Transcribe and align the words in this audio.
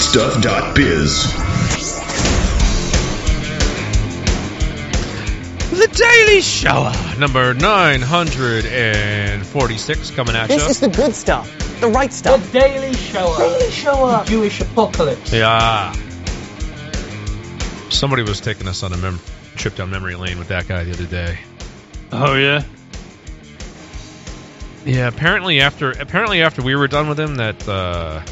On 0.00 0.42
therightstuff.biz. 0.42 1.34
The 5.70 5.86
Daily 5.86 6.40
Shower, 6.40 6.92
number 7.18 7.54
946, 7.54 10.10
coming 10.10 10.34
at 10.36 10.50
you. 10.50 10.56
This 10.56 10.64
you. 10.64 10.70
is 10.70 10.80
the 10.80 10.88
good 10.88 11.14
stuff, 11.14 11.80
the 11.80 11.86
right 11.88 12.12
stuff. 12.12 12.52
The. 12.52 12.60
Daily 12.60 12.92
Shower. 12.94 13.38
Daily 13.38 13.70
Shower. 13.70 14.24
Jewish 14.24 14.60
Apocalypse. 14.60 15.32
Yeah. 15.32 15.92
Somebody 17.88 18.22
was 18.22 18.40
taking 18.40 18.68
us 18.68 18.82
on 18.82 18.92
a 18.92 18.96
mem- 18.96 19.20
trip 19.56 19.76
down 19.76 19.90
memory 19.90 20.16
lane 20.16 20.38
with 20.38 20.48
that 20.48 20.66
guy 20.68 20.84
the 20.84 20.92
other 20.92 21.06
day. 21.06 21.38
Oh 22.12 22.34
yeah. 22.34 22.62
Yeah, 24.84 25.08
apparently 25.08 25.60
after 25.60 25.90
apparently 25.92 26.42
after 26.42 26.62
we 26.62 26.74
were 26.74 26.88
done 26.88 27.08
with 27.08 27.18
him, 27.20 27.36
that 27.36 27.68
uh, 27.68 28.22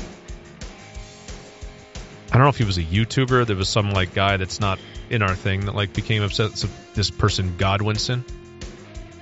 I 2.31 2.34
don't 2.37 2.43
know 2.43 2.48
if 2.51 2.59
he 2.59 2.65
was 2.65 2.79
a 2.79 2.83
YouTuber. 2.83 3.47
There 3.47 3.57
was 3.57 3.69
some 3.69 3.91
like 3.91 4.15
guy 4.15 4.37
that's 4.37 4.61
not 4.61 4.79
in 5.11 5.23
our 5.23 5.34
thing 5.34 5.67
that 5.67 5.75
like 5.75 5.93
became 5.95 6.23
upset. 6.23 6.51
with 6.53 6.95
this 6.95 7.11
person 7.11 7.57
Godwinson. 7.57 8.25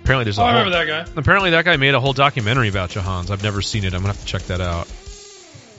Apparently, 0.03 0.25
there's 0.25 0.39
a 0.39 0.43
Oh, 0.43 0.45
I 0.45 0.53
whole- 0.53 0.65
remember 0.65 0.85
that 0.87 1.07
guy. 1.07 1.13
Apparently, 1.21 1.51
that 1.51 1.65
guy 1.65 1.77
made 1.77 1.95
a 1.95 2.01
whole 2.01 2.13
documentary 2.13 2.69
about 2.69 2.91
Jahans. 2.91 3.31
I've 3.31 3.43
never 3.43 3.63
seen 3.63 3.85
it. 3.85 3.95
I'm 3.95 4.01
gonna 4.03 4.13
have 4.13 4.21
to 4.21 4.27
check 4.27 4.43
that 4.43 4.61
out. 4.61 4.89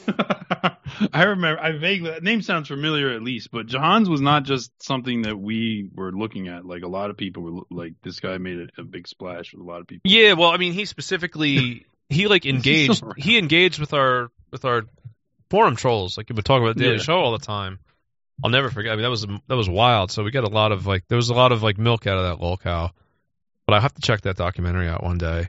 I 1.14 1.24
remember. 1.24 1.62
I 1.62 1.74
vaguely 1.74 2.12
that 2.12 2.24
name 2.24 2.42
sounds 2.42 2.68
familiar 2.70 3.10
at 3.12 3.22
least, 3.22 3.52
but 3.52 3.68
Jahan's 3.68 4.10
was 4.10 4.22
not 4.22 4.44
just 4.44 4.72
something 4.82 5.24
that 5.24 5.38
we 5.38 5.90
were 5.94 6.12
looking 6.12 6.48
at. 6.48 6.66
Like 6.66 6.84
a 6.84 6.88
lot 6.88 7.10
of 7.10 7.18
people 7.18 7.44
were 7.44 7.62
like, 7.70 7.94
this 8.04 8.20
guy 8.20 8.38
made 8.38 8.70
a, 8.78 8.82
a 8.82 8.84
big 8.84 9.08
splash 9.08 9.54
with 9.54 9.62
a 9.62 9.66
lot 9.66 9.82
of 9.82 9.88
people. 9.88 10.10
Yeah, 10.10 10.34
well, 10.34 10.50
I 10.50 10.58
mean, 10.58 10.74
he 10.74 10.86
specifically 10.86 11.86
he 12.10 12.28
like 12.28 12.46
engaged 12.46 12.96
still 12.96 13.14
he 13.18 13.38
engaged 13.38 13.80
with 13.80 13.94
our 13.94 14.30
with 14.52 14.64
our 14.66 14.84
forum 15.50 15.76
trolls. 15.76 16.18
Like 16.18 16.28
he 16.28 16.34
would 16.34 16.46
talk 16.46 16.62
about 16.62 16.76
the 16.78 16.84
Daily 16.84 16.96
Yeah. 16.98 17.02
Show 17.04 17.18
all 17.18 17.32
the 17.38 17.46
time. 17.46 17.80
I'll 18.44 18.50
never 18.52 18.70
forget. 18.70 18.92
I 18.92 18.96
mean, 18.96 19.04
that 19.04 19.10
was 19.10 19.26
that 19.48 19.56
was 19.56 19.68
wild. 19.70 20.12
So 20.12 20.24
we 20.24 20.32
got 20.32 20.44
a 20.44 20.50
lot 20.50 20.72
of 20.72 20.86
like 20.86 21.08
there 21.08 21.16
was 21.16 21.30
a 21.30 21.34
lot 21.34 21.52
of 21.52 21.64
like 21.64 21.78
milk 21.78 22.06
out 22.08 22.18
of 22.18 22.24
that 22.26 22.44
lol 22.44 22.58
cow. 22.58 22.92
But 23.66 23.74
I 23.76 23.80
have 23.82 23.94
to 23.96 24.02
check 24.02 24.22
that 24.22 24.38
documentary 24.38 24.88
out 24.88 25.04
one 25.04 25.18
day. 25.18 25.40
Is 25.42 25.48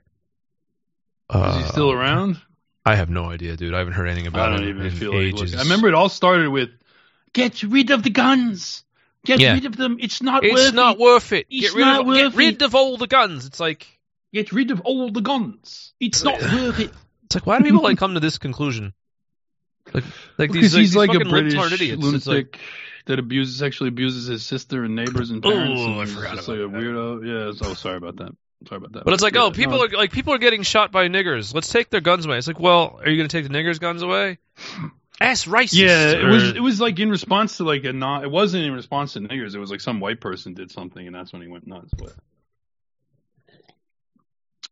Uh, 1.30 1.58
he 1.58 1.64
still 1.68 1.92
around? 1.92 2.40
I 2.86 2.94
have 2.96 3.10
no 3.10 3.26
idea, 3.30 3.56
dude. 3.56 3.74
I 3.74 3.78
haven't 3.78 3.92
heard 3.92 4.06
anything 4.08 4.26
about 4.28 4.58
him 4.60 4.80
in 4.80 4.90
feel 4.90 5.12
like 5.12 5.20
ages. 5.24 5.40
looking. 5.52 5.58
I 5.58 5.62
remember 5.64 5.88
it 5.88 5.94
all 5.94 6.08
started 6.08 6.48
with, 6.48 6.70
"Get 7.34 7.62
rid 7.62 7.90
of 7.90 8.02
the 8.02 8.10
guns. 8.10 8.82
Get 9.26 9.40
Yeah. 9.40 9.52
rid 9.52 9.66
of 9.66 9.76
them. 9.76 9.98
It's 10.00 10.22
not 10.22 10.42
it's 10.44 10.54
worth 10.54 10.74
not 10.74 10.94
it. 10.94 11.00
worth 11.00 11.32
it. 11.32 11.46
It's 11.50 11.68
Get 11.68 11.76
rid 11.76 11.84
not 11.84 12.00
of 12.00 12.06
worth 12.06 12.16
get 12.16 12.34
rid 12.34 12.54
it." 12.54 12.62
of 12.62 12.74
all 12.74 12.96
the 12.96 13.06
guns. 13.06 13.44
It's 13.44 13.60
like 13.60 13.86
Get 14.32 14.52
rid 14.52 14.70
of 14.70 14.80
all 14.82 15.10
the 15.10 15.20
guns. 15.20 15.92
It's 16.00 16.24
not 16.24 16.40
worth 16.52 16.80
it." 16.80 16.90
it's 17.24 17.34
like 17.34 17.46
why 17.46 17.58
do 17.58 17.64
people 17.64 17.82
like 17.82 17.98
come 17.98 18.14
to 18.14 18.20
this 18.20 18.38
conclusion? 18.38 18.94
Like 19.94 20.04
like 20.38 20.52
Because 20.52 20.54
these 20.54 20.72
he's 20.72 20.72
these 20.92 20.96
like 20.96 21.14
a 21.14 21.24
British 21.24 21.54
libtard 21.54 21.72
idiots. 21.72 22.04
It's 22.06 22.26
like, 22.26 22.36
lunatic 22.36 22.60
that 23.06 23.18
abuses, 23.18 23.58
sexually 23.58 23.88
abuses 23.88 24.26
his 24.26 24.44
sister 24.44 24.84
and 24.84 24.94
neighbors 24.94 25.30
and 25.30 25.42
parents. 25.42 25.80
Oh, 25.80 25.92
and 25.92 26.00
I 26.00 26.04
forgot 26.04 26.34
about 26.34 26.48
like 26.48 26.58
a 26.58 26.62
weirdo. 26.62 27.26
Yeah. 27.26 27.66
Oh, 27.68 27.74
sorry 27.74 27.96
about 27.96 28.16
that. 28.16 28.32
Sorry 28.68 28.76
about 28.76 28.92
that. 28.92 29.04
But 29.04 29.14
it's 29.14 29.22
like, 29.22 29.34
Yeah, 29.34 29.44
oh, 29.44 29.50
people 29.50 29.78
no. 29.78 29.84
are 29.84 29.88
like 29.88 30.12
people 30.12 30.34
are 30.34 30.38
getting 30.38 30.62
shot 30.62 30.92
by 30.92 31.08
niggers. 31.08 31.54
Let's 31.54 31.68
take 31.70 31.90
their 31.90 32.00
guns 32.00 32.26
away. 32.26 32.38
It's 32.38 32.48
like, 32.48 32.60
well, 32.60 33.00
are 33.02 33.08
you 33.08 33.16
going 33.16 33.28
to 33.28 33.34
take 33.36 33.50
the 33.50 33.56
niggers' 33.56 33.80
guns 33.80 34.02
away? 34.02 34.38
Ass 35.20 35.46
racist. 35.46 35.74
Yeah, 35.74 36.10
it 36.10 36.24
or- 36.24 36.28
was 36.30 36.50
it 36.50 36.60
was 36.62 36.80
like 36.80 36.98
in 36.98 37.10
response 37.10 37.56
to 37.56 37.64
like 37.64 37.84
a 37.84 37.92
not. 37.92 38.24
It 38.24 38.30
wasn't 38.30 38.64
in 38.64 38.72
response 38.72 39.14
to 39.14 39.20
niggers. 39.20 39.54
It 39.54 39.58
was 39.58 39.70
like 39.70 39.80
some 39.80 40.00
white 40.00 40.20
person 40.20 40.54
did 40.54 40.70
something, 40.70 41.04
and 41.04 41.14
that's 41.14 41.32
when 41.32 41.42
he 41.42 41.48
went 41.48 41.66
nuts. 41.66 41.90
But 41.96 42.12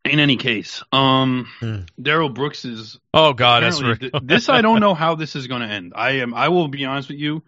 in 0.07 0.21
any 0.21 0.37
case, 0.37 0.83
um, 0.93 1.49
Hmm. 1.61 1.81
Darrell 2.01 2.29
Brooks 2.29 2.65
is 2.65 2.99
Oh 3.15 3.33
God, 3.33 3.63
that's 3.63 3.79
th- 3.81 4.13
this. 4.23 4.49
I 4.49 4.63
don't 4.63 4.81
know 4.87 4.95
how 4.95 5.15
this 5.15 5.37
is 5.37 5.47
going 5.47 5.63
to 5.63 5.69
end. 5.69 5.93
I 5.95 6.13
am. 6.23 6.35
I 6.35 6.49
will 6.49 6.69
be 6.69 6.85
honest 6.85 7.09
with 7.09 7.19
you. 7.19 7.43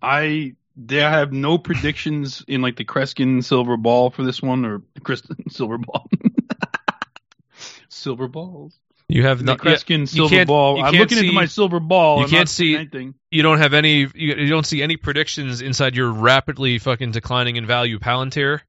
I 0.00 0.54
they 0.76 0.96
have 0.96 1.32
no 1.32 1.58
predictions 1.58 2.44
in 2.48 2.62
like 2.62 2.76
the 2.76 2.84
Kreskin 2.84 3.44
silver 3.44 3.76
ball 3.76 4.10
for 4.10 4.22
this 4.24 4.40
one 4.40 4.64
or 4.64 4.82
the 4.94 5.00
Kristen 5.00 5.36
silver 5.50 5.78
ball. 5.78 6.08
silver 7.88 8.28
balls. 8.28 8.78
you 9.08 9.22
have 9.24 9.38
The 9.38 9.44
no, 9.44 9.52
yeah, 9.52 9.56
Kreskin 9.58 10.08
silver 10.08 10.44
ball. 10.44 10.82
I'm 10.82 10.94
looking 10.94 11.18
see- 11.18 11.24
into 11.26 11.32
my 11.34 11.46
silver 11.46 11.80
ball. 11.80 12.18
you 12.18 12.24
I'm 12.24 12.30
can't 12.30 12.40
not 12.42 12.48
see- 12.48 12.74
anything. 12.76 13.14
you 13.30 13.42
don't 13.42 13.58
have 13.58 13.74
any. 13.74 14.00
You, 14.00 14.08
you 14.14 14.48
don't 14.48 14.66
see 14.66 14.82
any 14.82 14.96
predictions 14.96 15.60
inside 15.60 15.94
your 15.96 16.10
rapidly 16.10 16.78
fucking 16.78 17.10
declining 17.12 17.56
in 17.56 17.66
value 17.66 17.98
Palantir. 17.98 18.60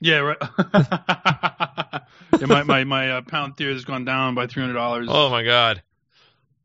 Yeah, 0.00 0.18
right. 0.18 0.36
yeah, 2.40 2.46
my 2.46 2.62
my 2.62 2.84
my 2.84 3.10
uh, 3.12 3.20
pound 3.22 3.56
theory 3.56 3.72
has 3.72 3.84
gone 3.84 4.04
down 4.04 4.34
by 4.34 4.46
three 4.46 4.62
hundred 4.62 4.74
dollars. 4.74 5.08
Oh 5.10 5.28
my 5.30 5.42
God. 5.44 5.82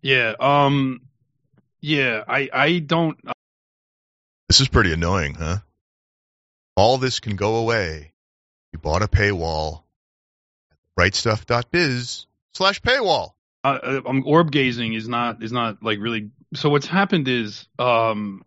yeah. 0.01 0.33
Um. 0.39 1.01
Yeah. 1.81 2.23
I 2.27 2.49
I 2.53 2.79
don't. 2.79 3.17
This 4.49 4.61
is 4.61 4.67
pretty 4.67 4.93
annoying, 4.93 5.33
huh? 5.33 5.57
All 6.75 6.97
this 6.97 7.19
can 7.19 7.35
go 7.35 7.55
away. 7.55 8.13
You 8.72 8.79
bought 8.79 9.01
a 9.01 9.07
paywall. 9.07 9.81
Rightstuff.biz 10.99 12.27
slash 12.53 12.81
paywall. 12.81 13.31
Uh, 13.63 13.79
uh, 13.81 14.01
um, 14.05 14.23
orb 14.27 14.51
gazing 14.51 14.93
is 14.93 15.07
not 15.07 15.41
is 15.41 15.51
not 15.51 15.81
like 15.81 15.97
really. 15.99 16.29
So 16.53 16.69
what's 16.69 16.88
happened 16.88 17.27
is 17.27 17.67
um. 17.79 18.43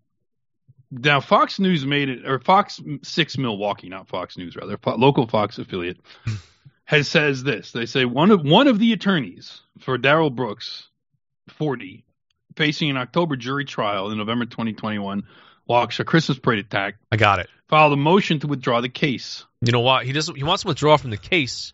Now 0.98 1.20
Fox 1.20 1.58
News 1.58 1.84
made 1.84 2.08
it, 2.08 2.26
or 2.26 2.38
Fox 2.38 2.80
Six 3.02 3.36
Milwaukee, 3.38 3.88
not 3.88 4.08
Fox 4.08 4.36
News, 4.38 4.56
rather, 4.56 4.76
Fo- 4.78 4.96
local 4.96 5.26
Fox 5.26 5.58
affiliate, 5.58 5.98
has 6.84 7.08
says 7.08 7.42
this. 7.42 7.72
They 7.72 7.86
say 7.86 8.04
one 8.04 8.30
of 8.30 8.42
one 8.42 8.68
of 8.68 8.78
the 8.78 8.92
attorneys 8.92 9.60
for 9.80 9.98
Darrell 9.98 10.30
Brooks, 10.30 10.88
forty, 11.48 12.04
facing 12.56 12.90
an 12.90 12.96
October 12.96 13.36
jury 13.36 13.64
trial 13.64 14.10
in 14.10 14.18
November 14.18 14.46
2021, 14.46 15.24
walks 15.66 16.00
a 16.00 16.04
Christmas 16.04 16.38
parade 16.38 16.60
attack, 16.60 16.96
I 17.10 17.16
got 17.16 17.40
it. 17.40 17.48
filed 17.68 17.92
a 17.92 17.96
motion 17.96 18.40
to 18.40 18.46
withdraw 18.46 18.80
the 18.80 18.88
case. 18.88 19.44
You 19.60 19.72
know 19.72 19.80
what? 19.80 20.06
He 20.06 20.12
doesn't. 20.12 20.36
He 20.36 20.44
wants 20.44 20.62
to 20.62 20.68
withdraw 20.68 20.96
from 20.96 21.10
the 21.10 21.16
case 21.16 21.72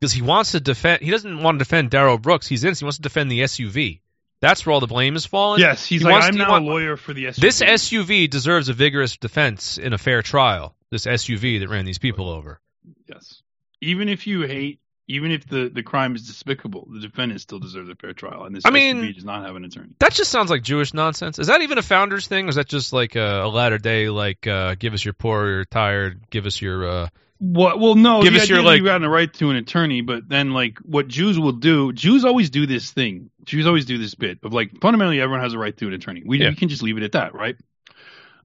because 0.00 0.12
he 0.12 0.22
wants 0.22 0.52
to 0.52 0.60
defend. 0.60 1.02
He 1.02 1.10
doesn't 1.10 1.42
want 1.42 1.58
to 1.58 1.64
defend 1.64 1.90
Darrell 1.90 2.18
Brooks. 2.18 2.46
He's 2.46 2.62
innocent. 2.64 2.80
He 2.80 2.84
wants 2.84 2.96
to 2.98 3.02
defend 3.02 3.30
the 3.30 3.40
SUV. 3.40 4.00
That's 4.40 4.66
where 4.66 4.72
all 4.74 4.80
the 4.80 4.86
blame 4.86 5.16
is 5.16 5.24
falling. 5.24 5.60
Yes, 5.60 5.86
he's 5.86 6.00
He 6.00 6.04
like, 6.04 6.12
wants 6.12 6.26
I'm 6.28 6.36
now 6.36 6.50
want- 6.50 6.64
a 6.66 6.68
lawyer 6.68 6.96
for 6.96 7.14
the 7.14 7.24
SUV. 7.26 7.36
This 7.40 7.60
SUV 7.62 8.28
deserves 8.28 8.68
a 8.68 8.72
vigorous 8.74 9.16
defense 9.16 9.78
in 9.78 9.92
a 9.92 9.98
fair 9.98 10.22
trial. 10.22 10.74
This 10.90 11.06
SUV 11.06 11.60
that 11.60 11.68
ran 11.68 11.84
these 11.84 11.98
people 11.98 12.28
over. 12.28 12.60
Yes. 13.08 13.42
Even 13.80 14.08
if 14.08 14.26
you 14.26 14.42
hate, 14.42 14.80
even 15.08 15.30
if 15.32 15.46
the, 15.46 15.68
the 15.68 15.82
crime 15.82 16.14
is 16.14 16.26
despicable, 16.26 16.88
the 16.92 17.00
defendant 17.00 17.40
still 17.40 17.58
deserves 17.58 17.88
a 17.90 17.94
fair 17.94 18.12
trial. 18.12 18.44
And 18.44 18.54
this 18.54 18.64
I 18.66 18.70
mean- 18.70 18.98
SUV 18.98 19.14
does 19.14 19.24
not 19.24 19.44
have 19.46 19.56
an 19.56 19.64
attorney. 19.64 19.94
That 19.98 20.12
just 20.12 20.30
sounds 20.30 20.50
like 20.50 20.62
Jewish 20.62 20.92
nonsense. 20.94 21.38
Is 21.38 21.46
that 21.48 21.62
even 21.62 21.78
a 21.78 21.82
founders 21.82 22.26
thing, 22.26 22.46
or 22.46 22.48
is 22.50 22.54
that 22.56 22.68
just 22.68 22.92
like 22.92 23.16
a, 23.16 23.42
a 23.44 23.48
latter 23.48 23.78
day, 23.78 24.08
like 24.08 24.46
uh, 24.46 24.74
give 24.78 24.92
us 24.94 25.04
your 25.04 25.14
poor, 25.14 25.48
your 25.48 25.64
tired, 25.64 26.20
give 26.30 26.46
us 26.46 26.60
your 26.60 26.86
uh, 26.88 27.08
What? 27.46 27.78
Well, 27.78 27.94
no. 27.94 28.22
Give 28.22 28.32
the 28.32 28.40
us 28.40 28.48
your, 28.48 28.62
like- 28.62 28.78
you 28.80 28.84
got 28.86 29.00
the 29.00 29.08
right 29.10 29.32
to 29.34 29.50
an 29.50 29.56
attorney, 29.56 30.00
but 30.00 30.28
then 30.28 30.52
like 30.52 30.78
what 30.78 31.08
Jews 31.08 31.38
will 31.38 31.52
do, 31.52 31.92
Jews 31.92 32.24
always 32.24 32.48
do 32.50 32.66
this 32.66 32.90
thing. 32.90 33.30
Jews 33.44 33.66
always 33.66 33.84
do 33.84 33.98
this 33.98 34.14
bit 34.14 34.38
of 34.42 34.52
like 34.54 34.80
fundamentally 34.80 35.20
everyone 35.20 35.42
has 35.42 35.52
a 35.52 35.58
right 35.58 35.76
to 35.76 35.86
an 35.88 35.92
attorney. 35.92 36.22
We, 36.24 36.40
Yeah. 36.40 36.48
we 36.50 36.54
can 36.56 36.68
just 36.70 36.82
leave 36.82 36.96
it 36.96 37.02
at 37.02 37.12
that, 37.12 37.34
right? 37.34 37.56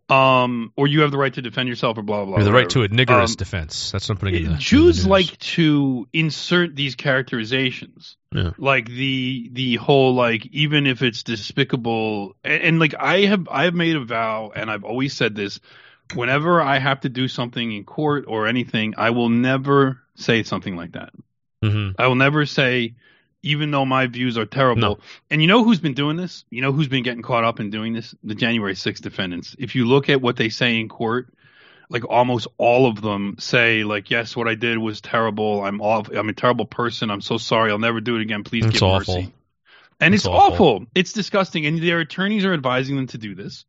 Um, 0.09 0.73
or 0.75 0.87
you 0.87 1.01
have 1.01 1.11
the 1.11 1.19
right 1.19 1.31
to 1.35 1.41
defend 1.43 1.69
yourself, 1.69 1.97
or 1.99 2.01
blah 2.01 2.25
blah. 2.25 2.37
or 2.37 2.43
the 2.43 2.51
right 2.51 2.67
to 2.71 2.81
a 2.81 2.89
niggerous 2.89 3.29
Um, 3.29 3.35
defense? 3.35 3.91
That's 3.91 4.09
what 4.09 4.15
I'm 4.15 4.19
putting 4.19 4.43
in 4.43 4.51
the 4.53 4.57
Jews 4.57 4.97
in 4.99 5.03
the 5.03 5.09
like 5.09 5.37
to 5.39 6.07
insert 6.11 6.75
these 6.75 6.95
characterizations, 6.95 8.17
Yeah. 8.33 8.51
like 8.57 8.87
the 8.89 9.49
the 9.53 9.75
whole 9.75 10.15
like 10.15 10.47
even 10.47 10.87
if 10.87 11.03
it's 11.03 11.21
despicable, 11.21 12.35
and, 12.43 12.61
and 12.63 12.79
like 12.79 12.95
I 12.99 13.25
have 13.25 13.47
I 13.51 13.65
have 13.65 13.75
made 13.75 13.95
a 13.95 14.03
vow, 14.03 14.51
and 14.55 14.71
I've 14.71 14.83
always 14.83 15.13
said 15.13 15.35
this. 15.35 15.59
Whenever 16.15 16.61
I 16.61 16.79
have 16.79 17.01
to 17.01 17.09
do 17.09 17.27
something 17.27 17.71
in 17.71 17.83
court 17.83 18.25
or 18.27 18.47
anything, 18.47 18.95
I 18.97 19.11
will 19.11 19.29
never 19.29 20.01
say 20.15 20.43
something 20.43 20.75
like 20.75 20.93
that. 20.93 21.11
Mhm. 21.63 21.95
I 21.99 22.07
will 22.07 22.15
never 22.15 22.45
say, 22.45 22.95
even 23.43 23.71
though 23.71 23.85
my 23.85 24.07
views 24.07 24.37
are 24.37 24.45
terrible. 24.45 24.81
No. 24.81 24.97
And 25.29 25.41
you 25.41 25.47
know 25.47 25.63
who's 25.63 25.79
been 25.79 25.93
doing 25.93 26.17
this? 26.17 26.45
You 26.49 26.61
know 26.61 26.71
who's 26.71 26.87
been 26.87 27.03
getting 27.03 27.21
caught 27.21 27.43
up 27.43 27.59
in 27.59 27.69
doing 27.69 27.93
this? 27.93 28.15
The 28.23 28.35
January 28.35 28.75
6th 28.75 29.01
defendants. 29.03 29.55
If 29.59 29.75
you 29.75 29.85
look 29.85 30.09
at 30.09 30.21
what 30.21 30.35
they 30.35 30.49
say 30.49 30.79
in 30.79 30.89
court, 30.89 31.27
like 31.89 32.05
almost 32.09 32.47
all 32.57 32.87
of 32.87 33.01
them 33.01 33.35
say 33.39 33.83
like, 33.83 34.09
yes, 34.09 34.35
what 34.35 34.47
I 34.47 34.55
did 34.55 34.77
was 34.77 35.01
terrible. 35.01 35.63
I'm 35.63 35.79
off. 35.81 36.09
I'm 36.09 36.29
a 36.29 36.33
terrible 36.33 36.65
person. 36.65 37.11
I'm 37.11 37.21
so 37.21 37.37
sorry. 37.37 37.71
I'll 37.71 37.79
never 37.79 38.01
do 38.01 38.15
it 38.15 38.21
again. 38.21 38.43
Please 38.43 38.65
It's 38.65 38.73
give 38.73 38.83
awful. 38.83 39.15
mercy. 39.15 39.33
And 40.01 40.13
It's 40.15 40.23
it's, 40.23 40.27
awful. 40.27 40.53
awful. 40.53 40.85
It's 40.95 41.13
disgusting. 41.13 41.65
And 41.65 41.81
their 41.81 41.99
attorneys 41.99 42.45
are 42.45 42.53
advising 42.53 42.95
them 42.95 43.07
to 43.07 43.17
do 43.17 43.35
this. 43.35 43.65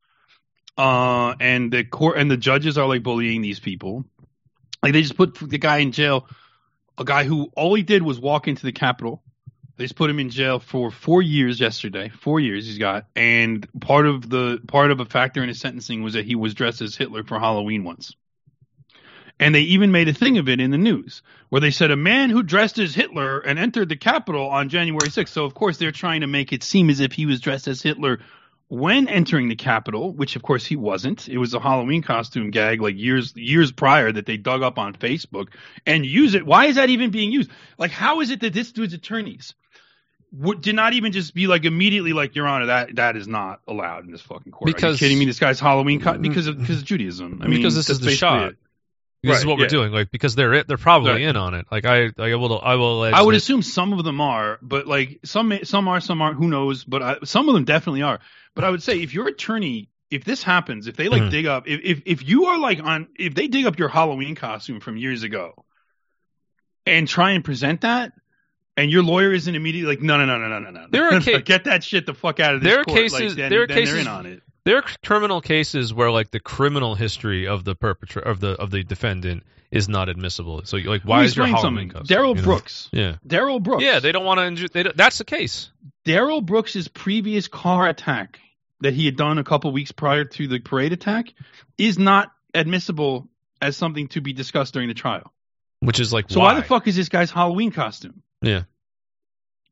Uh, 0.76 1.34
and 1.40 1.72
the 1.72 1.84
court 1.84 2.17
and 2.17 2.31
the 2.31 2.37
judges 2.37 2.78
are 2.78 2.87
like 2.87 3.02
bullying 3.02 3.43
these 3.43 3.61
people. 3.61 4.05
Like 4.82 4.93
they 4.93 5.02
just 5.02 5.17
put 5.17 5.34
the 5.34 5.58
guy 5.58 5.78
in 5.78 5.93
jail, 5.93 6.26
a 6.96 7.05
guy 7.05 7.25
who 7.25 7.50
all 7.56 7.75
he 7.75 7.82
did 7.82 8.02
was 8.02 8.19
walk 8.19 8.49
into 8.49 8.64
the 8.64 8.72
Capitol. 8.72 9.22
They 9.76 9.84
just 9.84 9.96
put 9.96 10.11
him 10.11 10.19
in 10.19 10.28
jail 10.28 10.58
for 10.58 10.90
four 10.90 11.22
years 11.22 11.58
yesterday. 11.58 12.11
Four 12.11 12.40
years 12.40 12.67
he's 12.67 12.78
got, 12.78 13.06
and 13.17 13.67
part 13.81 14.06
of 14.06 14.28
the 14.28 14.61
part 14.69 14.90
of 14.90 15.00
a 15.00 15.06
factor 15.06 15.43
in 15.43 15.49
his 15.49 15.58
sentencing 15.58 16.02
was 16.02 16.14
that 16.14 16.26
he 16.26 16.34
was 16.34 16.55
dressed 16.55 16.82
as 16.82 16.96
Hitler 16.96 17.25
for 17.25 17.38
Halloween 17.38 17.84
once. 17.84 18.14
And 19.38 19.55
they 19.55 19.62
even 19.62 19.90
made 19.90 20.06
a 20.08 20.12
thing 20.12 20.37
of 20.37 20.50
it 20.50 20.61
in 20.61 20.70
the 20.70 20.76
news, 20.76 21.22
where 21.49 21.62
they 21.62 21.70
said 21.70 21.90
a 21.90 21.96
man 21.96 22.28
who 22.28 22.43
dressed 22.43 22.78
as 22.78 22.94
Hitler 22.94 23.40
and 23.40 23.58
entered 23.58 23.88
the 23.88 23.96
Capitol 23.96 24.46
on 24.50 24.69
January 24.69 25.08
6th. 25.08 25.28
So 25.28 25.46
of 25.46 25.55
course 25.55 25.78
they're 25.78 25.93
trying 25.93 26.20
to 26.20 26.26
make 26.26 26.52
it 26.52 26.62
seem 26.62 26.90
as 26.90 27.00
if 27.00 27.12
he 27.12 27.25
was 27.25 27.40
dressed 27.40 27.67
as 27.67 27.81
Hitler 27.81 28.20
when 28.70 29.08
entering 29.08 29.49
the 29.49 29.56
Capitol, 29.56 30.12
which 30.12 30.37
of 30.37 30.43
course 30.43 30.64
he 30.64 30.76
wasn't. 30.76 31.28
It 31.28 31.38
was 31.38 31.52
a 31.55 31.61
Halloween 31.61 32.02
costume 32.02 32.50
gag 32.52 32.81
like 32.81 32.96
years 32.96 33.34
years 33.37 33.72
prior 33.72 34.12
that 34.12 34.26
they 34.26 34.37
dug 34.37 34.62
up 34.62 34.78
on 34.78 34.94
Facebook 34.94 35.49
and 35.84 36.06
use 36.06 36.34
it. 36.34 36.46
Why 36.46 36.67
is 36.67 36.76
that 36.76 36.88
even 36.88 37.11
being 37.11 37.32
used? 37.32 37.50
Like, 37.78 37.90
how 37.90 38.20
is 38.20 38.31
it 38.31 38.40
that 38.43 38.52
this 38.52 38.70
dude's 38.70 38.94
attorneys 38.94 39.55
would, 40.32 40.61
did 40.61 40.76
not 40.76 40.93
even 40.93 41.11
just 41.11 41.34
be 41.34 41.49
like 41.49 41.64
immediately 41.64 42.12
like, 42.12 42.37
Your 42.37 42.46
Honor, 42.46 42.67
that 42.67 42.94
that 42.94 43.17
is 43.17 43.26
not 43.26 43.61
allowed 43.67 44.05
in 44.05 44.12
this 44.12 44.20
fucking 44.20 44.52
court? 44.52 44.70
Are 44.70 44.72
Because- 44.72 45.00
you 45.00 45.05
kidding 45.06 45.19
me? 45.19 45.25
This 45.25 45.40
guy's 45.40 45.58
Halloween 45.58 46.00
co- 46.00 46.12
mm-hmm. 46.12 46.22
because 46.22 46.46
of 46.46 46.56
because 46.58 46.78
of 46.78 46.84
Judaism. 46.84 47.40
I 47.43 47.49
mean, 47.49 47.56
because 47.58 47.75
this 47.75 47.90
is 47.90 47.99
the 47.99 48.12
shot. 48.12 48.50
it. 48.50 48.56
This 49.22 49.37
is 49.38 49.44
Right, 49.44 49.50
what 49.50 49.58
we're 49.58 49.67
doing, 49.67 49.93
like 49.93 50.12
because 50.12 50.37
they're 50.37 50.62
they're 50.62 50.78
probably 50.78 51.11
Right. 51.11 51.20
in 51.22 51.37
on 51.37 51.55
it. 51.55 51.67
Like 51.72 51.84
I, 51.84 52.11
I 52.19 52.34
will, 52.37 52.58
I 52.58 52.76
will. 52.76 53.02
I 53.02 53.20
would 53.20 53.34
that- 53.34 53.38
assume 53.38 53.62
some 53.62 53.93
of 53.93 54.02
them 54.05 54.20
are, 54.20 54.58
but 54.62 54.87
like 54.87 55.19
some 55.25 55.58
some 55.64 55.88
are, 55.88 56.00
some 56.00 56.22
aren't. 56.22 56.37
Who 56.38 56.46
knows? 56.49 56.84
But 56.84 57.02
I, 57.02 57.17
some 57.25 57.49
of 57.49 57.55
them 57.55 57.64
definitely 57.64 58.02
are. 58.02 58.20
But 58.55 58.64
I 58.64 58.70
would 58.70 58.82
say 58.82 59.00
if 59.00 59.14
your 59.14 59.29
attorney, 59.29 59.91
if 60.11 60.25
this 60.25 60.43
happens, 60.43 60.87
if 60.87 60.97
they 60.97 61.08
like 61.08 61.23
Mhm. 61.23 61.31
dig 61.31 61.47
up, 61.47 61.69
if, 61.69 61.81
if 61.85 62.02
if 62.06 62.29
you 62.29 62.47
are 62.47 62.58
like 62.58 62.82
on, 62.82 63.08
if 63.17 63.35
they 63.35 63.47
dig 63.49 63.67
up 63.67 63.79
your 63.79 63.88
Halloween 63.88 64.35
costume 64.35 64.81
from 64.81 64.97
years 64.97 65.23
ago, 65.23 65.64
and 66.87 67.06
try 67.06 67.32
and 67.32 67.44
present 67.44 67.82
that, 67.82 68.12
and 68.76 68.91
your 68.91 69.02
lawyer 69.02 69.32
isn't 69.32 69.55
immediately 69.55 69.94
like, 69.94 70.02
no, 70.02 70.17
no, 70.19 70.26
no, 70.26 70.38
no, 70.38 70.49
no, 70.49 70.58
no, 70.58 70.70
no, 70.70 70.87
There 70.91 71.08
are 71.14 71.20
ca- 71.20 71.38
get 71.41 71.64
that 71.64 71.85
shit 71.85 72.06
the 72.06 72.14
fuck 72.14 72.41
out 72.41 72.55
of 72.56 72.62
this 72.62 72.70
There 72.73 72.81
are 72.81 72.85
court. 72.85 72.97
cases- 72.99 73.20
Like, 73.20 73.35
then, 73.37 73.50
there 73.50 73.62
are 73.62 73.67
then 73.67 73.76
cases- 73.76 73.93
they're 73.94 74.00
in 74.02 74.08
on 74.08 74.26
it. 74.26 74.43
There 74.64 74.76
are 74.76 74.84
criminal 75.04 75.40
cases 75.40 75.92
where 75.94 76.10
like 76.10 76.30
the 76.30 76.40
criminal 76.40 76.94
history 76.94 77.46
of 77.46 77.64
the 77.64 77.74
perpetrator 77.74 78.28
of 78.28 78.40
the 78.40 78.50
of 78.50 78.70
the 78.70 78.82
defendant 78.82 79.44
is 79.70 79.88
not 79.88 80.08
admissible. 80.08 80.62
So 80.64 80.76
like, 80.78 81.02
why 81.02 81.24
is 81.24 81.36
your 81.36 81.46
Halloween 81.46 81.90
costume? 81.90 82.06
Darrell 82.06 82.30
you 82.30 82.42
know? 82.42 82.42
Brooks. 82.42 82.88
Yeah, 82.92 83.16
Darrell 83.26 83.60
Brooks. 83.60 83.84
yeah. 83.84 84.00
They 84.00 84.12
don't 84.12 84.24
want 84.24 84.38
to 84.38 84.46
injure. 84.46 84.68
They 84.68 84.82
don't, 84.82 84.96
that's 84.96 85.18
the 85.18 85.24
case. 85.24 85.70
Darrell 86.04 86.40
Brooks's 86.40 86.88
previous 86.88 87.48
car 87.48 87.88
attack 87.88 88.40
that 88.80 88.94
he 88.94 89.06
had 89.06 89.16
done 89.16 89.38
a 89.38 89.44
couple 89.44 89.70
weeks 89.72 89.92
prior 89.92 90.24
to 90.24 90.48
the 90.48 90.58
parade 90.58 90.92
attack 90.92 91.32
is 91.78 91.98
not 91.98 92.32
admissible 92.54 93.28
as 93.60 93.76
something 93.76 94.08
to 94.08 94.20
be 94.20 94.32
discussed 94.32 94.72
during 94.72 94.88
the 94.88 94.94
trial. 94.94 95.32
Which 95.80 96.00
is 96.00 96.12
like 96.12 96.30
So 96.30 96.40
why? 96.40 96.54
why, 96.54 96.60
the 96.60 96.66
fuck 96.66 96.86
is 96.88 96.96
this 96.96 97.08
guy's 97.08 97.30
Halloween 97.30 97.70
costume? 97.70 98.22
Yeah. 98.42 98.62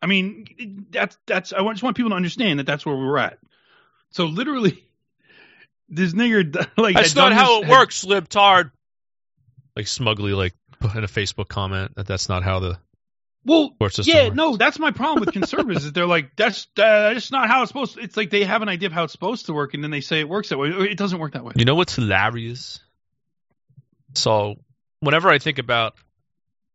I 0.00 0.06
mean, 0.06 0.87
that's 0.90 1.19
that's. 1.26 1.52
I 1.52 1.61
just 1.73 1.82
want 1.82 1.96
people 1.96 2.11
to 2.11 2.17
understand 2.17 2.61
that 2.61 2.67
that's 2.67 2.87
where 2.87 2.96
we're 2.96 3.19
at. 3.19 3.38
So 4.11 4.27
literally, 4.27 4.85
this 5.89 6.13
nigger 6.13 6.55
like 6.77 6.95
That's 6.97 7.15
not 7.15 7.33
how 7.33 7.61
this- 7.61 7.69
it 7.69 7.71
works, 7.71 8.05
libtard. 8.05 8.71
Like 9.77 9.87
smugly, 9.87 10.33
like 10.33 10.55
put 10.81 10.97
in 10.97 11.05
a 11.05 11.09
Facebook 11.09 11.49
comment 11.49 11.95
that 11.97 12.07
that's 12.07 12.29
not 12.29 12.43
how 12.43 12.59
the 12.59 12.79
Well, 13.45 13.71
court 13.79 13.95
system 13.95 14.17
yeah, 14.17 14.25
works. 14.25 14.37
no, 14.37 14.57
that's 14.57 14.79
my 14.81 14.91
problem 14.91 15.21
with 15.21 15.33
conservatives 15.33 15.85
is 15.85 15.93
they're 15.93 16.05
like 16.07 16.35
that's 16.37 16.67
uh, 16.77 17.13
that's 17.15 17.31
not 17.31 17.49
how 17.49 17.63
it's 17.63 17.69
supposed. 17.71 17.95
to. 17.95 18.01
It's 18.01 18.17
like 18.17 18.31
they 18.31 18.43
have 18.45 18.63
an 18.63 18.69
idea 18.69 18.89
of 18.89 18.93
how 18.93 19.05
it's 19.05 19.13
supposed 19.13 19.47
to 19.47 19.53
work, 19.53 19.75
and 19.75 19.85
then 19.85 19.93
they 19.93 20.01
say 20.01 20.19
it 20.19 20.29
works 20.29 20.49
that 20.49 20.59
way. 20.59 20.69
It 20.71 20.99
doesn't 20.99 21.19
work 21.21 21.35
that 21.35 21.45
way. 21.45 21.53
You 21.55 21.65
know 21.65 21.77
what's 21.77 21.95
hilarious? 21.95 22.81
So, 24.15 24.57
whenever 25.01 25.29
I 25.29 25.39
think 25.39 25.59
about 25.59 25.95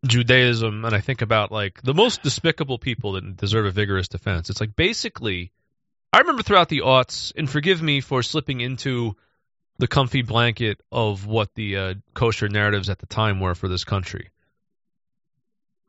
Judaism 0.05 0.85
and 0.85 0.95
I 0.95 1.01
think 1.01 1.21
about 1.21 1.51
like 1.51 1.81
the 1.81 1.93
most 1.93 2.23
despicable 2.23 2.77
people 2.77 3.13
that 3.13 3.35
deserve 3.37 3.65
a 3.65 3.71
vigorous 3.71 4.07
defense, 4.07 4.49
it's 4.49 4.61
like 4.61 4.75
basically, 4.77 5.51
I 6.13 6.19
remember 6.19 6.43
throughout 6.43 6.69
the 6.69 6.81
aughts, 6.81 7.33
and 7.35 7.49
forgive 7.49 7.81
me 7.81 7.99
for 7.99 8.21
slipping 8.21 8.61
into 8.61 9.15
the 9.79 9.87
comfy 9.87 10.21
blanket 10.21 10.79
of 10.91 11.25
what 11.25 11.55
the 11.55 11.77
uh, 11.77 11.93
kosher 12.13 12.47
narratives 12.47 12.87
at 12.89 12.99
the 12.99 13.07
time 13.07 13.39
were 13.39 13.55
for 13.55 13.67
this 13.67 13.83
country. 13.83 14.29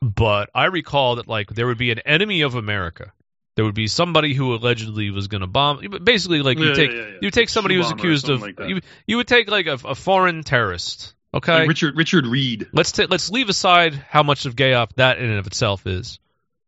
But 0.00 0.50
I 0.54 0.66
recall 0.66 1.16
that 1.16 1.28
like 1.28 1.48
there 1.48 1.66
would 1.66 1.78
be 1.78 1.90
an 1.90 2.00
enemy 2.00 2.40
of 2.42 2.54
America. 2.54 3.12
There 3.56 3.64
would 3.64 3.74
be 3.74 3.86
somebody 3.86 4.34
who 4.34 4.54
allegedly 4.54 5.10
was 5.10 5.28
going 5.28 5.42
to 5.42 5.46
bomb. 5.46 5.80
Basically, 6.02 6.42
like 6.42 6.58
you 6.58 6.68
Yeah, 6.68 6.74
take 6.74 6.90
yeah, 6.90 6.96
yeah, 6.96 7.06
yeah. 7.06 7.18
you 7.22 7.30
take 7.30 7.48
somebody 7.48 7.76
who's 7.76 7.90
accused 7.90 8.28
of 8.28 8.40
like 8.42 8.58
you 8.60 8.80
you 9.06 9.18
would 9.18 9.28
take 9.28 9.50
like 9.50 9.66
a, 9.66 9.78
a 9.84 9.94
foreign 9.94 10.42
terrorist. 10.42 11.14
Okay, 11.32 11.60
Like 11.60 11.68
Richard 11.68 11.96
Richard 11.96 12.26
Reid. 12.26 12.68
let's 12.72 12.92
ta- 12.92 13.06
let's 13.10 13.30
leave 13.30 13.48
aside 13.48 13.94
how 13.94 14.22
much 14.22 14.46
of 14.46 14.56
gay 14.56 14.72
off 14.74 14.94
that 14.96 15.18
in 15.18 15.28
and 15.28 15.38
of 15.38 15.46
itself 15.46 15.86
is, 15.86 16.18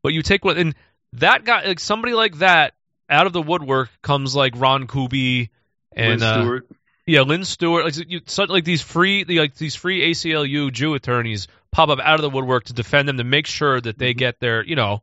but 0.02 0.12
you 0.12 0.22
take 0.22 0.44
what 0.44 0.58
and 0.58 0.74
that 1.14 1.44
guy 1.44 1.64
like 1.66 1.80
somebody 1.80 2.14
like 2.14 2.38
that 2.38 2.74
out 3.08 3.26
of 3.26 3.32
the 3.32 3.42
woodwork 3.42 3.90
comes 4.02 4.34
like 4.34 4.54
Ron 4.56 4.86
Kuby 4.86 5.50
and 5.94 6.20
Lynne 6.20 6.22
uh, 6.22 6.60
yeah 7.06 7.22
Lynne 7.22 7.44
Stewart. 7.44 7.84
Like 7.84 7.96
you 8.08 8.20
like 8.48 8.64
these 8.64 8.82
free 8.82 9.24
the, 9.24 9.38
like 9.38 9.54
these 9.54 9.74
free 9.74 10.10
ACLU 10.10 10.72
Jew 10.72 10.94
attorneys 10.94 11.48
pop 11.70 11.88
up 11.88 11.98
out 12.00 12.16
of 12.16 12.22
the 12.22 12.30
woodwork 12.30 12.64
to 12.64 12.72
defend 12.72 13.08
them 13.08 13.18
to 13.18 13.24
make 13.24 13.46
sure 13.46 13.80
that 13.80 13.98
they 13.98 14.14
get 14.14 14.40
their 14.40 14.64
you 14.64 14.76
know, 14.76 15.02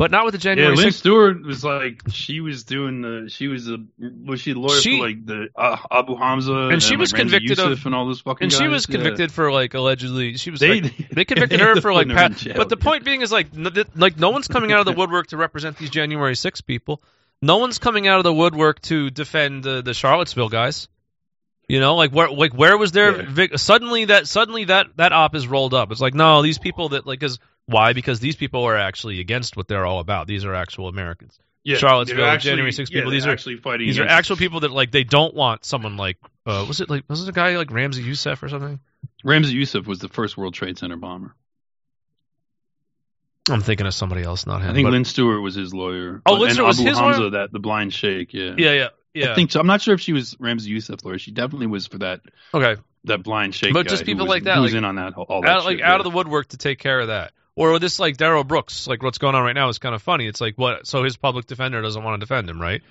but 0.00 0.10
not 0.10 0.24
with 0.24 0.32
the 0.32 0.38
Mm-hmm. 0.38 0.48
Yeah, 0.48 0.54
January 0.54 0.76
Lynne 0.76 0.88
6th. 0.88 0.94
Stewart 0.94 1.42
was 1.44 1.62
like 1.62 2.00
she 2.10 2.40
was 2.40 2.64
doing 2.64 3.02
the 3.02 3.28
she 3.28 3.48
was 3.48 3.66
the 3.66 3.86
was 4.24 4.40
she 4.40 4.54
the 4.54 4.58
lawyer 4.60 4.80
She- 4.80 4.96
for 4.98 5.06
like 5.06 5.26
the 5.26 5.48
uh, 5.54 5.76
Abu 5.90 6.16
Hamza 6.16 6.54
and, 6.72 6.82
she 6.82 6.96
was 6.96 7.12
Ramzi 7.12 7.16
convicted 7.16 7.58
of- 7.58 7.84
and 7.84 7.94
all 7.94 8.06
those 8.06 8.22
fucking 8.22 8.44
and 8.46 8.52
she 8.52 8.60
guys? 8.60 8.70
was 8.70 8.86
Yeah. 8.88 8.94
convicted 8.96 9.30
for 9.30 9.52
like 9.52 9.74
allegedly 9.74 10.36
she 10.38 10.50
was 10.50 10.60
They 10.60 10.80
like, 10.80 10.96
they 11.10 11.24
convicted 11.26 11.60
they 11.60 11.64
her 11.64 11.80
for 11.82 11.92
like 11.92 12.08
her 12.08 12.14
pa- 12.14 12.24
in 12.26 12.34
jail. 12.34 12.54
but 12.56 12.70
the 12.70 12.78
point 12.78 13.04
being 13.04 13.20
is 13.20 13.30
like 13.30 13.48
n- 13.54 13.68
like 13.94 14.18
no 14.18 14.30
one's 14.30 14.48
coming 14.48 14.72
out 14.72 14.80
of 14.80 14.86
the 14.86 14.92
woodwork 15.00 15.26
to 15.28 15.36
represent 15.36 15.76
these 15.76 15.90
January 15.90 16.34
6 16.34 16.60
people 16.62 17.02
no 17.42 17.58
one's 17.58 17.78
coming 17.78 18.08
out 18.08 18.16
of 18.18 18.24
the 18.24 18.32
woodwork 18.34 18.80
to 18.82 19.10
defend 19.10 19.66
uh, 19.66 19.82
the 19.82 19.92
Charlottesville 19.92 20.48
guys 20.48 20.88
you 21.68 21.78
know 21.78 21.94
like 21.96 22.10
where 22.10 22.30
like 22.30 22.52
where 22.54 22.78
was 22.78 22.92
their 22.92 23.16
Yeah. 23.16 23.26
vic- 23.28 23.58
suddenly 23.58 24.06
that 24.06 24.26
suddenly 24.26 24.64
that 24.64 24.86
that 24.96 25.12
op 25.12 25.34
is 25.34 25.46
rolled 25.46 25.74
up 25.74 25.92
it's 25.92 26.00
like 26.00 26.14
no 26.14 26.40
these 26.40 26.58
people 26.58 26.88
that 26.90 27.06
like 27.06 27.20
cuz 27.20 27.38
why 27.70 27.92
because 27.92 28.20
these 28.20 28.36
people 28.36 28.64
are 28.64 28.76
actually 28.76 29.20
against 29.20 29.56
what 29.56 29.68
they're 29.68 29.86
all 29.86 30.00
about 30.00 30.26
these 30.26 30.44
are 30.44 30.54
actual 30.54 30.88
Americans 30.88 31.38
yeah, 31.62 31.76
Charlottesville, 31.76 32.24
actually, 32.24 32.50
January 32.52 32.72
6 32.72 32.88
people, 32.88 33.02
they're 33.02 33.10
these 33.10 33.26
are- 33.26 33.30
actually 33.30 33.56
fighting. 33.56 33.86
these 33.86 33.98
are 33.98 34.06
actual 34.06 34.36
people 34.36 34.60
that 34.60 34.70
like 34.70 34.90
they 34.90 35.04
don't 35.04 35.34
want 35.34 35.64
someone 35.64 35.96
like 35.98 36.16
uh 36.46 36.64
was 36.66 36.80
it 36.80 36.88
like 36.88 37.04
was 37.08 37.22
it 37.22 37.28
a 37.28 37.32
guy 37.32 37.56
like 37.58 37.68
Ramzi 37.68 38.02
Yousef 38.04 38.42
or 38.42 38.48
something 38.48 38.80
Ramzi 39.24 39.52
Yousef 39.52 39.86
was 39.86 39.98
the 39.98 40.08
first 40.08 40.36
World 40.38 40.54
Trade 40.54 40.78
Center 40.78 40.96
bomber. 40.96 41.34
I'm 43.50 43.60
thinking 43.62 43.86
of 43.86 43.94
somebody 43.94 44.22
else 44.22 44.46
not 44.46 44.62
him 44.62 44.70
I 44.70 44.74
think 44.74 44.86
but- 44.86 44.92
Lynne 44.92 45.04
Stewart 45.04 45.42
was 45.42 45.54
his 45.54 45.74
lawyer. 45.74 46.22
Oh, 46.26 46.34
Lynne 46.34 46.52
Stewart 46.52 46.68
was 46.68 46.80
Abu 46.80 46.88
his 46.88 46.98
Hamza, 46.98 47.20
lawyer? 47.20 47.30
that 47.30 47.52
the 47.52 47.58
blind 47.58 47.92
sheikh. 47.92 48.32
Yeah, 48.32 48.54
yeah 48.56 48.72
yeah 48.72 48.88
yeah 49.14 49.32
I 49.32 49.34
think 49.34 49.50
so. 49.50 49.60
I'm 49.60 49.66
not 49.66 49.82
sure 49.82 49.94
if 49.94 50.00
she 50.00 50.12
was 50.12 50.34
Ramzi 50.36 50.68
Yousef's 50.68 51.04
lawyer. 51.04 51.18
She 51.18 51.30
definitely 51.32 51.66
was 51.66 51.86
for 51.86 51.98
that 51.98 52.20
okay 52.54 52.76
that 53.04 53.22
blind 53.22 53.54
sheikh. 53.54 53.72
But 53.72 53.86
guy 53.86 53.90
just 53.90 54.02
who 54.02 54.06
people 54.06 54.26
was- 54.26 54.30
like 54.30 54.44
that, 54.44 54.56
who 54.56 54.62
was 54.62 54.72
like- 54.72 54.78
in 54.78 54.84
on 54.84 54.96
that 54.96 55.14
all 55.14 55.42
that 55.42 55.48
out, 55.50 55.64
like 55.64 55.78
shit, 55.78 55.86
out 55.86 56.00
of 56.00 56.04
the 56.04 56.10
woodwork 56.10 56.48
to 56.48 56.56
take 56.56 56.78
care 56.78 57.00
of 57.00 57.08
that. 57.08 57.32
Or 57.56 57.78
this 57.78 57.98
like 57.98 58.16
Darrell 58.16 58.44
Brooks, 58.44 58.86
like 58.86 59.02
what's 59.02 59.18
going 59.18 59.34
on 59.34 59.42
right 59.42 59.54
now 59.54 59.68
is 59.68 59.78
kind 59.78 59.94
of 59.94 60.02
funny. 60.02 60.26
It's 60.26 60.40
like 60.40 60.56
what 60.56 60.86
so 60.86 61.02
his 61.04 61.16
public 61.16 61.46
defender 61.46 61.82
doesn't 61.82 62.02
want 62.02 62.20
to 62.20 62.24
defend 62.26 62.48
him, 62.48 62.60
right? 62.60 62.82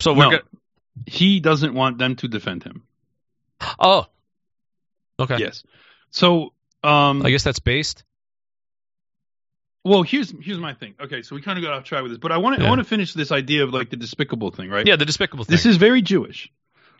So 0.00 0.12
we're 0.14 0.24
No. 0.24 0.30
go- 0.38 0.44
he 1.06 1.40
doesn't 1.40 1.74
want 1.74 1.98
them 1.98 2.16
to 2.16 2.28
defend 2.28 2.62
him. 2.62 2.82
oh 3.78 4.06
okay. 5.18 5.38
Yes. 5.38 5.62
So, 6.10 6.52
um, 6.84 7.24
I 7.26 7.30
guess 7.30 7.42
that's 7.42 7.58
based. 7.58 8.04
well, 9.84 10.02
here's 10.02 10.32
here's 10.42 10.58
my 10.58 10.74
thing. 10.74 10.94
Okay, 11.00 11.22
so 11.22 11.34
we 11.34 11.42
kind 11.42 11.58
of 11.58 11.64
got 11.64 11.74
off 11.74 11.84
track 11.84 12.02
with 12.02 12.12
this, 12.12 12.18
but 12.18 12.32
I 12.32 12.38
want 12.38 12.56
to 12.56 12.62
Yeah. 12.62 12.68
I 12.68 12.70
want 12.70 12.80
to 12.80 12.84
finish 12.84 13.12
this 13.12 13.32
idea 13.32 13.64
of 13.64 13.74
like 13.74 13.90
the 13.90 13.96
despicable 13.96 14.50
thing, 14.50 14.70
right? 14.70 14.86
Yeah, 14.86 14.96
the 14.96 15.04
despicable 15.04 15.44
thing. 15.44 15.52
This 15.54 15.66
is 15.66 15.76
very 15.76 16.00
Jewish. 16.02 16.50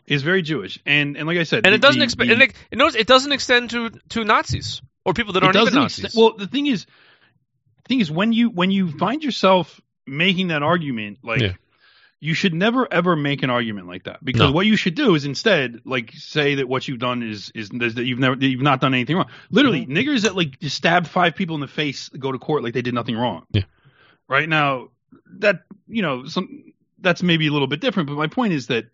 It's 0.05 0.21
very 0.21 0.43
Jewish, 0.43 0.79
and 0.85 1.17
and 1.17 1.25
like 1.25 1.37
I 1.37 1.43
said, 1.43 1.65
and 1.65 1.71
the- 1.73 1.77
it 1.77 1.81
doesn't 1.81 1.99
the- 1.99 2.05
expe- 2.05 2.27
the- 2.27 2.33
and 2.33 2.41
it, 2.43 2.53
it, 2.71 2.95
it 3.01 3.07
doesn't 3.07 3.31
extend 3.31 3.71
to 3.71 3.89
to 4.09 4.23
Nazis 4.23 4.81
or 5.05 5.13
people 5.13 5.33
that 5.33 5.43
aren't 5.43 5.55
even 5.55 5.73
Nazis. 5.73 6.05
extend- 6.05 6.19
well, 6.21 6.35
the 6.35 6.47
thing 6.47 6.65
is, 6.67 6.85
the 6.85 7.87
thing 7.87 7.99
is 8.01 8.11
when 8.11 8.33
you 8.33 8.49
when 8.49 8.71
you 8.71 8.91
find 8.91 9.23
yourself 9.23 9.79
making 10.05 10.49
that 10.49 10.63
argument, 10.63 11.19
like. 11.23 11.41
Yeah. 11.41 11.53
You 12.21 12.33
should 12.33 12.55
never 12.55 12.91
ever 12.91 13.15
make 13.15 13.43
an 13.43 13.51
argument 13.51 13.87
like 13.87 14.05
that 14.05 14.23
because 14.23 14.39
No. 14.49 14.51
what 14.51 14.65
you 14.65 14.77
should 14.77 14.95
do 14.95 15.13
is 15.13 15.25
instead 15.25 15.81
like 15.85 16.11
say 16.13 16.55
that 16.55 16.67
what 16.67 16.87
you've 16.87 16.97
done 16.97 17.21
is 17.21 17.51
is, 17.53 17.69
is 17.69 17.95
that 17.95 18.05
you've 18.05 18.17
never 18.17 18.35
that 18.35 18.47
you've 18.47 18.61
not 18.63 18.81
done 18.81 18.95
anything 18.95 19.17
wrong. 19.17 19.29
Literally, 19.51 19.81
Mm-hmm. 19.81 19.95
niggers 19.95 20.21
that 20.23 20.35
like 20.35 20.57
just 20.59 20.75
stab 20.77 21.05
five 21.05 21.35
people 21.35 21.53
in 21.55 21.61
the 21.61 21.67
face 21.67 22.09
go 22.09 22.31
to 22.31 22.39
court 22.39 22.63
like 22.63 22.73
they 22.73 22.81
did 22.81 22.95
nothing 22.95 23.15
wrong. 23.15 23.45
Yeah. 23.51 23.63
Right 24.27 24.49
now, 24.49 24.87
that 25.39 25.65
you 25.87 26.01
know 26.01 26.25
some 26.25 26.73
that's 26.99 27.21
maybe 27.21 27.45
a 27.45 27.51
little 27.51 27.67
bit 27.67 27.81
different, 27.81 28.07
but 28.09 28.15
my 28.15 28.27
point 28.27 28.53
is 28.53 28.67
that 28.67 28.85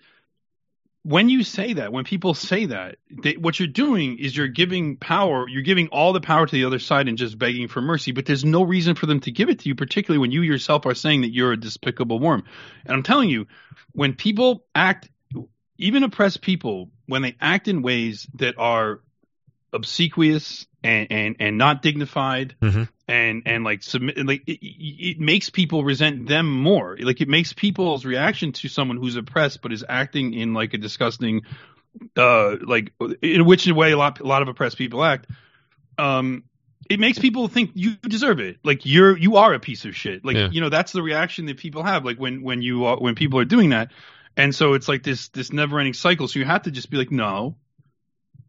when 1.03 1.29
you 1.29 1.43
say 1.43 1.74
that, 1.74 1.91
when 1.91 2.03
people 2.03 2.34
say 2.34 2.67
that, 2.67 2.98
they, 3.10 3.34
what 3.34 3.60
you're 3.60 3.67
doing 3.67 4.20
is 4.20 4.38
you're 4.38 4.48
giving 4.48 4.98
power, 4.98 5.48
you're 5.50 5.63
giving 5.63 5.88
all 5.88 6.13
the 6.13 6.22
power 6.22 6.46
to 6.46 6.51
the 6.51 6.65
other 6.65 6.77
side 6.77 7.08
and 7.08 7.17
just 7.17 7.39
begging 7.39 7.67
for 7.67 7.81
mercy. 7.81 8.12
But 8.12 8.25
there's 8.25 8.46
no 8.46 8.63
reason 8.63 8.96
for 8.96 9.08
them 9.08 9.20
to 9.22 9.31
give 9.31 9.50
it 9.50 9.60
to 9.60 9.70
you, 9.70 9.75
particularly 9.75 10.20
when 10.20 10.31
you 10.31 10.41
yourself 10.41 10.86
are 10.86 10.93
saying 10.93 11.22
that 11.22 11.34
you're 11.34 11.53
a 11.53 11.60
despicable 11.60 12.20
worm. 12.20 12.43
And 12.86 12.96
I'm 12.96 13.03
telling 13.03 13.29
you, 13.29 13.48
when 13.93 14.13
people 14.13 14.65
act, 14.75 15.10
even 15.79 16.03
oppressed 16.03 16.41
people, 16.41 16.91
when 17.08 17.24
they 17.24 17.36
act 17.41 17.67
in 17.67 17.81
ways 17.81 18.27
that 18.36 18.55
are 18.60 19.01
obsequious 19.74 20.67
and 20.84 21.08
and, 21.12 21.36
and 21.39 21.58
not 21.58 21.81
dignified 21.81 22.55
Mhm. 22.62 22.89
And 23.11 23.43
and 23.45 23.63
like 23.63 23.83
submit 23.83 24.25
like 24.25 24.43
it, 24.47 24.59
it 24.63 25.19
makes 25.19 25.49
people 25.49 25.83
resent 25.83 26.27
them 26.27 26.49
more. 26.49 26.97
Like 26.99 27.19
it 27.19 27.27
makes 27.27 27.51
people's 27.51 28.05
reaction 28.05 28.53
to 28.53 28.69
someone 28.69 28.97
who's 28.97 29.17
oppressed 29.17 29.61
but 29.61 29.73
is 29.73 29.83
acting 29.87 30.33
in 30.33 30.53
like 30.53 30.73
a 30.73 30.77
disgusting 30.77 31.41
uh 32.15 32.55
like 32.65 32.93
in 33.21 33.45
which 33.45 33.67
way 33.67 33.91
a 33.91 33.97
lot 33.97 34.19
a 34.21 34.23
lot 34.23 34.41
of 34.41 34.47
oppressed 34.47 34.77
people 34.77 35.03
act 35.03 35.27
um 35.97 36.43
it 36.89 36.99
makes 36.99 37.19
people 37.19 37.47
think 37.47 37.71
you 37.73 37.95
deserve 37.97 38.39
it. 38.39 38.57
Like 38.63 38.85
you're 38.85 39.17
you 39.17 39.35
are 39.35 39.53
a 39.53 39.59
piece 39.59 39.85
of 39.85 39.95
shit. 39.95 40.23
Like 40.25 40.35
Yeah. 40.37 40.49
you 40.49 40.61
know 40.61 40.69
that's 40.69 40.91
the 40.93 41.03
reaction 41.03 41.45
that 41.47 41.57
people 41.57 41.83
have 41.83 42.05
like 42.05 42.17
when 42.17 42.41
when 42.41 42.61
you 42.61 42.85
are 42.85 42.97
when 42.97 43.15
people 43.15 43.39
are 43.39 43.45
doing 43.45 43.69
that. 43.69 43.91
And 44.37 44.55
so 44.55 44.73
it's 44.73 44.87
like 44.87 45.03
this 45.03 45.27
this 45.29 45.51
never 45.51 45.79
ending 45.79 45.93
cycle. 45.93 46.27
So 46.27 46.39
you 46.39 46.45
have 46.45 46.63
to 46.63 46.71
just 46.71 46.89
be 46.89 46.97
like 46.97 47.11
no. 47.11 47.55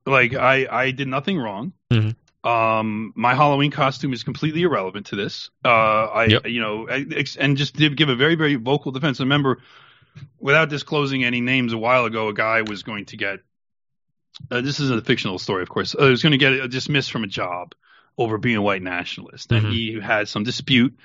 Like 0.06 0.34
i 0.34 0.66
i 0.70 0.90
did 0.92 1.08
nothing 1.08 1.38
wrong. 1.38 1.72
Mhm. 1.90 2.14
Um 2.44 3.12
my 3.14 3.34
halloween 3.34 3.70
costume 3.70 4.12
is 4.12 4.24
completely 4.24 4.62
irrelevant 4.62 5.06
to 5.06 5.16
this 5.16 5.50
uh 5.64 5.68
i 5.68 6.24
Yep. 6.24 6.46
you 6.48 6.60
know 6.60 6.88
I, 6.88 7.06
and 7.38 7.56
just 7.56 7.76
did 7.76 7.96
give 7.96 8.08
a 8.08 8.16
very 8.16 8.34
very 8.34 8.56
vocal 8.56 8.90
defense 8.90 9.20
I 9.20 9.22
remember 9.24 9.58
without 10.40 10.68
disclosing 10.68 11.22
any 11.24 11.40
names 11.40 11.72
a 11.72 11.78
while 11.78 12.04
ago 12.04 12.28
a 12.28 12.34
guy 12.34 12.62
was 12.62 12.82
going 12.82 13.04
to 13.06 13.16
get 13.16 13.38
uh, 14.50 14.60
this 14.60 14.80
is 14.80 14.90
a 14.90 15.00
fictional 15.00 15.38
story 15.38 15.62
of 15.62 15.68
course 15.68 15.94
uh, 15.94 16.04
was 16.06 16.22
going 16.22 16.32
to 16.32 16.38
get 16.38 16.68
dismissed 16.70 17.12
from 17.12 17.22
a 17.22 17.28
job 17.28 17.74
over 18.18 18.38
being 18.38 18.56
a 18.56 18.62
white 18.62 18.82
nationalist 18.82 19.52
and 19.52 19.64
Mhm. 19.66 19.70
he 19.72 20.00
had 20.00 20.28
some 20.28 20.42
dispute 20.42 20.96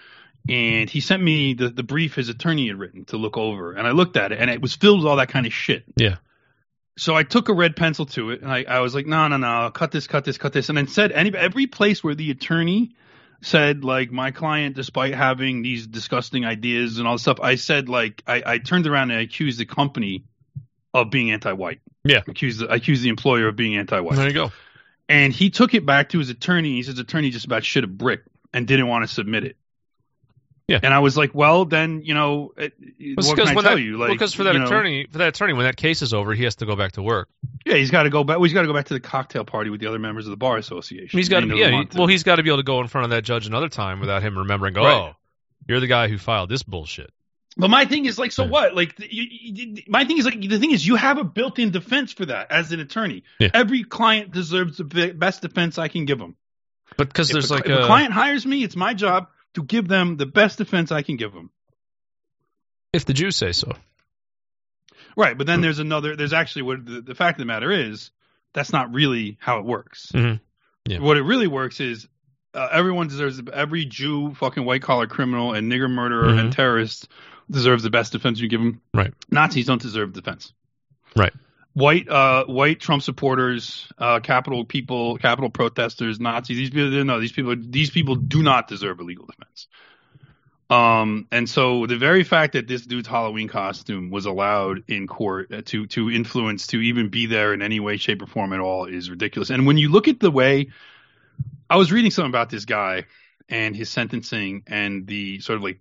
and 0.50 0.90
he 0.90 1.02
sent 1.02 1.22
me 1.22 1.54
the, 1.54 1.70
the 1.70 1.84
brief 1.84 2.16
his 2.16 2.30
attorney 2.30 2.68
had 2.68 2.78
written 2.80 3.06
to 3.06 3.18
look 3.18 3.38
over 3.38 3.74
and 3.74 3.86
i 3.86 3.92
looked 3.92 4.18
at 4.18 4.32
it 4.32 4.40
and 4.40 4.50
it 4.50 4.62
was 4.62 4.76
filled 4.76 5.00
with 5.00 5.08
all 5.08 5.18
that 5.18 5.30
kind 5.30 5.46
of 5.46 5.54
shit 5.54 5.84
Yeah. 5.98 6.16
So 6.98 7.16
I 7.16 7.24
took 7.24 7.50
a 7.50 7.54
red 7.54 7.76
pencil 7.76 8.06
to 8.08 8.32
it, 8.32 8.42
and 8.42 8.52
I, 8.52 8.66
I 8.68 8.80
was 8.80 8.94
like, 8.96 9.06
no, 9.06 9.28
no, 9.28 9.38
no, 9.38 9.72
cut 9.74 9.92
this, 9.92 10.08
cut 10.08 10.26
this, 10.26 10.38
cut 10.38 10.54
this, 10.54 10.70
and 10.70 10.78
then 10.78 10.88
said 10.88 11.12
any 11.12 11.34
every 11.36 11.68
place 11.68 12.04
where 12.04 12.16
the 12.16 12.32
attorney 12.32 12.96
said 13.42 13.84
like 13.84 14.12
my 14.12 14.32
client, 14.32 14.76
despite 14.76 15.14
having 15.14 15.62
these 15.62 15.86
disgusting 15.88 16.44
ideas 16.44 16.98
and 16.98 17.08
all 17.08 17.14
this 17.16 17.22
stuff, 17.22 17.40
I 17.40 17.56
said 17.56 17.88
like 17.88 18.24
I, 18.28 18.44
I 18.46 18.58
turned 18.58 18.88
around 18.88 19.12
and 19.12 19.20
I 19.20 19.24
accused 19.24 19.60
the 19.60 19.66
company 19.66 20.26
of 20.94 21.12
being 21.12 21.32
anti-white. 21.32 21.80
Yeah. 22.04 22.22
accused 22.28 22.62
the, 22.62 22.68
I 22.72 22.76
accused 22.76 23.04
the 23.04 23.10
employer 23.10 23.48
of 23.48 23.56
being 23.56 23.76
anti-white, 23.78 24.16
There 24.16 24.28
you 24.28 24.34
go. 24.34 24.52
and 25.08 25.32
he 25.32 25.50
took 25.52 25.74
it 25.76 25.86
back 25.86 26.10
to 26.10 26.20
his 26.20 26.30
attorney. 26.30 26.72
He 26.76 26.84
says 26.84 26.98
attorney 26.98 27.30
just 27.30 27.46
about 27.46 27.64
shit 27.64 27.84
a 27.84 27.88
brick 27.88 28.22
and 28.54 28.66
didn't 28.68 28.88
want 28.88 29.08
to 29.08 29.14
submit 29.14 29.44
it. 29.44 29.58
Yeah. 30.68 30.80
and 30.84 30.94
I 30.94 31.00
was 31.00 31.16
like, 31.16 31.34
well, 31.34 31.64
then 31.64 32.02
you 32.04 32.14
know, 32.14 32.52
it, 32.58 32.74
Well, 33.18 33.26
what 33.28 33.38
can 33.38 33.48
I 33.48 33.54
tell 33.54 33.64
that, 33.64 33.80
you? 33.80 33.98
Like, 33.98 34.12
because 34.12 34.34
for 34.34 34.44
that 34.44 34.54
you 34.54 34.60
know, 34.60 34.66
attorney, 34.66 35.08
for 35.10 35.20
that 35.20 35.30
attorney, 35.30 35.54
when 35.54 35.64
that 35.66 35.78
case 35.78 36.02
is 36.02 36.14
over, 36.14 36.34
he 36.34 36.44
has 36.44 36.58
to 36.58 36.66
go 36.66 36.76
back 36.76 36.94
to 36.94 37.02
work. 37.02 37.30
Yeah, 37.66 37.76
he's 37.76 37.90
got 37.90 38.04
to 38.04 38.10
go 38.10 38.26
back. 38.26 38.38
Well, 38.38 38.44
he's 38.44 38.54
got 38.54 38.62
to 38.64 38.68
go 38.68 38.74
back 38.74 38.88
to 38.88 38.94
the 38.94 39.00
cocktail 39.00 39.46
party 39.46 39.70
with 39.70 39.80
the 39.80 39.88
other 39.88 40.00
members 40.00 40.26
of 40.28 40.32
the 40.32 40.38
bar 40.38 40.58
association. 40.58 41.18
He's 41.18 41.30
got 41.30 41.40
to, 41.40 41.56
yeah. 41.56 41.70
He, 41.70 41.88
well, 41.98 42.08
he's 42.08 42.24
got 42.24 42.36
to 42.36 42.44
be 42.44 42.50
able 42.50 42.58
to 42.58 42.64
go 42.64 42.82
in 42.82 42.88
front 42.88 43.06
of 43.06 43.12
that 43.12 43.24
judge 43.24 43.48
another 43.48 43.70
time 43.70 44.02
without 44.02 44.22
him 44.22 44.38
remembering. 44.38 44.74
Go, 44.74 44.84
Right. 44.84 44.94
oh, 44.94 45.16
you're 45.70 45.80
the 45.80 45.88
guy 45.88 46.10
who 46.10 46.18
filed 46.18 46.50
this 46.50 46.64
bullshit. 46.64 47.12
But 47.56 47.70
my 47.70 47.86
thing 47.86 48.06
is 48.06 48.20
like, 48.20 48.34
so 48.34 48.44
Yeah. 48.44 48.50
what? 48.50 48.76
Like, 48.76 49.00
you, 49.00 49.24
you, 49.30 49.84
my 49.88 50.04
thing 50.04 50.18
is 50.18 50.26
like, 50.26 50.40
the 50.40 50.60
thing 50.60 50.72
is, 50.72 50.86
you 50.86 50.96
have 50.98 51.18
a 51.18 51.24
built-in 51.24 51.72
defense 51.72 52.12
for 52.12 52.26
that 52.26 52.52
as 52.52 52.72
an 52.74 52.82
attorney. 52.82 53.24
Yeah. 53.40 53.50
Every 53.54 53.84
client 53.84 54.32
deserves 54.32 54.78
the 54.78 55.14
best 55.16 55.42
defense 55.42 55.78
I 55.78 55.88
can 55.88 56.04
give 56.06 56.20
them. 56.20 56.36
But 56.98 57.08
because 57.08 57.30
there's 57.30 57.52
a, 57.52 57.56
like 57.56 57.66
if 57.66 57.72
a, 57.72 57.84
a 57.84 57.86
client 57.86 58.12
hires 58.14 58.46
me, 58.46 58.64
it's 58.64 58.76
my 58.76 58.94
job 58.94 59.28
to 59.58 59.64
give 59.64 59.88
them 59.88 60.18
the 60.18 60.28
best 60.28 60.60
defense 60.60 60.92
I 60.92 61.02
can 61.02 61.18
give 61.18 61.34
them. 61.34 61.50
if 62.94 63.06
the 63.06 63.14
Jews 63.14 63.36
say 63.36 63.52
so. 63.52 63.74
Right, 65.16 65.38
but 65.38 65.48
then 65.48 65.62
there's 65.62 65.80
another. 65.80 66.16
There's 66.16 66.32
actually 66.34 66.62
what 66.62 66.86
the, 66.86 67.02
the 67.02 67.16
fact 67.16 67.38
of 67.38 67.40
the 67.40 67.46
matter 67.46 67.72
is 67.72 68.12
that's 68.54 68.72
not 68.72 68.94
really 68.94 69.38
how 69.40 69.58
it 69.60 69.66
works. 69.66 70.12
Mhm. 70.14 70.40
Yeah. 70.88 71.00
What 71.00 71.18
it 71.18 71.24
really 71.24 71.48
works 71.48 71.80
is 71.80 72.08
uh, 72.54 72.70
everyone 72.72 73.08
deserves 73.08 73.42
every 73.52 73.86
Jew, 73.86 74.34
fucking 74.36 74.64
white 74.64 74.82
collar 74.84 75.08
criminal, 75.08 75.54
and 75.54 75.72
nigger 75.72 75.90
murderer 75.90 76.30
Mhm. 76.30 76.40
and 76.40 76.54
terrorist 76.54 77.08
deserves 77.50 77.82
the 77.84 77.90
best 77.90 78.12
defense 78.14 78.40
you 78.40 78.48
give 78.48 78.62
them. 78.62 78.82
Right. 78.94 79.14
Nazis 79.32 79.66
don't 79.66 79.82
deserve 79.82 80.14
defense. 80.14 80.54
Right. 81.16 81.34
White, 81.78 82.10
uh, 82.10 82.46
white 82.46 82.80
Trump 82.80 83.04
supporters, 83.04 83.88
uh, 84.00 84.20
capital 84.20 84.66
people, 84.66 85.20
capital 85.20 85.52
protesters, 85.52 86.20
Nazis. 86.20 86.58
These 86.58 86.70
people, 86.72 87.06
no, 87.06 87.20
these 87.20 87.32
people, 87.32 87.56
these 87.56 87.92
people 87.92 88.16
do 88.16 88.42
not 88.42 88.68
deserve 88.68 89.00
a 89.00 89.04
legal 89.04 89.28
defense. 89.28 89.68
Um, 90.72 91.28
and 91.32 91.48
so 91.48 91.86
the 91.86 91.98
very 91.98 92.24
fact 92.24 92.54
that 92.54 92.68
this 92.68 92.84
dude's 92.84 93.08
Halloween 93.08 93.48
costume 93.48 94.10
was 94.10 94.26
allowed 94.26 94.86
in 94.88 95.06
court 95.06 95.54
uh, 95.54 95.62
to 95.66 95.86
to 95.88 96.10
influence 96.10 96.66
to 96.68 96.82
even 96.82 97.10
be 97.10 97.28
there 97.28 97.54
in 97.54 97.62
any 97.62 97.80
way, 97.80 97.98
shape, 97.98 98.24
or 98.24 98.26
form 98.26 98.54
at 98.54 98.60
all 98.60 98.86
is 98.86 99.12
ridiculous. 99.12 99.52
And 99.52 99.68
when 99.68 99.78
you 99.78 99.90
look 99.90 100.08
at 100.08 100.20
the 100.20 100.32
way, 100.32 100.72
I 101.70 101.78
was 101.78 101.92
reading 101.92 102.10
something 102.10 102.32
about 102.32 102.50
this 102.50 102.66
guy 102.66 103.06
and 103.48 103.76
his 103.76 103.90
sentencing 103.90 104.64
and 104.66 105.06
the 105.06 105.42
sort 105.42 105.58
of 105.58 105.64
like 105.64 105.80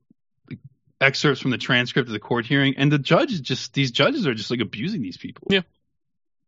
excerpts 1.00 1.40
from 1.40 1.52
the 1.52 1.58
transcript 1.58 2.08
of 2.08 2.12
the 2.12 2.20
court 2.20 2.44
hearing, 2.44 2.74
and 2.76 2.92
the 2.92 2.98
judge 2.98 3.32
is 3.32 3.40
just 3.40 3.72
these 3.72 3.90
judges 3.90 4.26
are 4.26 4.34
just 4.34 4.50
like 4.50 4.60
abusing 4.60 5.00
these 5.00 5.16
people. 5.16 5.48
Yeah. 5.50 5.62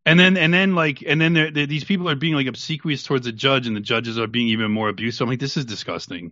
And 0.05 0.19
then 0.19 0.37
and 0.37 0.53
then 0.53 0.75
like 0.75 1.03
and 1.05 1.19
then 1.19 1.33
they're, 1.33 1.51
they're, 1.51 1.67
these 1.67 1.83
people 1.83 2.09
are 2.09 2.15
being 2.15 2.33
like 2.33 2.47
obsequious 2.47 3.03
towards 3.03 3.25
the 3.25 3.31
judge, 3.31 3.67
and 3.67 3.75
the 3.75 3.81
judges 3.81 4.17
are 4.17 4.27
being 4.27 4.47
even 4.49 4.71
more 4.71 4.89
abusive. 4.89 5.21
I'm 5.21 5.29
like, 5.29 5.39
this 5.39 5.57
is 5.57 5.65
disgusting. 5.65 6.31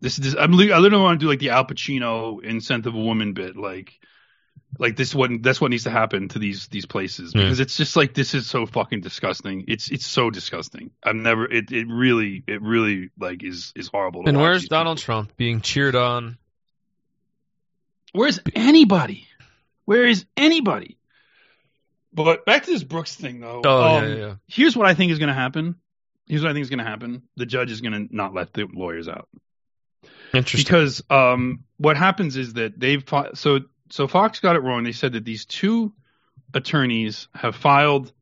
This 0.00 0.18
is 0.18 0.34
I'm 0.36 0.52
li- 0.52 0.72
I 0.72 0.78
literally 0.78 1.04
want 1.04 1.20
to 1.20 1.24
do 1.24 1.30
like 1.30 1.38
the 1.38 1.50
Al 1.50 1.64
Pacino 1.64 2.42
incentive 2.42 2.94
Woman 2.94 3.32
bit, 3.32 3.56
like 3.56 3.98
like 4.78 4.96
this 4.96 5.14
what 5.14 5.30
that's 5.42 5.60
what 5.60 5.70
needs 5.70 5.84
to 5.84 5.90
happen 5.90 6.28
to 6.30 6.38
these 6.40 6.66
these 6.68 6.84
places 6.84 7.32
Yeah. 7.34 7.42
because 7.42 7.60
it's 7.60 7.76
just 7.76 7.94
like 7.96 8.12
this 8.12 8.34
is 8.34 8.46
so 8.48 8.66
fucking 8.66 9.00
disgusting. 9.00 9.64
It's 9.68 9.90
it's 9.90 10.06
so 10.06 10.30
disgusting. 10.30 10.90
I've 11.02 11.14
never 11.14 11.50
it 11.50 11.70
it 11.70 11.86
really 11.88 12.42
it 12.46 12.60
really 12.60 13.10
like 13.18 13.44
is 13.44 13.72
is 13.76 13.86
horrible. 13.88 14.24
And 14.26 14.38
where's 14.38 14.66
Donald 14.68 14.98
people. 14.98 15.04
Trump 15.04 15.36
being 15.36 15.60
cheered 15.60 15.94
on? 15.94 16.36
Where's 18.12 18.40
anybody? 18.54 19.26
Where 19.84 20.04
is 20.04 20.24
anybody? 20.36 20.98
But 22.14 22.46
back 22.46 22.64
to 22.64 22.70
this 22.70 22.84
Brooks 22.84 23.14
thing 23.16 23.40
though. 23.40 23.62
Oh 23.64 23.96
Um, 23.98 24.08
yeah, 24.08 24.14
yeah. 24.14 24.34
Here's 24.46 24.76
what 24.76 24.86
I 24.86 24.94
think 24.94 25.12
is 25.12 25.18
going 25.18 25.28
to 25.28 25.34
happen. 25.34 25.76
Here's 26.26 26.42
what 26.42 26.50
I 26.50 26.52
think 26.54 26.62
is 26.62 26.70
going 26.70 26.78
to 26.78 26.84
happen. 26.84 27.22
The 27.36 27.46
judge 27.46 27.70
is 27.70 27.80
going 27.80 28.08
to 28.08 28.16
not 28.16 28.32
let 28.32 28.52
the 28.52 28.66
lawyers 28.72 29.08
out. 29.08 29.28
Interesting. 30.32 30.64
because 30.64 31.02
um, 31.10 31.64
what 31.76 31.96
happens 31.96 32.36
is 32.36 32.54
that 32.54 32.78
they've 32.78 33.04
so 33.34 33.60
so 33.90 34.08
Fox 34.08 34.40
got 34.40 34.56
it 34.56 34.60
wrong. 34.60 34.84
They 34.84 34.92
said 34.92 35.12
that 35.12 35.24
these 35.24 35.44
two 35.44 35.92
attorneys 36.52 37.28
have 37.34 37.54
filed 37.56 38.12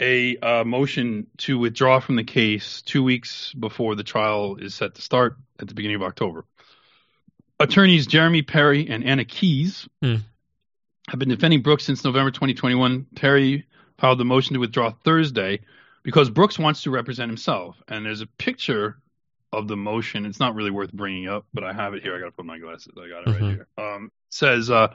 a 0.00 0.36
uh, 0.36 0.64
motion 0.64 1.26
to 1.38 1.58
withdraw 1.58 2.00
from 2.00 2.16
the 2.16 2.24
case 2.24 2.82
two 2.82 3.02
weeks 3.02 3.52
before 3.52 3.94
the 3.94 4.04
trial 4.04 4.56
is 4.56 4.74
set 4.74 4.94
to 4.94 5.02
start 5.02 5.36
at 5.58 5.68
the 5.68 5.74
beginning 5.74 5.96
of 5.96 6.02
October. 6.02 6.44
Attorneys 7.58 8.06
Jeremy 8.06 8.42
Perry 8.42 8.88
and 8.88 9.04
Anna 9.04 9.24
Kees 9.24 9.88
Hmm. 10.02 10.16
Have 11.10 11.18
been 11.18 11.28
defending 11.28 11.60
Brooks 11.62 11.82
since 11.82 12.04
November 12.04 12.30
2021. 12.30 13.04
Perry 13.16 13.66
filed 13.98 14.18
the 14.20 14.24
motion 14.24 14.54
to 14.54 14.60
withdraw 14.60 14.92
Thursday 15.04 15.58
because 16.04 16.30
Brooks 16.30 16.56
wants 16.56 16.84
to 16.84 16.90
represent 16.92 17.28
himself, 17.28 17.82
and 17.88 18.06
there's 18.06 18.20
a 18.20 18.28
picture 18.28 18.96
of 19.52 19.66
the 19.66 19.76
motion. 19.76 20.24
It's 20.24 20.38
not 20.38 20.54
really 20.54 20.70
worth 20.70 20.92
bringing 20.92 21.26
up, 21.26 21.46
but 21.52 21.64
I 21.64 21.72
have 21.72 21.94
it 21.94 22.04
here. 22.04 22.14
I 22.14 22.20
got 22.20 22.26
to 22.26 22.30
put 22.30 22.46
my 22.46 22.60
glasses. 22.60 22.92
I 22.96 23.08
got 23.08 23.22
it 23.22 23.26
Mhm. 23.26 23.32
right 23.40 23.42
here. 23.42 23.66
Um, 23.76 24.04
it 24.04 24.10
says, 24.28 24.70
uh, 24.70 24.94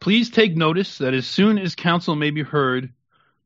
please 0.00 0.28
take 0.28 0.56
notice 0.56 0.98
that 0.98 1.14
as 1.14 1.24
soon 1.24 1.56
as 1.58 1.76
counsel 1.76 2.16
may 2.16 2.30
be 2.30 2.42
heard, 2.42 2.92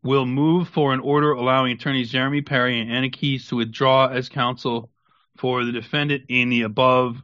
we'll 0.02 0.24
move 0.24 0.70
for 0.70 0.94
an 0.94 1.00
order 1.00 1.32
allowing 1.32 1.72
attorneys 1.72 2.10
Jeremy 2.10 2.40
Perry 2.40 2.80
and 2.80 2.90
Anna 2.90 3.10
Kees 3.10 3.48
to 3.48 3.56
withdraw 3.56 4.06
as 4.06 4.30
counsel 4.30 4.88
for 5.36 5.62
the 5.62 5.72
defendant 5.72 6.24
in 6.28 6.48
the 6.48 6.62
above 6.62 7.20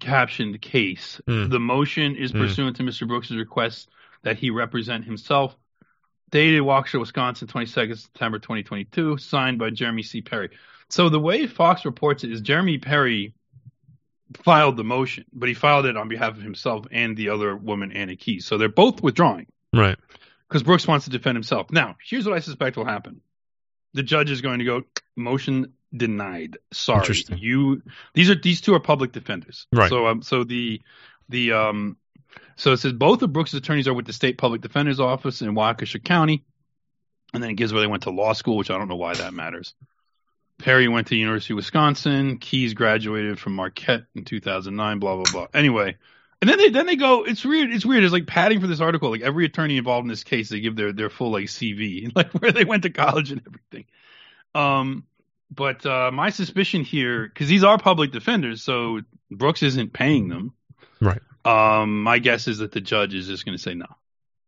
captioned 0.00 0.62
case. 0.62 1.20
Hmm. 1.28 1.50
The 1.50 1.60
motion 1.60 2.16
is 2.16 2.30
Hmm. 2.30 2.38
pursuant 2.38 2.76
to 2.78 2.82
Mr. 2.84 3.06
Brooks' 3.06 3.30
request 3.30 3.90
that 4.24 4.38
he 4.38 4.50
represent 4.50 5.04
himself. 5.04 5.56
Dated 6.30 6.62
Waukesha, 6.62 6.98
Wisconsin, 6.98 7.46
22nd 7.46 7.96
September 7.96 8.38
2022, 8.38 9.18
signed 9.18 9.58
by 9.58 9.70
Jeremy 9.70 10.02
C. 10.02 10.20
Perry. 10.20 10.50
So 10.88 11.08
the 11.08 11.20
way 11.20 11.46
Fox 11.46 11.84
reports 11.84 12.24
it 12.24 12.32
is 12.32 12.40
Jeremy 12.40 12.78
Perry 12.78 13.34
filed 14.38 14.76
the 14.76 14.84
motion, 14.84 15.24
but 15.32 15.48
he 15.48 15.54
filed 15.54 15.86
it 15.86 15.96
on 15.96 16.08
behalf 16.08 16.36
of 16.36 16.42
himself 16.42 16.86
and 16.90 17.16
the 17.16 17.28
other 17.28 17.56
woman, 17.56 17.92
Anna 17.92 18.16
Kees. 18.16 18.46
So 18.46 18.58
they're 18.58 18.68
both 18.68 19.02
withdrawing 19.02 19.46
right. 19.72 19.96
because 20.48 20.62
Brooks 20.62 20.88
wants 20.88 21.04
to 21.04 21.10
defend 21.10 21.36
himself. 21.36 21.70
Now, 21.70 21.96
here's 22.04 22.26
what 22.26 22.34
I 22.34 22.40
suspect 22.40 22.76
will 22.76 22.84
happen: 22.84 23.20
the 23.92 24.02
judge 24.02 24.30
is 24.30 24.40
going 24.40 24.58
to 24.58 24.64
go 24.64 24.82
motion 25.14 25.74
denied. 25.94 26.58
Sorry, 26.72 27.16
you. 27.36 27.82
These 28.14 28.30
are 28.30 28.34
these 28.34 28.60
two 28.60 28.74
are 28.74 28.80
public 28.80 29.12
defenders, 29.12 29.66
Right. 29.72 29.90
So, 29.90 30.06
um, 30.06 30.22
so 30.22 30.44
the 30.44 30.80
the 31.28 31.52
um, 31.52 31.96
so 32.56 32.72
it 32.72 32.78
says 32.78 32.92
both 32.92 33.22
of 33.22 33.32
Brooks' 33.32 33.54
attorneys 33.54 33.88
are 33.88 33.94
with 33.94 34.06
the 34.06 34.12
state 34.12 34.38
public 34.38 34.60
defender's 34.60 35.00
office 35.00 35.42
in 35.42 35.54
Waukesha 35.54 36.02
County. 36.02 36.44
and 37.32 37.42
then 37.42 37.50
it 37.50 37.54
gives 37.54 37.72
where 37.72 37.82
they 37.82 37.88
went 37.88 38.04
to 38.04 38.10
law 38.10 38.32
school, 38.32 38.56
which 38.56 38.70
I 38.70 38.78
don't 38.78 38.88
know 38.88 38.96
why 38.96 39.14
that 39.14 39.34
matters. 39.34 39.74
Perry 40.58 40.86
went 40.86 41.08
to 41.08 41.16
University 41.16 41.52
of 41.52 41.56
Wisconsin. 41.56 42.38
Kees 42.38 42.74
graduated 42.74 43.40
from 43.40 43.54
Marquette 43.54 44.04
in 44.14 44.24
2009. 44.24 44.98
Blah 45.00 45.16
blah 45.16 45.32
blah. 45.32 45.46
Anyway, 45.52 45.96
and 46.40 46.48
then 46.48 46.58
they 46.58 46.68
then 46.68 46.86
they 46.86 46.96
go. 46.96 47.24
It's 47.24 47.44
weird. 47.44 47.70
It's 47.70 47.84
weird. 47.84 48.04
It's 48.04 48.12
like 48.12 48.26
padding 48.26 48.60
for 48.60 48.66
this 48.66 48.80
article. 48.80 49.10
Like 49.10 49.22
every 49.22 49.46
attorney 49.46 49.78
involved 49.78 50.04
in 50.04 50.08
this 50.08 50.22
case, 50.22 50.48
they 50.48 50.60
give 50.60 50.76
their 50.76 50.92
their 50.92 51.10
full 51.10 51.32
like 51.32 51.46
CV, 51.46 52.12
like 52.14 52.30
where 52.32 52.52
they 52.52 52.64
went 52.64 52.84
to 52.84 52.90
college 52.90 53.32
and 53.32 53.42
everything. 53.46 53.86
Um, 54.54 55.04
but 55.50 55.84
uh, 55.84 56.10
my 56.12 56.30
suspicion 56.30 56.84
here, 56.84 57.26
because 57.26 57.48
these 57.48 57.64
are 57.64 57.76
public 57.76 58.12
defenders, 58.12 58.62
so 58.62 59.00
Brooks 59.30 59.62
isn't 59.62 59.92
paying 59.92 60.28
them. 60.28 60.54
Right. 61.00 61.22
Um, 61.44 62.02
my 62.02 62.18
guess 62.18 62.48
is 62.48 62.58
that 62.58 62.72
the 62.72 62.80
judge 62.80 63.14
is 63.14 63.26
just 63.26 63.44
going 63.44 63.56
to 63.56 63.62
say 63.62 63.74
no. 63.74 63.86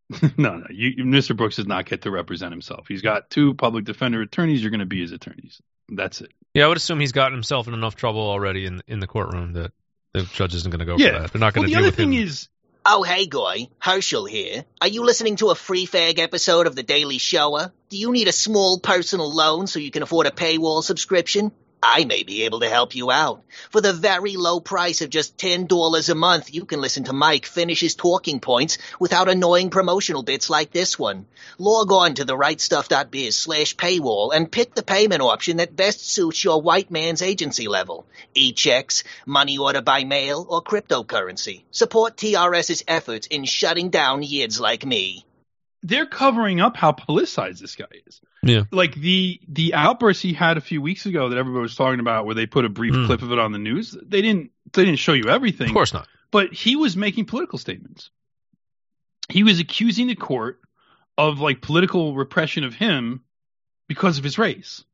no, 0.37 0.57
no. 0.59 0.67
You, 0.71 1.05
Mr. 1.05 1.37
Brooks 1.37 1.57
does 1.57 1.67
not 1.67 1.85
get 1.87 2.03
to 2.03 2.11
represent 2.11 2.53
himself. 2.53 2.87
He's 2.88 3.03
got 3.03 3.29
two 3.31 3.55
public 3.55 3.85
defender 3.85 4.21
attorneys. 4.23 4.62
You're 4.62 4.71
going 4.71 4.81
to 4.81 4.87
be 4.87 5.00
his 5.00 5.12
attorneys. 5.12 5.61
That's 5.88 6.21
it. 6.21 6.33
Yeah, 6.55 6.65
I 6.65 6.69
would 6.69 6.76
assume 6.76 7.00
he's 7.00 7.12
gotten 7.12 7.33
himself 7.35 7.69
in 7.69 7.75
enough 7.75 7.97
trouble 7.97 8.21
already 8.21 8.67
in 8.67 8.83
in 8.88 8.99
the 9.00 9.07
courtroom 9.07 9.53
that 9.55 9.73
the 10.15 10.23
judge 10.23 10.55
isn't 10.55 10.71
going 10.71 10.81
to 10.81 10.87
go 10.87 10.97
Yeah. 10.97 11.12
for 11.12 11.19
that. 11.23 11.33
They're 11.33 11.41
not 11.41 11.55
going 11.55 11.65
to 11.67 11.69
the 11.69 11.75
deal 11.75 11.79
other 11.81 11.88
with 11.88 11.97
thing 11.97 12.12
him. 12.12 12.23
is, 12.26 12.49
Oh, 12.88 13.03
hey, 13.03 13.26
guy. 13.26 13.67
Herschel 13.81 14.26
here. 14.26 14.65
Are 14.81 14.87
you 14.87 15.05
listening 15.05 15.37
to 15.37 15.50
a 15.50 15.57
free 15.57 15.87
fag 15.87 16.21
episode 16.21 16.69
of 16.69 16.76
The 16.76 16.85
Daily 16.85 17.19
Shower? 17.19 17.73
Do 17.88 17.99
you 17.99 18.12
need 18.12 18.29
a 18.29 18.33
small 18.33 18.79
personal 18.79 19.33
loan 19.35 19.67
so 19.67 19.81
you 19.81 19.91
can 19.91 20.05
afford 20.05 20.29
a 20.29 20.31
paywall 20.31 20.85
subscription? 20.85 21.50
I 21.83 22.04
may 22.04 22.23
be 22.23 22.45
able 22.45 22.61
to 22.61 22.68
help 22.68 22.95
you 22.95 23.11
out. 23.11 23.42
For 23.71 23.80
the 23.80 23.92
very 23.92 24.37
low 24.37 24.61
price 24.61 25.02
of 25.02 25.11
just 25.11 25.37
$10 25.37 26.09
a 26.09 26.14
month, 26.14 26.52
you 26.52 26.64
can 26.64 26.80
listen 26.80 27.04
to 27.04 27.12
Mike 27.12 27.47
finish 27.47 27.80
his 27.80 27.95
talking 27.95 28.40
points 28.40 28.78
without 28.99 29.28
annoying 29.28 29.71
promotional 29.71 30.23
bits 30.23 30.50
like 30.50 30.73
this 30.73 30.99
one. 30.99 31.26
Log 31.59 31.92
on 31.92 32.14
to 32.14 32.25
therightstuff.biz 32.25 33.37
slash 33.37 33.76
paywall 33.76 34.35
and 34.35 34.50
pick 34.50 34.75
the 34.75 34.83
payment 34.83 35.23
option 35.23 35.59
that 35.59 35.76
best 35.76 36.09
suits 36.09 36.42
your 36.42 36.61
white 36.61 36.90
man's 36.90 37.23
agency 37.23 37.68
level. 37.68 38.06
E-checks, 38.35 39.04
money 39.25 39.59
order 39.59 39.83
by 39.83 40.04
mail, 40.04 40.47
or 40.49 40.62
cryptocurrency. 40.62 41.62
Support 41.71 42.16
TRS's 42.16 42.85
efforts 42.88 43.26
in 43.26 43.45
shutting 43.45 43.90
down 43.90 44.23
yids 44.23 44.59
like 44.59 44.85
me. 44.85 45.25
They're 45.83 46.06
covering 46.06 46.61
up 46.61 46.76
how 46.76 46.92
politicized 46.92 47.59
this 47.61 47.76
guy 47.76 47.87
is. 48.06 48.21
Yeah. 48.42 48.62
Like 48.71 48.95
the 48.95 49.40
the 49.49 49.75
outburst 49.75 50.23
he 50.23 50.33
had 50.33 50.56
a 50.56 50.61
few 50.61 50.80
weeks 50.83 51.06
ago 51.06 51.28
that 51.28 51.38
everybody 51.38 51.62
was 51.62 51.76
talking 51.76 52.00
about, 52.00 52.26
where 52.26 52.35
they 52.35 52.47
put 52.47 52.64
a 52.64 52.68
brief 52.68 52.95
Mm. 52.95 53.06
clip 53.06 53.23
of 53.23 53.33
it 53.33 53.38
on 53.38 53.52
the 53.52 53.59
news. 53.59 53.97
They 54.02 54.23
didn't 54.23 54.50
they 54.73 54.85
didn't 54.85 54.99
show 54.99 55.12
you 55.12 55.28
everything. 55.28 55.68
Of 55.68 55.75
course 55.75 55.92
not. 55.95 56.09
but 56.30 56.52
he 56.52 56.76
was 56.76 56.97
making 56.97 57.26
political 57.26 57.59
statements. 57.59 58.11
He 59.28 59.42
was 59.42 59.59
accusing 59.61 60.06
the 60.06 60.14
court 60.14 60.61
of 61.18 61.40
like 61.40 61.61
political 61.61 62.14
repression 62.14 62.62
of 62.64 62.75
him 62.75 63.23
because 63.88 64.18
of 64.18 64.25
his 64.25 64.38
race. 64.38 64.85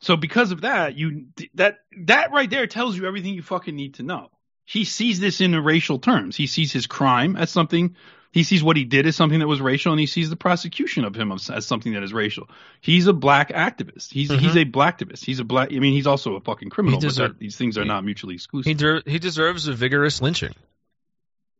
So 0.00 0.16
because 0.16 0.50
of 0.52 0.62
that, 0.62 0.96
you 0.96 1.26
that 1.54 1.78
that 2.02 2.32
right 2.32 2.50
there 2.50 2.66
tells 2.66 2.96
you 2.96 3.06
everything 3.06 3.34
you 3.34 3.42
fucking 3.42 3.74
need 3.76 3.94
to 3.94 4.02
know. 4.02 4.30
He 4.64 4.84
sees 4.84 5.20
this 5.20 5.40
in 5.40 5.54
racial 5.62 5.98
terms. 5.98 6.36
He 6.36 6.46
sees 6.46 6.72
his 6.72 6.86
crime 6.86 7.36
as 7.36 7.50
something. 7.50 7.96
He 8.32 8.44
sees 8.44 8.62
what 8.64 8.78
he 8.78 8.84
did 8.84 9.06
as 9.06 9.14
something 9.14 9.40
that 9.40 9.46
was 9.46 9.60
racial, 9.60 9.92
and 9.92 10.00
he 10.00 10.06
sees 10.06 10.30
the 10.30 10.36
prosecution 10.36 11.04
of 11.04 11.14
him 11.14 11.30
as, 11.32 11.66
something 11.66 11.92
that 11.92 12.02
is 12.02 12.14
racial. 12.14 12.48
He's 12.80 13.06
a 13.06 13.12
black 13.12 13.50
activist. 13.52 14.10
He's 14.10 14.30
Mhm. 14.30 14.38
he's 14.38 14.56
a 14.56 14.64
black 14.64 14.98
activist. 14.98 15.22
He's 15.24 15.38
a 15.38 15.44
black. 15.44 15.68
I 15.70 15.78
mean, 15.78 15.92
he's 15.92 16.06
also 16.06 16.34
a 16.36 16.40
fucking 16.40 16.70
criminal. 16.70 16.98
He 16.98 17.04
but 17.06 17.10
deserve- 17.10 17.38
these 17.38 17.56
things 17.56 17.76
are 17.76 17.84
not 17.84 18.04
mutually 18.04 18.34
exclusive. 18.34 18.68
He 18.70 18.74
der- 18.74 19.02
he 19.06 19.18
deserves 19.18 19.68
a 19.68 19.74
vigorous 19.74 20.22
lynching 20.22 20.54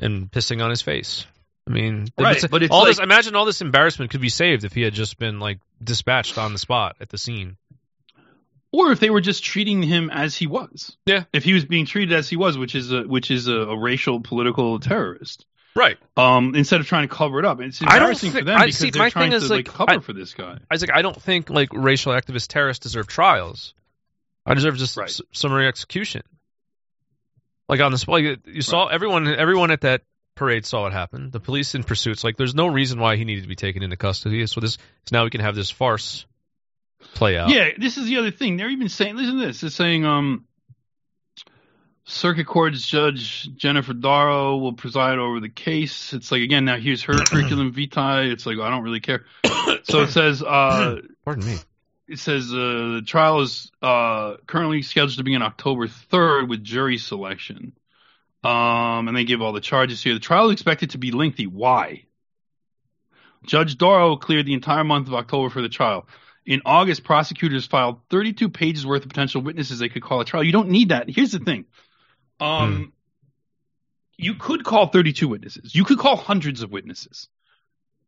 and 0.00 0.30
pissing 0.30 0.64
on 0.64 0.70
his 0.70 0.80
face. 0.82 1.26
I 1.68 1.70
mean, 1.72 2.08
Right, 2.18 2.42
but 2.50 2.68
all 2.70 2.80
like- 2.80 2.88
this. 2.88 2.98
Imagine 2.98 3.36
all 3.36 3.44
this 3.44 3.60
embarrassment 3.60 4.10
could 4.10 4.20
be 4.22 4.30
saved 4.30 4.64
if 4.64 4.72
he 4.72 4.80
had 4.82 4.94
just 4.94 5.18
been 5.18 5.38
like 5.40 5.60
dispatched 5.84 6.38
on 6.38 6.52
the 6.54 6.58
spot 6.58 6.96
at 7.00 7.08
the 7.10 7.18
scene. 7.18 7.56
or 8.74 8.90
if 8.90 8.98
they 9.00 9.10
were 9.10 9.20
just 9.20 9.44
treating 9.44 9.82
him 9.82 10.08
as 10.08 10.34
he 10.34 10.46
was. 10.46 10.96
Yeah. 11.04 11.24
If 11.34 11.44
he 11.44 11.52
was 11.52 11.66
being 11.66 11.84
treated 11.84 12.14
as 12.16 12.30
he 12.30 12.36
was, 12.36 12.56
which 12.56 12.74
is 12.74 12.90
a 12.90 13.02
which 13.02 13.30
is 13.30 13.46
a, 13.46 13.52
a 13.54 13.78
racial 13.78 14.20
political 14.20 14.80
terrorist. 14.80 15.44
Right. 15.74 15.96
Um, 16.16 16.54
instead 16.54 16.80
of 16.80 16.86
trying 16.86 17.08
to 17.08 17.14
cover 17.14 17.38
it 17.38 17.44
up, 17.46 17.60
it's 17.60 17.80
I 17.82 17.94
embarrassing 17.96 18.30
for 18.30 18.34
think- 18.36 18.46
them 18.46 18.56
I- 18.60 18.66
because 18.66 18.78
see, 18.78 18.90
they're 18.90 19.08
trying 19.10 19.30
to 19.30 19.38
like, 19.40 19.50
like, 19.50 19.66
cover 19.66 19.90
I- 19.92 19.98
for 20.00 20.12
this 20.12 20.34
guy. 20.34 20.58
Isaac, 20.70 20.90
I 20.92 21.00
don't 21.02 21.20
think 21.20 21.48
like 21.50 21.70
racial 21.72 22.12
activist 22.12 22.48
terrorists 22.48 22.82
deserve 22.82 23.06
trials. 23.06 23.72
I 24.44 24.54
deserve 24.54 24.76
just 24.76 24.96
Right. 24.96 25.08
s- 25.08 25.20
summary 25.32 25.66
execution. 25.68 26.22
Like 27.68 27.80
on 27.80 27.92
the 27.92 27.98
spot, 27.98 28.22
like, 28.22 28.40
you 28.46 28.60
saw 28.62 28.88
everyone. 28.88 29.26
Everyone 29.28 29.70
at 29.70 29.82
that 29.82 30.02
parade 30.34 30.66
saw 30.66 30.82
what 30.82 30.92
happened. 30.92 31.32
The 31.32 31.40
police 31.40 31.74
in 31.74 31.84
pursuits. 31.84 32.22
Like, 32.24 32.36
there's 32.36 32.54
no 32.54 32.66
reason 32.66 32.98
why 33.00 33.16
he 33.16 33.24
needed 33.24 33.42
to 33.42 33.48
be 33.48 33.54
taken 33.54 33.82
into 33.82 33.96
custody. 33.96 34.46
So 34.46 34.60
this, 34.60 34.74
so 34.74 34.78
now 35.16 35.24
we 35.24 35.30
can 35.30 35.40
have 35.40 35.54
this 35.54 35.70
farce 35.70 36.26
play 37.14 37.38
out. 37.38 37.48
Yeah, 37.50 37.70
this 37.78 37.96
is 37.98 38.06
the 38.06 38.18
other 38.18 38.30
thing. 38.30 38.56
They're 38.56 38.68
even 38.70 38.88
saying, 38.88 39.16
listen 39.16 39.38
to 39.38 39.46
this. 39.46 39.60
They're 39.60 39.70
saying, 39.70 40.04
um, 40.04 40.44
Circuit 42.12 42.46
Court 42.46 42.74
Judge 42.74 43.48
Jennifer 43.56 43.94
Dorow 43.94 44.58
will 44.58 44.74
preside 44.74 45.18
over 45.18 45.40
the 45.40 45.48
case. 45.48 46.12
It's 46.12 46.30
like 46.30 46.42
again 46.42 46.64
now 46.64 46.76
here's 46.76 47.02
her 47.04 47.14
curriculum 47.14 47.72
vitae. 47.72 48.30
It's 48.30 48.44
like 48.46 48.58
I 48.58 48.70
don't 48.70 48.82
really 48.82 49.00
care. 49.00 49.24
So 49.84 50.02
it 50.02 50.10
says, 50.10 50.42
uh, 50.42 51.00
Pardon 51.24 51.46
me. 51.46 51.56
it 52.06 52.18
says 52.18 52.52
uh, 52.52 52.96
the 52.96 53.02
trial 53.04 53.40
is 53.40 53.70
uh, 53.80 54.36
currently 54.46 54.82
scheduled 54.82 55.16
to 55.16 55.24
begin 55.24 55.42
October 55.42 55.88
3rd 55.88 56.48
with 56.48 56.62
jury 56.62 56.98
selection. 56.98 57.72
Um, 58.44 59.08
and 59.08 59.16
they 59.16 59.24
give 59.24 59.40
all 59.40 59.52
the 59.52 59.60
charges 59.60 60.02
here. 60.02 60.14
The 60.14 60.20
trial 60.20 60.46
is 60.46 60.52
expected 60.52 60.90
to 60.90 60.98
be 60.98 61.10
lengthy. 61.10 61.46
Why? 61.46 62.04
Judge 63.46 63.76
Dorow 63.78 64.16
cleared 64.16 64.46
the 64.46 64.54
entire 64.54 64.84
month 64.84 65.08
of 65.08 65.14
October 65.14 65.48
for 65.48 65.62
the 65.62 65.68
trial. 65.68 66.06
In 66.44 66.62
August, 66.64 67.04
prosecutors 67.04 67.66
filed 67.66 68.00
32 68.10 68.48
pages 68.50 68.86
worth 68.86 69.02
of 69.02 69.08
potential 69.08 69.42
witnesses 69.42 69.78
they 69.78 69.88
could 69.88 70.02
call 70.02 70.20
a 70.20 70.24
trial. 70.24 70.44
You 70.44 70.52
don't 70.52 70.68
need 70.70 70.90
that. 70.90 71.08
Here's 71.08 71.32
the 71.32 71.38
thing. 71.38 71.64
Um, 72.42 72.92
you 74.16 74.34
could 74.34 74.64
call 74.64 74.86
32 74.86 75.28
witnesses. 75.28 75.74
You 75.74 75.84
could 75.84 75.98
call 75.98 76.16
hundreds 76.16 76.62
of 76.62 76.70
witnesses. 76.70 77.28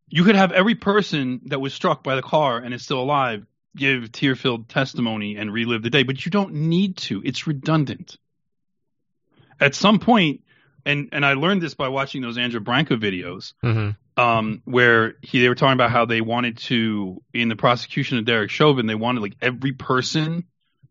You 0.09 0.25
could 0.25 0.37
have 0.37 0.53
every 0.53 0.75
person 0.75 1.43
that 1.47 1.61
was 1.61 1.73
struck 1.73 2.03
by 2.03 2.17
the 2.17 2.23
car 2.23 2.59
and 2.59 2.75
is 2.75 2.83
still 2.83 3.01
alive 3.01 3.47
give 3.77 4.13
tear-filled 4.13 4.69
testimony 4.69 5.37
and 5.37 5.53
relive 5.53 5.83
the 5.83 5.91
day, 5.91 6.05
but 6.05 6.25
you 6.25 6.31
don't 6.31 6.55
need 6.55 6.97
to. 6.97 7.21
It's 7.25 7.47
redundant. 7.47 8.17
At 9.61 9.75
some 9.75 9.99
point, 9.99 10.43
and 10.87 11.09
and 11.13 11.25
I 11.25 11.35
learned 11.35 11.63
this 11.63 11.75
by 11.75 11.89
watching 11.89 12.23
those 12.23 12.39
Andrew 12.39 12.61
Branca 12.61 12.97
videos, 12.97 13.55
hmm 13.63 13.91
um, 14.17 14.63
where 14.65 15.17
he 15.23 15.41
they 15.41 15.49
were 15.49 15.55
talking 15.55 15.75
about 15.75 15.91
how 15.91 16.05
they 16.05 16.21
wanted 16.21 16.59
to 16.59 17.23
in 17.33 17.49
the 17.49 17.57
prosecution 17.57 18.19
of 18.19 18.25
Derek 18.25 18.51
Chauvin, 18.51 18.87
they 18.87 18.95
wanted 18.95 19.23
like 19.23 19.37
every 19.41 19.73
person 19.73 20.45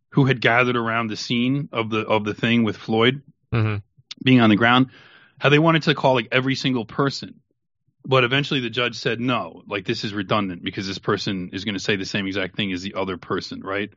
who 0.10 0.26
had 0.26 0.42
gathered 0.42 0.76
around 0.76 1.08
the 1.08 1.16
scene 1.16 1.70
of 1.72 1.90
the 1.90 2.02
of 2.02 2.26
the 2.26 2.34
thing 2.34 2.64
with 2.64 2.78
Floyd 2.78 3.22
hmm 3.54 3.76
being 4.24 4.40
on 4.42 4.50
the 4.50 4.56
ground, 4.56 4.92
how 5.40 5.50
they 5.50 5.60
wanted 5.60 5.84
to 5.84 5.96
call 5.96 6.14
like 6.14 6.30
every 6.32 6.56
single 6.56 6.86
person. 6.86 7.42
But 8.06 8.24
eventually 8.24 8.60
the 8.60 8.70
judge 8.70 8.96
said 8.96 9.20
no, 9.20 9.64
like 9.68 9.86
this 9.86 10.04
is 10.04 10.14
redundant 10.14 10.64
because 10.64 10.88
this 10.88 11.00
person 11.00 11.50
is 11.54 11.66
going 11.66 11.74
to 11.76 11.80
say 11.80 11.96
the 11.96 12.06
same 12.06 12.28
exact 12.28 12.56
thing 12.56 12.72
as 12.72 12.82
the 12.82 12.94
other 12.96 13.18
person, 13.18 13.62
right? 13.62 13.90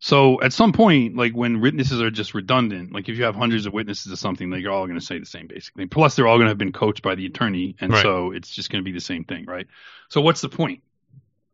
So 0.00 0.42
at 0.42 0.52
some 0.52 0.72
point, 0.72 1.16
like 1.16 1.32
when 1.32 1.60
witnesses 1.60 2.00
are 2.02 2.10
just 2.10 2.34
redundant, 2.34 2.92
like 2.92 3.08
if 3.08 3.16
you 3.16 3.24
have 3.24 3.36
hundreds 3.36 3.66
of 3.66 3.72
witnesses 3.72 4.10
to 4.10 4.16
something, 4.16 4.50
like 4.50 4.62
you're 4.62 4.72
all 4.72 4.86
going 4.86 4.98
to 4.98 5.04
say 5.04 5.18
the 5.18 5.26
same 5.26 5.46
basic 5.46 5.74
thing. 5.74 5.88
Plus, 5.88 6.16
they're 6.16 6.26
all 6.26 6.38
going 6.38 6.46
to 6.46 6.50
have 6.50 6.58
been 6.58 6.72
coached 6.72 7.02
by 7.02 7.14
the 7.14 7.26
attorney, 7.26 7.76
and 7.80 7.92
Right. 7.92 8.02
so 8.02 8.32
it's 8.32 8.50
just 8.50 8.70
going 8.70 8.82
to 8.82 8.84
be 8.84 8.92
the 8.92 9.00
same 9.00 9.24
thing, 9.24 9.44
right? 9.46 9.68
So 10.08 10.20
what's 10.20 10.40
the 10.40 10.48
point? 10.48 10.82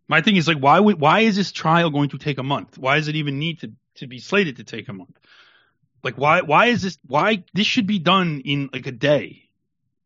My 0.08 0.22
thing 0.22 0.36
is 0.36 0.48
like, 0.48 0.58
why 0.58 0.80
would 0.80 0.98
why 0.98 1.20
is 1.20 1.36
this 1.36 1.52
trial 1.52 1.90
going 1.90 2.08
to 2.10 2.18
take 2.18 2.38
a 2.38 2.42
month? 2.42 2.78
Why 2.78 2.96
does 2.96 3.08
it 3.08 3.16
even 3.16 3.38
need 3.38 3.60
to 3.60 3.72
to 3.96 4.06
be 4.06 4.18
slated 4.18 4.56
to 4.56 4.64
take 4.64 4.88
a 4.88 4.92
month? 4.94 5.18
Like 6.02 6.14
why 6.16 6.42
why 6.42 6.66
is 6.66 6.82
this 6.82 6.98
why 7.06 7.44
this 7.54 7.66
should 7.66 7.86
be 7.86 7.98
done 7.98 8.42
in 8.44 8.70
like 8.72 8.86
a 8.86 8.92
day, 8.92 9.42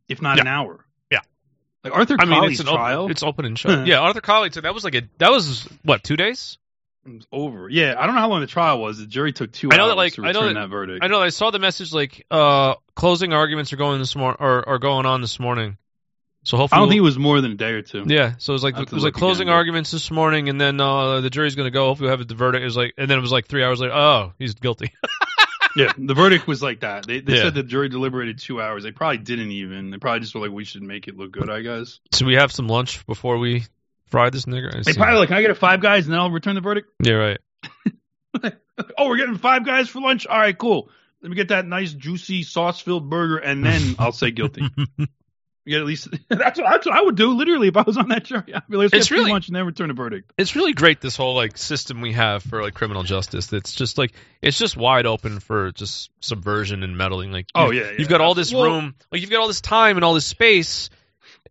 if 0.09 0.23
not 0.23 0.41
an 0.41 0.47
hour? 0.47 0.85
Yeah. 1.11 1.21
Like 1.85 1.95
Arthur 1.95 2.17
I 2.19 2.25
mean, 2.25 2.39
Colley's 2.41 2.61
it's 2.61 2.69
an 2.69 2.75
trial. 2.75 3.01
open, 3.03 3.11
it's 3.11 3.23
open 3.23 3.45
and 3.45 3.59
shut. 3.59 3.87
yeah, 3.87 3.99
Arthur 3.99 4.21
Colley 4.21 4.51
said 4.53 4.65
that 4.65 4.75
was 4.75 4.85
like 4.85 4.95
a 4.95 5.03
that 5.19 5.31
was 5.31 5.69
what 5.85 6.03
two 6.03 6.17
days. 6.17 6.59
It 7.05 7.15
was 7.15 7.27
over. 7.33 7.69
Yeah, 7.69 7.97
I 7.99 8.07
don't 8.07 8.15
know 8.15 8.21
how 8.21 8.29
long 8.29 8.43
the 8.43 8.47
trial 8.47 8.81
was. 8.81 8.99
The 8.99 9.07
jury 9.07 9.33
took 9.33 9.51
two 9.51 9.69
I 9.73 9.77
know 9.77 9.87
hours 9.91 9.91
that, 9.91 10.23
like, 10.23 10.29
I 10.29 10.33
know 10.33 10.47
that- 10.47 10.55
that, 10.55 10.69
verdict. 10.69 11.05
I 11.05 11.09
know 11.09 11.21
I 11.21 11.31
saw 11.31 11.51
the 11.51 11.59
message 11.59 11.93
like 11.93 12.25
uh 12.31 12.75
closing 12.95 13.33
arguments 13.33 13.73
are 13.73 13.77
going 13.77 13.99
this 13.99 14.15
morning 14.17 14.37
or 14.41 14.69
are 14.69 14.79
going 14.79 15.05
on 15.07 15.21
this 15.21 15.39
morning. 15.41 15.77
So 16.45 16.57
hopefully, 16.57 16.77
I 16.77 16.81
don't 16.81 16.87
we'll- 16.87 16.91
think 16.93 16.99
it 16.99 17.03
was 17.03 17.19
more 17.19 17.41
than 17.41 17.53
a 17.53 17.57
day 17.57 17.71
or 17.73 17.83
two. 17.83 18.05
Yeah, 18.07 18.35
so 18.39 18.53
it 18.53 18.55
was 18.55 18.65
like 18.65 18.79
it 18.79 18.93
was 18.93 19.05
like 19.05 19.15
closing 19.15 19.49
again, 19.49 19.55
arguments 19.57 19.91
this 19.93 20.11
morning, 20.11 20.49
and 20.49 20.61
then 20.61 20.81
uh, 20.81 21.21
the 21.21 21.31
jury's 21.31 21.55
going 21.55 21.67
to 21.67 21.71
go. 21.71 21.87
Hopefully, 21.87 22.09
we'll 22.09 22.19
have 22.19 22.27
the 22.27 22.35
verdict. 22.35 22.63
It 22.63 22.65
was 22.65 22.77
like, 22.77 22.95
and 22.99 23.09
then 23.11 23.19
it 23.19 23.21
was 23.21 23.31
like 23.33 23.47
three 23.47 23.63
hours 23.63 23.81
later. 23.81 23.93
Oh, 23.95 24.33
he's 24.41 24.55
guilty. 24.55 24.93
Yeah, 25.75 25.93
the 25.97 26.15
verdict 26.15 26.47
was 26.47 26.63
like 26.63 26.81
that. 26.81 27.07
They, 27.07 27.21
they 27.21 27.33
Yeah. 27.35 27.43
said 27.43 27.55
the 27.55 27.63
jury 27.63 27.89
deliberated 27.89 28.39
two 28.39 28.61
hours. 28.61 28.83
They 28.83 28.93
probably 28.93 29.19
didn't 29.19 29.51
even. 29.53 29.91
They 29.91 29.99
probably 29.99 30.21
just 30.21 30.35
were 30.35 30.41
like, 30.43 30.51
we 30.51 30.65
should 30.65 30.83
make 30.83 31.09
it 31.09 31.17
look 31.17 31.33
good, 31.33 31.49
I 31.51 31.63
guess. 31.63 32.01
so 32.13 32.27
we 32.27 32.35
have 32.35 32.53
some 32.53 32.69
lunch 32.69 33.07
before 33.07 33.39
we 33.39 33.65
fry 34.09 34.31
this 34.31 34.45
nigger. 34.45 34.75
I 34.75 34.83
They 34.83 34.93
probably 34.95 35.19
like, 35.19 35.29
can 35.29 35.39
I 35.39 35.43
get 35.43 35.51
a 35.51 35.55
five 35.55 35.81
guys 35.81 36.05
and 36.05 36.13
then 36.13 36.21
I'll 36.21 36.31
return 36.31 36.55
the 36.55 36.61
verdict? 36.61 36.89
yeah, 37.03 37.13
right. 37.15 37.39
oh, 38.99 39.09
we're 39.09 39.17
getting 39.17 39.39
five 39.39 39.65
guys 39.65 39.89
for 39.89 40.01
lunch. 40.01 40.27
All 40.27 40.39
right, 40.39 40.57
cool. 40.57 40.91
Let 41.23 41.31
me 41.31 41.37
get 41.37 41.49
that 41.49 41.67
nice 41.67 41.93
juicy 41.93 42.43
sauce 42.43 42.81
filled 42.81 43.09
burger 43.09 43.39
and 43.39 43.65
then 43.65 43.95
I'll 43.99 44.13
say 44.13 44.31
guilty. 44.33 44.69
Get 45.67 45.79
at 45.81 45.87
least 45.87 46.09
that's 46.29 46.59
what, 46.59 46.69
that's 46.71 46.87
what 46.87 46.97
I 46.97 47.03
would 47.03 47.15
do. 47.17 47.35
Literally, 47.37 47.69
if 47.69 47.77
I 47.77 47.83
was 47.83 47.97
on 47.97 48.09
that 48.09 48.25
jury, 48.25 48.43
I'd 48.55 48.67
be 48.69 48.77
like, 48.77 48.93
It's 48.93 49.09
get 49.09 49.15
really- 49.15 49.27
too 49.31 49.35
much 49.35 49.47
and 49.49 49.55
then 49.57 49.65
return 49.65 49.91
a 49.91 49.95
verdict. 49.95 50.33
it's 50.37 50.57
really 50.57 50.73
great 50.73 51.01
this 51.01 51.17
whole 51.17 51.35
like 51.37 51.57
system 51.57 52.01
we 52.01 52.13
have 52.15 52.43
for 52.43 52.63
like 52.63 52.75
criminal 52.75 53.05
justice 53.05 53.47
that's 53.47 53.73
just 53.73 53.97
like 53.99 54.13
it's 54.41 54.59
just 54.59 54.77
wide 54.77 55.07
open 55.07 55.39
for 55.41 55.71
just 55.73 56.11
subversion 56.21 56.83
and 56.83 56.97
meddling 56.99 57.31
like 57.31 57.47
Oh, 57.55 57.71
you- 57.71 57.81
yeah, 57.81 57.87
yeah. 57.91 57.97
you've 57.99 58.09
got 58.09 58.21
all 58.21 58.35
this 58.35 58.53
Well- 58.53 58.65
room 58.65 58.95
like 59.13 59.21
you've 59.21 59.31
got 59.31 59.41
all 59.41 59.49
this 59.49 59.61
time 59.61 59.97
and 59.97 60.05
all 60.05 60.15
this 60.15 60.27
space 60.27 60.91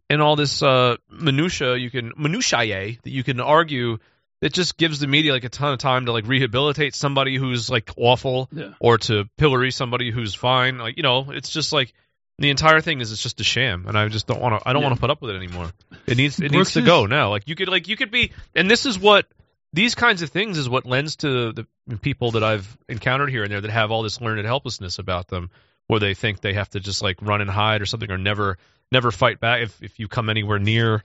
and 0.09 0.21
all 0.21 0.35
this 0.35 0.61
uh 0.61 0.97
minutia 1.09 1.77
you 1.77 1.89
can 1.89 2.11
minutiae 2.17 2.97
that 3.03 3.09
you 3.11 3.23
can 3.23 3.39
argue 3.39 3.97
It 4.41 4.53
just 4.53 4.75
gives 4.77 4.99
the 4.99 5.07
media 5.07 5.31
like 5.31 5.43
a 5.45 5.49
ton 5.49 5.71
of 5.73 5.79
time 5.79 6.07
to 6.07 6.11
like 6.11 6.27
rehabilitate 6.27 6.95
somebody 6.95 7.37
who's 7.37 7.69
like 7.69 7.89
awful 7.95 8.49
Yeah. 8.51 8.73
or 8.81 8.97
to 8.97 9.25
pillory 9.37 9.71
somebody 9.71 10.11
who's 10.11 10.35
fine 10.35 10.79
like 10.79 10.97
you 10.97 11.03
know 11.03 11.31
it's 11.31 11.49
just 11.49 11.71
like 11.71 11.93
the 12.41 12.49
entire 12.49 12.81
thing 12.81 13.01
is 13.01 13.11
it's 13.11 13.21
just 13.21 13.39
a 13.39 13.43
sham 13.43 13.85
and 13.87 13.97
i 13.97 14.07
just 14.07 14.27
don't 14.27 14.41
want 14.41 14.59
to 14.61 14.67
i 14.69 14.73
don't 14.73 14.81
Yeah. 14.81 14.87
want 14.89 14.97
to 14.97 15.01
put 15.01 15.09
up 15.09 15.21
with 15.21 15.31
it 15.31 15.37
anymore. 15.37 15.71
It 16.07 16.17
needs 16.17 16.39
it 16.39 16.51
needs 16.51 16.73
to 16.73 16.81
go 16.81 17.05
now. 17.05 17.29
Like 17.29 17.47
you 17.47 17.55
could 17.55 17.69
like 17.69 17.87
you 17.87 17.95
could 17.95 18.11
be 18.11 18.31
and 18.55 18.69
this 18.69 18.85
is 18.85 18.97
what 18.99 19.27
these 19.73 19.95
kinds 19.95 20.21
of 20.21 20.29
things 20.29 20.57
is 20.57 20.67
what 20.67 20.85
lends 20.85 21.15
to 21.17 21.53
the 21.53 21.65
people 22.01 22.31
that 22.31 22.43
i've 22.43 22.77
encountered 22.89 23.29
here 23.29 23.43
and 23.43 23.51
there 23.51 23.61
that 23.61 23.71
have 23.71 23.91
all 23.91 24.01
this 24.03 24.19
learned 24.21 24.45
helplessness 24.45 24.99
about 24.99 25.27
them 25.27 25.49
where 25.87 25.99
they 25.99 26.13
think 26.13 26.41
they 26.41 26.53
have 26.53 26.69
to 26.69 26.79
just 26.79 27.01
like 27.01 27.21
run 27.21 27.41
and 27.41 27.49
hide 27.49 27.81
or 27.81 27.85
something 27.85 28.11
or 28.11 28.17
never 28.17 28.57
never 28.91 29.11
fight 29.11 29.39
back 29.39 29.61
if 29.61 29.81
if 29.83 29.99
you 29.99 30.07
come 30.07 30.29
anywhere 30.29 30.59
near 30.59 31.03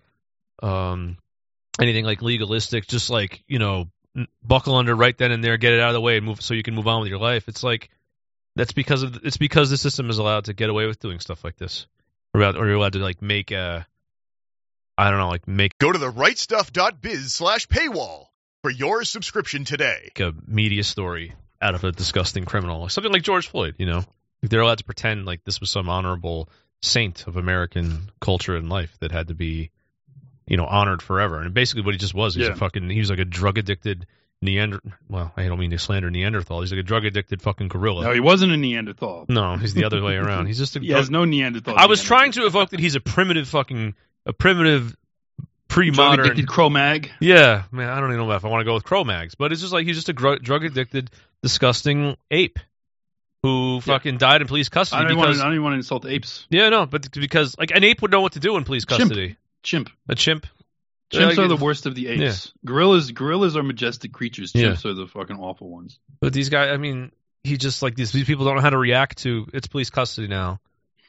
um 0.62 1.16
anything 1.81 2.05
like 2.05 2.22
legalistic 2.22 2.87
just 2.87 3.11
like 3.11 3.42
you 3.46 3.59
know 3.59 3.88
buckle 4.42 4.75
under 4.77 4.94
right 4.96 5.16
then 5.18 5.31
and 5.33 5.44
there 5.44 5.57
get 5.59 5.72
it 5.75 5.81
out 5.81 5.88
of 5.88 5.94
the 5.94 6.01
way 6.01 6.16
and 6.16 6.25
move 6.27 6.40
so 6.40 6.55
you 6.55 6.62
can 6.62 6.75
move 6.75 6.88
on 6.88 7.01
with 7.01 7.11
your 7.11 7.18
life. 7.18 7.49
It's 7.49 7.62
like 7.62 7.90
that's 8.57 8.73
because 8.73 9.03
of 9.05 9.21
it's 9.25 9.37
because 9.37 9.71
the 9.71 9.77
system 9.77 10.11
is 10.11 10.19
allowed 10.19 10.47
to 10.47 10.55
get 10.55 10.69
away 10.71 10.87
with 10.87 10.99
doing 10.99 11.21
stuff 11.21 11.45
like 11.45 11.57
this 11.57 11.87
or, 12.35 12.40
you're 12.40 12.75
allowed 12.75 12.95
to 12.95 12.99
like 12.99 13.23
make 13.23 13.51
a 13.53 13.87
i 14.99 15.11
don't 15.11 15.19
know 15.21 15.29
like 15.29 15.47
make 15.47 15.79
Go 15.79 15.92
to 15.92 15.99
the 15.99 16.11
rightstuff.biz 16.11 17.33
slash 17.33 17.66
paywall 17.69 18.27
for 18.62 18.71
your 18.71 19.05
subscription 19.05 19.64
today. 19.64 20.11
a 20.19 20.33
media 20.47 20.83
story 20.83 21.35
out 21.62 21.75
of 21.75 21.85
a 21.85 21.92
disgusting 21.92 22.45
criminal 22.45 22.88
something 22.88 23.12
like 23.12 23.23
george 23.23 23.49
floyd 23.49 23.77
you 23.79 23.87
know 23.87 23.99
Like, 24.42 24.51
they're 24.51 24.61
allowed 24.61 24.79
to 24.79 24.85
pretend 24.85 25.25
like 25.27 25.45
this 25.45 25.61
was 25.61 25.71
some 25.71 25.88
honorable 25.88 26.49
saint 26.83 27.27
of 27.27 27.37
american 27.37 28.11
culture 28.21 28.57
and 28.57 28.69
life 28.69 28.97
that 29.01 29.12
had 29.12 29.29
to 29.29 29.35
be 29.35 29.71
you 30.47 30.57
know 30.57 30.66
honored 30.66 31.01
forever 31.03 31.40
and 31.40 31.55
basically 31.55 31.83
what 31.83 31.95
he 31.95 31.99
just 31.99 32.14
was 32.14 32.35
he's 32.35 32.47
Yeah. 32.47 32.53
a 32.53 32.57
fucking 32.57 32.88
he 32.90 32.99
was 32.99 33.11
like 33.11 33.19
a 33.19 33.25
drug 33.25 33.59
addicted 33.59 34.07
Neander. 34.47 34.81
Well, 35.09 35.33
I 35.37 35.47
don't 35.47 35.59
mean 35.59 35.71
to 35.73 35.79
slander 35.79 36.11
Neanderthal. 36.11 36.63
He's 36.63 36.73
like 36.73 36.81
a 36.81 36.83
drug 36.83 37.05
addicted 37.05 37.43
fucking 37.43 37.69
gorilla. 37.69 38.05
No, 38.05 38.13
he 38.13 38.21
wasn't 38.21 38.53
a 38.53 38.57
Neanderthal. 38.57 39.27
No, 39.29 39.57
he's 39.57 39.75
the 39.75 39.85
other 39.85 40.03
way 40.03 40.17
around. 40.17 40.47
He's 40.47 40.57
just 40.59 40.77
a. 40.77 40.81
He 40.87 40.93
has 40.93 41.11
no 41.11 41.25
Neanderthal. 41.25 41.75
I 41.77 41.87
was 41.87 42.01
DNA. 42.01 42.07
trying 42.07 42.33
to 42.33 42.47
evoke 42.47 42.71
that 42.71 42.81
he's 42.81 42.95
a 42.95 43.01
primitive 43.01 43.49
fucking 43.49 43.95
a 44.25 44.33
primitive 44.33 44.97
pre-modern. 45.69 46.17
Drug-addicted 46.25 46.49
Cro-Mag. 46.49 47.11
Yeah, 47.21 47.65
man, 47.71 47.89
I 47.91 48.01
don't 48.01 48.13
even 48.13 48.27
know 48.27 48.33
if 48.33 48.45
I 48.45 48.49
want 48.49 48.61
to 48.61 48.65
go 48.65 48.75
with 48.75 48.85
Cro-Mags, 48.85 49.35
but 49.35 49.53
it's 49.53 49.61
just 49.61 49.73
like 49.73 49.85
he's 49.87 49.97
just 49.97 50.09
a 50.09 50.13
gr- 50.13 50.37
drug 50.37 50.65
addicted, 50.65 51.11
disgusting 51.43 52.17
ape 52.31 52.59
who 53.43 53.81
fucking 53.81 54.19
died 54.19 54.41
in 54.43 54.49
police 54.49 54.69
I 54.69 54.75
custody 54.75 55.03
don't, 55.03 55.11
even 55.13 55.19
want 55.19 55.29
because. 55.29 55.39
to, 55.39 55.43
I 55.43 55.47
don't 55.47 55.55
even 55.55 55.65
want 55.65 55.73
to 55.75 55.79
insult 55.79 56.07
apes. 56.07 56.47
yeah, 56.51 56.69
no, 56.69 56.87
but 56.87 57.11
because 57.13 57.57
like 57.59 57.71
an 57.73 57.85
ape 57.85 58.01
would 58.03 58.11
know 58.11 58.21
what 58.21 58.33
to 58.33 58.41
do 58.41 58.57
in 58.57 58.65
police 58.65 58.85
Chimp. 58.85 59.01
custody. 59.01 59.37
Chimp. 59.63 59.91
A 60.09 60.15
chimp. 60.15 60.47
Chimps 61.12 61.37
Yeah, 61.37 61.45
are 61.45 61.49
the 61.49 61.57
worst 61.57 61.87
of 61.87 61.95
the 61.95 62.09
apes. 62.09 62.53
Gorillas, 62.64 63.12
gorillas 63.12 63.57
are 63.57 63.62
majestic 63.62 64.12
creatures. 64.12 64.53
Yeah. 64.55 64.69
Chimps 64.71 64.85
are 64.85 64.95
the 64.95 65.07
fucking 65.07 65.37
awful 65.37 65.71
ones. 65.71 66.01
But 66.21 66.33
these 66.33 66.49
guys, 66.49 66.71
I 66.73 66.79
mean, 66.79 67.12
he 67.45 67.57
just 67.57 67.83
like 67.83 67.95
these 67.95 68.12
these 68.12 68.27
people 68.27 68.45
don't 68.45 68.57
know 68.57 68.62
how 68.62 68.71
to 68.71 68.79
react 68.79 69.19
to 69.19 69.47
it's 69.53 69.69
police 69.69 69.90
custody 69.90 70.27
now. 70.27 70.61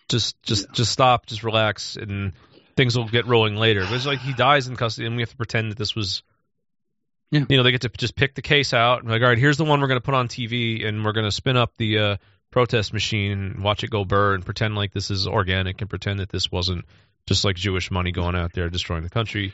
Just 0.07 0.41
just 0.43 0.71
just 0.71 0.91
stop, 0.91 1.25
just 1.25 1.43
relax, 1.43 1.95
and 1.95 2.33
things 2.75 2.95
will 2.95 3.07
get 3.07 3.25
rolling 3.25 3.55
later. 3.55 3.81
But 3.81 3.93
it's 3.93 4.05
like 4.05 4.19
he 4.19 4.33
dies 4.33 4.67
in 4.67 4.75
custody, 4.75 5.07
and 5.07 5.15
we 5.15 5.23
have 5.23 5.31
to 5.31 5.37
pretend 5.37 5.71
that 5.71 5.77
this 5.77 5.95
was. 5.95 6.23
Yeah. 7.29 7.43
You 7.49 7.57
know, 7.57 7.63
they 7.63 7.71
get 7.71 7.81
to 7.81 7.89
just 7.89 8.15
pick 8.15 8.35
the 8.35 8.41
case 8.41 8.73
out. 8.73 9.01
And 9.01 9.11
like, 9.11 9.21
all 9.21 9.27
right, 9.27 9.37
here's 9.37 9.57
the 9.57 9.65
one 9.65 9.81
we're 9.81 9.87
going 9.87 9.99
to 9.99 10.05
put 10.05 10.13
on 10.13 10.29
TV, 10.29 10.87
and 10.87 11.03
we're 11.03 11.11
going 11.11 11.25
to 11.25 11.31
spin 11.31 11.57
up 11.57 11.75
the 11.75 11.97
uh, 11.97 12.17
protest 12.51 12.93
machine 12.93 13.31
and 13.31 13.63
watch 13.63 13.83
it 13.83 13.89
go 13.89 14.05
burr, 14.05 14.35
and 14.35 14.45
pretend 14.45 14.75
like 14.75 14.93
this 14.93 15.11
is 15.11 15.27
organic, 15.27 15.81
and 15.81 15.89
pretend 15.89 16.19
that 16.19 16.29
this 16.29 16.49
wasn't 16.49 16.85
just 17.25 17.43
like 17.43 17.57
Jewish 17.57 17.91
money 17.91 18.11
going 18.13 18.35
out 18.35 18.53
there 18.53 18.69
destroying 18.69 19.03
the 19.03 19.09
country. 19.09 19.53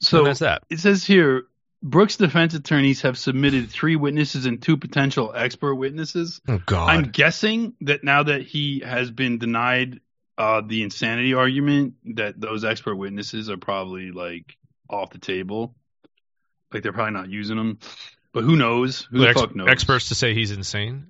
So 0.00 0.18
and 0.18 0.26
that's 0.28 0.40
that. 0.40 0.62
it 0.70 0.78
says 0.78 1.04
here 1.04 1.44
Brooks' 1.82 2.16
defense 2.16 2.54
attorneys 2.54 3.02
have 3.02 3.16
submitted 3.18 3.70
three 3.70 3.96
witnesses 3.96 4.46
and 4.46 4.60
two 4.60 4.76
potential 4.76 5.32
expert 5.34 5.74
witnesses. 5.74 6.40
Oh 6.48 6.60
God. 6.64 6.90
I'm 6.90 7.10
guessing 7.10 7.74
that 7.82 8.02
now 8.02 8.22
that 8.24 8.42
he 8.42 8.80
has 8.80 9.10
been 9.10 9.38
denied 9.38 10.00
uh, 10.38 10.62
the 10.66 10.82
insanity 10.82 11.34
argument, 11.34 11.94
that 12.16 12.40
those 12.40 12.64
expert 12.64 12.96
witnesses 12.96 13.48
are 13.48 13.56
probably 13.56 14.10
like 14.10 14.56
off 14.88 15.10
the 15.10 15.18
table. 15.18 15.74
Like 16.72 16.82
they're 16.82 16.92
probably 16.92 17.14
not 17.14 17.30
using 17.30 17.56
them. 17.56 17.78
But 18.32 18.44
who 18.44 18.56
knows? 18.56 19.08
Who 19.10 19.20
the 19.20 19.28
Ex- 19.28 19.40
fuck 19.40 19.54
knows? 19.54 19.68
experts 19.70 20.08
to 20.08 20.14
say 20.14 20.34
he's 20.34 20.50
insane. 20.50 21.06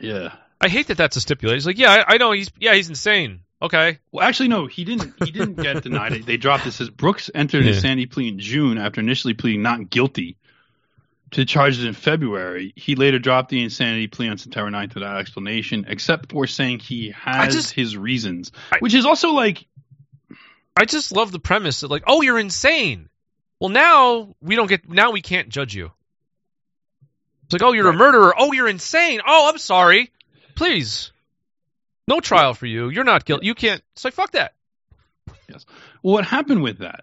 Yeah. 0.00 0.32
I 0.60 0.68
hate 0.68 0.88
that 0.88 0.96
that's 0.96 1.16
a 1.16 1.20
stipulation. 1.20 1.58
It's 1.58 1.66
like, 1.66 1.78
yeah, 1.78 2.04
I, 2.08 2.14
I 2.14 2.16
know 2.18 2.32
he's 2.32 2.50
yeah 2.58 2.74
he's 2.74 2.88
insane. 2.88 3.40
Okay, 3.62 4.00
Well, 4.10 4.26
actually, 4.26 4.48
no. 4.48 4.66
He 4.66 4.84
didn't. 4.84 5.14
He 5.24 5.30
didn't 5.30 5.54
get 5.54 5.84
denied 5.84 6.12
it. 6.14 6.26
They 6.26 6.36
dropped 6.36 6.66
it. 6.66 6.72
Says 6.72 6.90
Brooks 6.90 7.30
entered 7.32 7.60
an 7.62 7.68
Yeah. 7.68 7.74
insanity 7.74 8.06
plea 8.06 8.26
in 8.28 8.40
June 8.40 8.76
after 8.76 9.00
initially 9.00 9.34
pleading 9.34 9.62
not 9.62 9.88
guilty 9.88 10.36
to 11.30 11.44
charges 11.44 11.84
in 11.84 11.92
February. 11.94 12.72
He 12.74 12.96
later 12.96 13.20
dropped 13.20 13.50
the 13.50 13.62
insanity 13.62 14.08
plea 14.08 14.28
on 14.30 14.36
September 14.38 14.68
9th 14.70 14.94
without 14.94 15.16
explanation, 15.18 15.84
except 15.88 16.32
for 16.32 16.46
saying 16.48 16.80
he 16.80 17.10
has 17.12 17.54
just- 17.54 17.72
his 17.72 17.96
reasons, 17.96 18.50
I- 18.72 18.78
which 18.80 18.94
is 18.94 19.06
also 19.06 19.30
like 19.32 19.64
I 20.76 20.84
just 20.84 21.12
love 21.12 21.30
the 21.30 21.38
premise 21.38 21.80
that 21.80 21.88
like, 21.90 22.02
oh, 22.06 22.22
you're 22.22 22.38
insane. 22.40 23.08
Well, 23.60 23.68
now 23.70 24.34
we 24.40 24.56
don't 24.56 24.66
get 24.66 24.88
now 24.88 25.12
we 25.12 25.20
can't 25.22 25.48
judge 25.50 25.72
you. 25.74 25.92
It's 27.44 27.52
like, 27.52 27.62
oh, 27.62 27.72
you're 27.72 27.88
a 27.90 27.92
murderer. 27.92 28.34
Oh, 28.36 28.52
you're 28.52 28.66
insane. 28.68 29.20
Oh, 29.24 29.50
I'm 29.50 29.58
sorry. 29.58 30.10
Please, 30.56 31.12
no 32.14 32.20
trial 32.20 32.54
for 32.54 32.66
you. 32.66 32.88
You're 32.90 33.04
not 33.04 33.24
guilty. 33.24 33.46
You 33.46 33.54
can't. 33.54 33.82
It's 33.94 34.04
like 34.04 34.14
fuck 34.14 34.32
that. 34.32 34.54
Well, 36.02 36.14
what 36.14 36.24
happened 36.24 36.62
with 36.62 36.78
that 36.78 37.02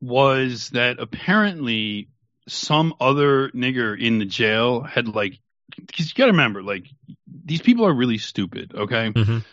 was 0.00 0.70
that 0.70 0.98
apparently 1.00 2.08
some 2.48 2.94
other 3.00 3.50
nigger 3.50 3.98
in 4.00 4.18
the 4.18 4.24
jail 4.24 4.82
had 4.82 5.08
like, 5.08 5.38
because 5.76 6.08
you 6.08 6.14
got 6.14 6.26
to 6.26 6.32
remember, 6.32 6.62
like 6.62 6.86
these 7.44 7.60
people 7.60 7.86
are 7.86 7.92
really 7.94 8.18
stupid. 8.18 8.72
Okay, 8.74 9.10
Mhm. 9.12 9.44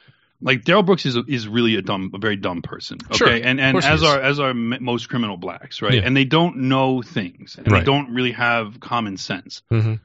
like 0.41 0.63
Darrell 0.63 0.83
Brooks 0.83 1.05
is 1.05 1.15
a, 1.15 1.23
is 1.27 1.47
really 1.47 1.75
a 1.75 1.81
dumb, 1.81 2.11
a 2.13 2.17
very 2.19 2.35
dumb 2.35 2.61
person. 2.61 2.99
Okay, 3.05 3.17
Sure, 3.17 3.29
and 3.29 3.59
and 3.59 3.77
as 3.83 4.03
are 4.03 4.19
as 4.21 4.39
are 4.39 4.51
m- 4.51 4.77
most 4.81 5.09
criminal 5.09 5.37
blacks, 5.37 5.81
right? 5.81 5.93
Yeah. 5.95 6.01
And 6.05 6.15
they 6.15 6.25
don't 6.25 6.57
know 6.69 7.01
things, 7.01 7.55
and 7.57 7.69
Right. 7.71 7.79
they 7.79 7.85
don't 7.85 8.13
really 8.13 8.33
have 8.33 8.79
common 8.79 9.17
sense. 9.17 9.63
Mm-hmm. 9.71 9.95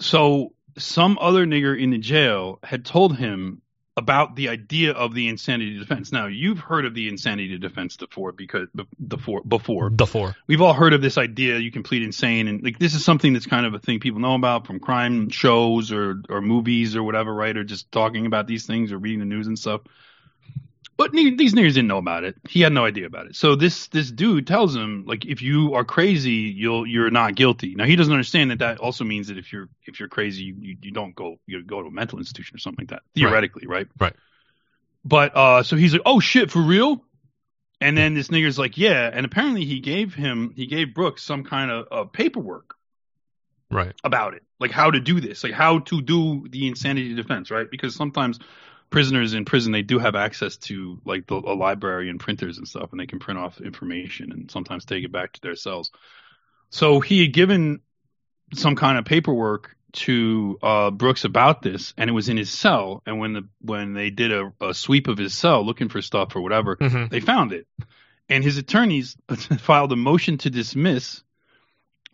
So 0.00 0.54
some 0.78 1.18
other 1.20 1.44
nigger 1.46 1.78
in 1.78 1.90
the 1.90 1.98
jail 1.98 2.58
had 2.62 2.84
told 2.86 3.16
him 3.18 3.60
about 3.96 4.36
the 4.36 4.48
idea 4.48 4.92
of 4.92 5.14
the 5.14 5.28
insanity 5.28 5.78
defense. 5.78 6.12
Now 6.12 6.26
you've 6.26 6.58
heard 6.58 6.86
of 6.86 6.94
the 6.94 7.08
insanity 7.08 7.58
defense 7.58 7.96
before 7.96 8.32
because 8.32 8.68
before 9.06 9.42
before 9.42 9.90
four. 9.90 10.36
we've 10.46 10.62
all 10.62 10.72
heard 10.72 10.94
of 10.94 11.02
this 11.02 11.18
idea 11.18 11.58
you 11.58 11.70
can 11.70 11.82
plead 11.82 12.02
insane 12.02 12.48
and 12.48 12.62
like 12.62 12.78
this 12.78 12.94
is 12.94 13.04
something 13.04 13.32
that's 13.32 13.46
kind 13.46 13.66
of 13.66 13.74
a 13.74 13.78
thing 13.78 14.00
people 14.00 14.20
know 14.20 14.34
about 14.34 14.66
from 14.66 14.80
crime 14.80 15.28
shows 15.28 15.92
or 15.92 16.22
or 16.28 16.40
movies 16.40 16.96
or 16.96 17.02
whatever, 17.02 17.34
right? 17.34 17.56
Or 17.56 17.64
just 17.64 17.90
talking 17.92 18.26
about 18.26 18.46
these 18.46 18.66
things 18.66 18.92
or 18.92 18.98
reading 18.98 19.20
the 19.20 19.24
news 19.24 19.46
and 19.46 19.58
stuff. 19.58 19.82
But 21.00 21.14
ne- 21.14 21.34
these 21.34 21.54
niggers 21.54 21.72
didn't 21.72 21.86
know 21.86 21.96
about 21.96 22.24
it. 22.24 22.36
He 22.46 22.60
had 22.60 22.74
no 22.74 22.84
idea 22.84 23.06
about 23.06 23.24
it. 23.24 23.34
So 23.34 23.56
this 23.56 23.86
this 23.86 24.10
dude 24.10 24.46
tells 24.46 24.76
him 24.76 25.06
like 25.06 25.24
if 25.24 25.40
you 25.40 25.72
are 25.72 25.82
crazy, 25.82 26.52
you'll 26.54 26.86
you're 26.86 27.10
not 27.10 27.36
guilty. 27.36 27.74
Now 27.74 27.86
he 27.86 27.96
doesn't 27.96 28.12
understand 28.12 28.50
that 28.50 28.58
that 28.58 28.80
also 28.80 29.04
means 29.04 29.28
that 29.28 29.38
if 29.38 29.50
you're 29.50 29.70
if 29.86 29.98
you're 29.98 30.10
crazy, 30.10 30.42
you 30.42 30.56
you, 30.58 30.76
you 30.82 30.90
don't 30.90 31.14
go 31.14 31.38
you 31.46 31.62
go 31.62 31.80
to 31.80 31.88
a 31.88 31.90
mental 31.90 32.18
institution 32.18 32.54
or 32.54 32.58
something 32.58 32.82
like 32.82 32.90
that. 32.90 33.02
Theoretically, 33.14 33.66
right? 33.66 33.88
Right. 33.98 34.14
But 35.02 35.34
uh, 35.34 35.62
so 35.62 35.76
he's 35.76 35.94
like, 35.94 36.02
oh 36.04 36.20
shit, 36.20 36.50
for 36.50 36.60
real? 36.60 37.02
And 37.80 37.96
then 37.96 38.12
this 38.12 38.28
nigger's 38.28 38.58
like, 38.58 38.76
yeah. 38.76 39.08
And 39.10 39.24
apparently 39.24 39.64
he 39.64 39.80
gave 39.80 40.12
him 40.12 40.52
he 40.54 40.66
gave 40.66 40.92
Brooks 40.92 41.22
some 41.22 41.44
kind 41.44 41.70
of 41.70 41.86
uh, 41.90 42.04
paperwork 42.04 42.74
Right. 43.70 43.94
about 44.04 44.34
it, 44.34 44.42
like 44.58 44.70
how 44.70 44.90
to 44.90 45.00
do 45.00 45.18
this, 45.18 45.44
like 45.44 45.54
how 45.54 45.78
to 45.78 46.02
do 46.02 46.46
the 46.50 46.68
insanity 46.68 47.14
defense, 47.14 47.50
right? 47.50 47.70
Because 47.70 47.94
sometimes 47.94 48.38
prisoners 48.90 49.34
in 49.34 49.44
prison 49.44 49.72
they 49.72 49.82
do 49.82 49.98
have 49.98 50.16
access 50.16 50.56
to 50.56 51.00
like 51.04 51.26
the, 51.26 51.36
a 51.36 51.54
library 51.54 52.10
and 52.10 52.18
printers 52.20 52.58
and 52.58 52.66
stuff, 52.68 52.90
and 52.90 53.00
they 53.00 53.06
can 53.06 53.18
print 53.20 53.38
off 53.38 53.60
information 53.60 54.32
and 54.32 54.50
sometimes 54.50 54.84
take 54.84 55.04
it 55.04 55.12
back 55.12 55.32
to 55.32 55.40
their 55.40 55.56
cells. 55.56 55.90
So 56.70 57.00
he 57.00 57.20
had 57.22 57.32
given 57.32 57.80
some 58.54 58.76
kind 58.76 58.98
of 58.98 59.04
paperwork 59.04 59.76
to 59.92 60.58
uh, 60.62 60.90
Brooks 60.90 61.24
about 61.24 61.62
this, 61.62 61.94
and 61.96 62.08
it 62.08 62.12
was 62.12 62.28
in 62.28 62.36
his 62.36 62.50
cell. 62.50 63.02
And 63.06 63.18
when 63.18 63.32
the 63.32 63.48
when 63.60 63.92
they 63.92 64.10
did 64.10 64.32
a, 64.32 64.52
a 64.60 64.74
sweep 64.74 65.08
of 65.08 65.18
his 65.18 65.34
cell 65.34 65.64
looking 65.64 65.88
for 65.88 66.00
stuff 66.02 66.36
or 66.36 66.40
whatever, 66.40 66.76
Mm-hmm. 66.76 67.06
they 67.08 67.20
found 67.20 67.52
it. 67.52 67.66
And 68.28 68.44
his 68.44 68.56
attorneys 68.56 69.16
filed 69.58 69.90
a 69.92 69.96
motion 69.96 70.38
to 70.38 70.50
dismiss 70.50 71.22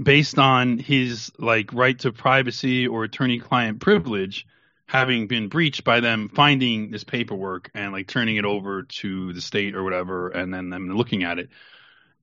based 0.02 0.38
on 0.38 0.78
his 0.78 1.30
like 1.38 1.72
right 1.74 1.98
to 2.00 2.12
privacy 2.12 2.86
or 2.86 3.04
attorney 3.04 3.38
client 3.40 3.80
privilege 3.80 4.46
having 4.86 5.26
been 5.26 5.48
breached 5.48 5.84
by 5.84 6.00
them 6.00 6.28
finding 6.28 6.90
this 6.90 7.04
paperwork 7.04 7.70
and 7.74 7.92
like 7.92 8.06
turning 8.06 8.36
it 8.36 8.44
over 8.44 8.84
to 8.84 9.32
the 9.32 9.40
state 9.40 9.74
or 9.74 9.82
whatever, 9.82 10.28
and 10.28 10.52
then 10.54 10.70
them 10.70 10.88
looking 10.96 11.24
at 11.24 11.38
it. 11.38 11.50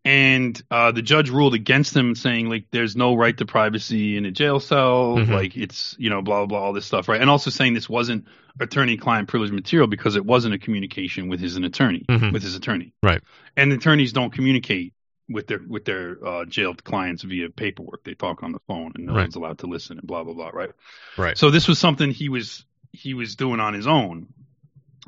And 0.05 0.61
uh, 0.69 0.91
the 0.91 1.01
judge 1.01 1.29
ruled 1.29 1.53
against 1.53 1.93
them, 1.93 2.13
saying 2.15 2.49
like 2.49 2.65
there's 2.71 2.95
no 2.95 3.15
right 3.15 3.37
to 3.37 3.45
privacy 3.45 4.17
in 4.17 4.25
a 4.25 4.31
jail 4.31 4.59
cell, 4.59 5.15
Mhm. 5.17 5.29
like 5.29 5.55
it's 5.55 5.95
you 5.97 6.09
know 6.09 6.21
blah 6.21 6.39
blah 6.39 6.45
blah 6.45 6.59
all 6.59 6.73
this 6.73 6.85
stuff, 6.85 7.07
right? 7.07 7.21
And 7.21 7.29
also 7.29 7.49
saying 7.49 7.73
this 7.73 7.87
wasn't 7.89 8.25
attorney-client 8.59 9.29
privilege 9.29 9.51
material 9.51 9.87
because 9.87 10.15
it 10.17 10.25
wasn't 10.25 10.55
a 10.55 10.59
communication 10.59 11.29
with 11.29 11.39
his 11.39 11.55
an 11.55 11.63
attorney, 11.63 12.03
Mhm. 12.09 12.33
with 12.33 12.43
his 12.43 12.55
attorney, 12.55 12.93
Right. 13.01 13.21
And 13.55 13.71
attorneys 13.71 14.11
don't 14.13 14.31
communicate 14.33 14.93
with 15.29 15.47
their 15.47 15.61
with 15.67 15.85
their 15.85 16.17
uh, 16.25 16.45
jailed 16.45 16.83
clients 16.83 17.23
via 17.23 17.49
paperwork. 17.49 18.03
They 18.03 18.13
talk 18.13 18.43
on 18.43 18.51
the 18.51 18.59
phone, 18.67 18.91
and 18.95 19.05
no 19.05 19.13
Right. 19.13 19.21
one's 19.23 19.35
allowed 19.35 19.59
to 19.59 19.67
listen, 19.67 19.97
and 19.99 20.07
blah 20.07 20.23
blah 20.23 20.33
blah, 20.33 20.49
right? 20.49 20.71
Right. 21.17 21.37
So 21.37 21.49
this 21.49 21.67
was 21.67 21.79
something 21.79 22.11
he 22.11 22.29
was 22.29 22.65
he 22.91 23.13
was 23.13 23.35
doing 23.35 23.59
on 23.59 23.73
his 23.73 23.87
own, 23.87 24.27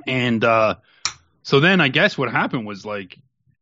and 0.07 0.43
uh, 0.43 0.75
so 1.43 1.59
then 1.59 1.81
I 1.81 1.87
guess 1.89 2.17
what 2.17 2.31
happened 2.31 2.65
was 2.65 2.85
like 2.85 3.17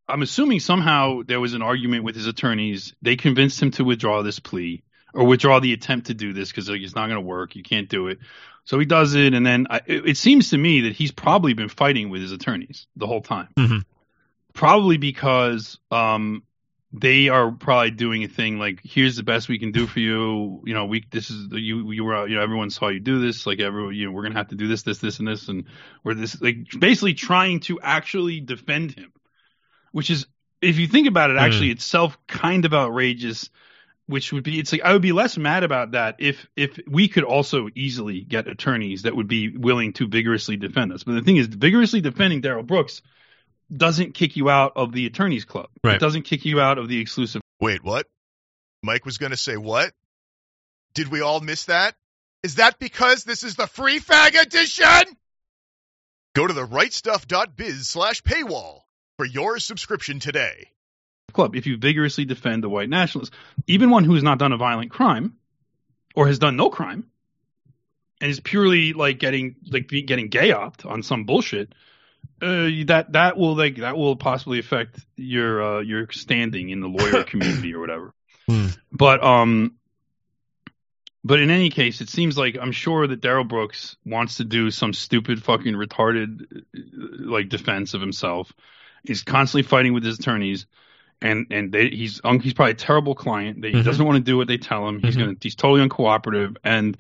I'm 0.08 0.22
assuming 0.22 0.60
somehow 0.60 1.22
there 1.26 1.40
was 1.40 1.54
an 1.54 1.62
argument 1.62 2.04
with 2.04 2.16
his 2.16 2.28
attorneys. 2.28 2.94
They 3.02 3.16
convinced 3.16 3.62
him 3.62 3.72
to 3.72 3.84
withdraw 3.84 4.22
this 4.22 4.40
plea 4.40 4.84
or 5.14 5.26
withdraw 5.26 5.60
the 5.60 5.74
attempt 5.74 6.08
to 6.08 6.14
do 6.14 6.34
this 6.34 6.50
because 6.50 6.70
like, 6.70 6.82
it's 6.82 6.96
not 6.96 7.08
going 7.08 7.22
to 7.22 7.28
work. 7.28 7.56
You 7.56 7.64
can't 7.64 7.88
do 7.88 8.08
it. 8.08 8.20
So 8.66 8.80
he 8.80 8.86
does 8.86 9.14
it, 9.16 9.34
and 9.34 9.46
then 9.46 9.68
I, 9.70 9.82
it, 9.86 10.10
it 10.10 10.18
seems 10.18 10.52
to 10.52 10.58
me 10.58 10.82
that 10.82 10.94
he's 10.94 11.12
probably 11.12 11.54
been 11.54 11.70
fighting 11.70 12.10
with 12.10 12.22
his 12.22 12.32
attorneys 12.32 12.88
the 12.96 13.08
whole 13.08 13.22
time. 13.22 13.50
Mhm. 13.58 13.84
Probably 14.54 14.98
because 14.98 15.80
um, 15.92 16.44
they 16.94 17.28
are 17.30 17.52
probably 17.52 17.90
doing 17.90 18.24
a 18.24 18.28
thing 18.28 18.60
like, 18.60 18.80
"Here's 18.84 19.16
the 19.16 19.24
best 19.24 19.50
we 19.50 19.58
can 19.58 19.72
do 19.72 19.88
for 19.88 20.00
you." 20.00 20.62
You 20.64 20.76
know, 20.76 20.86
we 20.86 21.04
this 21.10 21.32
is 21.32 21.48
you 21.52 21.92
you 21.92 22.04
were 22.04 22.28
you 22.28 22.36
know 22.36 22.42
everyone 22.42 22.70
saw 22.70 22.90
you 22.90 23.00
do 23.00 23.20
this. 23.20 23.48
Like 23.48 23.60
everyone, 23.60 23.96
you 23.96 24.06
know, 24.06 24.12
we're 24.12 24.22
gonna 24.22 24.36
have 24.36 24.50
to 24.50 24.56
do 24.56 24.68
this, 24.68 24.84
this, 24.84 25.00
this, 25.00 25.18
and 25.18 25.28
this, 25.28 25.48
and 25.48 25.66
we're 26.04 26.14
this 26.14 26.40
like 26.40 26.70
basically 26.80 27.16
trying 27.16 27.62
to 27.62 27.80
actually 27.82 28.42
defend 28.42 28.92
him, 28.92 29.12
which 29.92 30.12
is 30.12 30.28
if 30.62 30.78
you 30.78 30.88
think 30.88 31.08
about 31.08 31.32
it, 31.32 31.38
actually 31.38 31.72
itself 31.72 32.18
kind 32.28 32.64
of 32.66 32.74
outrageous. 32.74 33.50
Which 34.06 34.34
would 34.34 34.44
be 34.44 34.60
it's 34.60 34.74
like 34.74 34.82
I 34.84 34.92
would 34.92 35.02
be 35.02 35.14
less 35.14 35.38
mad 35.38 35.64
about 35.64 35.92
that 35.92 36.18
if 36.20 36.46
if 36.58 36.78
we 36.88 37.08
could 37.08 37.24
also 37.24 37.70
easily 37.74 38.20
get 38.20 38.50
attorneys 38.50 39.04
that 39.04 39.16
would 39.16 39.30
be 39.30 39.58
willing 39.58 39.94
to 39.94 40.08
vigorously 40.08 40.58
defend 40.58 40.92
us. 40.92 41.04
But 41.04 41.14
the 41.14 41.22
thing 41.22 41.38
is, 41.38 41.48
vigorously 41.48 42.02
defending 42.02 42.42
Darrell 42.42 42.64
Brooks 42.64 43.02
doesn't 43.76 44.14
kick 44.14 44.36
you 44.36 44.50
out 44.50 44.74
of 44.76 44.92
the 44.92 45.06
attorneys 45.06 45.46
club. 45.46 45.68
Right. 45.84 45.96
It 45.96 46.00
doesn't 46.00 46.24
kick 46.24 46.46
you 46.46 46.60
out 46.60 46.78
of 46.78 46.88
the 46.88 47.00
exclusive. 47.00 47.42
Wait, 47.60 47.84
what? 47.84 48.08
Mike 48.84 49.06
was 49.06 49.18
going 49.18 49.32
to 49.32 49.38
say 49.38 49.58
what? 49.58 49.94
Did 50.94 51.10
we 51.10 51.22
all 51.22 51.40
miss 51.40 51.66
that? 51.66 51.96
Is 52.44 52.56
that 52.56 52.78
because 52.78 53.24
this 53.24 53.44
is 53.44 53.56
the 53.56 53.68
free 53.68 54.00
fag 54.00 54.40
edition? 54.40 55.18
Go 56.36 56.46
to 56.46 56.54
the 56.54 56.66
rightstuff.biz 56.66 57.88
slash 57.88 58.22
paywall 58.22 58.82
for 59.18 59.26
your 59.26 59.60
subscription 59.60 60.20
today. 60.20 60.70
club 61.32 61.56
if 61.56 61.66
you 61.66 61.78
vigorously 61.78 62.26
defend 62.26 62.64
the 62.64 62.70
white 62.70 62.90
nationalist, 62.90 63.34
even 63.68 63.90
one 63.90 64.04
who 64.04 64.14
has 64.16 64.24
not 64.24 64.40
done 64.40 64.52
a 64.52 64.58
violent 64.58 64.92
crime 64.92 65.38
or 66.16 66.28
has 66.28 66.40
done 66.40 66.56
no 66.58 66.70
crime 66.70 67.06
and 68.20 68.30
is 68.30 68.40
purely 68.40 68.94
like 68.94 69.20
getting 69.20 69.56
like 69.70 69.88
be- 69.88 70.02
getting 70.04 70.28
gay 70.28 70.52
opt 70.52 70.86
on 70.86 71.04
some 71.04 71.24
bullshit. 71.26 71.74
Uh, 72.42 72.70
that 72.88 73.08
that 73.14 73.38
will 73.38 73.56
like 73.56 73.78
that 73.78 73.96
will 73.96 74.16
possibly 74.18 74.60
affect 74.60 75.00
your 75.16 75.64
uh, 75.78 75.80
your 75.82 76.12
standing 76.12 76.70
in 76.70 76.82
the 76.82 76.88
lawyer 76.88 77.24
community 77.26 77.74
or 77.74 77.80
whatever. 77.80 78.14
Hmm. 78.50 78.68
But 78.92 79.24
um, 79.24 79.76
but 81.24 81.40
in 81.40 81.50
any 81.50 81.70
case, 81.70 82.02
it 82.02 82.10
seems 82.10 82.38
like 82.38 82.58
I'm 82.60 82.74
sure 82.74 83.08
that 83.08 83.22
Darrell 83.22 83.46
Brooks 83.46 83.96
wants 84.06 84.38
to 84.38 84.44
do 84.44 84.72
some 84.72 84.94
stupid 84.94 85.42
fucking 85.42 85.74
retarded 85.74 86.42
uh, 86.76 86.80
like 87.32 87.48
defense 87.50 87.94
of 87.94 88.02
himself. 88.02 88.52
He's 89.06 89.24
constantly 89.24 89.64
fighting 89.64 89.94
with 89.94 90.04
his 90.04 90.20
attorneys, 90.20 90.66
and 91.22 91.48
and 91.50 91.72
they, 91.72 91.90
he's 91.90 92.20
he's 92.42 92.54
probably 92.54 92.72
a 92.72 92.76
terrible 92.76 93.16
client. 93.16 93.62
That 93.62 93.72
he 93.74 93.78
Mhm. 93.80 93.86
doesn't 93.86 94.06
want 94.06 94.18
to 94.18 94.24
do 94.24 94.36
what 94.38 94.48
they 94.50 94.58
tell 94.58 94.88
him. 94.88 95.00
He's 95.02 95.16
Mhm. 95.16 95.20
gonna 95.20 95.36
he's 95.40 95.56
totally 95.56 95.88
uncooperative, 95.88 96.58
and 96.64 96.98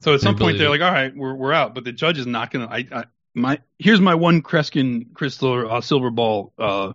so 0.00 0.14
at 0.14 0.20
some 0.20 0.36
point 0.36 0.58
they're 0.58 0.68
it. 0.68 0.70
like, 0.70 0.80
all 0.82 0.92
right, 0.92 1.14
we're 1.16 1.34
we're 1.34 1.52
out. 1.52 1.74
But 1.74 1.82
the 1.82 1.92
judge 1.92 2.18
is 2.18 2.26
not 2.26 2.52
gonna. 2.52 2.66
I, 2.66 2.86
I 2.92 3.04
my 3.34 3.60
here's 3.78 4.00
my 4.00 4.14
one 4.14 4.42
Kreskin 4.42 5.12
crystal 5.12 5.70
uh, 5.70 5.80
silver 5.80 6.10
ball 6.10 6.52
uh, 6.58 6.92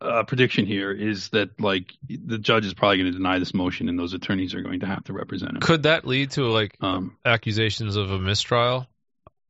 uh, 0.00 0.22
prediction 0.24 0.66
here 0.66 0.92
is 0.92 1.30
that 1.30 1.60
like 1.60 1.92
the 2.08 2.38
judge 2.38 2.66
is 2.66 2.74
probably 2.74 2.98
going 2.98 3.12
to 3.12 3.16
deny 3.16 3.38
this 3.38 3.54
motion, 3.54 3.88
and 3.88 3.98
those 3.98 4.12
attorneys 4.12 4.54
are 4.54 4.62
going 4.62 4.80
to 4.80 4.86
have 4.86 5.04
to 5.04 5.12
represent 5.12 5.52
him. 5.52 5.60
Could 5.60 5.84
that 5.84 6.06
lead 6.06 6.32
to 6.32 6.46
like 6.46 6.76
Um, 6.80 7.16
accusations 7.24 7.96
of 7.96 8.10
a 8.10 8.18
mistrial? 8.18 8.86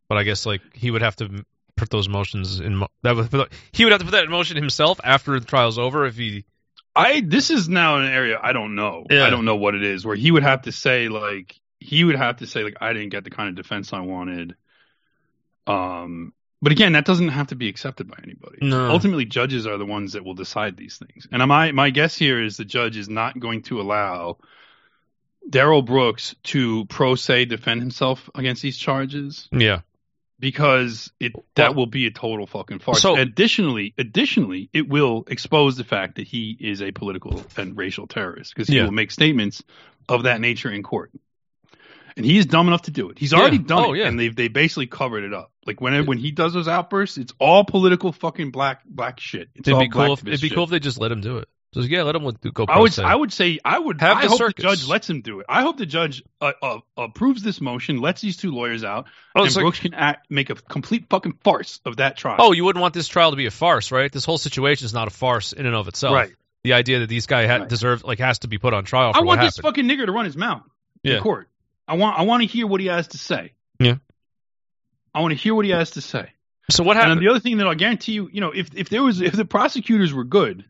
But 0.08 0.18
I 0.18 0.22
guess 0.22 0.46
like 0.46 0.60
he 0.74 0.90
would 0.90 1.02
have 1.02 1.16
to 1.16 1.44
put 1.76 1.90
those 1.90 2.08
motions 2.08 2.60
in. 2.60 2.76
Mo- 2.76 2.88
that 3.02 3.16
would, 3.16 3.48
he 3.72 3.84
would 3.84 3.92
have 3.92 4.00
to 4.00 4.04
put 4.04 4.12
that 4.12 4.24
in 4.24 4.30
motion 4.30 4.56
himself 4.56 5.00
after 5.02 5.38
the 5.38 5.46
trial's 5.46 5.78
over 5.78 6.06
if 6.06 6.16
he. 6.16 6.44
I 6.96 7.20
this 7.20 7.50
is 7.50 7.68
now 7.68 7.96
an 7.96 8.06
area 8.06 8.38
I 8.40 8.52
don't 8.52 8.76
know. 8.76 9.04
Yeah. 9.10 9.24
I 9.24 9.30
don't 9.30 9.44
know 9.44 9.56
what 9.56 9.74
it 9.74 9.82
is 9.82 10.06
where 10.06 10.14
he 10.14 10.30
would 10.30 10.44
have 10.44 10.62
to 10.62 10.72
say 10.72 11.08
like 11.08 11.58
he 11.80 12.04
would 12.04 12.14
have 12.14 12.36
to 12.36 12.46
say 12.46 12.62
like 12.62 12.76
I 12.80 12.92
didn't 12.92 13.08
get 13.08 13.24
the 13.24 13.30
kind 13.30 13.48
of 13.48 13.56
defense 13.56 13.92
I 13.92 14.00
wanted. 14.00 14.54
Um, 15.66 16.32
but 16.62 16.72
again, 16.72 16.92
that 16.92 17.04
doesn't 17.04 17.28
have 17.28 17.48
to 17.48 17.56
be 17.56 17.68
accepted 17.68 18.08
by 18.08 18.18
anybody. 18.22 18.58
No. 18.62 18.90
Ultimately, 18.90 19.26
judges 19.26 19.66
are 19.66 19.76
the 19.76 19.84
ones 19.86 20.14
that 20.14 20.24
will 20.24 20.34
decide 20.34 20.76
these 20.76 20.96
things. 20.96 21.26
And 21.30 21.46
my 21.46 21.72
my 21.72 21.90
guess 21.90 22.16
here 22.16 22.42
is 22.42 22.56
the 22.56 22.64
judge 22.64 22.96
is 22.96 23.08
not 23.08 23.38
going 23.38 23.62
to 23.64 23.80
allow 23.80 24.38
Darrell 25.48 25.82
Brooks 25.82 26.34
to 26.44 26.86
pro 26.86 27.14
se 27.16 27.46
defend 27.46 27.80
himself 27.80 28.30
against 28.34 28.62
these 28.62 28.78
charges 28.78 29.46
Yeah. 29.52 29.80
because 30.38 31.12
it 31.20 31.32
that 31.54 31.70
Well- 31.70 31.74
will 31.74 31.86
be 31.86 32.06
a 32.06 32.10
total 32.10 32.46
fucking 32.46 32.78
farce. 32.78 33.02
So- 33.02 33.16
additionally, 33.16 33.92
additionally, 33.98 34.70
it 34.72 34.88
will 34.88 35.24
expose 35.28 35.76
the 35.76 35.84
fact 35.84 36.16
that 36.16 36.26
he 36.26 36.56
is 36.58 36.80
a 36.80 36.92
political 36.92 37.44
and 37.58 37.76
racial 37.76 38.06
terrorist 38.06 38.54
because 38.54 38.68
he 38.68 38.76
Yeah. 38.76 38.84
will 38.84 38.92
make 38.92 39.10
statements 39.10 39.62
of 40.08 40.22
that 40.22 40.40
nature 40.40 40.70
in 40.70 40.82
court. 40.82 41.10
And 42.16 42.24
he's 42.24 42.46
dumb 42.46 42.68
enough 42.68 42.82
to 42.82 42.90
do 42.92 43.10
it. 43.10 43.18
He's 43.18 43.34
already 43.34 43.58
done 43.58 43.84
Oh, 43.86 43.92
it, 43.92 43.98
yeah. 43.98 44.06
and 44.06 44.18
they 44.18 44.28
they 44.28 44.48
basically 44.48 44.86
covered 44.86 45.24
it 45.24 45.34
up. 45.34 45.50
Like 45.66 45.80
when 45.80 46.06
when 46.06 46.18
he 46.18 46.30
does 46.30 46.52
those 46.52 46.68
outbursts, 46.68 47.18
it's 47.18 47.32
all 47.40 47.64
political 47.64 48.12
fucking 48.12 48.50
black 48.52 48.82
black 48.84 49.18
shit. 49.18 49.48
It's 49.56 49.66
It'd 49.66 49.74
all 49.74 49.80
be 49.80 49.88
cool. 49.88 50.12
If, 50.12 50.20
it'd 50.20 50.40
be 50.40 50.48
shit. 50.48 50.54
cool 50.54 50.64
if 50.64 50.70
they 50.70 50.78
just 50.78 50.98
let 51.00 51.10
him 51.10 51.20
do 51.20 51.38
it. 51.38 51.48
Just 51.72 51.88
yeah, 51.88 52.02
let 52.04 52.14
him 52.14 52.22
go. 52.52 52.66
I 52.68 52.78
would. 52.78 52.96
I 53.00 53.16
would 53.16 53.32
say 53.32 53.58
I 53.64 53.76
would 53.76 54.00
Have 54.00 54.18
I 54.18 54.22
the 54.22 54.28
hope 54.28 54.38
circus. 54.38 54.62
the 54.62 54.62
judge 54.62 54.86
lets 54.86 55.10
him 55.10 55.22
do 55.22 55.40
it. 55.40 55.46
I 55.48 55.62
hope 55.62 55.76
the 55.76 55.86
judge 55.86 56.22
uh, 56.40 56.52
uh, 56.62 56.78
approves 56.96 57.42
this 57.42 57.60
motion, 57.60 58.00
lets 58.00 58.20
these 58.20 58.36
two 58.36 58.52
lawyers 58.52 58.84
out, 58.84 59.06
Oh, 59.34 59.42
and 59.42 59.52
like- 59.52 59.60
Brooks 59.64 59.80
can 59.80 59.92
act, 59.92 60.30
make 60.30 60.50
a 60.50 60.54
complete 60.54 61.06
fucking 61.10 61.38
farce 61.42 61.80
of 61.84 61.96
that 61.96 62.16
trial. 62.16 62.36
Oh, 62.38 62.52
you 62.52 62.62
wouldn't 62.64 62.80
want 62.80 62.94
this 62.94 63.08
trial 63.08 63.32
to 63.32 63.36
be 63.36 63.46
a 63.46 63.50
farce, 63.50 63.90
right? 63.90 64.12
This 64.12 64.24
whole 64.24 64.38
situation 64.38 64.84
is 64.86 64.94
not 64.94 65.08
a 65.08 65.10
farce 65.10 65.52
in 65.52 65.66
and 65.66 65.74
of 65.74 65.88
itself. 65.88 66.14
Right. 66.14 66.32
The 66.62 66.74
idea 66.74 67.00
that 67.00 67.08
these 67.08 67.26
guy 67.26 67.48
ha- 67.48 67.56
Right. 67.56 67.68
deserve 67.68 68.04
like 68.04 68.20
has 68.20 68.38
to 68.40 68.46
be 68.48 68.58
put 68.58 68.72
on 68.72 68.84
trial 68.84 69.12
for 69.12 69.18
I 69.18 69.22
want 69.22 69.40
this 69.40 69.56
fucking 69.58 69.84
nigger 69.86 70.06
to 70.06 70.12
run 70.12 70.26
his 70.26 70.36
mouth 70.36 70.62
Yeah. 71.02 71.16
in 71.16 71.22
court. 71.24 71.48
I 71.86 71.94
want 71.94 72.18
I 72.18 72.22
want 72.22 72.42
to 72.42 72.48
hear 72.48 72.66
what 72.66 72.80
he 72.80 72.86
has 72.86 73.08
to 73.08 73.18
say. 73.18 73.52
Yeah. 73.78 73.96
I 75.14 75.20
want 75.20 75.32
to 75.32 75.36
hear 75.38 75.54
what 75.54 75.64
he 75.64 75.70
has 75.70 75.92
to 75.92 76.00
say. 76.00 76.30
so 76.70 76.82
what 76.82 76.96
happened? 76.96 77.18
then 77.18 77.24
the 77.24 77.30
other 77.30 77.40
thing 77.40 77.58
that 77.58 77.66
I'll 77.66 77.74
guarantee 77.74 78.12
you, 78.12 78.28
you 78.32 78.40
know, 78.40 78.50
if 78.50 78.74
if 78.74 78.88
there 78.88 79.02
was 79.02 79.20
if 79.20 79.32
the 79.34 79.44
prosecutors 79.44 80.12
were 80.12 80.24
good, 80.24 80.64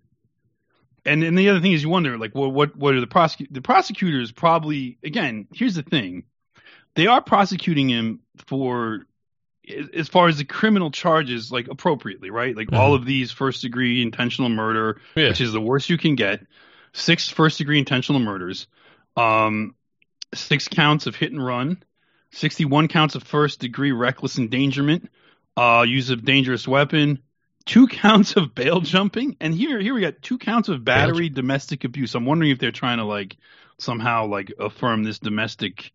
and 1.06 1.22
then 1.22 1.34
the 1.34 1.48
other 1.50 1.60
thing 1.60 1.72
is 1.72 1.82
you 1.82 1.88
wonder 1.88 2.18
like, 2.18 2.34
well, 2.34 2.50
what 2.50 2.76
what 2.76 2.94
are 2.94 3.00
the 3.00 3.06
prosecute 3.06 3.52
the 3.52 3.62
prosecutors 3.62 4.32
probably 4.32 4.98
again? 5.04 5.46
Here's 5.54 5.74
the 5.74 5.82
thing, 5.82 6.24
they 6.94 7.06
are 7.06 7.22
prosecuting 7.22 7.88
him 7.88 8.20
for 8.46 9.06
as 9.94 10.08
far 10.08 10.28
as 10.28 10.36
the 10.36 10.44
criminal 10.44 10.90
charges 10.90 11.50
like 11.50 11.68
appropriately, 11.68 12.28
right? 12.30 12.54
Like 12.54 12.70
all 12.72 12.92
of 12.94 13.06
these 13.06 13.32
first 13.32 13.62
degree 13.62 14.02
intentional 14.02 14.50
murder, 14.50 14.94
Mm-hmm. 14.94 15.20
Yeah. 15.20 15.28
which 15.28 15.40
is 15.40 15.52
the 15.52 15.60
worst 15.60 15.88
you 15.88 15.96
can 15.96 16.16
get, 16.16 16.46
six 16.92 17.30
first 17.30 17.56
degree 17.56 17.78
intentional 17.78 18.20
murders, 18.20 18.66
um, 19.16 19.74
six 20.34 20.68
counts 20.68 21.06
of 21.06 21.16
hit 21.16 21.32
and 21.32 21.44
run, 21.44 21.82
61 22.32 22.88
counts 22.88 23.14
of 23.14 23.22
first 23.22 23.60
degree 23.60 23.92
reckless 23.92 24.38
endangerment, 24.38 25.10
uh, 25.56 25.84
use 25.86 26.10
of 26.10 26.24
dangerous 26.24 26.66
weapon, 26.66 27.20
two 27.64 27.86
counts 27.88 28.36
of 28.36 28.54
bail 28.54 28.80
jumping, 28.80 29.36
and 29.40 29.54
here 29.54 29.80
here 29.80 29.94
we 29.94 30.00
got 30.00 30.22
two 30.22 30.38
counts 30.38 30.68
of 30.68 30.84
battery 30.84 31.28
domestic 31.28 31.84
abuse. 31.84 32.14
I'm 32.14 32.26
wondering 32.26 32.50
if 32.50 32.58
they're 32.58 32.72
trying 32.72 32.98
to 32.98 33.04
like 33.04 33.36
somehow 33.78 34.26
like 34.26 34.52
affirm 34.58 35.04
this 35.04 35.18
domestic 35.18 35.92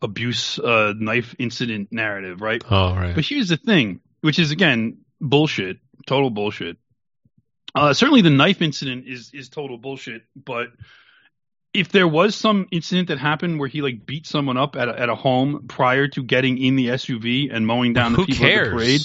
abuse 0.00 0.58
uh, 0.58 0.94
knife 0.96 1.34
incident 1.38 1.88
narrative, 1.90 2.40
right? 2.40 2.62
oh 2.70 2.94
right. 2.94 3.14
But 3.14 3.24
here's 3.24 3.48
the 3.48 3.56
thing, 3.56 4.00
which 4.20 4.38
is 4.38 4.50
again 4.50 4.98
bullshit, 5.20 5.78
total 6.06 6.30
bullshit. 6.30 6.76
Uh, 7.74 7.92
certainly, 7.92 8.22
the 8.22 8.30
knife 8.30 8.62
incident 8.62 9.06
is 9.06 9.30
is 9.32 9.48
total 9.48 9.78
bullshit. 9.78 10.22
But 10.36 10.68
if 11.74 11.90
there 11.90 12.08
was 12.08 12.34
some 12.34 12.66
incident 12.70 13.08
that 13.08 13.18
happened 13.18 13.58
where 13.60 13.68
he 13.68 13.82
like 13.82 14.06
beat 14.06 14.26
someone 14.26 14.56
up 14.56 14.74
at 14.76 14.88
a, 14.88 14.98
at 15.00 15.08
a 15.08 15.14
home 15.14 15.66
prior 15.68 16.08
to 16.08 16.22
getting 16.22 16.58
in 16.58 16.76
the 16.76 16.88
SUV 16.88 17.48
and 17.54 17.66
mowing 17.66 17.92
down 17.92 18.12
the 18.12 18.16
Who 18.18 18.26
people 18.26 18.46
at 18.46 18.50
cares? 18.50 18.68
the 18.68 18.74
parade, 18.76 19.00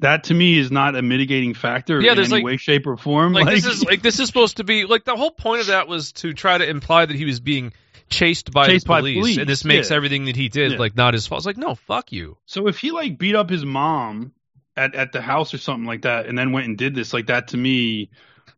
that 0.00 0.24
to 0.24 0.34
me 0.34 0.58
is 0.58 0.70
not 0.70 0.94
a 0.96 1.02
mitigating 1.02 1.54
factor 1.54 2.00
Yeah, 2.00 2.12
in 2.12 2.18
any 2.18 2.28
like- 2.28 2.44
way, 2.44 2.56
shape, 2.56 2.86
or 2.86 2.96
form. 2.96 3.32
like, 3.32 3.46
this 3.46 3.64
is 3.66 3.84
like 3.84 4.02
this 4.02 4.18
is 4.20 4.26
supposed 4.26 4.58
to 4.58 4.64
be 4.64 4.84
like 4.84 5.04
the 5.04 5.16
whole 5.16 5.30
point 5.30 5.60
of 5.62 5.66
that 5.68 5.88
was 5.88 6.12
to 6.14 6.32
try 6.34 6.58
to 6.58 6.68
imply 6.68 7.06
that 7.06 7.16
he 7.16 7.24
was 7.24 7.40
being 7.40 7.72
chased 8.10 8.52
by 8.52 8.66
Chased 8.66 8.84
the 8.84 8.88
by 8.90 9.00
police, 9.00 9.18
police, 9.18 9.36
and 9.38 9.48
this 9.48 9.64
makes 9.64 9.88
yeah. 9.90 9.96
everything 9.96 10.26
that 10.26 10.36
he 10.36 10.48
did 10.50 10.72
Yeah. 10.72 10.78
like 10.78 10.96
not 10.96 11.14
his 11.14 11.26
fault. 11.26 11.38
It's 11.40 11.46
like, 11.46 11.56
no, 11.56 11.74
fuck 11.74 12.12
you. 12.12 12.36
So 12.46 12.66
if 12.68 12.78
he 12.78 12.90
like 12.90 13.16
beat 13.18 13.34
up 13.34 13.48
his 13.48 13.64
mom 13.64 14.32
at 14.76 14.94
at 14.94 15.12
the 15.12 15.22
house 15.22 15.54
or 15.54 15.58
something 15.58 15.86
like 15.86 16.02
that, 16.02 16.26
and 16.26 16.36
then 16.36 16.52
went 16.52 16.66
and 16.66 16.76
did 16.76 16.94
this 16.94 17.14
like 17.14 17.28
that 17.28 17.48
to 17.48 17.56
me, 17.56 18.10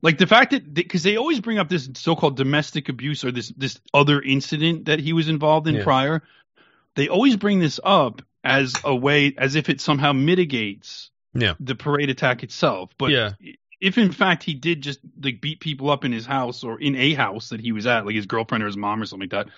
like 0.05 0.19
the 0.19 0.27
fact 0.29 0.53
that 0.53 0.73
because 0.73 1.03
they 1.03 1.17
always 1.17 1.41
bring 1.41 1.59
up 1.59 1.69
this 1.69 1.89
so-called 1.95 2.37
domestic 2.37 2.89
abuse 2.89 3.25
or 3.25 3.33
this 3.33 3.49
this 3.57 3.81
other 3.93 4.21
incident 4.23 4.85
that 4.85 5.01
he 5.01 5.13
was 5.13 5.29
involved 5.29 5.67
in 5.67 5.77
Yeah. 5.77 5.83
prior, 5.83 6.23
they 6.95 7.09
always 7.09 7.37
bring 7.37 7.59
this 7.59 7.81
up 7.83 8.23
as 8.45 8.75
a 8.85 8.95
way 8.95 9.35
as 9.37 9.57
if 9.57 9.69
it 9.69 9.81
somehow 9.81 10.13
mitigates 10.13 11.11
Yeah. 11.35 11.55
the 11.59 11.75
parade 11.75 12.11
attack 12.11 12.45
itself. 12.45 12.91
But 12.99 13.11
Yeah. 13.11 13.33
if 13.81 13.99
in 13.99 14.13
fact 14.13 14.45
he 14.45 14.55
did 14.55 14.83
just 14.83 15.01
like 15.21 15.41
beat 15.41 15.59
people 15.61 15.91
up 15.91 16.05
in 16.05 16.13
his 16.13 16.27
house 16.27 16.63
or 16.63 16.79
in 16.81 16.95
a 16.95 17.15
house 17.15 17.49
that 17.49 17.61
he 17.61 17.73
was 17.73 17.87
at, 17.87 18.07
like 18.07 18.15
his 18.15 18.27
girlfriend 18.27 18.63
or 18.63 18.67
his 18.67 18.77
mom 18.77 19.03
or 19.03 19.07
something 19.07 19.29
like 19.31 19.47
that, 19.47 19.53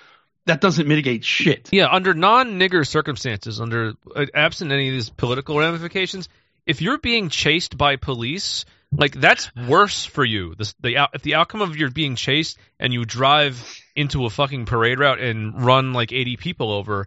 that 0.46 0.61
doesn't 0.61 0.87
mitigate 0.87 1.24
shit. 1.24 1.68
Yeah, 1.72 1.88
under 1.90 2.14
non-nigger 2.14 2.87
circumstances, 2.87 3.61
under 3.61 3.94
uh, 4.14 4.26
absent 4.32 4.70
any 4.70 4.88
of 4.88 4.94
these 4.94 5.11
political 5.11 5.59
ramifications, 5.59 6.28
if 6.66 6.80
you're 6.80 6.98
being 6.98 7.28
chased 7.30 7.76
by 7.76 7.96
police, 7.96 8.64
like 8.92 9.14
that's 9.14 9.55
worse 9.55 10.05
for 10.05 10.25
you. 10.25 10.55
The, 10.55 10.75
the 10.81 11.09
if 11.12 11.22
the 11.22 11.35
outcome 11.35 11.61
of 11.61 11.77
your 11.77 11.90
being 11.90 12.16
chased 12.16 12.59
and 12.79 12.92
you 12.92 13.05
drive 13.05 13.81
into 13.94 14.25
a 14.27 14.31
fucking 14.31 14.66
parade 14.66 14.99
route 14.99 15.20
and 15.20 15.64
run 15.64 15.92
like 15.92 16.12
80 16.12 16.37
people 16.37 16.72
over, 16.72 17.07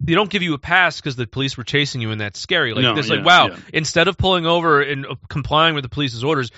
they 0.00 0.14
don't 0.14 0.30
give 0.30 0.42
you 0.42 0.54
a 0.54 0.58
pass 0.58 1.00
because 1.00 1.16
the 1.16 1.26
police 1.26 1.56
were 1.56 1.64
chasing 1.64 2.00
you 2.00 2.10
and 2.10 2.20
that's 2.20 2.38
scary. 2.38 2.74
Like 2.74 2.82
No, 2.82 2.96
it's 2.96 3.08
yeah, 3.08 3.16
like 3.16 3.24
wow, 3.24 3.48
yeah. 3.48 3.58
instead 3.72 4.08
of 4.08 4.16
pulling 4.16 4.46
over 4.46 4.80
and 4.80 5.06
uh, 5.06 5.14
complying 5.28 5.74
with 5.74 5.82
the 5.82 5.90
police's 5.90 6.24
orders, 6.24 6.50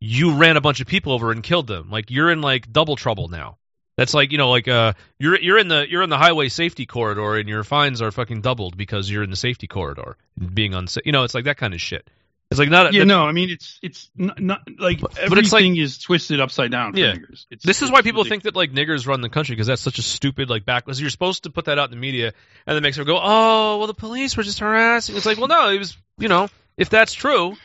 you 0.00 0.34
ran 0.34 0.56
a 0.56 0.60
bunch 0.60 0.80
of 0.80 0.86
people 0.86 1.12
over 1.12 1.30
and 1.30 1.42
killed 1.42 1.66
them. 1.66 1.90
Like 1.90 2.10
you're 2.10 2.30
in 2.30 2.40
like 2.40 2.72
double 2.72 2.96
trouble 2.96 3.28
now. 3.28 3.58
That's 3.96 4.14
like 4.14 4.32
you 4.32 4.38
know, 4.38 4.50
like 4.50 4.66
uh, 4.66 4.94
you're 5.18 5.38
you're 5.38 5.58
in 5.58 5.68
the 5.68 5.86
you're 5.88 6.02
in 6.02 6.10
the 6.10 6.16
highway 6.16 6.48
safety 6.48 6.86
corridor, 6.86 7.36
and 7.36 7.48
your 7.48 7.64
fines 7.64 8.00
are 8.00 8.10
fucking 8.10 8.40
doubled 8.40 8.76
because 8.76 9.10
you're 9.10 9.22
in 9.22 9.30
the 9.30 9.36
safety 9.36 9.66
corridor, 9.66 10.16
being 10.54 10.72
unsafe. 10.72 11.04
You 11.04 11.12
know, 11.12 11.24
it's 11.24 11.34
like 11.34 11.44
that 11.44 11.58
kind 11.58 11.74
of 11.74 11.82
shit. 11.82 12.08
It's 12.50 12.58
like 12.58 12.68
not. 12.68 12.92
Yeah, 12.92 13.00
that- 13.00 13.06
no, 13.06 13.24
I 13.24 13.32
mean 13.32 13.50
it's 13.50 13.78
it's 13.80 14.10
not, 14.16 14.40
not 14.40 14.62
like 14.78 15.00
But- 15.00 15.18
everything 15.18 15.74
like- 15.74 15.80
is 15.80 15.98
twisted 15.98 16.40
upside 16.40 16.72
down 16.72 16.92
for 16.94 16.98
Yeah. 16.98 17.14
This 17.62 17.80
is 17.82 17.90
why 17.92 18.02
people 18.02 18.24
ridiculous. 18.24 18.28
think 18.28 18.42
that 18.42 18.56
like 18.56 18.72
niggers 18.72 19.06
run 19.06 19.20
the 19.20 19.28
country 19.28 19.54
because 19.54 19.68
that's 19.68 19.82
such 19.82 19.98
a 19.98 20.02
stupid 20.02 20.50
like 20.50 20.64
backless. 20.64 20.98
You're 21.00 21.10
supposed 21.10 21.44
to 21.44 21.50
put 21.50 21.66
that 21.66 21.78
out 21.78 21.84
in 21.84 21.90
the 21.92 22.00
media, 22.00 22.32
and 22.66 22.74
then 22.74 22.82
makes 22.82 22.96
her 22.96 23.04
go, 23.04 23.18
"Oh, 23.22 23.78
well, 23.78 23.86
the 23.86 23.94
police 23.94 24.36
were 24.36 24.42
just 24.42 24.58
harassing." 24.58 25.16
It's 25.16 25.26
like, 25.26 25.38
well, 25.38 25.46
no, 25.48 25.68
it 25.70 25.78
was 25.78 25.96
you 26.18 26.26
know, 26.28 26.48
if 26.76 26.90
that's 26.90 27.14
true, 27.14 27.56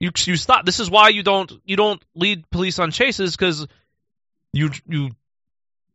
you 0.00 0.10
you 0.24 0.36
stop. 0.36 0.64
This 0.64 0.80
is 0.80 0.88
why 0.88 1.10
you 1.10 1.22
don't 1.22 1.52
you 1.66 1.76
don't 1.76 2.02
lead 2.14 2.48
police 2.50 2.78
on 2.78 2.92
chases 2.92 3.36
because 3.36 3.66
you 4.54 4.70
you 4.88 5.10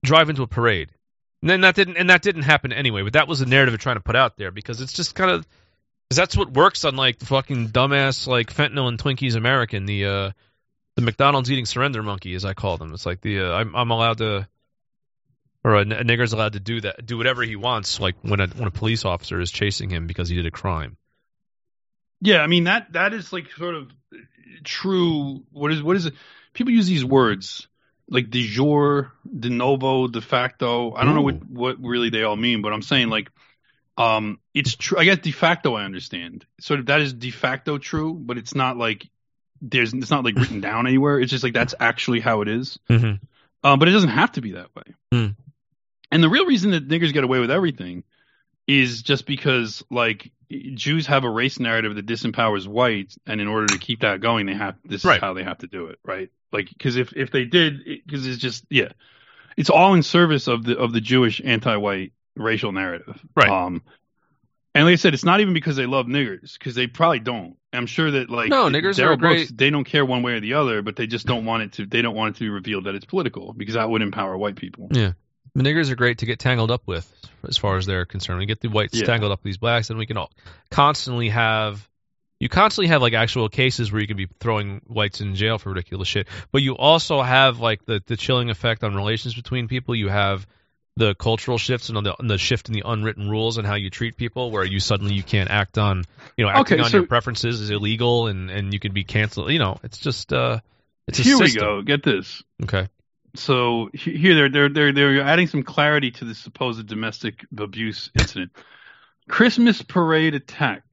drive 0.03 0.29
into 0.29 0.43
a 0.43 0.47
parade. 0.47 0.89
And 1.41 1.49
then 1.49 1.62
that 1.62 1.73
didn't 1.73 1.97
and 1.97 2.12
that 2.12 2.21
didn't 2.21 2.43
happen 2.43 2.71
anyway. 2.71 3.01
But 3.01 3.13
that 3.13 3.27
was 3.27 3.39
the 3.39 3.47
narrative 3.47 3.71
they're 3.71 3.77
trying 3.79 3.95
to 3.95 4.01
put 4.01 4.15
out 4.15 4.38
there 4.38 4.51
because 4.51 4.79
it's 4.79 4.93
just 4.93 5.15
kind 5.15 5.31
of 5.31 5.47
because 6.12 6.17
that's 6.17 6.36
what 6.36 6.52
works 6.52 6.84
on 6.84 6.97
like 6.97 7.21
fucking 7.21 7.69
dumbass 7.69 8.28
like 8.28 8.54
fentanyl 8.54 8.89
and 8.89 9.02
Twinkies 9.02 9.38
American 9.38 9.86
the 9.86 10.06
uh 10.06 10.32
the 10.97 11.02
McDonald's 11.02 11.50
eating 11.50 11.65
surrender 11.65 12.04
monkey 12.04 12.36
as 12.36 12.43
I 12.43 12.54
call 12.54 12.78
them. 12.78 12.93
It's 12.93 13.06
like 13.06 13.21
the 13.21 13.39
uh, 13.39 13.54
I'm 13.54 13.74
I'm 13.74 13.91
allowed 13.91 14.17
to 14.17 14.45
or 15.63 15.76
a, 15.76 15.80
n- 15.80 15.93
a 15.93 16.04
nigger's 16.04 16.34
allowed 16.34 16.52
to 16.52 16.60
do 16.60 16.82
that 16.82 17.06
do 17.06 17.17
whatever 17.17 17.43
he 17.43 17.56
wants 17.56 18.02
like 18.02 18.15
when 18.24 18.41
a 18.41 18.47
when 18.47 18.67
a 18.67 18.71
police 18.71 19.06
officer 19.06 19.39
is 19.39 19.52
chasing 19.52 19.89
him 19.89 20.06
because 20.06 20.28
he 20.28 20.36
did 20.36 20.45
a 20.45 20.52
crime. 20.52 20.97
Yeah, 22.19 22.39
I 22.39 22.47
mean 22.47 22.65
that 22.65 22.91
that 22.91 23.13
is 23.13 23.32
like 23.32 23.50
sort 23.52 23.76
of 23.76 23.89
true. 24.65 25.45
What 25.54 25.71
is 25.71 25.82
what 25.82 25.95
is 25.95 26.08
it? 26.08 26.13
People 26.52 26.74
use 26.74 26.88
these 26.88 27.06
words 27.06 27.69
like 28.10 28.30
de 28.30 28.45
jure, 28.45 29.13
de 29.39 29.50
novo, 29.50 30.10
de 30.10 30.19
facto. 30.19 30.93
I 30.93 31.06
don't 31.06 31.15
know 31.15 31.21
what 31.21 31.50
what 31.50 31.82
really 31.82 32.10
they 32.10 32.24
all 32.24 32.36
mean, 32.36 32.62
but 32.62 32.74
I'm 32.74 32.82
saying 32.82 33.08
like 33.08 33.32
um 33.97 34.39
it's 34.54 34.75
true. 34.75 34.97
I 34.97 35.06
guess 35.06 35.19
de 35.19 35.32
facto 35.32 35.75
I 35.75 35.84
understand. 35.84 36.45
Sort 36.60 36.80
of 36.80 36.86
that 36.88 37.01
is 37.01 37.13
de 37.13 37.32
facto 37.32 37.77
true, 37.77 38.13
but 38.13 38.38
it's 38.38 38.56
not 38.56 38.77
like 38.77 39.10
there's 39.62 39.93
it's 39.93 40.12
not 40.12 40.23
like 40.23 40.36
written 40.36 40.62
down 40.69 40.88
anywhere. 40.88 41.19
It's 41.19 41.32
just 41.32 41.43
like 41.43 41.54
that's 41.54 41.75
actually 41.80 42.19
how 42.19 42.41
it 42.41 42.47
is. 42.47 42.80
Mm-hmm. 42.89 43.23
Um, 43.63 43.80
but 43.80 43.88
it 43.88 43.91
doesn't 43.91 44.10
have 44.10 44.32
to 44.34 44.41
be 44.41 44.54
that 44.54 44.75
way. 44.75 44.84
Hmm. 45.12 45.27
And 46.12 46.23
the 46.23 46.30
real 46.30 46.45
reason 46.45 46.71
that 46.71 46.88
niggers 46.88 47.13
get 47.13 47.23
away 47.23 47.39
with 47.39 47.51
everything 47.51 48.04
is 48.67 49.01
just 49.01 49.25
because 49.25 49.84
like 49.89 50.32
Jews 50.73 51.08
have 51.08 51.23
a 51.23 51.30
race 51.30 51.60
narrative 51.60 51.95
that 51.95 52.06
disempowers 52.06 52.67
whites, 52.67 53.17
and 53.25 53.39
in 53.39 53.47
order 53.47 53.67
to 53.67 53.77
keep 53.77 54.01
that 54.01 54.19
going, 54.19 54.45
they 54.45 54.54
have 54.54 54.75
this 54.84 55.06
Right. 55.06 55.17
is 55.17 55.21
how 55.21 55.34
they 55.34 55.43
have 55.43 55.60
to 55.60 55.67
do 55.67 55.88
it, 55.88 55.99
right? 56.04 56.30
Like 56.51 56.69
because 56.69 56.97
if 56.97 57.13
if 57.15 57.32
they 57.32 57.45
did, 57.45 57.86
because 57.86 58.25
it's 58.27 58.39
just 58.41 58.65
yeah, 58.69 58.89
it's 59.56 59.69
all 59.69 59.93
in 59.93 60.04
service 60.04 60.47
of 60.47 60.63
the 60.65 60.77
of 60.77 60.91
the 60.91 61.01
Jewish 61.01 61.39
anti-white 61.43 62.13
racial 62.41 62.71
narrative, 62.71 63.19
Right. 63.36 63.49
Um, 63.49 63.82
and 64.73 64.86
like 64.86 64.93
I 64.93 64.95
said, 64.95 65.13
it's 65.13 65.25
not 65.25 65.41
even 65.41 65.54
because 65.54 65.75
they 65.75 65.86
love 65.86 66.06
niggers, 66.06 66.58
because 66.58 66.75
they 66.75 66.88
probably 66.88 67.19
don't. 67.19 67.58
I'm 67.73 67.86
sure 67.88 68.10
that 68.12 68.30
like 68.30 68.49
No, 68.49 68.65
niggers 68.69 68.95
Darrell 68.95 69.13
are 69.13 69.17
Brooks, 69.17 69.47
great- 69.49 69.58
they 69.58 69.69
don't 69.69 69.84
care 69.84 70.06
one 70.06 70.23
way 70.23 70.34
or 70.34 70.39
the 70.39 70.54
other, 70.54 70.82
but 70.82 70.95
they 70.95 71.08
just 71.08 71.25
don't 71.25 71.43
want 71.45 71.63
it 71.63 71.71
to. 71.73 71.86
They 71.86 72.01
don't 72.01 72.15
want 72.15 72.36
it 72.36 72.39
to 72.39 72.45
be 72.45 72.49
revealed 72.49 72.86
that 72.86 72.95
it's 72.95 73.06
political 73.06 73.54
because 73.54 73.75
that 73.75 73.89
would 73.89 74.01
empower 74.01 74.38
white 74.38 74.56
people. 74.56 74.88
Yeah. 74.91 75.12
The 75.56 75.63
niggers 75.63 75.89
are 75.91 75.95
great 75.95 76.19
to 76.19 76.25
get 76.25 76.39
tangled 76.39 76.71
up 76.71 76.84
with 76.86 77.12
as 77.45 77.58
far 77.58 77.75
as 77.75 77.86
they're 77.86 78.06
concerned. 78.06 78.39
We 78.39 78.45
get 78.45 78.62
the 78.62 78.69
whites 78.69 78.97
Yeah. 78.97 79.06
tangled 79.06 79.34
up 79.34 79.39
with 79.39 79.43
these 79.43 79.58
blacks, 79.58 79.89
and 79.89 79.99
we 79.99 80.06
can 80.06 80.15
all 80.15 80.32
constantly 80.69 81.27
have 81.30 81.86
you 82.39 82.47
constantly 82.49 82.88
have 82.88 83.01
like 83.01 83.13
actual 83.13 83.49
cases 83.49 83.91
where 83.91 84.01
you 84.01 84.08
can 84.08 84.17
be 84.17 84.27
throwing 84.39 84.82
whites 84.88 85.19
in 85.21 85.36
jail 85.36 85.58
for 85.60 85.69
ridiculous 85.69 86.08
shit. 86.08 86.27
But 86.54 86.62
you 86.63 86.75
also 86.77 87.21
have 87.21 87.60
like 87.60 87.86
the, 87.86 88.01
the 88.08 88.15
chilling 88.17 88.49
effect 88.49 88.84
on 88.86 88.95
relations 88.95 89.36
between 89.36 89.67
people. 89.67 89.93
You 89.95 90.08
have 90.08 90.47
the 90.97 91.15
cultural 91.15 91.58
shifts 91.58 91.89
and 91.89 92.06
the, 92.06 92.15
the 92.19 92.38
shift 92.38 92.67
in 92.67 92.73
the 92.73 92.84
unwritten 92.86 93.30
rules 93.30 93.58
and 93.58 93.65
how 93.65 93.75
you 93.75 93.89
treat 93.89 94.17
people, 94.17 94.51
where 94.51 94.65
you 94.65 94.80
suddenly 94.80 95.13
you 95.13 95.23
can't 95.23 95.49
act 95.49 95.77
on 95.77 96.04
you 96.38 96.45
know 96.45 96.49
acting 96.51 96.75
Okay, 96.80 96.84
on 96.84 96.89
so- 96.89 96.97
your 96.97 97.08
preferences 97.08 97.62
is 97.62 97.69
illegal 97.69 98.27
and 98.27 98.49
and 98.49 98.73
you 98.73 98.80
can 98.80 98.93
be 98.93 99.04
canceled. 99.04 99.51
You 99.51 99.60
know, 99.60 99.77
it's 99.84 99.97
just 99.97 100.34
uh, 100.34 100.60
it's 101.08 101.19
a 101.19 101.23
Here 101.23 101.39
we 101.39 101.54
go. 101.54 101.82
Get 101.82 102.04
this. 102.04 102.43
Okay. 102.63 102.88
So 103.36 103.89
here 103.93 104.36
they're 104.36 104.49
they're 104.49 104.69
they're 104.69 104.91
they're 104.91 105.21
adding 105.21 105.47
some 105.47 105.63
clarity 105.63 106.12
to 106.12 106.25
the 106.25 106.36
supposed 106.36 106.86
domestic 106.88 107.45
abuse 107.58 108.10
incident. 108.19 108.51
Christmas 109.30 109.82
parade 109.82 110.36
attack. 110.36 110.84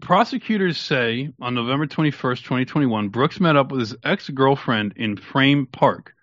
Prosecutors 0.00 0.78
say 0.78 1.30
on 1.42 1.54
November 1.54 1.86
21st, 1.86 2.38
2021, 2.38 3.08
Brooks 3.08 3.38
met 3.38 3.56
up 3.56 3.70
with 3.70 3.80
his 3.80 3.96
ex-girlfriend 4.02 4.94
in 4.96 5.16
Frame 5.18 5.66
Park, 5.66 6.14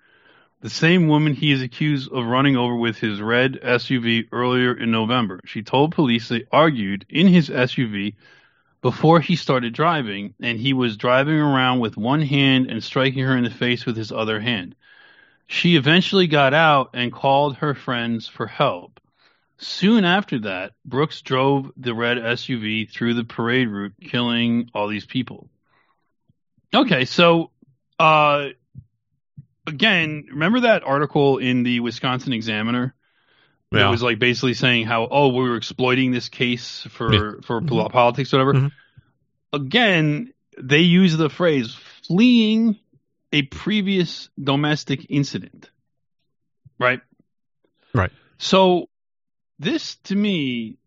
the 0.62 0.70
same 0.70 1.08
woman 1.08 1.34
he 1.34 1.52
is 1.52 1.62
accused 1.62 2.12
of 2.12 2.26
running 2.26 2.58
over 2.58 2.76
with 2.76 2.98
his 2.98 3.22
red 3.22 3.60
SUV 3.64 4.28
earlier 4.32 4.74
in 4.74 4.92
November. 4.92 5.40
She 5.46 5.62
told 5.62 5.94
police 5.94 6.28
they 6.28 6.46
argued 6.52 7.06
in 7.10 7.28
his 7.28 7.50
SUV 7.50 8.16
before 8.82 9.20
he 9.20 9.36
started 9.36 9.74
driving, 9.74 10.34
and 10.42 10.60
he 10.60 10.74
was 10.74 10.98
driving 10.98 11.36
around 11.36 11.80
with 11.80 11.98
one 11.98 12.22
hand 12.22 12.72
and 12.72 12.84
striking 12.84 13.24
her 13.24 13.38
in 13.38 13.44
the 13.44 13.50
face 13.50 13.86
with 13.86 13.98
his 13.98 14.12
other 14.12 14.40
hand. 14.40 14.76
She 15.48 15.76
eventually 15.76 16.28
got 16.28 16.54
out 16.54 16.92
and 16.94 17.12
called 17.12 17.58
her 17.58 17.74
friends 17.74 18.28
for 18.28 18.48
help. 18.48 19.00
Soon 19.58 20.06
after 20.06 20.40
that, 20.40 20.74
Brooks 20.86 21.22
drove 21.22 21.72
the 21.78 21.94
red 21.94 22.18
SUV 22.18 22.92
through 22.92 23.16
the 23.16 23.24
parade 23.24 23.70
route, 23.70 23.94
killing 24.04 24.70
all 24.74 24.88
these 24.88 25.06
people. 25.06 25.50
Okay, 26.74 27.06
so 27.06 27.50
uh, 27.98 28.50
again, 29.68 30.26
remember 30.30 30.62
that 30.62 30.84
article 30.84 31.38
in 31.38 31.64
the 31.64 31.80
Wisconsin 31.82 32.34
Examiner? 32.34 32.96
It 33.70 33.86
was 33.86 34.02
like 34.02 34.18
basically 34.18 34.54
saying 34.54 34.86
how 34.86 35.08
oh 35.12 35.28
we 35.28 35.44
were 35.50 35.58
exploiting 35.58 36.12
this 36.12 36.30
case 36.30 36.88
for 36.90 37.14
Yeah. 37.14 37.32
for 37.44 37.62
pol- 37.62 37.90
politics 37.90 38.34
or 38.34 38.38
whatever. 38.38 38.54
Mhm. 38.68 38.72
Again, 39.52 40.34
they 40.58 40.80
use 40.80 41.18
the 41.18 41.30
phrase 41.30 41.76
fleeing 42.08 42.80
a 43.34 43.42
previous 43.42 44.30
domestic 44.42 45.08
incident. 45.10 45.70
Right? 46.80 47.02
Right. 47.94 48.12
So 48.38 48.88
this 49.60 49.96
to 50.06 50.16
me 50.16 50.78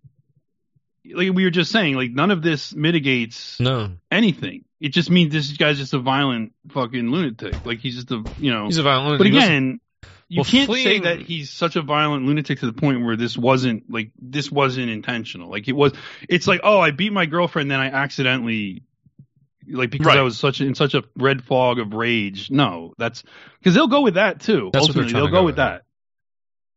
like 1.05 1.33
we 1.33 1.45
were 1.45 1.51
just 1.51 1.71
saying 1.73 1.95
like 1.95 2.11
none 2.11 2.31
of 2.31 2.43
this 2.43 2.75
mitigates 2.75 3.59
No, 3.61 3.93
anything. 4.11 4.65
It 4.81 4.91
just 4.91 5.11
means 5.11 5.33
this 5.33 5.53
guy's 5.57 5.79
just 5.79 5.93
a 5.95 5.99
violent 5.99 6.53
fucking 6.69 7.11
lunatic. 7.11 7.61
Like 7.65 7.81
he's 7.81 7.97
just 7.97 8.11
a 8.11 8.25
you 8.37 8.51
know 8.51 8.67
he's 8.67 8.79
a 8.79 8.83
violent. 8.83 9.19
but 9.19 9.27
again, 9.27 9.81
you 10.29 10.39
Well, 10.39 10.45
can't 10.45 10.67
fleeing- 10.67 10.85
say 10.85 10.99
that 11.01 11.20
he's 11.20 11.51
such 11.51 11.77
a 11.77 11.83
violent 11.83 12.24
lunatic 12.27 12.61
to 12.61 12.66
the 12.66 12.72
point 12.72 13.05
where 13.05 13.16
this 13.16 13.37
wasn't 13.37 13.91
like 13.91 14.12
this 14.20 14.51
wasn't 14.51 14.91
intentional. 14.91 15.51
Like 15.51 15.68
it 15.68 15.72
was. 15.72 15.93
It's 16.29 16.47
like 16.47 16.61
oh, 16.64 16.81
I 16.81 16.91
beat 16.93 17.12
my 17.12 17.27
girlfriend, 17.27 17.70
then 17.70 17.81
I 17.81 17.87
accidentally. 17.89 18.83
Like 19.68 19.91
because 19.91 20.07
Right. 20.07 20.18
I 20.18 20.22
was 20.22 20.37
such 20.39 20.61
in 20.61 20.74
such 20.74 20.95
a 20.95 21.05
red 21.16 21.45
fog 21.45 21.79
of 21.79 21.93
rage. 21.93 22.51
No, 22.51 22.95
that's 22.99 23.22
because 23.59 23.74
they'll 23.74 23.87
go 23.87 24.01
with 24.01 24.14
that 24.14 24.41
too. 24.41 24.70
That's 24.72 24.87
Ultimately, 24.87 25.12
they'll 25.12 25.29
go 25.29 25.45
with. 25.45 25.57
that. 25.57 25.85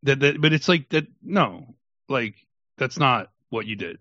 That 0.03 0.19
that, 0.19 0.41
but 0.41 0.53
it's 0.53 0.67
like 0.67 0.89
that. 0.89 1.07
No, 1.23 1.73
like 2.09 2.35
that's 2.77 2.99
not 2.99 3.31
what 3.49 3.65
you 3.65 3.75
did. 3.77 3.99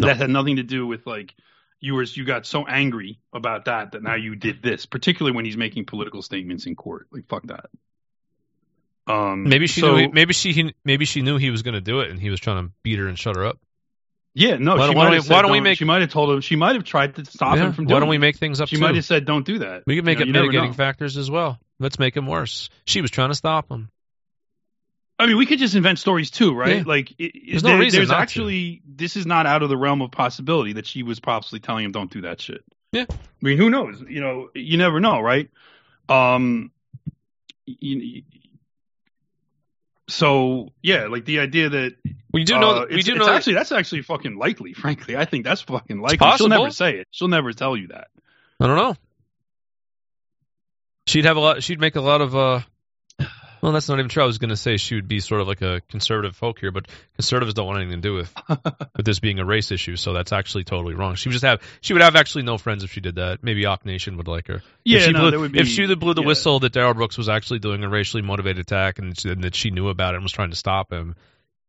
No. 0.00 0.08
That 0.08 0.16
had 0.16 0.30
nothing 0.30 0.56
to 0.56 0.62
do 0.62 0.86
with 0.86 1.06
like 1.06 1.34
you 1.80 1.94
were 1.94 2.02
you 2.02 2.24
got 2.24 2.46
so 2.46 2.66
angry 2.66 3.20
about 3.32 3.66
that 3.66 3.92
that 3.92 4.02
now 4.02 4.14
you 4.16 4.34
did 4.36 4.62
this. 4.62 4.86
Particularly 4.86 5.34
when 5.36 5.44
he's 5.44 5.56
making 5.56 5.84
political 5.86 6.22
statements 6.22 6.66
in 6.66 6.74
court. 6.76 7.06
Like 7.12 7.26
fuck 7.28 7.44
that. 7.46 7.66
Um, 9.06 9.44
Maybe 9.44 9.66
she 9.66 9.80
so, 9.82 9.92
knew. 9.96 10.02
He, 10.02 10.08
maybe 10.08 10.32
she. 10.32 10.74
Maybe 10.84 11.04
she 11.04 11.20
knew 11.22 11.36
he 11.36 11.50
was 11.50 11.62
going 11.62 11.74
to 11.74 11.80
do 11.82 12.00
it, 12.00 12.10
and 12.10 12.18
he 12.18 12.30
was 12.30 12.40
trying 12.40 12.66
to 12.66 12.72
beat 12.82 12.98
her 12.98 13.06
and 13.06 13.18
shut 13.18 13.36
her 13.36 13.44
up. 13.44 13.58
Yeah, 14.32 14.56
no. 14.56 14.76
Why 14.76 14.80
she 14.80 14.86
don't- 14.86 14.96
why 14.96 15.10
don't 15.10 15.22
said 15.22 15.32
why 15.32 15.42
don't 15.42 15.52
we 15.52 15.60
make- 15.60 15.78
She 15.78 15.84
might 15.84 16.00
have 16.00 16.10
told 16.10 16.30
him. 16.30 16.40
She 16.40 16.56
might 16.56 16.74
have 16.74 16.84
tried 16.84 17.14
to 17.16 17.24
stop 17.24 17.56
Yeah, 17.56 17.66
him 17.66 17.72
from 17.74 17.84
Why 17.84 18.00
don't 18.00 18.08
we 18.08 18.16
it. 18.16 18.20
make 18.20 18.36
things 18.38 18.60
up 18.60 18.68
She 18.68 18.76
too? 18.76 18.82
might 18.82 18.94
have 18.96 19.04
said, 19.04 19.26
"Don't 19.26 19.44
do 19.46 19.58
that." 19.58 19.82
we 19.86 19.94
can 19.96 20.04
make 20.04 20.18
You 20.18 20.24
it 20.24 20.26
know, 20.28 20.32
never 20.40 20.46
mitigating 20.46 20.72
factors 20.72 21.16
as 21.18 21.30
well. 21.30 21.60
Let's 21.78 21.98
make 21.98 22.16
him 22.16 22.26
worse. 22.26 22.68
She 22.86 23.00
was 23.02 23.10
trying 23.10 23.28
to 23.28 23.34
stop 23.34 23.70
him. 23.70 23.90
I 25.18 25.26
mean, 25.26 25.36
we 25.36 25.46
could 25.46 25.58
just 25.60 25.74
invent 25.76 25.98
stories 26.00 26.30
too, 26.30 26.54
right? 26.54 26.78
Yeah. 26.78 26.82
Like, 26.86 27.12
it, 27.18 27.32
There's 27.48 27.62
no 27.62 27.70
there- 27.70 27.78
reason 27.78 27.98
There's 27.98 28.08
not 28.08 28.16
to. 28.16 28.22
actually 28.22 28.82
this 28.86 29.16
is 29.16 29.26
not 29.26 29.46
out 29.46 29.62
of 29.62 29.68
the 29.68 29.76
realm 29.76 30.02
of 30.02 30.10
possibility 30.10 30.72
that 30.74 30.86
she 30.86 31.02
was 31.04 31.20
possibly 31.20 31.60
telling 31.60 31.84
him, 31.84 31.92
"Don't 31.92 32.10
do 32.10 32.22
that 32.22 32.40
shit." 32.40 32.64
Yeah. 32.92 33.06
I 33.10 33.14
mean, 33.40 33.56
who 33.58 33.70
knows? 33.70 34.02
You 34.08 34.20
know, 34.20 34.48
you 34.54 34.76
never 34.76 34.98
know, 35.00 35.20
right? 35.20 35.48
Um. 36.08 36.70
You, 37.66 37.98
you- 37.98 38.22
so 40.08 40.72
yeah, 40.82 41.06
like 41.06 41.24
the 41.24 41.38
idea 41.38 41.70
that 41.70 41.94
We 42.32 42.44
do 42.44 42.58
know. 42.58 42.70
uh, 42.70 42.78
that, 42.80 42.90
we 42.90 43.02
do 43.02 43.14
know. 43.14 43.24
that- 43.26 43.36
actually 43.36 43.54
that's 43.54 43.72
actually 43.72 44.02
fucking 44.02 44.36
likely. 44.36 44.72
Frankly, 44.74 45.16
I 45.16 45.24
think 45.24 45.44
that's 45.44 45.62
fucking 45.62 46.00
likely. 46.00 46.28
She'll 46.36 46.48
never 46.48 46.70
say 46.70 46.98
it. 46.98 47.08
She'll 47.10 47.28
never 47.28 47.52
tell 47.52 47.76
you 47.76 47.88
that. 47.88 48.08
I 48.60 48.66
don't 48.66 48.76
know. 48.76 48.96
She'd 51.06 51.24
have 51.24 51.36
a 51.36 51.40
lot. 51.40 51.62
She'd 51.62 51.80
make 51.80 51.96
a 51.96 52.00
lot 52.00 52.20
of. 52.20 52.34
uh 52.36 52.60
Well, 53.64 53.72
that's 53.72 53.88
not 53.88 53.98
even 53.98 54.10
true. 54.10 54.22
I 54.22 54.26
was 54.26 54.36
going 54.36 54.50
to 54.50 54.58
say 54.58 54.76
she 54.76 54.94
would 54.94 55.08
be 55.08 55.20
sort 55.20 55.40
of 55.40 55.48
like 55.48 55.62
a 55.62 55.80
conservative 55.88 56.36
folk 56.36 56.58
here, 56.58 56.70
but 56.70 56.86
conservatives 57.14 57.54
don't 57.54 57.66
want 57.66 57.80
anything 57.80 58.02
to 58.02 58.08
do 58.08 58.12
with 58.12 58.30
with 58.94 59.06
this 59.06 59.20
being 59.20 59.38
a 59.38 59.44
race 59.46 59.70
issue. 59.70 59.96
So 59.96 60.12
that's 60.12 60.34
actually 60.34 60.64
totally 60.64 60.94
wrong. 60.94 61.14
She 61.14 61.30
would 61.30 61.32
just 61.32 61.46
have. 61.46 61.62
She 61.80 61.94
would 61.94 62.02
have 62.02 62.14
actually 62.14 62.42
no 62.42 62.58
friends 62.58 62.84
if 62.84 62.92
she 62.92 63.00
did 63.00 63.14
that. 63.14 63.42
Maybe 63.42 63.64
Ock 63.64 63.86
Nation 63.86 64.18
would 64.18 64.28
like 64.28 64.48
her. 64.48 64.62
Yeah, 64.84 64.98
if 64.98 65.04
she 65.06 65.12
no, 65.12 65.20
blew, 65.20 65.30
there 65.30 65.40
would 65.40 65.56
if 65.56 65.66
she 65.66 65.86
blew 65.94 66.12
the 66.12 66.20
yeah. 66.20 66.26
whistle 66.26 66.60
that 66.60 66.74
Darrell 66.74 66.92
Brooks 66.92 67.16
was 67.16 67.30
actually 67.30 67.60
doing 67.60 67.82
a 67.84 67.88
racially 67.88 68.22
motivated 68.22 68.58
attack 68.58 68.98
and, 68.98 69.16
and 69.24 69.44
that 69.44 69.54
she 69.54 69.70
knew 69.70 69.88
about 69.88 70.12
it 70.12 70.16
and 70.16 70.24
was 70.24 70.32
trying 70.32 70.50
to 70.50 70.56
stop 70.56 70.92
him, 70.92 71.16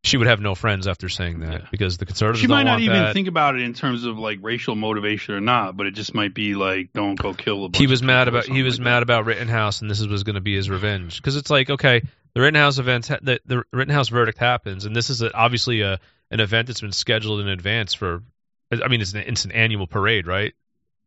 she 0.05 0.17
would 0.17 0.27
have 0.27 0.39
no 0.39 0.55
friends 0.55 0.87
after 0.87 1.09
saying 1.09 1.39
that 1.39 1.51
Yeah. 1.61 1.67
because 1.71 1.97
the 1.97 2.05
conservatives 2.05 2.41
She 2.41 2.47
don't 2.47 2.57
might 2.57 2.63
not 2.63 2.71
want 2.73 2.83
even 2.83 2.97
that. 3.03 3.13
think 3.13 3.27
about 3.27 3.55
it 3.55 3.61
in 3.61 3.73
terms 3.73 4.05
of 4.05 4.17
like 4.19 4.39
racial 4.41 4.75
motivation 4.75 5.33
or 5.35 5.41
not, 5.41 5.75
but 5.75 5.87
it 5.87 5.91
just 5.91 6.13
might 6.13 6.33
be 6.33 6.53
like, 6.55 6.93
don't 6.93 7.15
go 7.15 7.33
kill 7.33 7.65
a 7.65 7.69
bunch 7.69 7.77
he 7.77 7.87
was 7.87 8.01
of 8.01 8.07
mad 8.07 8.27
about 8.27 8.45
he 8.45 8.61
was 8.63 8.77
like 8.79 8.83
mad 8.83 9.03
about 9.03 9.25
Rittenhouse, 9.25 9.81
and 9.81 9.89
this 9.89 10.05
was 10.05 10.23
going 10.23 10.35
to 10.35 10.41
be 10.41 10.55
his 10.55 10.69
revenge. 10.69 11.17
Because 11.17 11.35
it's 11.35 11.49
like, 11.49 11.69
okay, 11.69 12.01
the 12.33 12.41
Rittenhouse 12.41 12.77
event, 12.77 13.07
the, 13.21 13.39
the 13.45 13.63
Rittenhouse 13.73 14.09
verdict 14.09 14.37
happens, 14.37 14.85
and 14.85 14.95
this 14.95 15.09
is 15.09 15.21
a, 15.21 15.33
obviously 15.33 15.81
a 15.81 15.99
an 16.31 16.39
event 16.39 16.67
that's 16.67 16.81
been 16.81 16.91
scheduled 16.91 17.39
in 17.41 17.47
advance 17.47 17.93
for. 17.93 18.23
I 18.71 18.87
mean, 18.87 18.99
it's 19.01 19.13
an 19.13 19.19
it's 19.27 19.45
an 19.45 19.51
annual 19.51 19.87
parade, 19.87 20.27
right? 20.27 20.53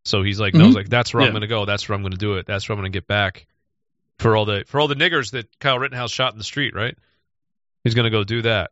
So 0.05 0.23
he's 0.23 0.41
like, 0.41 0.55
knows 0.55 0.73
Mhm. 0.73 0.77
like 0.77 0.89
that's 0.89 1.13
where 1.13 1.23
I'm 1.25 1.31
going 1.33 1.43
to 1.43 1.49
go. 1.49 1.65
That's 1.67 1.89
where 1.89 1.95
I'm 1.97 2.03
going 2.03 2.13
to 2.13 2.19
do 2.19 2.35
it. 2.35 2.47
That's 2.47 2.69
where 2.69 2.75
I'm 2.75 2.81
going 2.81 2.91
to 2.93 2.97
get 2.97 3.07
back 3.07 3.47
for 4.19 4.37
all 4.37 4.45
the 4.45 4.65
for 4.67 4.81
all 4.81 4.89
the 4.89 4.95
niggers 4.95 5.33
that 5.33 5.47
Kyle 5.59 5.79
Rittenhouse 5.79 6.11
shot 6.13 6.33
in 6.33 6.39
the 6.39 6.45
street, 6.45 6.75
right? 6.75 6.97
He's 7.85 7.95
going 7.95 8.05
to 8.05 8.11
go 8.11 8.25
do 8.25 8.43
that. 8.43 8.71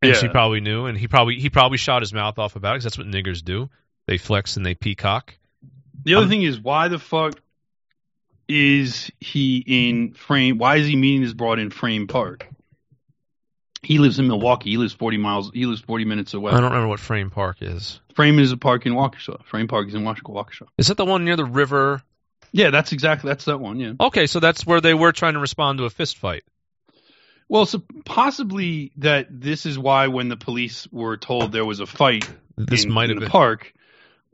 And 0.00 0.14
she 0.16 0.28
probably 0.28 0.60
knew, 0.60 0.86
and 0.86 0.96
he 0.96 1.08
probably 1.08 1.40
he 1.40 1.50
probably 1.50 1.78
shot 1.78 2.02
his 2.02 2.12
mouth 2.12 2.38
off 2.38 2.56
about 2.56 2.72
it 2.72 2.74
because 2.76 2.84
that's 2.84 2.98
what 2.98 3.06
niggers 3.08 3.44
do. 3.44 3.68
They 4.06 4.16
flex 4.18 4.56
and 4.56 4.64
they 4.64 4.74
peacock. 4.74 5.34
The 6.04 6.14
other 6.14 6.24
Um, 6.24 6.30
thing 6.30 6.42
is, 6.42 6.60
why 6.60 6.88
the 6.88 6.98
fuck 6.98 7.34
is 8.48 9.10
he 9.20 9.62
in 9.66 10.14
Frame? 10.14 10.58
Why 10.58 10.76
is 10.76 10.86
he 10.86 10.96
meeting 10.96 11.22
this 11.22 11.34
broad 11.34 11.58
in 11.58 11.70
Frame 11.70 12.06
Park? 12.06 12.48
He 13.82 13.98
lives 13.98 14.18
in 14.18 14.26
Milwaukee. 14.26 14.70
He 14.70 14.76
lives 14.76 14.92
forty 14.92 15.18
miles. 15.18 15.50
He 15.52 15.66
lives 15.66 15.80
forty 15.80 16.04
minutes 16.04 16.34
away. 16.34 16.52
I 16.52 16.60
don't 16.60 16.70
remember 16.70 16.88
what 16.88 17.00
Frame 17.00 17.30
Park 17.30 17.58
is. 17.60 18.00
Frame 18.14 18.38
is 18.38 18.52
a 18.52 18.56
park 18.56 18.86
in 18.86 18.94
Waukesha. 18.94 19.44
Frame 19.44 19.68
Park 19.68 19.88
is 19.88 19.94
in 19.94 20.02
Waukesha. 20.02 20.22
Waukesha. 20.22 20.66
Is 20.78 20.88
that 20.88 20.96
the 20.96 21.04
one 21.04 21.24
near 21.24 21.36
the 21.36 21.44
river? 21.44 22.02
Yeah, 22.52 22.70
that's 22.70 22.92
exactly 22.92 23.28
that's 23.28 23.44
that 23.44 23.58
one. 23.58 23.78
Yeah. 23.78 23.92
Okay, 24.00 24.26
so 24.26 24.40
that's 24.40 24.64
where 24.66 24.80
they 24.80 24.94
were 24.94 25.12
trying 25.12 25.34
to 25.34 25.40
respond 25.40 25.78
to 25.78 25.84
a 25.84 25.90
fist 25.90 26.16
fight. 26.18 26.44
Well, 27.48 27.64
so 27.66 27.82
possibly 28.04 28.92
that 28.98 29.26
this 29.30 29.64
is 29.66 29.78
why 29.78 30.08
when 30.08 30.28
the 30.28 30.36
police 30.36 30.86
were 30.92 31.16
told 31.16 31.52
there 31.52 31.64
was 31.64 31.80
a 31.80 31.86
fight 31.86 32.28
This 32.56 32.84
in, 32.84 32.90
might 32.90 33.04
in 33.04 33.10
have 33.10 33.16
the 33.16 33.26
been. 33.26 33.30
park, 33.30 33.72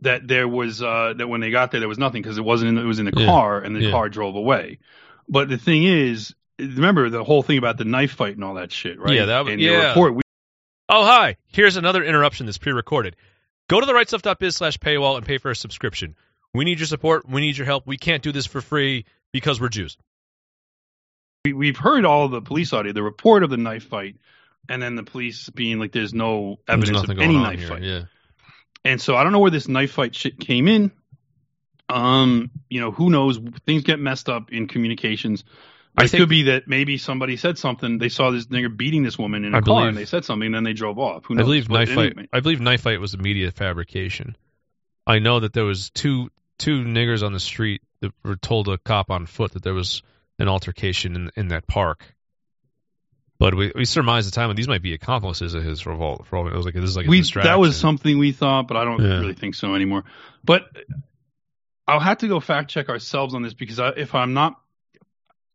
that 0.01 0.27
there 0.27 0.49
was 0.49 0.83
uh, 0.83 1.15
that 1.17 1.29
when 1.29 1.41
they 1.41 1.51
got 1.51 1.71
there 1.71 1.81
there 1.81 1.89
was 1.89 1.99
nothing 1.99 2.23
because 2.23 2.39
it 2.39 2.45
wasn't 2.45 2.71
in, 2.71 2.79
it 2.79 2.85
was 2.87 2.99
in 2.99 3.05
the 3.07 3.13
Yeah. 3.17 3.27
car 3.27 3.61
and 3.61 3.75
the 3.77 3.81
Yeah. 3.83 3.91
car 3.93 4.09
drove 4.09 4.35
away. 4.35 4.79
But 5.29 5.49
the 5.49 5.57
thing 5.59 5.85
is, 5.85 6.35
remember 6.59 7.09
the 7.09 7.23
whole 7.25 7.43
thing 7.43 7.59
about 7.59 7.79
the 7.79 7.85
knife 7.85 8.13
fight 8.13 8.35
and 8.35 8.43
all 8.45 8.55
that 8.55 8.73
shit, 8.73 8.99
right? 8.99 9.15
Yeah, 9.15 9.27
that 9.27 9.45
was- 9.45 9.55
yeah. 9.59 9.89
Report, 9.89 10.15
we, 10.17 10.23
Oh, 10.89 11.05
hi. 11.05 11.37
Here's 11.47 11.77
another 11.77 12.05
interruption 12.05 12.45
that's 12.47 12.59
pre-recorded. 12.59 13.17
Go 13.71 13.81
to 13.81 13.87
the 13.87 13.93
rightstuff.biz 13.95 14.57
slash 14.57 14.77
paywall 14.79 15.17
and 15.17 15.25
pay 15.25 15.39
for 15.39 15.51
a 15.51 15.57
subscription. 15.57 16.15
We 16.53 16.65
need 16.67 16.79
your 16.79 16.87
support. 16.87 17.27
We 17.29 17.41
need 17.41 17.57
your 17.57 17.65
help. 17.65 17.87
We 17.87 17.97
can't 17.97 18.23
do 18.23 18.33
this 18.33 18.45
for 18.45 18.61
free 18.61 19.07
because 19.33 19.61
we're 19.61 19.71
Jews. 19.71 19.97
We 21.45 21.53
we've 21.53 21.77
heard 21.77 22.05
all 22.05 22.29
the 22.29 22.41
police 22.41 22.73
audio, 22.73 22.93
the 22.93 23.03
report 23.03 23.43
of 23.45 23.51
the 23.51 23.57
knife 23.59 23.85
fight, 23.89 24.17
and 24.69 24.83
then 24.83 24.97
the 24.97 25.03
police 25.03 25.49
being 25.51 25.79
like, 25.79 25.93
"There's 25.93 26.15
no 26.15 26.59
evidence 26.67 26.97
nothing 27.03 27.19
of 27.19 27.23
any 27.23 27.37
knife 27.37 27.59
here. 27.61 27.69
fight." 27.69 27.83
Yeah. 27.83 28.03
And 28.85 29.01
so 29.01 29.15
I 29.17 29.23
don't 29.23 29.33
know 29.33 29.39
where 29.41 29.51
this 29.51 29.69
knife 29.69 29.93
fight 29.93 30.15
shit 30.15 30.39
came 30.41 30.69
in. 30.69 30.91
Um, 31.89 32.51
you 32.71 32.81
know, 32.81 32.91
who 32.91 33.11
knows? 33.11 33.39
Things 33.67 33.83
get 33.83 34.01
messed 34.01 34.29
up 34.29 34.53
in 34.53 34.69
communications. 34.69 35.45
I 35.97 36.05
It 36.05 36.11
think- 36.11 36.23
could 36.23 36.29
be 36.31 36.43
that 36.45 36.67
maybe 36.67 36.97
somebody 36.99 37.37
said 37.37 37.57
something. 37.59 37.99
They 37.99 38.09
saw 38.09 38.31
this 38.31 38.47
nigger 38.47 38.75
beating 38.75 39.03
this 39.05 39.19
woman 39.19 39.45
in 39.45 39.55
a 39.55 39.59
I 39.59 39.61
car, 39.61 39.65
believe- 39.81 39.89
and 39.89 39.97
they 39.97 40.07
said 40.07 40.25
something, 40.25 40.47
and 40.47 40.55
then 40.55 40.65
they 40.65 40.73
drove 40.73 40.99
off. 40.99 41.27
Who 41.27 41.35
knows? 41.35 41.43
I 41.43 41.45
believe 41.45 41.69
But 41.69 41.75
knife 41.75 41.93
fight. 41.95 42.29
I 42.33 42.41
believe 42.41 42.61
knife 42.61 42.81
fight 42.81 43.01
was 43.01 43.13
a 43.15 43.19
media 43.19 43.51
fabrication. 43.51 44.35
I 45.07 45.19
know 45.19 45.41
that 45.41 45.53
there 45.53 45.65
was 45.67 45.91
two 45.91 46.31
two 46.57 46.85
niggers 46.85 47.23
on 47.23 47.33
the 47.33 47.41
street 47.41 47.83
that 48.01 48.13
were 48.23 48.37
told 48.37 48.69
a 48.69 48.79
cop 48.79 49.11
on 49.11 49.27
foot 49.27 49.53
that 49.53 49.63
there 49.63 49.75
was 49.75 50.03
an 50.39 50.49
altercation 50.49 51.17
in 51.17 51.31
in 51.37 51.49
that 51.49 51.67
park. 51.67 52.05
But 53.39 53.55
we, 53.57 53.73
we 53.75 53.85
surmised 53.85 54.29
at 54.29 54.33
the 54.33 54.37
time 54.37 54.49
that 54.49 54.55
these 54.55 54.69
might 54.69 54.81
be 54.83 54.95
accomplices 54.95 55.55
of 55.55 55.65
his 55.65 55.85
revolt. 55.87 56.21
all. 56.21 56.25
For 56.25 56.37
all 56.37 56.47
it 56.49 56.55
was 56.55 56.65
like 56.65 56.75
this 56.75 56.85
is 56.85 56.97
like 56.97 57.07
a 57.07 57.09
we 57.11 57.21
that 57.43 57.59
was 57.59 57.77
something 57.77 58.19
we 58.19 58.33
thought, 58.33 58.69
but 58.69 58.77
I 58.77 58.85
don't 58.85 59.03
Yeah. 59.03 59.19
really 59.21 59.35
think 59.35 59.55
so 59.57 59.75
anymore. 59.75 60.05
But 60.45 60.67
I'll 61.87 62.01
have 62.01 62.19
to 62.19 62.29
go 62.29 62.41
fact 62.41 62.71
check 62.71 62.89
ourselves 62.89 63.35
on 63.35 63.43
this 63.43 63.53
because 63.55 63.81
I, 63.81 63.89
if 63.91 64.15
I'm 64.15 64.33
not, 64.35 64.55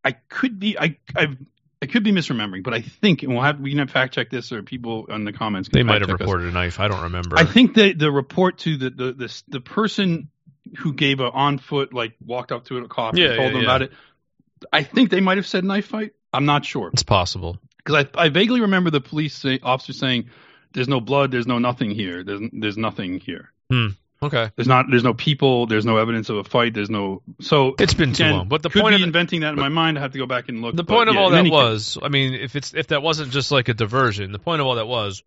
I 0.04 0.12
could 0.12 0.60
be 0.60 0.78
I 0.78 0.98
I 1.16 1.36
I 1.82 1.86
could 1.86 2.04
be 2.04 2.12
misremembering, 2.12 2.64
but 2.64 2.74
I 2.74 2.82
think 2.82 3.24
and 3.24 3.34
we'll 3.34 3.42
have 3.42 3.60
we 3.60 3.70
can 3.72 3.80
have 3.80 3.90
fact 3.90 4.14
check 4.14 4.30
this 4.30 4.52
or 4.52 4.62
people 4.62 5.06
in 5.08 5.24
the 5.24 5.34
comments. 5.34 5.70
Can 5.70 5.80
They 5.80 5.84
might 5.84 6.02
have 6.02 6.10
check 6.10 6.16
us. 6.16 6.20
reported 6.22 6.50
a 6.50 6.52
knife. 6.52 6.80
I 6.80 6.90
don't 6.90 7.04
remember. 7.04 7.38
I 7.38 7.46
think 7.46 7.76
that 7.76 7.98
the 7.98 8.12
report 8.12 8.60
to 8.60 8.78
the 8.78 8.90
the 8.90 9.14
the, 9.14 9.42
the 9.48 9.62
person 9.62 10.30
who 10.78 10.94
gave 10.94 11.20
a 11.22 11.32
on 11.32 11.58
foot 11.58 11.94
like 11.94 12.14
walked 12.24 12.52
up 12.52 12.66
to 12.66 12.78
it 12.78 12.84
a 12.84 12.88
cop 12.88 13.16
Yeah, 13.16 13.28
and 13.28 13.36
told 13.38 13.48
yeah, 13.48 13.54
them 13.54 13.62
yeah. 13.62 13.68
about 13.68 13.82
it. 13.84 13.92
I 14.74 14.84
think 14.84 15.10
they 15.10 15.22
might 15.22 15.38
have 15.38 15.48
said 15.48 15.64
knife 15.64 15.88
fight. 15.88 16.12
I'm 16.34 16.46
not 16.46 16.66
sure 16.66 16.90
it's 16.94 17.04
possible. 17.04 17.58
because 17.78 18.06
I 18.16 18.26
I 18.26 18.30
vaguely 18.30 18.62
remember 18.62 18.90
the 18.92 19.02
police 19.02 19.36
say, 19.36 19.60
officer 19.64 19.94
saying, 19.94 20.30
"There's 20.74 20.88
no 20.88 21.00
blood. 21.02 21.32
There's 21.32 21.48
no 21.48 21.60
nothing 21.60 21.92
here. 21.92 22.24
There's 22.24 22.42
there's 22.54 22.78
nothing 22.78 23.20
here. 23.20 23.52
Okay. 24.22 24.52
There's 24.58 24.68
not 24.68 24.86
there's 24.90 25.04
no 25.04 25.14
people. 25.14 25.66
There's 25.66 25.86
no 25.86 25.96
evidence 25.98 26.30
of 26.30 26.38
a 26.38 26.44
fight. 26.44 26.74
There's 26.74 26.90
no 26.90 27.22
so 27.40 27.76
It's 27.80 27.94
been 27.94 28.12
too 28.14 28.24
again, 28.24 28.36
long. 28.36 28.48
But 28.50 28.64
the 28.64 28.70
could 28.70 28.82
point 28.82 28.98
be 28.98 29.02
of 29.02 29.08
inventing 29.08 29.42
that 29.42 29.54
in 29.54 29.60
my 29.60 29.70
mind. 29.70 29.98
I 29.98 30.02
have 30.02 30.12
to 30.12 30.18
go 30.18 30.26
back 30.26 30.50
and 30.50 30.62
look. 30.62 30.76
the 30.76 30.84
but 30.84 30.94
point 30.94 31.10
of 31.10 31.16
yeah, 31.16 31.22
all 31.22 31.30
that 31.30 31.38
any 31.40 31.50
case- 31.50 31.56
was, 31.56 31.98
I 32.04 32.10
mean, 32.10 32.34
if 32.34 32.56
it's 32.58 32.74
if 32.74 32.88
that 32.88 33.02
wasn't 33.02 33.32
just 33.32 33.50
like 33.52 33.70
a 33.70 33.74
diversion, 33.74 34.32
the 34.34 34.40
point 34.40 34.60
of 34.60 34.68
all 34.68 34.76
that 34.76 34.88
was, 34.88 35.24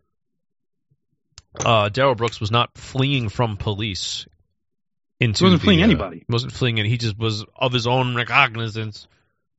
uh, 1.65 1.89
Darrell 1.89 2.15
Brooks 2.15 2.39
was 2.39 2.51
not 2.51 2.77
fleeing 2.77 3.29
from 3.29 3.57
police. 3.57 4.27
Into 5.19 5.39
He 5.39 5.43
wasn't 5.45 5.61
the, 5.61 5.65
fleeing 5.65 5.81
uh, 5.81 5.85
anybody. 5.85 6.23
wasn't 6.27 6.51
fleeing, 6.53 6.79
and 6.79 6.87
he 6.87 6.97
just 6.97 7.17
was 7.17 7.45
of 7.55 7.71
his 7.73 7.87
own 7.87 8.15
recognizance 8.15 9.07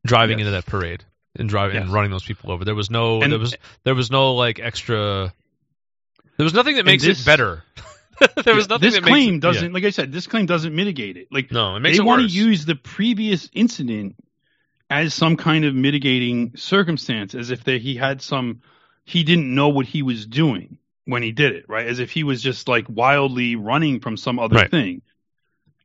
driving 0.05 0.39
Yes. 0.39 0.47
into 0.47 0.51
that 0.53 0.67
parade 0.67 1.05
and 1.37 1.49
driving 1.49 1.77
and 1.79 1.91
running 1.93 2.11
those 2.11 2.25
people 2.25 2.51
over. 2.53 2.65
There 2.65 2.75
was 2.75 2.91
no, 2.91 3.23
And- 3.23 3.33
there 3.33 3.39
was 3.39 3.55
there 3.85 3.95
was 3.95 4.11
no 4.11 4.35
like 4.35 4.59
extra. 4.61 5.33
There 6.37 6.45
was 6.45 6.55
nothing 6.55 6.77
that 6.77 6.87
makes 6.87 7.05
this- 7.05 7.23
it 7.23 7.27
better. 7.27 7.63
there 8.45 8.55
was 8.55 8.69
nothing 8.69 8.87
this 8.87 8.95
that 8.95 9.03
claim 9.03 9.35
makes 9.35 9.37
it, 9.37 9.41
doesn't, 9.41 9.73
like 9.73 9.85
I 9.85 9.91
said, 9.91 10.13
this 10.13 10.27
claim 10.29 10.47
doesn't 10.47 10.75
mitigate 10.75 11.17
it. 11.17 11.29
Like 11.33 11.51
No, 11.51 11.77
it 11.77 11.81
makes 11.81 11.99
they 11.99 12.05
want 12.05 12.23
to 12.23 12.29
use 12.29 12.65
the 12.65 12.77
previous 12.77 13.49
incident 13.53 14.17
as 14.91 15.15
some 15.15 15.37
kind 15.37 15.65
of 15.65 15.75
mitigating 15.75 16.53
circumstance, 16.57 17.35
as 17.35 17.51
if 17.51 17.65
they, 17.65 17.79
he 17.81 17.97
had 17.97 18.23
some, 18.23 18.61
he 19.05 19.25
didn't 19.25 19.53
know 19.53 19.69
what 19.71 19.87
he 19.87 20.03
was 20.03 20.27
doing 20.27 20.79
when 21.07 21.23
he 21.25 21.33
did 21.33 21.57
it, 21.57 21.65
right? 21.69 21.87
As 21.89 21.99
if 21.99 22.11
he 22.11 22.23
was 22.23 22.41
just 22.41 22.69
like 22.69 22.85
wildly 22.89 23.57
running 23.57 23.99
from 24.01 24.17
some 24.17 24.39
other 24.39 24.57
Right. 24.57 24.71
thing, 24.71 25.03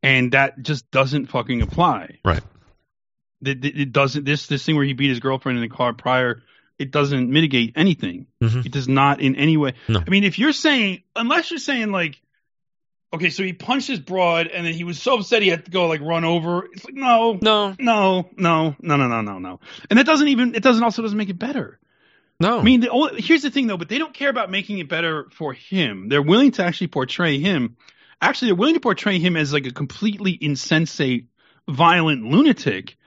and 0.03 0.34
that 0.34 0.61
just 0.61 0.91
doesn't 0.91 1.28
fucking 1.28 1.61
apply. 1.63 2.20
Right. 2.24 2.43
It, 3.43 3.63
it, 3.63 3.91
doesn't. 3.93 4.25
This 4.25 4.47
this 4.47 4.65
thing 4.65 4.75
where 4.75 4.85
he 4.85 4.93
beat 4.93 5.09
his 5.09 5.19
girlfriend 5.19 5.57
in 5.57 5.61
the 5.61 5.73
car 5.73 5.93
prior, 5.93 6.41
it 6.77 6.91
doesn't 6.91 7.29
mitigate 7.29 7.73
anything. 7.75 8.27
Mhm. 8.43 8.65
It 8.65 8.71
does 8.71 8.87
not 8.87 9.21
in 9.21 9.35
any 9.35 9.55
way. 9.57 9.73
No. 9.87 10.01
I 10.05 10.09
mean, 10.09 10.23
if 10.25 10.37
you're 10.39 10.51
saying, 10.53 11.03
unless 11.15 11.49
you're 11.49 11.59
saying 11.59 11.91
like, 11.91 12.21
okay, 13.13 13.29
so 13.29 13.43
he 13.43 13.53
punched 13.53 13.87
his 13.87 13.99
broad, 13.99 14.47
and 14.47 14.65
then 14.65 14.73
he 14.73 14.83
was 14.83 15.01
so 15.01 15.17
upset 15.19 15.41
he 15.41 15.47
had 15.47 15.65
to 15.65 15.71
go 15.71 15.87
like 15.87 16.01
run 16.01 16.25
over. 16.25 16.65
It's 16.73 16.83
like 16.85 16.95
no, 16.95 17.39
No, 17.41 17.75
no, 17.79 18.29
no, 18.35 18.75
no, 18.81 18.95
no, 18.97 19.07
no, 19.07 19.21
no, 19.21 19.39
no. 19.39 19.59
And 19.89 19.97
that 19.99 20.05
doesn't 20.05 20.27
even. 20.27 20.53
It 20.55 20.63
doesn't 20.63 20.83
also 20.83 21.01
doesn't 21.01 21.17
make 21.17 21.29
it 21.29 21.39
better. 21.39 21.79
no. 22.41 22.59
I 22.59 22.63
mean, 22.63 22.81
the, 22.81 22.89
only- 22.89 23.21
here's 23.21 23.41
the 23.43 23.51
thing 23.51 23.67
though, 23.67 23.77
but 23.77 23.87
they 23.89 23.97
don't 23.99 24.13
care 24.13 24.29
about 24.29 24.51
making 24.51 24.79
it 24.79 24.89
better 24.89 25.27
for 25.31 25.53
him. 25.53 26.09
They're 26.09 26.21
willing 26.21 26.51
to 26.51 26.63
actually 26.63 26.87
portray 26.87 27.39
him. 27.39 27.77
Actually, 28.21 28.49
they're 28.49 28.55
willing 28.55 28.75
to 28.75 28.81
portray 28.81 29.17
him 29.19 29.37
as 29.37 29.53
like 29.53 29.65
a 29.65 29.71
completely 29.71 30.37
insensate, 30.41 31.27
violent 31.69 32.25
lunatic 32.25 32.97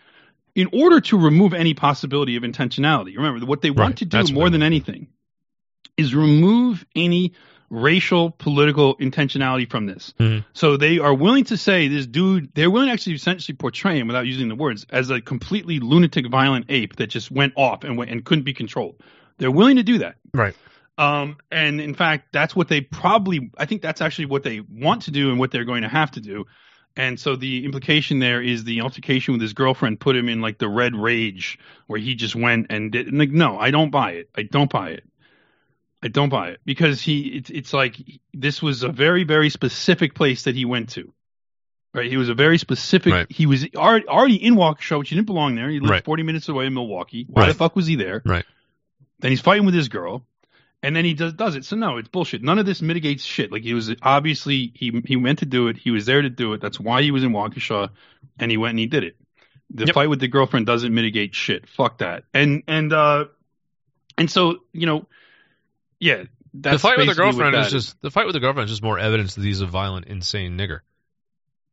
in 0.54 0.68
order 0.72 1.00
to 1.00 1.18
remove 1.18 1.54
any 1.54 1.74
possibility 1.74 2.36
of 2.36 2.42
intentionality. 2.42 3.16
Remember, 3.16 3.44
what 3.46 3.62
they 3.62 3.70
want 3.70 3.78
Right, 3.90 3.96
to 3.98 4.04
do 4.04 4.16
that's 4.18 4.32
more 4.32 4.50
than 4.50 4.60
want. 4.60 4.66
anything 4.72 5.06
is 5.96 6.14
remove 6.14 6.84
any 6.94 7.32
racial 7.70 8.30
political 8.30 8.96
intentionality 8.98 9.68
from 9.70 9.86
this. 9.86 10.12
Mhm. 10.20 10.44
So 10.52 10.76
they 10.76 10.98
are 10.98 11.14
willing 11.14 11.44
to 11.44 11.56
say 11.56 11.88
this 11.88 12.06
dude, 12.06 12.50
they're 12.54 12.70
willing 12.70 12.88
to 12.88 12.92
actually 12.92 13.14
essentially 13.14 13.56
portray 13.56 13.98
him 13.98 14.06
without 14.08 14.26
using 14.26 14.48
the 14.48 14.54
words 14.54 14.84
as 14.90 15.08
a 15.08 15.22
completely 15.22 15.80
lunatic, 15.80 16.26
violent 16.28 16.66
ape 16.68 16.96
that 16.96 17.06
just 17.08 17.30
went 17.30 17.54
off 17.56 17.82
and 17.84 17.96
went 17.96 18.10
and 18.10 18.24
couldn't 18.24 18.44
be 18.44 18.52
controlled. 18.52 18.96
They're 19.38 19.50
willing 19.50 19.76
to 19.76 19.82
do 19.82 19.98
that. 19.98 20.16
Right. 20.34 20.54
Um, 20.98 21.36
and 21.50 21.80
in 21.80 21.94
fact, 21.94 22.28
that's 22.32 22.54
what 22.54 22.68
they 22.68 22.82
probably, 22.82 23.50
I 23.56 23.64
think 23.64 23.80
that's 23.80 24.02
actually 24.02 24.26
what 24.26 24.42
they 24.42 24.60
want 24.60 25.02
to 25.04 25.10
do 25.10 25.30
and 25.30 25.38
what 25.38 25.50
they're 25.50 25.64
going 25.64 25.82
to 25.82 25.88
have 25.88 26.10
to 26.12 26.20
do. 26.20 26.44
And 26.96 27.18
so 27.18 27.36
the 27.36 27.64
implication 27.64 28.18
there 28.18 28.42
is 28.42 28.64
the 28.64 28.82
altercation 28.82 29.32
with 29.32 29.40
his 29.40 29.54
girlfriend 29.54 29.98
put 30.00 30.14
him 30.14 30.28
in 30.28 30.40
like 30.40 30.58
the 30.58 30.68
red 30.68 30.94
rage 30.94 31.58
where 31.86 31.98
he 31.98 32.14
just 32.14 32.34
went 32.34 32.66
and 32.70 32.92
did, 32.92 33.06
and 33.08 33.18
like, 33.18 33.30
no, 33.30 33.58
I 33.58 33.70
don't 33.70 33.90
buy 33.90 34.12
it. 34.12 34.28
I 34.36 34.42
don't 34.42 34.70
buy 34.70 34.90
it. 34.90 35.04
I 36.02 36.08
don't 36.08 36.28
buy 36.28 36.48
it 36.50 36.60
because 36.64 37.00
he, 37.00 37.28
it's, 37.28 37.48
it's 37.50 37.72
like 37.72 37.96
this 38.34 38.60
was 38.60 38.82
a 38.82 38.88
very, 38.88 39.24
very 39.24 39.48
specific 39.50 40.14
place 40.14 40.44
that 40.44 40.54
he 40.54 40.64
went 40.64 40.90
to. 40.90 41.12
Right. 41.94 42.10
He 42.10 42.16
was 42.16 42.28
a 42.28 42.34
very 42.34 42.58
specific, 42.58 43.12
Right. 43.12 43.26
he 43.30 43.46
was 43.46 43.66
already, 43.76 44.06
already 44.08 44.36
in 44.44 44.54
Waukesha, 44.56 44.98
which 44.98 45.10
he 45.10 45.14
didn't 45.14 45.26
belong 45.26 45.54
there. 45.54 45.68
He 45.68 45.78
lived 45.78 45.90
Right. 45.90 46.04
40 46.04 46.22
minutes 46.24 46.48
away 46.48 46.66
in 46.66 46.74
Milwaukee. 46.74 47.26
Why 47.28 47.46
the 47.48 47.54
fuck 47.54 47.76
was 47.76 47.86
he 47.86 47.96
there? 47.96 48.22
Right. 48.24 48.44
Then 49.20 49.30
he's 49.30 49.40
fighting 49.40 49.64
with 49.66 49.74
his 49.74 49.88
girl 49.88 50.24
and 50.82 50.94
then 50.96 51.04
he 51.04 51.14
does 51.14 51.32
does 51.34 51.54
it. 51.56 51.64
So 51.64 51.76
no, 51.76 51.96
it's 51.98 52.08
bullshit. 52.08 52.42
None 52.42 52.58
of 52.58 52.66
this 52.66 52.82
mitigates 52.82 53.24
shit. 53.24 53.52
Like 53.52 53.62
he 53.62 53.74
was 53.74 53.94
obviously 54.02 54.72
he 54.74 55.02
he 55.06 55.16
meant 55.16 55.40
to 55.40 55.46
do 55.46 55.68
it. 55.68 55.76
He 55.76 55.90
was 55.90 56.06
there 56.06 56.22
to 56.22 56.30
do 56.30 56.52
it. 56.54 56.60
That's 56.60 56.78
why 56.80 57.02
he 57.02 57.10
was 57.10 57.22
in 57.24 57.30
Waukesha, 57.32 57.90
and 58.38 58.50
he 58.50 58.56
went 58.56 58.70
and 58.70 58.78
he 58.78 58.86
did 58.86 59.04
it. 59.04 59.16
The 59.74 59.86
Yep. 59.86 59.94
fight 59.94 60.10
with 60.10 60.20
the 60.20 60.28
girlfriend 60.28 60.66
doesn't 60.66 60.92
mitigate 60.92 61.34
shit. 61.34 61.68
Fuck 61.68 61.98
that. 61.98 62.24
And 62.34 62.62
and 62.68 62.92
uh 62.92 63.26
and 64.18 64.30
so 64.30 64.58
you 64.72 64.86
know, 64.86 65.06
yeah. 66.00 66.24
That's 66.54 66.74
the 66.74 66.78
fight 66.80 66.98
with 66.98 67.06
the 67.08 67.14
girlfriend 67.14 67.56
is 67.56 67.70
just 67.70 68.00
the 68.02 68.10
fight 68.10 68.26
with 68.26 68.34
the 68.34 68.40
girlfriend 68.40 68.66
is 68.68 68.72
just 68.72 68.82
more 68.82 68.98
evidence 68.98 69.36
that 69.36 69.44
he's 69.44 69.62
a 69.62 69.66
violent, 69.66 70.06
insane 70.06 70.58
nigger. 70.58 70.80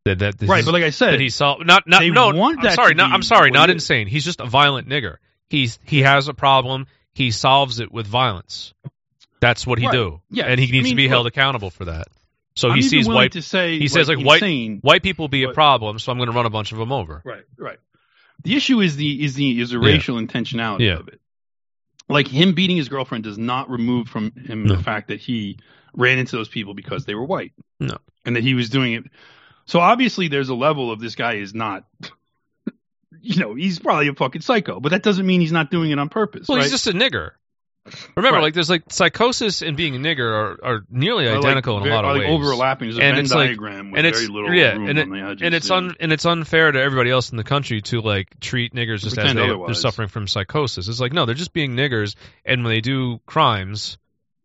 That 0.06 0.20
that 0.20 0.38
this 0.38 0.48
right. 0.50 0.60
is- 0.60 0.66
But 0.66 0.72
like 0.74 0.84
I 0.84 0.92
said, 0.92 1.12
that 1.16 1.20
he 1.20 1.28
saw 1.30 1.58
not 1.58 1.86
not 1.86 2.02
no. 2.06 2.30
I'm 2.30 2.56
that 2.62 2.76
sorry, 2.76 2.94
not, 2.96 3.12
I'm 3.12 3.22
sorry, 3.24 3.52
not 3.52 3.70
insane. 3.70 4.08
He's 4.08 4.24
just 4.24 4.40
a 4.40 4.46
violent 4.46 4.88
nigger. 4.88 5.18
He's 5.50 5.78
he 5.84 6.04
has 6.04 6.30
a 6.30 6.34
problem. 6.34 6.88
He 7.14 7.32
solves 7.32 7.82
it 7.82 7.92
with 7.92 8.08
violence. 8.08 8.74
That's 9.40 9.66
what 9.66 9.80
he 9.80 9.86
Right. 9.86 9.94
do. 9.94 10.22
Yes. 10.30 10.46
and 10.50 10.60
he 10.60 10.68
I 10.68 10.72
needs 10.72 10.84
mean, 10.86 10.92
to 10.92 10.96
be 10.98 11.08
held 11.08 11.28
accountable 11.28 11.70
for 11.70 11.86
that. 11.86 12.08
So 12.56 12.70
I'm 12.70 12.76
he 12.76 12.82
sees 12.82 13.08
white 13.08 13.34
to 13.34 13.42
say 13.42 13.80
he 13.80 13.88
says, 13.88 14.10
like, 14.10 14.20
white- 14.20 14.80
white 14.82 15.02
people 15.04 15.28
be 15.30 15.44
a 15.44 15.54
problem, 15.54 15.98
so 16.00 16.12
I'm 16.12 16.18
going 16.18 16.30
to 16.30 16.36
run 16.36 16.46
a 16.46 16.50
bunch 16.50 16.72
of 16.74 16.78
them 16.78 16.92
over. 16.92 17.22
Right, 17.24 17.44
right. 17.58 17.78
The 18.44 18.56
issue 18.56 18.82
is 18.82 18.96
the 18.98 19.24
is 19.24 19.36
the 19.36 19.60
is 19.62 19.70
the 19.70 19.80
Yeah. 19.80 19.86
racial 19.88 20.18
intentionality 20.18 20.82
Yeah. 20.88 21.00
of 21.00 21.08
it. 21.08 21.22
Like 22.10 22.28
him 22.28 22.54
beating 22.54 22.76
his 22.78 22.90
girlfriend 22.90 23.24
does 23.24 23.38
not 23.38 23.70
remove 23.70 24.08
from 24.10 24.32
him 24.32 24.64
No. 24.66 24.76
the 24.76 24.84
fact 24.84 25.08
that 25.10 25.20
he 25.20 25.58
ran 25.94 26.18
into 26.18 26.36
those 26.36 26.50
people 26.50 26.74
because 26.74 27.06
they 27.06 27.16
were 27.16 27.26
white. 27.26 27.54
No. 27.80 27.98
And 28.26 28.36
that 28.36 28.44
he 28.44 28.54
was 28.56 28.70
doing 28.70 28.94
it. 28.94 29.04
So 29.66 29.80
obviously 29.80 30.28
there's 30.28 30.50
a 30.50 30.56
level 30.56 30.92
of 30.92 31.00
this 31.00 31.16
guy 31.16 31.36
is 31.36 31.54
not 31.54 31.86
you 33.22 33.40
know, 33.40 33.54
he's 33.56 33.80
probably 33.80 34.08
a 34.08 34.14
fucking 34.14 34.42
psycho, 34.42 34.80
but 34.80 34.90
that 34.90 35.04
doesn't 35.04 35.26
mean 35.26 35.42
he's 35.42 35.52
not 35.52 35.70
doing 35.72 35.92
it 35.92 36.00
on 36.00 36.10
purpose. 36.10 36.48
Well, 36.48 36.58
right? 36.58 36.64
he's 36.64 36.72
just 36.72 36.88
a 36.88 36.94
nigger. 36.94 37.32
Remember, 38.16 38.36
Right. 38.38 38.44
like 38.44 38.54
there's 38.54 38.70
like 38.70 38.84
psychosis 38.90 39.62
and 39.64 39.76
being 39.76 39.96
a 39.96 40.00
nigger 40.00 40.30
are, 40.30 40.60
are 40.64 40.86
nearly 40.92 41.26
Or, 41.28 41.36
like, 41.38 41.46
identical 41.46 41.78
in 41.84 41.90
a 41.92 41.96
lot 41.96 42.06
of 42.06 42.12
like 42.12 42.22
ways. 42.22 42.30
overlapping. 42.30 42.90
There's 42.90 43.00
a 43.00 43.04
And 43.04 43.16
Venn 43.16 43.26
it's 43.26 43.34
like- 43.34 43.60
with 43.60 43.70
and 43.98 44.06
it's 44.06 44.20
very 44.20 44.32
little 44.32 44.54
yeah, 44.54 44.74
room 44.74 44.88
and, 44.90 45.00
it, 45.00 45.02
on 45.04 45.10
the 45.10 45.20
edges. 45.22 45.42
and 45.42 45.56
it's 45.56 45.70
yeah. 45.70 45.76
un, 45.78 45.96
and 46.00 46.14
it's 46.14 46.26
unfair 46.26 46.72
to 46.72 46.80
everybody 46.80 47.10
else 47.10 47.32
in 47.32 47.38
the 47.38 47.44
country 47.44 47.82
to 47.84 48.02
like 48.02 48.40
treat 48.40 48.76
niggers 48.76 49.00
just 49.02 49.18
as 49.18 49.26
Pretend 49.34 49.40
they, 49.40 49.48
they're 49.66 49.74
suffering 49.74 50.08
from 50.08 50.28
psychosis. 50.28 50.88
It's 50.88 51.00
like 51.00 51.14
no, 51.14 51.26
they're 51.26 51.34
just 51.36 51.54
being 51.54 51.76
niggers, 51.76 52.16
and 52.46 52.64
when 52.64 52.74
they 52.74 52.82
do 52.82 53.20
crimes, 53.26 53.98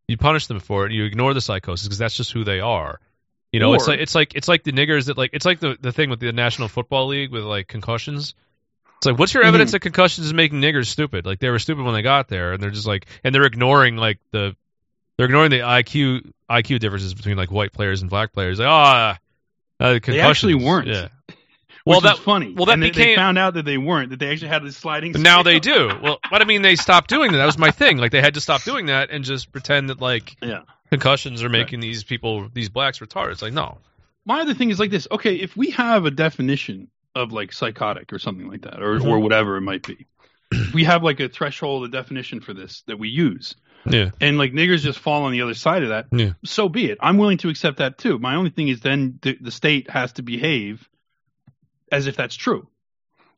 you 0.09 0.17
punish 0.17 0.47
them 0.47 0.61
for 0.61 0.87
it. 0.87 0.93
You 0.93 1.05
ignore 1.05 1.35
the 1.35 1.41
psychosis 1.43 1.87
because 1.87 1.99
that's 1.99 2.17
just 2.17 2.33
who 2.33 2.45
they 2.45 2.61
are. 2.61 2.99
You 3.53 3.61
know, 3.61 3.75
it's 3.75 3.87
like 3.87 4.01
it's 4.01 4.15
like 4.15 4.35
it's 4.35 4.49
like 4.49 4.65
the 4.65 4.73
niggers 4.73 5.07
that 5.07 5.19
like 5.19 5.31
it's 5.35 5.45
like 5.45 5.61
the 5.61 5.77
the 5.81 5.93
thing 5.93 6.09
with 6.09 6.19
the 6.21 6.33
National 6.33 6.69
Football 6.69 7.09
League 7.09 7.31
with 7.31 7.45
like 7.45 7.69
concussions. 7.69 8.35
It's 8.99 9.07
like, 9.07 9.19
what's 9.19 9.35
your 9.35 9.43
Mhm. 9.45 9.49
evidence 9.49 9.73
that 9.73 9.81
concussions 9.81 10.27
is 10.27 10.33
making 10.35 10.61
niggers 10.61 10.87
stupid? 10.87 11.27
Like 11.27 11.39
they 11.39 11.51
were 11.51 11.59
stupid 11.59 11.85
when 11.85 11.95
they 11.95 12.03
got 12.03 12.29
there, 12.29 12.53
and 12.53 12.63
they're 12.63 12.71
just 12.71 12.87
like, 12.87 13.07
and 13.23 13.35
they're 13.35 13.45
ignoring 13.45 13.97
like 13.97 14.19
the, 14.31 14.57
they're 15.17 15.27
ignoring 15.27 15.51
the 15.51 15.61
IQ 15.61 16.31
IQ 16.51 16.79
differences 16.81 17.15
between 17.15 17.37
like 17.37 17.51
white 17.51 17.73
players 17.73 18.01
and 18.01 18.11
black 18.11 18.33
players. 18.33 18.59
Like, 18.59 18.69
ah, 18.69 19.19
uh, 19.81 19.99
They 20.05 20.21
actually 20.21 20.55
concussions." 20.55 20.65
weren't. 20.65 20.89
Yeah. 20.89 21.09
Well, 21.87 22.01
that's 22.01 22.19
funny. 22.19 22.55
well, 22.55 22.65
that 22.67 22.73
and 22.75 22.83
they, 22.83 22.91
they 22.91 23.15
found 23.15 23.37
out 23.37 23.55
that 23.55 23.67
they 23.67 23.77
weren't. 23.77 24.09
That 24.09 24.19
they 24.19 24.31
actually 24.31 24.49
had 24.49 24.65
this 24.65 24.75
sliding. 24.75 25.13
But 25.13 25.21
now 25.21 25.43
they 25.43 25.61
do. 25.61 25.91
Well, 26.03 26.19
but 26.31 26.41
I 26.41 26.47
mean, 26.47 26.63
they 26.63 26.77
stopped 26.77 27.11
doing 27.11 27.33
that. 27.33 27.37
That 27.39 27.45
was 27.47 27.59
my 27.59 27.73
thing. 27.73 27.99
Like 27.99 28.11
they 28.11 28.23
had 28.23 28.35
to 28.35 28.41
stop 28.41 28.63
doing 28.63 28.87
that 28.87 29.11
and 29.11 29.23
just 29.23 29.53
pretend 29.53 29.91
that 29.91 30.01
like 30.01 30.35
Yeah. 30.43 30.63
concussions 30.91 31.43
are 31.43 31.51
making 31.51 31.81
these 31.81 32.03
people, 32.03 32.49
these 32.55 32.71
blacks, 32.71 33.01
retarded. 33.01 33.33
It's 33.33 33.43
like 33.43 33.53
no. 33.53 33.77
My 34.25 34.41
other 34.41 34.55
thing 34.55 34.71
is 34.71 34.81
like 34.81 34.91
this. 34.91 35.07
Okay, 35.11 35.35
if 35.37 35.55
we 35.59 35.73
have 35.73 36.07
a 36.07 36.11
definition 36.11 36.89
of 37.15 37.33
like 37.33 37.53
psychotic 37.53 38.13
or 38.13 38.19
something 38.19 38.49
like 38.49 38.63
that, 38.63 38.83
or 38.83 38.99
Mhm. 38.99 39.07
or 39.07 39.19
whatever 39.21 39.57
it 39.57 39.61
might 39.63 39.87
be, 39.87 40.07
we 40.75 40.85
have 40.85 41.03
like 41.03 41.21
a 41.21 41.29
threshold, 41.29 41.85
a 41.85 41.89
definition 41.89 42.41
for 42.41 42.53
this 42.55 42.83
that 42.87 42.99
we 42.99 43.09
use, 43.09 43.55
Yeah. 43.87 44.11
and 44.21 44.37
like 44.39 44.53
niggers 44.53 44.81
just 44.83 44.99
fall 44.99 45.25
on 45.25 45.33
the 45.33 45.43
other 45.43 45.55
side 45.55 45.83
of 45.83 45.91
that. 45.91 46.07
Yeah. 46.13 46.33
So 46.45 46.69
be 46.69 46.91
it. 46.91 46.99
I'm 47.01 47.17
willing 47.19 47.39
to 47.39 47.49
accept 47.49 47.79
that 47.79 47.99
too. 47.99 48.19
My 48.19 48.35
only 48.37 48.51
thing 48.51 48.69
is 48.69 48.81
then 48.81 49.19
the, 49.23 49.37
the 49.41 49.51
state 49.51 49.89
has 49.91 50.13
to 50.15 50.23
behave 50.23 50.89
as 51.93 52.07
if 52.07 52.17
that's 52.17 52.35
true. 52.35 52.69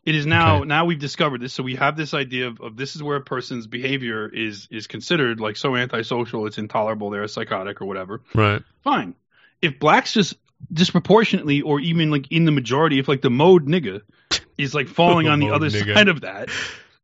It 0.04 0.14
is 0.14 0.24
now 0.24 0.58
Okay. 0.58 0.66
now 0.68 0.84
we've 0.84 1.00
discovered 1.00 1.40
this, 1.40 1.52
so 1.52 1.64
we 1.64 1.74
have 1.74 1.96
this 1.96 2.14
idea 2.14 2.46
of, 2.46 2.60
of 2.60 2.76
this 2.76 2.94
is 2.94 3.02
where 3.02 3.16
a 3.16 3.20
person's 3.20 3.66
behavior 3.66 4.28
is 4.28 4.68
is 4.70 4.86
considered 4.86 5.40
like 5.40 5.56
so 5.56 5.74
antisocial, 5.74 6.46
it's 6.46 6.58
intolerable, 6.58 7.10
they're 7.10 7.24
a 7.24 7.28
psychotic 7.28 7.80
or 7.82 7.86
whatever. 7.86 8.22
Right. 8.32 8.62
Fine. 8.84 9.16
If 9.60 9.80
blacks 9.80 10.12
just 10.12 10.34
disproportionately 10.72 11.62
or 11.62 11.80
even 11.80 12.10
like 12.10 12.30
in 12.30 12.44
the 12.44 12.52
majority, 12.52 12.98
if 12.98 13.08
like 13.08 13.22
the 13.22 13.30
mode 13.30 13.66
nigga 13.66 14.02
is 14.58 14.74
like 14.74 14.88
falling 14.88 15.28
on 15.28 15.40
the 15.40 15.50
other 15.50 15.68
nigga. 15.68 15.94
side 15.94 16.08
of 16.08 16.22
that, 16.22 16.48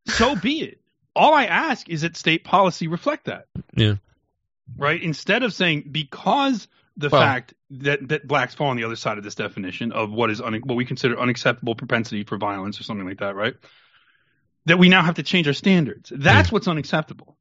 so 0.07 0.37
be 0.37 0.63
it. 0.63 0.81
All 1.15 1.35
I 1.35 1.45
ask 1.45 1.89
is 1.89 2.03
that 2.03 2.17
state 2.17 2.45
policy 2.45 2.89
reflect 2.89 3.27
that. 3.27 3.47
Yeah. 3.75 3.95
Right? 4.77 5.03
Instead 5.03 5.43
of 5.43 5.53
saying 5.53 5.89
because 5.91 6.69
the 6.97 7.09
Well- 7.09 7.21
fact 7.21 7.55
that, 7.71 8.09
that 8.09 8.27
blacks 8.27 8.55
fall 8.55 8.69
on 8.69 8.77
the 8.77 8.85
other 8.85 8.97
side 8.97 9.19
of 9.19 9.25
this 9.25 9.35
definition 9.35 9.93
of 9.93 10.11
what 10.11 10.31
is 10.31 10.41
un, 10.41 10.55
what 10.65 10.75
we 10.77 10.85
consider 10.85 11.19
unacceptable 11.19 11.75
propensity 11.75 12.25
for 12.25 12.37
violence 12.39 12.81
or 12.81 12.85
something 12.85 13.07
like 13.07 13.19
that, 13.21 13.35
right? 13.35 13.55
That 14.67 14.79
we 14.79 14.89
now 14.89 15.03
have 15.03 15.17
to 15.17 15.23
change 15.23 15.47
our 15.49 15.55
standards. 15.55 16.13
That's 16.15 16.53
what's 16.53 16.69
unacceptable. 16.69 17.37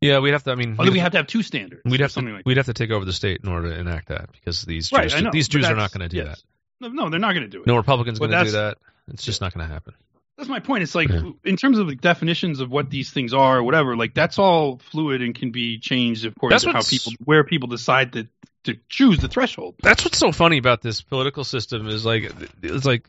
Yeah, 0.00 0.18
we'd 0.18 0.32
have 0.32 0.44
to. 0.44 0.52
I 0.52 0.54
mean, 0.56 0.76
we 0.76 0.98
have 0.98 1.12
to 1.12 1.18
have 1.18 1.26
two 1.26 1.42
standards. 1.42 1.82
we'd 1.84 2.00
have 2.00 2.12
to 2.12 2.20
like 2.20 2.42
we'd 2.44 2.58
have 2.58 2.66
to 2.66 2.74
take 2.74 2.90
over 2.90 3.04
the 3.04 3.12
state 3.12 3.40
in 3.42 3.48
order 3.48 3.70
to 3.70 3.78
enact 3.78 4.08
that 4.08 4.30
because 4.32 4.62
these 4.62 4.92
Right, 4.92 5.08
Jews, 5.08 5.22
know, 5.22 5.30
these 5.32 5.48
Jews 5.48 5.66
are 5.66 5.74
not 5.74 5.92
going 5.92 6.02
to 6.02 6.08
do 6.08 6.18
yes. 6.18 6.42
that. 6.80 6.92
No, 6.92 7.08
they're 7.08 7.18
not 7.18 7.32
going 7.32 7.44
to 7.44 7.48
do 7.48 7.62
it. 7.62 7.66
No 7.66 7.76
Republicans 7.76 8.18
going 8.18 8.30
to 8.30 8.44
do 8.44 8.50
that. 8.52 8.78
It's 9.08 9.24
just 9.24 9.40
not 9.40 9.54
going 9.54 9.66
to 9.66 9.72
happen. 9.72 9.94
That's 10.36 10.50
my 10.50 10.60
point. 10.60 10.82
It's 10.82 10.94
like 10.94 11.08
Yeah. 11.08 11.30
in 11.44 11.56
terms 11.56 11.78
of 11.78 11.86
the 11.86 11.94
definitions 11.94 12.60
of 12.60 12.70
what 12.70 12.90
these 12.90 13.10
things 13.10 13.32
are 13.32 13.58
or 13.58 13.62
whatever, 13.62 13.96
like 13.96 14.12
that's 14.12 14.38
all 14.38 14.78
fluid 14.90 15.22
and 15.22 15.34
can 15.34 15.50
be 15.50 15.78
changed 15.78 16.26
according 16.26 16.58
to 16.58 16.72
how 16.72 16.82
people 16.82 17.12
where 17.24 17.44
people 17.44 17.68
decide 17.68 18.12
to 18.12 18.28
to 18.64 18.76
choose 18.88 19.18
the 19.18 19.28
threshold. 19.28 19.76
That's 19.82 20.04
what's 20.04 20.18
so 20.18 20.32
funny 20.32 20.58
about 20.58 20.82
this 20.82 21.00
political 21.00 21.44
system 21.44 21.88
is 21.88 22.04
like 22.04 22.30
it's 22.62 22.84
like 22.84 23.08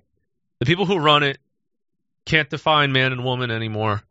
the 0.60 0.66
people 0.66 0.86
who 0.86 0.98
run 0.98 1.24
it 1.24 1.40
can't 2.26 2.50
define 2.50 2.92
man 2.94 3.12
and 3.12 3.26
woman 3.26 3.52
anymore, 3.52 4.04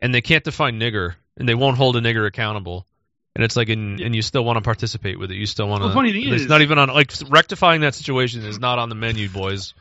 and 0.00 0.14
they 0.14 0.20
can't 0.20 0.44
define 0.44 0.78
nigger, 0.78 1.14
and 1.38 1.48
they 1.48 1.54
won't 1.54 1.76
hold 1.76 1.96
a 1.96 2.00
nigger 2.00 2.26
accountable. 2.26 2.86
And 3.34 3.44
it's 3.44 3.56
like, 3.56 3.68
and, 3.68 4.00
and 4.00 4.16
you 4.16 4.22
still 4.22 4.44
want 4.44 4.56
to 4.56 4.62
participate 4.62 5.18
with 5.18 5.30
it. 5.30 5.36
You 5.36 5.46
still 5.46 5.68
want 5.68 5.82
to. 5.82 5.86
Well, 5.86 5.94
funny 5.94 6.12
thing 6.12 6.32
it's 6.32 6.42
is- 6.42 6.48
not 6.48 6.60
even 6.60 6.78
on 6.78 6.88
like 6.88 7.12
rectifying 7.28 7.82
that 7.82 7.94
situation 7.94 8.42
is 8.44 8.58
not 8.58 8.78
on 8.78 8.88
the 8.88 8.94
menu, 8.96 9.28
boys. 9.28 9.74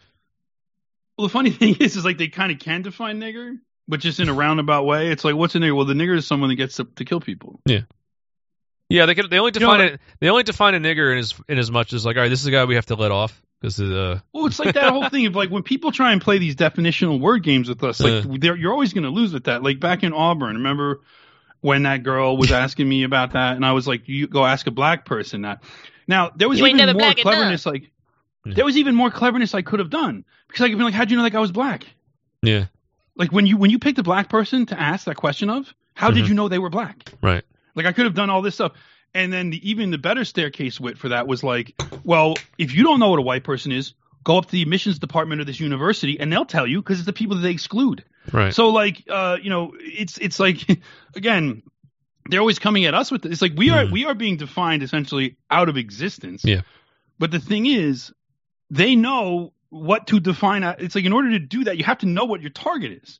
Well, 1.17 1.27
the 1.27 1.33
funny 1.33 1.49
thing 1.51 1.75
is, 1.79 1.95
is 1.97 2.05
like 2.05 2.17
they 2.17 2.27
kind 2.27 2.51
of 2.51 2.59
can 2.59 2.83
define 2.83 3.19
nigger, 3.19 3.57
but 3.87 3.99
just 3.99 4.19
in 4.19 4.29
a 4.29 4.33
roundabout 4.33 4.83
way. 4.85 5.09
It's 5.09 5.23
like, 5.25 5.35
what's 5.35 5.55
a 5.55 5.59
nigger? 5.59 5.75
Well, 5.75 5.85
the 5.85 5.95
nigger 5.95 6.15
is 6.17 6.27
someone 6.27 6.49
that 6.49 6.55
gets 6.55 6.75
to, 6.75 6.85
to 6.97 7.05
kill 7.05 7.19
people. 7.19 7.59
Yeah, 7.65 7.81
Yeah, 8.89 9.07
they 9.07 9.15
can. 9.15 9.27
They 9.29 9.39
only 9.39 9.51
You 9.55 9.61
know, 9.61 9.73
define 9.73 9.93
it. 9.93 9.99
They 10.19 10.29
only 10.29 10.43
define 10.43 10.75
a 10.75 10.79
nigger 10.79 11.11
in 11.11 11.17
as 11.17 11.33
in 11.47 11.57
as 11.57 11.71
much 11.71 11.93
as 11.93 12.05
like, 12.05 12.15
all 12.17 12.21
right, 12.21 12.29
this 12.29 12.41
is 12.41 12.45
a 12.45 12.51
guy 12.51 12.65
we 12.65 12.75
have 12.75 12.85
to 12.87 12.95
let 12.95 13.11
off 13.11 13.41
because 13.59 13.79
uh, 13.81 14.19
Well, 14.33 14.45
it's 14.45 14.59
like 14.59 14.75
that 14.75 14.91
whole 14.91 15.09
thing 15.09 15.25
of 15.25 15.35
like 15.35 15.49
when 15.49 15.63
people 15.63 15.91
try 15.91 16.11
and 16.11 16.21
play 16.21 16.37
these 16.37 16.55
definitional 16.55 17.19
word 17.19 17.41
games 17.41 17.67
with 17.69 17.83
us, 17.83 17.99
like 17.99 18.25
Uh. 18.25 18.35
they're, 18.39 18.55
you're 18.55 18.71
always 18.73 18.93
going 18.93 19.05
to 19.05 19.09
lose 19.09 19.33
with 19.33 19.45
that. 19.45 19.63
Like 19.63 19.79
back 19.79 20.03
in 20.03 20.13
Auburn, 20.13 20.57
remember 20.57 21.01
when 21.61 21.83
that 21.83 22.03
girl 22.03 22.37
was 22.37 22.51
asking 22.63 22.87
me 22.87 23.03
about 23.03 23.33
that, 23.33 23.55
and 23.55 23.65
I 23.65 23.71
was 23.73 23.87
like, 23.87 24.07
"You 24.07 24.27
go 24.27 24.45
ask 24.45 24.67
a 24.67 24.71
black 24.71 25.05
person 25.05 25.41
that." 25.43 25.63
Now 26.07 26.31
there 26.35 26.47
was 26.49 26.59
You 26.59 26.67
even 26.67 26.85
more 26.85 26.93
black 26.93 27.17
enough. 27.19 27.23
cleverness. 27.33 27.65
Like 27.65 27.91
there 28.45 28.63
was 28.65 28.77
even 28.77 28.95
more 28.95 29.11
cleverness 29.11 29.53
I 29.53 29.61
could 29.61 29.79
have 29.79 29.89
done 29.89 30.23
because 30.47 30.61
I 30.63 30.69
could 30.69 30.77
be 30.77 30.83
like, 30.83 30.93
"How'd 30.93 31.11
you 31.11 31.17
know 31.17 31.23
that 31.23 31.31
guy 31.33 31.39
was 31.39 31.51
black?" 31.51 31.85
yeah, 32.41 32.65
Like 33.15 33.31
when 33.31 33.45
you 33.45 33.57
when 33.57 33.71
you 33.71 33.79
picked 33.79 33.97
a 33.99 34.03
black 34.03 34.29
person 34.29 34.65
to 34.67 34.79
ask 34.79 35.05
that 35.05 35.15
question 35.15 35.49
of, 35.49 35.73
how 35.95 36.11
did 36.11 36.25
Mhm. 36.25 36.27
you 36.29 36.33
know 36.35 36.47
they 36.47 36.59
were 36.59 36.69
black? 36.69 37.11
right. 37.21 37.43
Like 37.75 37.85
I 37.85 37.91
could 37.91 38.05
have 38.05 38.13
done 38.15 38.29
all 38.29 38.41
this 38.41 38.55
stuff. 38.55 38.71
And 39.13 39.31
then 39.33 39.49
the, 39.49 39.69
even 39.69 39.89
the 39.91 39.97
better 39.97 40.25
staircase 40.25 40.79
wit 40.79 40.97
for 40.97 41.09
that 41.09 41.27
was 41.27 41.43
like, 41.43 41.75
well, 42.03 42.35
if 42.57 42.73
you 42.75 42.83
don't 42.83 42.99
know 42.99 43.09
what 43.09 43.19
a 43.19 43.23
white 43.23 43.43
person 43.43 43.71
is, 43.71 43.93
go 44.23 44.37
up 44.37 44.45
to 44.45 44.51
the 44.51 44.61
admissions 44.61 44.99
department 44.99 45.41
of 45.41 45.47
this 45.47 45.59
university 45.59 46.19
and 46.19 46.31
they'll 46.31 46.45
tell 46.45 46.67
you 46.67 46.81
because 46.81 46.99
it's 46.99 47.05
the 47.05 47.13
people 47.13 47.35
that 47.37 47.41
they 47.41 47.51
exclude. 47.51 48.03
Right. 48.31 48.53
So 48.53 48.69
like, 48.69 49.03
uh, 49.09 49.37
you 49.41 49.49
know, 49.49 49.73
it's 49.79 50.17
it's 50.17 50.39
like, 50.39 50.59
again, 51.15 51.63
they're 52.29 52.39
always 52.41 52.59
coming 52.59 52.85
at 52.85 52.93
us 52.93 53.11
with 53.11 53.25
it's 53.25 53.41
like 53.41 53.53
we 53.55 53.69
are 53.69 53.85
Mhm. 53.85 53.91
we 53.91 54.05
are 54.05 54.15
being 54.15 54.37
defined 54.37 54.83
essentially 54.83 55.37
out 55.49 55.69
of 55.69 55.77
existence. 55.77 56.43
Yeah. 56.43 56.61
But 57.19 57.31
the 57.31 57.39
thing 57.39 57.65
is, 57.65 58.11
they 58.69 58.95
know 58.95 59.53
what 59.69 60.07
to 60.07 60.19
define. 60.19 60.63
It's 60.79 60.95
like 60.95 61.05
in 61.05 61.13
order 61.13 61.31
to 61.31 61.39
do 61.39 61.65
that, 61.65 61.77
you 61.77 61.83
have 61.83 61.99
to 61.99 62.05
know 62.05 62.25
what 62.25 62.41
your 62.41 62.49
target 62.51 63.01
is. 63.03 63.19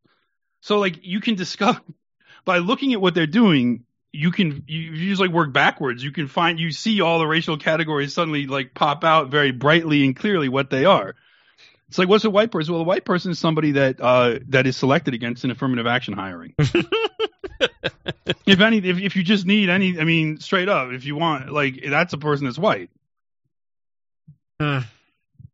So 0.62 0.80
like 0.80 0.99
you 1.03 1.22
can 1.22 1.36
discover 1.36 1.80
by 2.45 2.58
looking 2.60 2.93
at 2.93 3.01
what 3.01 3.14
they're 3.14 3.28
doing. 3.28 3.84
You 4.14 4.32
can 4.32 4.64
you, 4.68 4.80
you 4.80 5.10
just 5.10 5.22
like 5.22 5.32
work 5.32 5.53
backwards. 5.53 6.03
You 6.03 6.12
can 6.12 6.28
find 6.28 6.60
you 6.60 6.72
see 6.72 7.01
all 7.01 7.20
the 7.20 7.28
racial 7.28 7.58
categories 7.58 8.14
suddenly 8.14 8.47
like 8.47 8.74
pop 8.74 9.03
out 9.03 9.30
very 9.30 9.51
brightly 9.51 10.05
and 10.05 10.16
clearly 10.16 10.49
what 10.49 10.70
they 10.70 10.86
are. 10.86 11.16
It's 11.90 11.98
like 11.98 12.10
what's 12.10 12.26
a 12.26 12.30
white 12.30 12.52
person? 12.52 12.74
Well, 12.74 12.82
a 12.82 12.86
white 12.86 13.06
person 13.06 13.32
is 13.32 13.40
somebody 13.40 13.74
that 13.74 14.02
uh, 14.02 14.40
that 14.50 14.68
is 14.68 14.76
selected 14.76 15.14
against 15.14 15.44
an 15.44 15.52
affirmative 15.52 15.88
action 15.88 16.14
hiring. 16.14 16.54
if 18.46 18.60
any, 18.60 18.78
if, 18.80 19.00
if 19.00 19.16
you 19.16 19.24
just 19.24 19.46
need 19.46 19.70
any, 19.70 19.98
I 20.00 20.04
mean, 20.04 20.40
straight 20.40 20.68
up, 20.68 20.92
if 20.92 21.06
you 21.06 21.16
want, 21.16 21.52
like 21.52 21.82
that's 21.88 22.14
a 22.14 22.18
person 22.18 22.46
that's 22.46 22.60
white. 22.60 22.90
Hmm. 24.60 24.80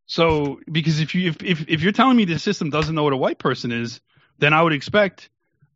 So 0.08 0.60
because 0.72 1.00
if 1.00 1.14
you 1.14 1.30
if, 1.30 1.44
if 1.44 1.66
if 1.68 1.82
you're 1.82 1.92
telling 1.92 2.18
me 2.18 2.26
the 2.26 2.40
system 2.40 2.72
doesn't 2.72 2.96
know 2.96 3.04
what 3.04 3.14
a 3.14 3.18
white 3.18 3.38
person 3.38 3.72
is, 3.72 4.02
then 4.40 4.54
I 4.54 4.62
would 4.64 4.74
expect 4.74 5.30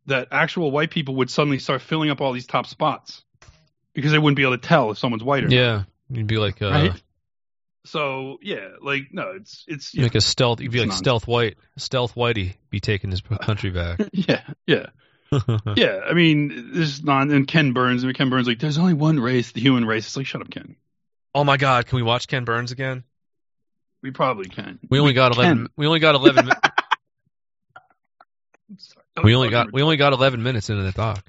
that 0.06 0.28
actual 0.32 0.70
white 0.70 0.90
people 0.90 1.16
would 1.16 1.30
suddenly 1.30 1.58
start 1.58 1.82
filling 1.82 2.10
up 2.10 2.20
all 2.20 2.32
these 2.32 2.46
top 2.46 2.66
spots 2.66 3.22
because 3.94 4.10
they 4.10 4.18
wouldn't 4.18 4.36
be 4.36 4.42
able 4.42 4.58
to 4.58 4.66
tell 4.66 4.90
if 4.90 4.98
someone's 4.98 5.22
white 5.22 5.44
or 5.44 5.48
not. 5.48 5.54
Yeah. 5.54 5.82
You'd 6.10 6.26
be 6.26 6.38
like 6.38 6.62
uh, 6.62 6.70
Right. 6.70 7.02
So 7.84 8.38
yeah, 8.42 8.68
like 8.82 9.04
no, 9.12 9.32
it's 9.36 9.64
it's 9.66 9.94
yeah, 9.94 10.02
like 10.02 10.14
a 10.14 10.20
stealth. 10.20 10.60
You'd 10.60 10.72
be 10.72 10.80
It's 10.80 10.90
like 10.90 10.98
stealth 10.98 11.26
white, 11.26 11.56
stealth 11.76 12.14
whitey, 12.14 12.56
be 12.70 12.80
taking 12.80 13.10
his 13.10 13.20
country 13.42 13.70
back. 13.70 14.00
yeah, 14.12 14.42
yeah. 14.66 14.86
Yeah, 15.76 16.00
I 16.08 16.14
mean, 16.14 16.70
this 16.72 16.88
is 16.88 17.04
not. 17.04 17.28
And 17.28 17.46
Ken 17.46 17.74
Burns, 17.74 18.02
and 18.02 18.14
Ken 18.14 18.30
Burns, 18.30 18.46
like, 18.46 18.58
there's 18.58 18.78
only 18.78 18.94
one 18.94 19.20
race, 19.20 19.52
the 19.52 19.60
human 19.60 19.84
race. 19.84 20.06
It's 20.06 20.16
like, 20.16 20.24
shut 20.24 20.40
up, 20.40 20.50
Ken. 20.50 20.76
oh 21.34 21.44
my 21.44 21.58
God! 21.58 21.84
Can 21.86 21.96
we 21.96 22.02
watch 22.02 22.28
Ken 22.28 22.44
Burns 22.44 22.72
again? 22.72 23.04
We 24.02 24.10
probably 24.10 24.48
can. 24.48 24.78
We 24.88 24.98
only 25.00 25.12
got 25.12 25.36
eleven. 25.36 25.58
can. 25.58 25.68
We 25.76 25.86
only 25.86 26.00
got 26.00 26.14
eleven. 26.14 26.46
mi- 26.46 26.52
we 29.22 29.34
only 29.34 29.50
got 29.50 29.72
we 29.72 29.82
only 29.82 29.96
got 29.96 30.12
eleven 30.12 30.42
minutes 30.42 30.70
into 30.70 30.82
the 30.82 30.92
talk. 30.92 31.24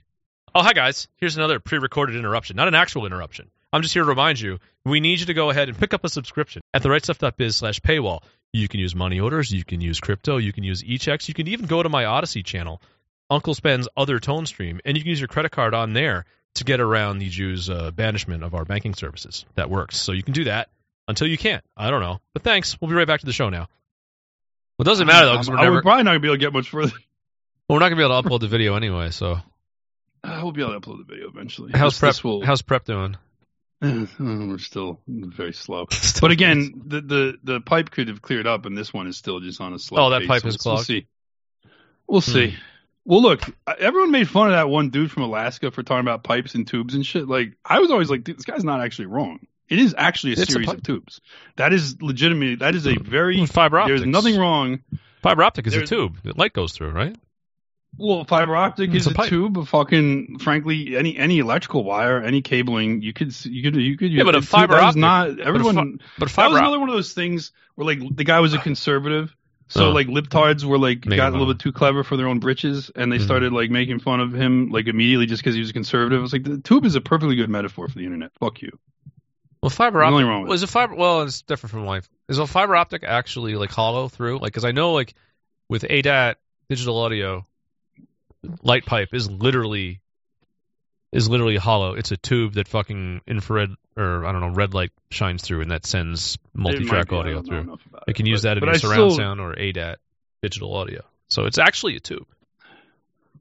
Oh 0.56 0.64
hi 0.64 0.74
guys! 0.74 1.08
Here's 1.18 1.38
another 1.38 1.60
pre-recorded 1.60 2.16
interruption, 2.16 2.56
not 2.56 2.68
an 2.68 2.76
actual 2.76 3.06
interruption. 3.06 3.50
I'm 3.72 3.82
just 3.82 3.94
here 3.94 4.04
to 4.04 4.10
remind 4.10 4.40
you 4.40 4.60
we 4.86 5.00
need 5.00 5.20
you 5.20 5.28
to 5.28 5.34
go 5.34 5.50
ahead 5.50 5.70
and 5.70 5.78
pick 5.78 5.94
up 5.94 6.04
a 6.04 6.10
subscription 6.10 6.62
at 6.74 6.82
therightstuff.biz 6.82 7.56
slash 7.56 7.80
paywall. 7.82 8.22
You 8.52 8.68
can 8.68 8.80
use 8.80 8.96
money 8.96 9.20
orders, 9.20 9.52
you 9.52 9.64
can 9.64 9.80
use 9.80 10.00
crypto, 10.00 10.38
you 10.38 10.52
can 10.52 10.64
use 10.64 10.82
eChecks, 10.84 11.28
you 11.28 11.34
can 11.36 11.48
even 11.48 11.68
go 11.68 11.84
to 11.84 11.90
my 11.90 12.06
Odysee 12.06 12.44
channel, 12.44 12.82
Uncle 13.30 13.54
Sven's 13.54 13.88
other 13.96 14.20
tone 14.20 14.48
stream, 14.48 14.80
and 14.86 14.98
you 14.98 15.04
can 15.04 15.10
use 15.10 15.20
your 15.22 15.28
credit 15.28 15.52
card 15.52 15.76
on 15.76 15.94
there 15.94 16.26
to 16.56 16.64
get 16.64 16.80
around 16.80 17.20
the 17.20 17.30
Jews' 17.30 17.70
uh, 17.70 17.92
banishment 17.92 18.44
of 18.44 18.56
our 18.56 18.66
banking 18.66 18.96
services. 18.96 19.46
That 19.54 19.70
works. 19.70 19.98
So 19.98 20.14
you 20.14 20.24
can 20.24 20.34
do 20.34 20.46
that 20.46 20.70
until 21.08 21.28
you 21.28 21.38
can't. 21.38 21.64
I 21.78 21.92
don't 21.92 22.02
know. 22.02 22.20
But 22.34 22.42
thanks. 22.42 22.82
We'll 22.82 22.90
be 22.90 22.96
right 22.96 23.06
back 23.08 23.20
to 23.20 23.28
the 23.28 23.34
show 23.34 23.50
now. 23.50 23.68
Well, 24.78 24.84
it 24.84 24.86
doesn't 24.86 25.06
matter 25.06 25.28
though, 25.28 25.34
because 25.34 25.50
we're 25.50 25.58
I 25.58 25.64
never 25.64 25.76
would 25.76 25.84
probably 25.84 26.04
not 26.06 26.12
gonna 26.12 26.20
be 26.22 26.28
able 26.30 26.36
to 26.38 26.40
get 26.40 26.54
much 26.54 26.70
further. 26.70 26.94
well, 27.70 27.76
we're 27.76 27.80
not 27.80 27.90
gonna 27.90 27.98
be 27.98 28.04
able 28.04 28.20
to 28.22 28.28
upload 28.28 28.40
the 28.40 28.48
video 28.48 28.76
anyway. 28.76 29.12
So 29.12 29.38
I 30.24 30.42
will 30.42 30.52
be 30.54 30.64
able 30.64 30.74
to 30.74 30.80
upload 30.80 30.98
the 31.06 31.14
video 31.14 31.30
eventually. 31.30 31.72
how's 31.76 31.94
This- 31.94 32.00
prep? 32.00 32.10
this 32.14 32.24
will- 32.24 32.44
How's 32.44 32.64
prep 32.64 32.86
doing? 32.86 33.16
We're 34.20 34.58
still 34.58 35.00
very 35.08 35.54
slow. 35.54 35.88
But 36.22 36.32
again, 36.32 36.82
the, 36.86 37.02
the 37.02 37.40
the 37.44 37.62
pipe 37.62 37.92
could 37.92 38.10
have 38.10 38.22
cleared 38.22 38.46
up, 38.46 38.66
and 38.66 38.78
this 38.78 38.94
one 38.94 39.08
is 39.08 39.16
still 39.16 39.40
just 39.40 39.62
on 39.62 39.74
a 39.74 39.80
slow. 39.80 40.08
Oh, 40.08 40.10
that 40.10 40.22
pace, 40.22 40.28
pipe 40.28 40.42
so 40.42 40.48
is 40.50 40.66
we'll 40.66 40.78
see. 40.80 41.08
We'll 42.08 42.22
see. 42.22 42.50
Hmm. 42.52 42.56
Well, 43.06 43.22
look, 43.22 43.42
everyone 43.66 44.12
made 44.12 44.30
fun 44.30 44.48
of 44.48 44.54
that 44.54 44.70
one 44.70 44.90
dude 44.90 45.10
from 45.12 45.24
Alaska 45.24 45.72
for 45.72 45.82
talking 45.82 46.02
about 46.02 46.24
pipes 46.24 46.56
and 46.56 46.68
tubes 46.68 46.94
and 46.94 47.06
shit. 47.06 47.28
Like, 47.28 47.54
I 47.66 47.80
was 47.80 47.90
always 47.90 48.10
like, 48.10 48.24
dude, 48.24 48.38
this 48.38 48.46
guy's 48.46 48.64
not 48.64 48.82
actually 48.82 49.06
wrong. 49.08 49.40
It 49.70 49.80
is 49.80 49.96
actually 49.98 50.34
a 50.34 50.42
It's 50.42 50.52
series 50.52 50.68
pipe. 50.68 50.78
of 50.78 50.84
tubes. 50.84 51.22
That 51.56 51.72
is 51.74 52.02
legitimately. 52.02 52.56
That 52.56 52.76
is 52.76 52.86
a 52.86 52.96
very. 52.96 53.46
fiber 53.46 53.80
optics. 53.80 54.02
There's 54.02 54.12
nothing 54.12 54.38
wrong. 54.38 54.82
Fiber 55.22 55.44
optic 55.44 55.68
is 55.68 55.76
a 55.76 55.86
tube 55.86 56.18
that 56.24 56.38
light 56.38 56.54
goes 56.54 56.74
through, 56.74 56.92
right? 56.92 57.16
Well, 57.98 58.24
fiber 58.24 58.56
optic 58.56 58.94
It's 58.94 59.08
is 59.08 59.14
a 59.18 59.22
a, 59.22 59.28
tube, 59.28 59.54
but 59.56 59.68
fucking, 59.68 60.40
frankly, 60.40 60.96
any 60.96 61.18
any 61.18 61.40
electrical 61.40 61.84
wire, 61.84 62.22
any 62.24 62.42
cabling, 62.42 63.02
you 63.02 63.12
could 63.14 63.34
you 63.46 63.64
could 63.64 63.76
you 63.76 63.98
could 63.98 64.12
use. 64.12 64.18
Yeah, 64.20 64.24
but 64.24 64.36
a 64.36 64.42
fiber 64.42 64.76
that 64.76 64.80
is 64.80 64.86
optic- 64.90 65.02
not 65.02 65.40
everyone. 65.40 66.00
But 66.18 66.30
that 66.30 66.34
fiber 66.34 66.50
was 66.54 66.58
op- 66.58 66.62
another 66.64 66.80
one 66.80 66.90
of 66.90 66.96
those 66.96 67.14
things 67.14 67.52
where 67.76 67.86
like 67.86 68.16
the 68.16 68.24
guy 68.24 68.40
was 68.40 68.54
a 68.54 68.58
conservative, 68.60 69.36
so 69.68 69.88
Oh. 69.88 69.92
like 69.92 70.08
libtards 70.08 70.64
were 70.64 70.78
like 70.78 71.02
got 71.02 71.30
him 71.30 71.36
a 71.36 71.38
little 71.40 71.54
bit 71.54 71.60
too 71.60 71.74
clever 71.74 72.04
for 72.06 72.16
their 72.16 72.28
own 72.28 72.40
britches, 72.40 72.90
and 72.96 73.12
they 73.12 73.18
Mhm. 73.18 73.24
started 73.26 73.52
like 73.54 73.70
making 73.70 74.00
fun 74.00 74.22
of 74.22 74.32
him 74.34 74.70
like 74.70 74.88
immediately 74.88 75.26
just 75.26 75.42
because 75.42 75.56
he 75.56 75.60
was 75.62 75.72
a 75.72 75.74
conservative. 75.74 76.20
I 76.20 76.22
was 76.22 76.32
like, 76.32 76.44
the 76.44 76.60
tube 76.60 76.86
is 76.86 76.96
a 76.96 77.02
perfectly 77.02 77.36
good 77.36 77.50
metaphor 77.50 77.90
for 77.90 77.98
the 77.98 78.06
internet. 78.06 78.32
Fuck 78.40 78.62
you. 78.62 78.80
well, 79.62 79.70
fiber 79.72 80.02
optic 80.02 80.14
nothing 80.14 80.28
wrong 80.28 80.42
with 80.44 80.50
was 80.52 80.64
a 80.64 80.68
fiber. 80.68 80.96
Well, 80.96 81.24
it's 81.24 81.42
different 81.42 81.72
from 81.72 81.86
life. 81.86 82.08
Is 82.30 82.38
a 82.38 82.48
fiber 82.48 82.78
optic 82.78 83.04
actually 83.04 83.56
like 83.56 83.72
hollow 83.72 84.08
through? 84.08 84.36
Like, 84.36 84.54
because 84.54 84.64
I 84.64 84.72
know 84.72 84.94
like 84.94 85.16
with 85.68 85.84
ADAT 85.84 86.36
digital 86.70 86.98
audio, 86.98 87.46
light 88.64 88.86
pipe 88.86 89.10
is 89.14 89.30
literally 89.30 90.02
is 91.12 91.30
literally 91.30 91.58
hollow. 91.58 91.94
It's 91.94 92.12
a 92.12 92.18
tube 92.18 92.54
that 92.54 92.68
fucking 92.68 93.22
infrared 93.28 93.72
or 93.98 94.26
I 94.26 94.32
don't 94.32 94.42
know 94.42 94.50
red 94.50 94.74
light 94.74 94.92
shines 95.10 95.42
through, 95.42 95.62
and 95.62 95.72
that 95.72 95.86
sends 95.86 96.38
multi-track 96.54 97.10
be, 97.10 97.16
audio 97.16 97.42
through. 97.42 97.78
It 98.08 98.16
can 98.16 98.26
use 98.26 98.42
but- 98.42 98.50
that 98.50 98.58
in 98.58 98.62
but 98.62 98.68
your 98.68 98.76
I 98.76 98.78
surround 98.78 99.12
still- 99.12 99.18
sound 99.18 99.40
or 99.40 99.56
ADAT 99.56 99.98
digital 100.42 100.74
audio. 100.76 101.04
So 101.30 101.46
it's 101.46 101.58
actually 101.58 101.96
a 101.96 102.00
tube. 102.00 102.26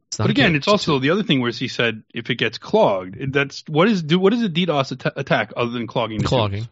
It's 0.09 0.16
But 0.16 0.30
again, 0.30 0.57
it's 0.57 0.68
also 0.68 0.94
tube. 0.94 1.03
the 1.03 1.11
other 1.11 1.22
thing 1.22 1.40
where 1.40 1.51
he 1.51 1.68
said 1.68 2.03
if 2.14 2.30
it 2.30 2.36
gets 2.36 2.59
clogged, 2.59 3.32
that's 3.32 3.62
what 3.68 3.88
is 3.88 4.03
do 4.03 4.18
what 4.18 4.32
is 4.32 4.42
a 4.42 4.49
DDoS 4.49 4.92
atta- 4.92 5.20
attack 5.20 5.53
other 5.57 5.70
than 5.70 5.86
clogging? 5.86 6.22
Clogging. 6.22 6.61
Tubes? 6.61 6.68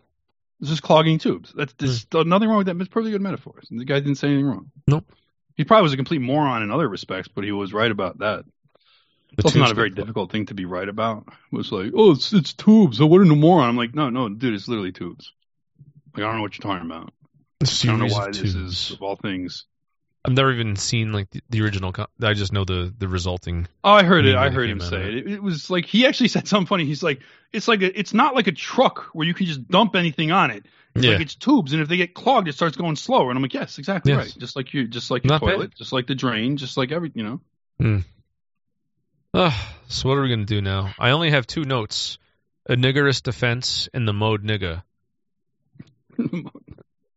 It's 0.61 0.71
just 0.71 0.83
clogging 0.83 1.19
tubes. 1.19 1.53
That's 1.55 1.73
hmm. 1.73 1.85
there's 1.85 2.07
nothing 2.27 2.49
wrong 2.49 2.59
with 2.59 2.67
that. 2.67 2.77
It's 2.77 2.89
perfectly 2.89 3.13
good 3.13 3.21
metaphors. 3.21 3.71
And 3.71 3.79
the 3.79 3.85
guy 3.85 4.01
didn't 4.01 4.17
say 4.17 4.29
anything 4.29 4.47
wrong. 4.47 4.71
Nope. 4.87 5.05
He 5.57 5.65
probably 5.65 5.85
was 5.85 5.93
a 5.93 5.97
complete 5.97 6.21
moron 6.21 6.63
in 6.63 6.71
other 6.71 6.89
respects, 6.89 7.29
but 7.29 7.45
he 7.45 7.53
was 7.53 7.73
right 7.73 7.91
about 7.91 8.19
that. 8.19 8.45
It's 9.33 9.45
also 9.45 9.59
not 9.59 9.71
a 9.71 9.75
very 9.75 9.91
difficult 9.91 10.31
thing 10.31 10.47
to 10.47 10.55
be 10.55 10.65
right 10.65 10.89
about. 10.89 11.25
It 11.29 11.57
was 11.57 11.73
like, 11.73 11.93
oh, 11.95 12.13
it's 12.13 12.33
it's 12.33 12.53
tubes. 12.53 13.01
Oh, 13.01 13.07
what 13.07 13.21
a 13.21 13.25
moron. 13.25 13.69
I'm 13.69 13.77
like, 13.77 13.95
no, 13.95 14.11
no, 14.11 14.29
dude, 14.29 14.55
it's 14.55 14.69
literally 14.69 14.93
tubes. 14.93 15.33
Like, 16.15 16.25
I 16.25 16.27
don't 16.29 16.37
know 16.37 16.43
what 16.43 16.57
you're 16.57 16.63
talking 16.63 16.87
about. 16.87 17.13
I 17.61 17.87
don't 17.87 17.99
know 17.99 18.07
why 18.07 18.29
this 18.29 18.39
tubes. 18.39 18.55
is 18.55 18.91
of 18.93 19.03
all 19.03 19.17
things. 19.17 19.67
I've 20.27 20.33
never 20.33 20.53
even 20.53 20.77
seen 20.77 21.13
like 21.13 21.31
the, 21.31 21.41
the 21.51 21.63
original. 21.63 21.93
Co- 21.93 22.07
I 22.23 22.35
just 22.35 22.53
know 22.53 22.65
the 22.65 22.93
the 22.99 23.09
resulting. 23.09 23.69
Oh, 23.85 23.93
I 23.93 24.03
heard 24.03 24.27
it. 24.27 24.35
I 24.35 24.51
heard 24.51 24.69
him 24.69 24.81
say 24.81 25.03
it. 25.09 25.15
it. 25.15 25.27
It 25.35 25.43
was 25.43 25.71
like 25.71 25.87
he 25.87 26.07
actually 26.07 26.29
said 26.29 26.47
something 26.49 26.67
funny. 26.67 26.85
He's 26.85 27.03
like, 27.03 27.21
it's 27.53 27.69
like 27.69 27.83
a, 27.83 27.99
it's 27.99 28.13
not 28.13 28.35
like 28.35 28.47
a 28.49 28.53
truck 28.53 29.11
where 29.13 29.27
you 29.27 29.35
can 29.35 29.47
just 29.47 29.67
dump 29.69 29.95
anything 29.97 30.33
on 30.33 30.51
it. 30.51 30.67
It's 30.95 31.05
Yeah. 31.05 31.13
like 31.13 31.21
it's 31.21 31.35
tubes, 31.35 31.73
and 31.73 31.81
if 31.83 31.89
they 31.89 31.97
get 31.97 32.13
clogged, 32.15 32.49
it 32.49 32.55
starts 32.55 32.77
going 32.77 32.97
slower. 32.97 33.31
And 33.31 33.37
I'm 33.39 33.43
like, 33.43 33.55
yes, 33.55 33.79
exactly 33.79 34.13
Yes. 34.13 34.19
right. 34.27 34.35
Just 34.39 34.57
like 34.57 34.75
you, 34.75 34.89
just 34.89 35.11
like 35.11 35.25
your 35.25 35.31
Not 35.35 35.43
bad. 35.43 35.53
toilet, 35.53 35.75
just 35.75 35.93
like 35.93 36.07
the 36.07 36.15
drain, 36.15 36.57
just 36.57 36.77
like 36.77 36.91
every, 36.93 37.13
you 37.15 37.23
know. 37.79 38.03
Ugh, 39.35 39.53
so 39.89 40.09
what 40.09 40.17
are 40.19 40.23
we 40.23 40.29
gonna 40.31 40.45
do 40.47 40.61
now? 40.63 40.95
I 40.99 41.11
only 41.11 41.31
have 41.31 41.47
two 41.47 41.65
notes: 41.65 42.19
a 42.69 42.75
niggerist 42.75 43.23
defense 43.25 43.89
and 43.93 44.09
the 44.09 44.13
mode 44.15 44.43
nigga. 44.43 44.83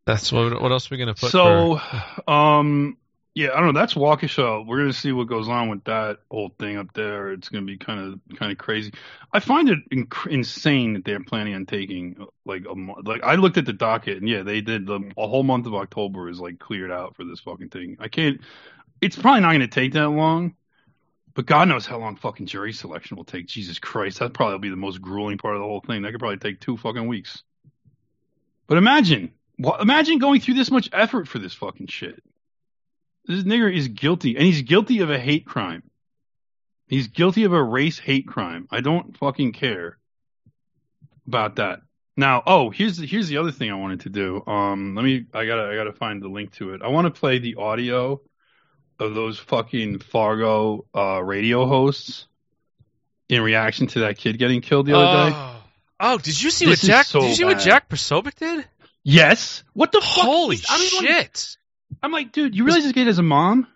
That's 0.06 0.32
what. 0.32 0.62
What 0.62 0.72
else 0.72 0.92
are 0.92 0.96
we 0.96 0.98
gonna 0.98 1.14
put? 1.14 1.32
so, 1.32 1.78
for- 2.26 2.30
um, 2.30 2.98
yeah, 3.36 3.50
I 3.54 3.58
don't 3.58 3.74
know. 3.74 3.80
That's 3.80 3.94
Waukesha. 3.94 4.66
We're 4.66 4.80
gonna 4.80 4.94
see 4.94 5.12
what 5.12 5.28
goes 5.28 5.48
on 5.48 5.70
with 5.70 5.84
that 5.86 6.18
whole 6.32 6.52
thing 6.60 6.78
up 6.78 6.94
there. 6.94 7.32
It's 7.32 7.50
gonna 7.50 7.66
be 7.66 7.78
kind 7.78 8.00
of 8.14 8.38
kind 8.38 8.52
of 8.52 8.58
crazy. 8.58 8.94
I 9.32 9.40
find 9.40 9.70
it 9.70 9.80
inc- 9.92 10.28
insane 10.28 10.94
that 10.94 11.06
they're 11.06 11.24
planning 11.24 11.54
on 11.54 11.66
taking 11.66 12.26
like 12.46 12.64
a 12.70 12.76
mo- 12.76 13.02
like 13.04 13.24
I 13.24 13.36
looked 13.36 13.58
at 13.58 13.66
the 13.66 13.74
docket 13.74 14.18
and 14.18 14.28
yeah, 14.28 14.44
they 14.44 14.62
did 14.62 14.88
the 14.88 15.00
mm-hmm. 15.00 15.12
a 15.20 15.28
whole 15.28 15.44
month 15.44 15.68
of 15.68 15.76
October 15.76 16.30
is 16.30 16.40
like 16.40 16.60
cleared 16.60 16.92
out 16.92 17.16
for 17.16 17.24
this 17.24 17.40
fucking 17.40 17.70
thing. 17.70 17.98
I 18.00 18.08
can't. 18.08 18.42
It's 19.00 19.16
probably 19.16 19.42
not 19.42 19.52
gonna 19.54 19.68
take 19.68 19.94
that 19.94 20.10
long. 20.10 20.56
But 21.36 21.46
God 21.46 21.70
knows 21.70 21.86
how 21.86 22.00
long 22.00 22.18
fucking 22.18 22.48
jury 22.48 22.74
selection 22.74 23.16
will 23.16 23.24
take. 23.24 23.48
Jesus 23.48 23.80
Christ, 23.80 24.20
that 24.20 24.34
probably 24.34 24.56
will 24.56 24.60
be 24.60 24.70
the 24.72 24.76
most 24.76 25.00
grueling 25.02 25.38
part 25.38 25.56
of 25.56 25.62
the 25.62 25.68
whole 25.68 25.80
thing. 25.80 26.02
That 26.02 26.12
could 26.12 26.20
probably 26.20 26.38
take 26.38 26.60
two 26.60 26.76
fucking 26.76 27.08
weeks. 27.08 27.44
But 28.68 28.78
imagine, 28.78 29.32
imagine 29.80 30.18
going 30.18 30.42
through 30.42 30.56
this 30.56 30.70
much 30.70 30.90
effort 30.92 31.28
for 31.30 31.40
this 31.40 31.54
fucking 31.54 31.88
shit. 31.88 32.22
This 33.30 33.44
nigger 33.44 33.72
is 33.72 33.90
guilty, 33.90 34.36
and 34.36 34.44
he's 34.44 34.64
guilty 34.64 35.02
of 35.02 35.12
a 35.12 35.20
hate 35.20 35.46
crime. 35.46 35.84
He's 36.88 37.10
guilty 37.10 37.44
of 37.44 37.54
a 37.54 37.62
race 37.62 38.00
hate 38.00 38.28
crime. 38.28 38.68
I 38.72 38.82
don't 38.82 39.16
fucking 39.18 39.54
care 39.54 40.00
about 41.28 41.58
that. 41.58 41.82
Now, 42.18 42.42
oh, 42.48 42.72
here's 42.72 42.98
the, 42.98 43.06
here's 43.06 43.28
the 43.28 43.38
other 43.38 43.52
thing 43.52 43.70
I 43.70 43.76
wanted 43.76 44.00
to 44.02 44.10
do. 44.10 44.44
Um, 44.48 44.96
let 44.96 45.06
me, 45.06 45.28
I 45.32 45.46
gotta, 45.46 45.70
I 45.72 45.76
gotta 45.76 45.94
find 45.94 46.24
the 46.24 46.28
link 46.28 46.54
to 46.54 46.74
it. 46.74 46.82
I 46.82 46.88
want 46.88 47.06
to 47.06 47.12
play 47.12 47.38
the 47.38 47.56
audio 47.56 48.20
of 49.00 49.14
those 49.14 49.38
fucking 49.38 50.00
Fargo 50.00 50.88
uh, 50.96 51.22
radio 51.24 51.68
hosts 51.68 52.26
in 53.30 53.44
reaction 53.44 53.86
to 53.88 54.00
that 54.00 54.18
kid 54.18 54.40
getting 54.40 54.62
killed 54.62 54.88
the 54.88 54.98
other 54.98 55.30
day. 55.30 55.36
oh. 55.38 55.64
oh, 56.00 56.18
did 56.18 56.42
you 56.42 56.50
see 56.50 56.66
This 56.66 56.82
what 56.82 56.88
Jack? 56.88 57.06
so 57.06 57.22
did 57.22 57.30
you 57.30 57.36
see 57.36 57.46
what. 57.46 57.60
Jack 57.60 57.90
Posobiec 57.90 58.34
did? 58.40 58.66
Yes. 59.04 59.64
What 59.74 59.92
the 59.92 60.02
fuck? 60.02 60.26
Holy 60.26 60.58
I 60.68 60.80
mean, 60.80 60.90
shit! 60.90 61.58
I'm 62.02 62.12
like, 62.12 62.32
dude, 62.32 62.56
you 62.56 62.66
realize 62.66 62.84
this 62.84 62.92
kid 62.94 63.08
has 63.08 63.20
a 63.20 63.24
mom? 63.24 63.68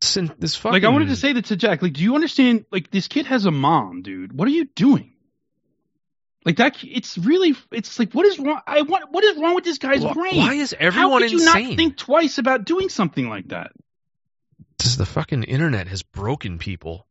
This 0.00 0.56
fucking 0.56 0.72
Like 0.72 0.84
I 0.84 0.88
wanted 0.88 1.08
to 1.08 1.16
say 1.16 1.32
that 1.32 1.44
to 1.46 1.56
Jack. 1.56 1.80
Like, 1.80 1.92
do 1.92 2.02
you 2.02 2.16
understand? 2.16 2.64
Like, 2.72 2.90
this 2.90 3.06
kid 3.06 3.26
has 3.26 3.46
a 3.46 3.52
mom, 3.52 4.02
dude. 4.02 4.32
What 4.36 4.48
are 4.48 4.50
you 4.50 4.64
doing? 4.64 5.12
Like 6.44 6.56
that. 6.56 6.76
It's 6.82 7.16
really. 7.16 7.54
It's 7.70 8.00
like 8.00 8.12
what 8.12 8.26
is 8.26 8.36
wrong? 8.40 8.60
I 8.66 8.82
want. 8.82 9.12
What 9.12 9.22
is 9.22 9.36
wrong 9.38 9.54
with 9.54 9.62
this 9.62 9.78
guy's 9.78 10.02
Why- 10.02 10.12
brain? 10.12 10.36
why 10.38 10.54
is 10.54 10.72
How 10.76 10.86
everyone 10.86 11.22
could 11.22 11.30
you 11.30 11.38
insane? 11.38 11.68
not 11.68 11.76
think 11.76 11.96
twice 11.96 12.38
about 12.38 12.64
doing 12.64 12.88
something 12.88 13.28
like 13.28 13.48
that? 13.50 13.70
This- 14.78 14.96
the 14.96 15.06
fucking 15.06 15.44
internet 15.44 15.86
has 15.86 16.02
broken 16.02 16.58
people. 16.58 17.06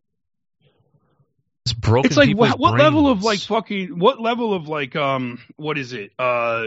It's 1.65 1.73
broken. 1.73 2.07
It's 2.07 2.17
like 2.17 2.35
what, 2.35 2.59
what 2.59 2.77
level 2.77 3.07
of 3.07 3.23
like 3.23 3.39
fucking 3.39 3.97
what 3.99 4.19
level 4.19 4.53
of 4.53 4.67
like 4.67 4.97
um 4.97 5.39
what 5.55 5.77
is 5.77 5.93
it 5.93 6.11
uh 6.19 6.63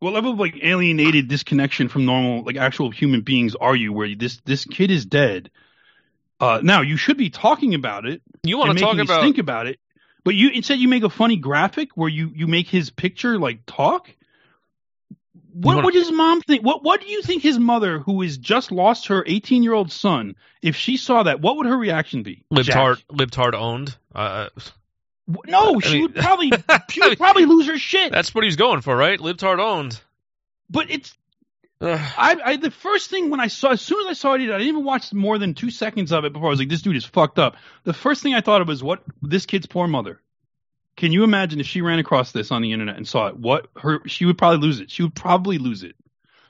what 0.00 0.14
level 0.14 0.32
of 0.32 0.38
like 0.38 0.58
alienated 0.62 1.28
disconnection 1.28 1.88
from 1.88 2.04
normal 2.04 2.44
like 2.44 2.56
actual 2.56 2.90
human 2.90 3.22
beings 3.22 3.54
are 3.54 3.76
you 3.76 3.92
where 3.92 4.14
this 4.14 4.40
this 4.44 4.64
kid 4.64 4.90
is 4.90 5.06
dead 5.06 5.50
uh 6.40 6.60
now 6.62 6.80
you 6.82 6.96
should 6.96 7.16
be 7.16 7.30
talking 7.30 7.74
about 7.74 8.06
it 8.06 8.22
you 8.42 8.58
want 8.58 8.76
to 8.76 8.84
talk 8.84 8.98
about? 8.98 9.22
think 9.22 9.38
about 9.38 9.66
it 9.66 9.78
but 10.24 10.34
you 10.34 10.50
instead 10.50 10.78
you 10.78 10.88
make 10.88 11.02
a 11.02 11.10
funny 11.10 11.36
graphic 11.36 11.90
where 11.94 12.08
you 12.08 12.30
you 12.34 12.46
make 12.46 12.68
his 12.68 12.90
picture 12.90 13.38
like 13.38 13.60
talk 13.66 14.08
what 15.52 15.74
wanna- 15.74 15.84
what 15.84 15.94
does 15.94 16.10
mom 16.12 16.40
think 16.42 16.62
what 16.64 16.84
what 16.84 17.00
do 17.00 17.08
you 17.08 17.22
think 17.22 17.42
his 17.42 17.58
mother 17.58 17.98
who 17.98 18.22
has 18.22 18.38
just 18.38 18.70
lost 18.70 19.08
her 19.08 19.24
18 19.26 19.62
year 19.62 19.72
old 19.72 19.90
son 19.90 20.36
if 20.62 20.76
she 20.76 20.96
saw 20.96 21.24
that 21.24 21.40
what 21.40 21.56
would 21.56 21.66
her 21.66 21.76
reaction 21.76 22.22
be 22.22 22.44
libtard, 22.52 23.02
libtard 23.10 23.54
owned. 23.54 23.96
Uh, 24.14 24.48
No, 25.46 25.76
I 25.76 25.80
she 25.80 25.92
mean- 25.94 26.02
would 26.02 26.14
probably 26.16 26.50
she 26.90 27.00
would 27.00 27.18
probably 27.18 27.44
lose 27.44 27.66
her 27.66 27.78
shit. 27.78 28.12
that's 28.12 28.34
what 28.34 28.44
he's 28.44 28.56
going 28.56 28.80
for, 28.80 28.96
right? 28.96 29.18
Libtard 29.18 29.58
owned. 29.60 30.00
But 30.70 30.90
it's 30.90 31.14
I, 31.80 32.36
I 32.44 32.56
the 32.56 32.70
first 32.72 33.08
thing 33.10 33.30
when 33.30 33.38
I 33.40 33.46
saw 33.46 33.70
as 33.70 33.80
soon 33.80 34.00
as 34.00 34.06
I 34.06 34.12
saw 34.14 34.34
it, 34.34 34.40
I 34.40 34.46
didn't 34.46 34.62
even 34.62 34.84
watch 34.84 35.12
more 35.12 35.38
than 35.38 35.54
two 35.54 35.70
seconds 35.70 36.12
of 36.12 36.24
it 36.24 36.32
before 36.32 36.48
I 36.48 36.50
was 36.50 36.58
like, 36.58 36.68
this 36.68 36.82
dude 36.82 36.96
is 36.96 37.04
fucked 37.04 37.38
up. 37.38 37.56
The 37.84 37.92
first 37.92 38.22
thing 38.22 38.34
I 38.34 38.40
thought 38.40 38.62
of 38.62 38.68
was 38.68 38.82
what 38.82 39.02
this 39.22 39.46
kid's 39.46 39.66
poor 39.66 39.86
mother. 39.86 40.20
Can 40.96 41.12
you 41.12 41.22
imagine 41.22 41.60
if 41.60 41.66
she 41.66 41.80
ran 41.80 42.00
across 42.00 42.32
this 42.32 42.50
on 42.50 42.60
the 42.62 42.72
internet 42.72 42.96
and 42.96 43.06
saw 43.06 43.28
it? 43.28 43.36
What 43.36 43.68
her 43.76 44.00
she 44.06 44.24
would 44.24 44.36
probably 44.38 44.58
lose 44.66 44.80
it. 44.80 44.90
She 44.90 45.02
would 45.04 45.14
probably 45.14 45.58
lose 45.58 45.84
it. 45.84 45.94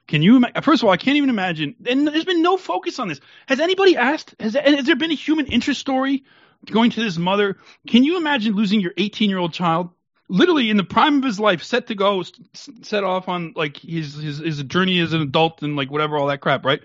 Can 0.06 0.22
you? 0.22 0.42
First 0.62 0.82
of 0.82 0.86
all, 0.86 0.92
I 0.92 0.96
can't 0.96 1.18
even 1.18 1.28
imagine. 1.28 1.74
And 1.84 2.08
there's 2.08 2.24
been 2.24 2.40
no 2.42 2.56
focus 2.56 2.98
on 2.98 3.08
this. 3.08 3.20
Has 3.46 3.60
anybody 3.60 3.96
asked? 3.98 4.34
Has, 4.40 4.54
has 4.54 4.86
there 4.86 4.96
been 4.96 5.10
a 5.10 5.14
human 5.14 5.44
interest 5.46 5.80
story 5.80 6.24
going 6.66 6.90
to 6.90 7.02
this 7.02 7.18
mother? 7.18 7.56
Can 7.86 8.04
you 8.04 8.16
imagine 8.16 8.54
losing 8.54 8.80
your 8.80 8.92
18 8.96 9.30
year 9.30 9.38
old 9.38 9.52
child? 9.52 9.90
Literally 10.30 10.68
in 10.68 10.76
the 10.76 10.84
prime 10.84 11.18
of 11.18 11.24
his 11.24 11.40
life, 11.40 11.62
set 11.62 11.86
to 11.86 11.94
go, 11.94 12.22
set 12.52 13.02
off 13.02 13.28
on 13.28 13.54
like 13.56 13.78
his, 13.78 14.14
his 14.14 14.38
his 14.38 14.62
journey 14.64 15.00
as 15.00 15.14
an 15.14 15.22
adult 15.22 15.62
and 15.62 15.74
like 15.74 15.90
whatever 15.90 16.18
all 16.18 16.26
that 16.26 16.42
crap, 16.42 16.66
right? 16.66 16.80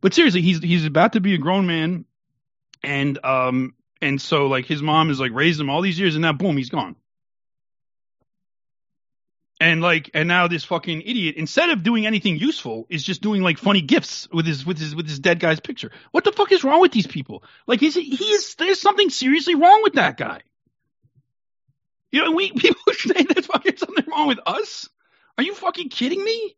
But 0.00 0.14
seriously, 0.14 0.42
he's 0.42 0.58
he's 0.58 0.84
about 0.84 1.12
to 1.12 1.20
be 1.20 1.34
a 1.34 1.38
grown 1.38 1.66
man, 1.68 2.06
and 2.82 3.24
um 3.24 3.74
and 4.02 4.20
so 4.20 4.48
like 4.48 4.66
his 4.66 4.82
mom 4.82 5.08
has 5.08 5.20
like 5.20 5.32
raised 5.32 5.60
him 5.60 5.70
all 5.70 5.80
these 5.80 5.98
years, 5.98 6.16
and 6.16 6.22
now 6.22 6.32
boom, 6.32 6.56
he's 6.56 6.70
gone. 6.70 6.96
And 9.60 9.80
like, 9.80 10.10
and 10.14 10.28
now 10.28 10.46
this 10.46 10.64
fucking 10.64 11.02
idiot, 11.02 11.34
instead 11.36 11.70
of 11.70 11.82
doing 11.82 12.06
anything 12.06 12.38
useful, 12.38 12.86
is 12.88 13.02
just 13.02 13.22
doing 13.22 13.42
like 13.42 13.58
funny 13.58 13.80
gifts 13.80 14.28
with 14.32 14.46
his 14.46 14.64
with 14.64 14.78
his 14.78 14.94
with 14.94 15.08
his 15.08 15.18
dead 15.18 15.40
guy's 15.40 15.58
picture. 15.58 15.90
What 16.12 16.22
the 16.24 16.30
fuck 16.30 16.52
is 16.52 16.62
wrong 16.62 16.80
with 16.80 16.92
these 16.92 17.08
people? 17.08 17.42
Like, 17.66 17.82
is 17.82 17.94
he 17.94 18.24
is 18.24 18.54
there's 18.54 18.80
something 18.80 19.10
seriously 19.10 19.56
wrong 19.56 19.82
with 19.82 19.94
that 19.94 20.16
guy? 20.16 20.42
You 22.12 22.24
know, 22.24 22.32
we 22.32 22.52
people 22.56 22.92
say 22.92 23.24
there's 23.24 23.46
fucking 23.46 23.76
something 23.78 24.04
wrong 24.08 24.28
with 24.28 24.38
us. 24.46 24.88
Are 25.36 25.44
you 25.44 25.54
fucking 25.54 25.88
kidding 25.88 26.22
me? 26.22 26.56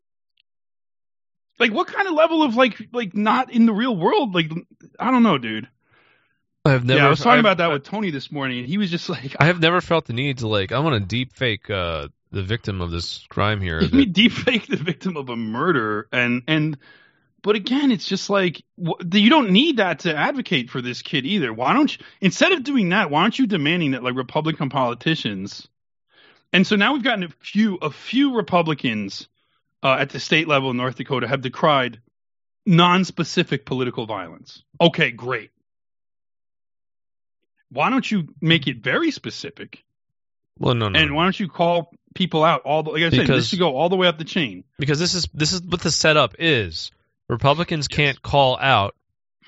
Like, 1.59 1.73
what 1.73 1.87
kind 1.87 2.07
of 2.07 2.15
level 2.15 2.43
of 2.43 2.57
like 2.57 2.83
like 2.93 3.15
not 3.15 3.51
in 3.51 3.65
the 3.65 3.73
real 3.73 3.97
world? 3.97 4.35
Like, 4.35 4.51
I 4.99 5.11
don't 5.11 5.23
know, 5.23 5.39
dude. 5.39 5.69
I've 6.65 6.85
never. 6.85 7.01
yeah, 7.01 7.07
I 7.07 7.11
was 7.11 7.19
talking 7.21 7.33
I've- 7.33 7.41
about 7.41 7.59
that 7.59 7.71
with 7.73 7.85
Tony 7.85 8.11
this 8.11 8.31
morning, 8.31 8.59
and 8.59 8.67
he 8.69 8.79
was 8.79 8.91
just 8.91 9.09
like, 9.09 9.37
I 9.41 9.47
have 9.47 9.61
never 9.61 9.81
felt 9.81 10.07
the 10.07 10.13
need 10.13 10.39
to 10.39 10.49
like. 10.49 10.73
I 10.73 10.79
want 10.81 11.01
to 11.01 11.07
deep 11.07 11.33
fake 11.35 11.71
uh, 11.71 12.09
the 12.33 12.43
victim 12.43 12.81
of 12.81 12.91
this 12.91 13.27
crime 13.29 13.61
here. 13.61 13.81
Let 13.83 13.93
me 13.93 14.05
that- 14.05 14.13
deep 14.13 14.33
fake 14.33 14.67
the 14.67 14.77
victim 14.77 15.17
of 15.17 15.29
a 15.29 15.37
murder 15.37 16.09
and 16.13 16.43
and 16.47 16.79
but 17.43 17.57
again 17.57 17.91
it's 17.91 18.07
just 18.07 18.29
like 18.29 18.63
you 18.77 19.31
don't 19.31 19.51
need 19.51 19.79
that 19.79 20.01
to 20.01 20.15
advocate 20.15 20.69
for 20.69 20.83
this 20.83 21.01
kid 21.01 21.25
either 21.25 21.51
why 21.55 21.73
don't 21.73 21.97
you 21.99 22.05
instead 22.21 22.53
of 22.53 22.63
doing 22.63 22.91
that 22.91 23.11
why 23.11 23.23
aren't 23.23 23.39
you 23.39 23.47
demanding 23.47 23.93
that 23.93 24.03
like 24.03 24.15
republican 24.15 24.69
politicians 24.69 25.67
and 26.53 26.67
so 26.67 26.77
now 26.77 26.93
we've 26.93 27.03
gotten 27.03 27.25
a 27.25 27.29
few 27.41 27.77
a 27.77 27.91
few 27.91 28.35
republicans 28.37 29.27
uh, 29.83 29.97
at 29.99 30.11
the 30.11 30.21
state 30.21 30.49
level 30.49 30.71
in 30.71 30.77
north 30.77 30.97
dakota 30.97 31.27
have 31.27 31.41
decried 31.41 32.03
non-specific 32.67 33.65
political 33.65 34.05
violence 34.05 34.63
okay 34.79 35.11
great 35.11 35.51
why 37.71 37.91
don't 37.91 38.11
you 38.11 38.29
make 38.41 38.67
it 38.67 38.79
very 38.79 39.11
specific 39.11 39.85
well, 40.59 40.75
no, 40.75 40.91
no, 40.91 40.99
and 40.99 41.15
why 41.15 41.25
don't 41.25 41.41
you 41.41 41.49
call 41.49 41.91
people 42.15 42.45
out 42.45 42.63
all 42.63 42.83
the 42.83 42.91
like 42.91 43.03
I 43.03 43.11
said, 43.11 43.27
this 43.27 43.49
should 43.49 43.59
go 43.59 43.77
all 43.77 43.89
the 43.89 43.97
way 43.97 44.07
up 44.07 44.19
the 44.19 44.25
chain. 44.25 44.65
because 44.79 44.99
this 44.99 45.15
is 45.15 45.29
this 45.33 45.53
is 45.53 45.63
what 45.63 45.81
the 45.81 45.91
setup 45.91 46.37
is. 46.39 46.91
Republicans 47.29 47.89
can't 47.89 48.21
call 48.21 48.59
out 48.59 48.95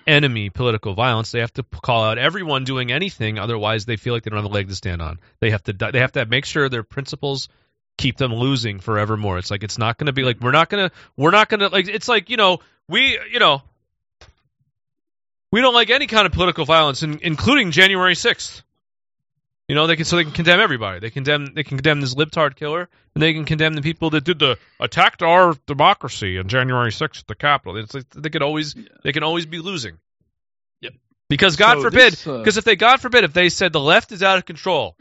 enemy 0.06 0.50
political 0.50 0.94
violence. 0.94 1.30
They 1.32 1.40
have 1.40 1.52
to 1.54 1.62
call 1.62 2.04
out 2.04 2.18
everyone 2.18 2.64
doing 2.64 2.92
anything. 2.92 3.38
Otherwise, 3.38 3.84
they 3.84 3.96
feel 3.96 4.14
like 4.14 4.22
they 4.22 4.30
don't 4.30 4.42
have 4.42 4.50
a 4.50 4.54
leg 4.54 4.68
to 4.68 4.74
stand 4.74 5.02
on. 5.02 5.18
They 5.40 5.50
have 5.50 5.62
to. 5.64 5.72
They 5.72 6.00
have 6.00 6.12
to 6.12 6.26
make 6.26 6.44
sure 6.44 6.68
their 6.68 6.82
principles 6.82 7.48
keep 7.98 8.16
them 8.16 8.34
losing 8.34 8.80
forevermore. 8.80 9.38
It's 9.38 9.50
like 9.50 9.64
it's 9.64 9.78
not 9.78 9.98
going 9.98 10.06
to 10.06 10.12
be 10.12 10.22
like 10.22 10.40
we're 10.40 10.52
not 10.52 10.68
going 10.68 10.88
to 10.88 10.94
we're 11.16 11.30
not 11.30 11.48
going 11.48 11.60
to 11.60 11.68
like. 11.68 11.88
It's 11.88 12.08
like 12.08 12.30
you 12.30 12.36
know 12.36 12.60
we 12.88 13.18
you 13.30 13.38
know 13.38 13.62
we 15.52 15.60
don't 15.60 15.74
like 15.74 15.90
any 15.90 16.08
kind 16.08 16.26
of 16.26 16.32
political 16.32 16.64
violence, 16.64 17.02
in, 17.02 17.20
including 17.22 17.70
January 17.70 18.16
sixth. 18.16 18.62
You 19.68 19.76
know, 19.76 19.86
they 19.86 19.94
can 19.94 20.04
so 20.04 20.16
they 20.16 20.24
can 20.24 20.32
condemn 20.32 20.58
everybody. 20.58 20.98
They 20.98 21.10
condemn 21.10 21.54
they 21.54 21.62
can 21.62 21.76
condemn 21.76 22.00
this 22.00 22.14
libtard 22.14 22.56
killer, 22.56 22.88
and 23.14 23.22
they 23.22 23.32
can 23.32 23.44
condemn 23.44 23.74
the 23.74 23.82
people 23.82 24.10
that 24.10 24.24
did 24.24 24.38
the 24.38 24.58
attacked 24.80 25.22
our 25.22 25.54
democracy 25.66 26.38
on 26.38 26.48
January 26.48 26.90
sixth 26.90 27.22
at 27.22 27.26
the 27.28 27.34
Capitol. 27.36 27.76
It's 27.76 27.94
like 27.94 28.08
they 28.10 28.30
could 28.30 28.42
always 28.42 28.74
they 29.04 29.12
can 29.12 29.22
always 29.22 29.46
be 29.46 29.60
losing. 29.60 29.98
Yep. 30.80 30.94
Because 31.28 31.56
God 31.56 31.76
So 31.76 31.82
forbid, 31.84 32.12
this, 32.12 32.26
uh, 32.26 32.38
because 32.38 32.56
if 32.56 32.64
they 32.64 32.74
God 32.74 33.00
forbid 33.00 33.24
if 33.24 33.32
they 33.32 33.50
said 33.50 33.72
the 33.72 33.80
left 33.80 34.10
is 34.10 34.22
out 34.22 34.36
of 34.36 34.44
control, 34.44 34.96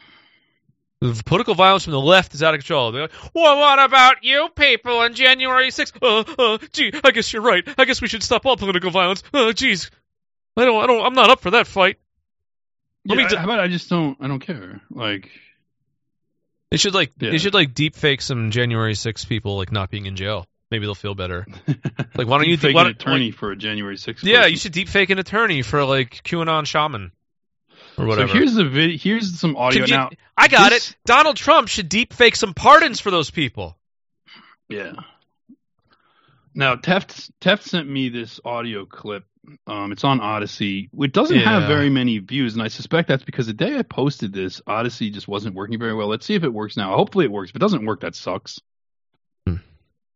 the 1.02 1.22
political 1.26 1.56
violence 1.56 1.84
from 1.86 1.94
the 1.94 2.00
left 2.00 2.36
is 2.36 2.44
out 2.44 2.54
of 2.54 2.60
control. 2.60 2.92
They're 2.92 3.04
like, 3.04 3.12
well, 3.34 3.58
what 3.58 3.84
about 3.84 4.24
you 4.24 4.48
people 4.56 5.00
on 5.00 5.16
January 5.16 5.70
6th? 5.70 5.94
Uh, 6.02 6.54
uh, 6.54 6.58
gee, 6.72 6.94
I 7.04 7.12
guess 7.12 7.34
you're 7.34 7.42
right. 7.42 7.68
I 7.78 7.86
guess 7.86 8.02
we 8.02 8.08
should 8.08 8.22
stop 8.22 8.46
all 8.46 8.56
political 8.56 8.92
violence. 8.92 9.24
Uh, 9.34 9.52
geez, 9.52 9.90
I 10.58 10.66
don't, 10.66 10.84
I 10.84 10.88
don't, 10.88 11.06
I'm 11.06 11.14
not 11.14 11.30
up 11.30 11.40
for 11.42 11.52
that 11.52 11.68
fight. 11.68 11.98
Let 13.06 13.18
Yeah, 13.18 13.24
me 13.24 13.30
d- 13.30 13.36
how 13.38 13.44
about 13.46 13.60
I 13.60 13.68
just 13.68 13.90
don't 13.90 14.18
I 14.22 14.28
don't 14.28 14.40
care. 14.40 14.82
Like 14.92 15.30
They 16.70 16.78
should 16.78 16.94
like 16.94 17.12
Yeah. 17.20 17.32
they 17.32 17.38
should 17.40 17.54
like 17.54 17.74
deep 17.74 17.96
fake 17.96 18.22
some 18.22 18.52
January 18.52 18.94
6 18.96 19.26
people 19.26 19.58
like 19.58 19.72
not 19.72 19.90
being 19.90 20.06
in 20.06 20.16
jail. 20.16 20.48
Maybe 20.70 20.86
they'll 20.86 20.96
feel 20.96 21.16
better. 21.16 21.46
Like 22.14 22.28
why 22.28 22.38
don't 22.38 22.48
you 22.50 22.58
fake 22.58 22.76
an 22.76 22.84
don't- 22.84 22.92
attorney 22.92 23.32
for 23.32 23.52
a 23.52 23.56
January 23.56 23.96
6th? 23.96 24.24
Yeah, 24.24 24.46
you 24.46 24.58
should 24.58 24.74
deep 24.74 24.90
fake 24.90 25.10
an 25.10 25.18
attorney 25.18 25.62
for 25.64 25.84
like 25.86 26.22
QAnon 26.24 26.66
shaman 26.68 27.12
or 27.98 28.06
whatever. 28.06 28.28
So 28.28 28.34
here's 28.34 28.54
the 28.54 28.66
vid- 28.66 29.00
here's 29.02 29.40
some 29.40 29.56
audio 29.56 29.86
you- 29.86 29.94
now. 29.96 30.10
I 30.38 30.48
got 30.50 30.70
this- 30.72 30.92
it. 30.92 30.98
Donald 31.06 31.38
Trump 31.38 31.70
should 31.70 31.88
deep 31.90 32.14
fake 32.14 32.36
some 32.36 32.54
pardons 32.54 33.00
for 33.00 33.10
those 33.10 33.32
people. 33.32 33.78
Yeah. 34.70 34.94
Now 36.54 36.76
Teft 36.76 37.32
Teft 37.40 37.62
sent 37.64 37.90
me 37.90 38.10
this 38.10 38.40
audio 38.44 38.86
clip. 38.86 39.26
Um, 39.66 39.92
it's 39.92 40.04
on 40.04 40.20
Odysee. 40.20 40.90
It 40.94 41.14
doesn't 41.14 41.40
have 41.40 41.68
very 41.68 41.90
many 41.90 42.20
views, 42.20 42.54
and 42.54 42.62
I 42.62 42.68
suspect 42.68 43.08
that's 43.08 43.24
because 43.24 43.48
the 43.48 43.54
day 43.54 43.78
I 43.78 43.82
posted 43.82 44.34
this, 44.34 44.62
Odysee 44.68 45.10
just 45.10 45.28
wasn't 45.28 45.56
working 45.56 45.80
very 45.80 45.96
well. 45.96 46.08
Let's 46.08 46.26
see 46.26 46.36
if 46.36 46.44
it 46.44 46.54
works 46.54 46.78
now. 46.78 46.96
Hopefully 46.96 47.26
it 47.26 47.32
works. 47.32 47.50
If 47.50 47.56
it 47.56 47.60
doesn't 47.60 47.86
work, 47.86 48.02
that 48.02 48.16
sucks. 48.16 48.60
Hmm. 49.48 49.56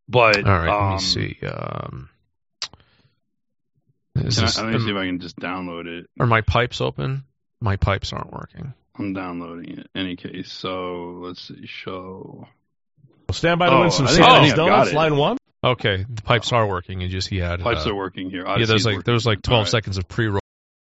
But 0.08 0.46
All 0.46 0.52
right, 0.52 0.66
let 0.68 0.74
um, 0.74 0.92
me 0.92 0.98
see. 1.00 1.38
Um, 1.44 2.08
is 4.14 4.38
Can 4.38 4.44
I, 4.44 4.70
let 4.70 4.80
me 4.80 4.86
see 4.86 4.90
if 4.90 4.96
I 4.96 5.06
can 5.06 5.20
just 5.20 5.38
download 5.38 5.86
it. 5.86 6.08
are 6.18 6.26
my 6.26 6.40
pipes 6.40 6.80
open? 6.80 7.24
My 7.60 7.76
pipes 7.76 8.12
aren't 8.12 8.32
working. 8.32 8.74
I'm 8.98 9.12
downloading 9.12 9.78
it. 9.78 9.90
Any 9.94 10.16
case, 10.16 10.50
so 10.50 11.18
let's 11.22 11.48
see. 11.48 11.66
Show. 11.66 12.48
Stand 13.32 13.58
by 13.58 13.66
to 13.66 13.72
Oh, 13.72 13.80
win 13.80 13.90
some 13.90 14.06
I 14.06 14.10
think- 14.10 14.22
I 14.22 14.26
Sam's 14.28 14.40
think 14.48 14.52
I've 14.52 14.56
got 14.66 14.66
Donuts, 14.70 14.92
line 14.92 15.16
one. 15.16 15.38
Okay, 15.64 16.04
the 16.08 16.22
pipes 16.22 16.52
are 16.52 16.66
working. 16.66 17.02
And 17.02 17.10
just 17.10 17.28
he 17.28 17.38
had 17.38 17.60
Pipes 17.60 17.86
uh, 17.86 17.90
are 17.90 17.94
working 17.94 18.30
here. 18.30 18.42
yeah. 18.46 18.52
Odysee's 18.54 18.68
There's 18.68 18.84
like 18.86 18.92
working. 18.96 19.02
there 19.04 19.14
was 19.14 19.26
like 19.26 19.42
12 19.42 19.56
All 19.58 19.62
right. 19.64 19.70
seconds 19.70 19.98
of 19.98 20.06
pre-roll. 20.08 20.40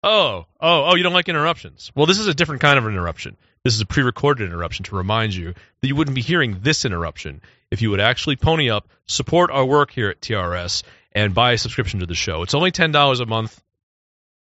Oh, 0.04 0.46
oh, 0.60 0.84
oh! 0.90 0.94
You 0.94 1.02
don't 1.02 1.12
like 1.12 1.28
interruptions? 1.28 1.90
Well, 1.94 2.06
this 2.06 2.18
is 2.20 2.28
a 2.28 2.34
different 2.34 2.60
kind 2.62 2.78
of 2.78 2.86
interruption. 2.86 3.36
This 3.64 3.74
is 3.74 3.80
a 3.80 3.86
pre-recorded 3.86 4.44
interruption 4.44 4.84
to 4.84 4.96
remind 4.96 5.34
you 5.34 5.54
that 5.80 5.88
you 5.88 5.96
wouldn't 5.96 6.14
be 6.14 6.20
hearing 6.22 6.60
this 6.62 6.84
interruption 6.84 7.40
if 7.70 7.82
you 7.82 7.90
would 7.90 8.00
actually 8.00 8.36
pony 8.36 8.70
up, 8.70 8.86
support 9.06 9.50
our 9.50 9.64
work 9.64 9.90
here 9.90 10.08
at 10.08 10.20
TRS, 10.20 10.84
and 11.12 11.34
buy 11.34 11.52
a 11.52 11.58
subscription 11.58 12.00
to 12.00 12.06
the 12.06 12.14
show. 12.14 12.42
It's 12.42 12.54
only 12.54 12.70
ten 12.70 12.92
dollars 12.92 13.20
a 13.20 13.26
month. 13.26 13.60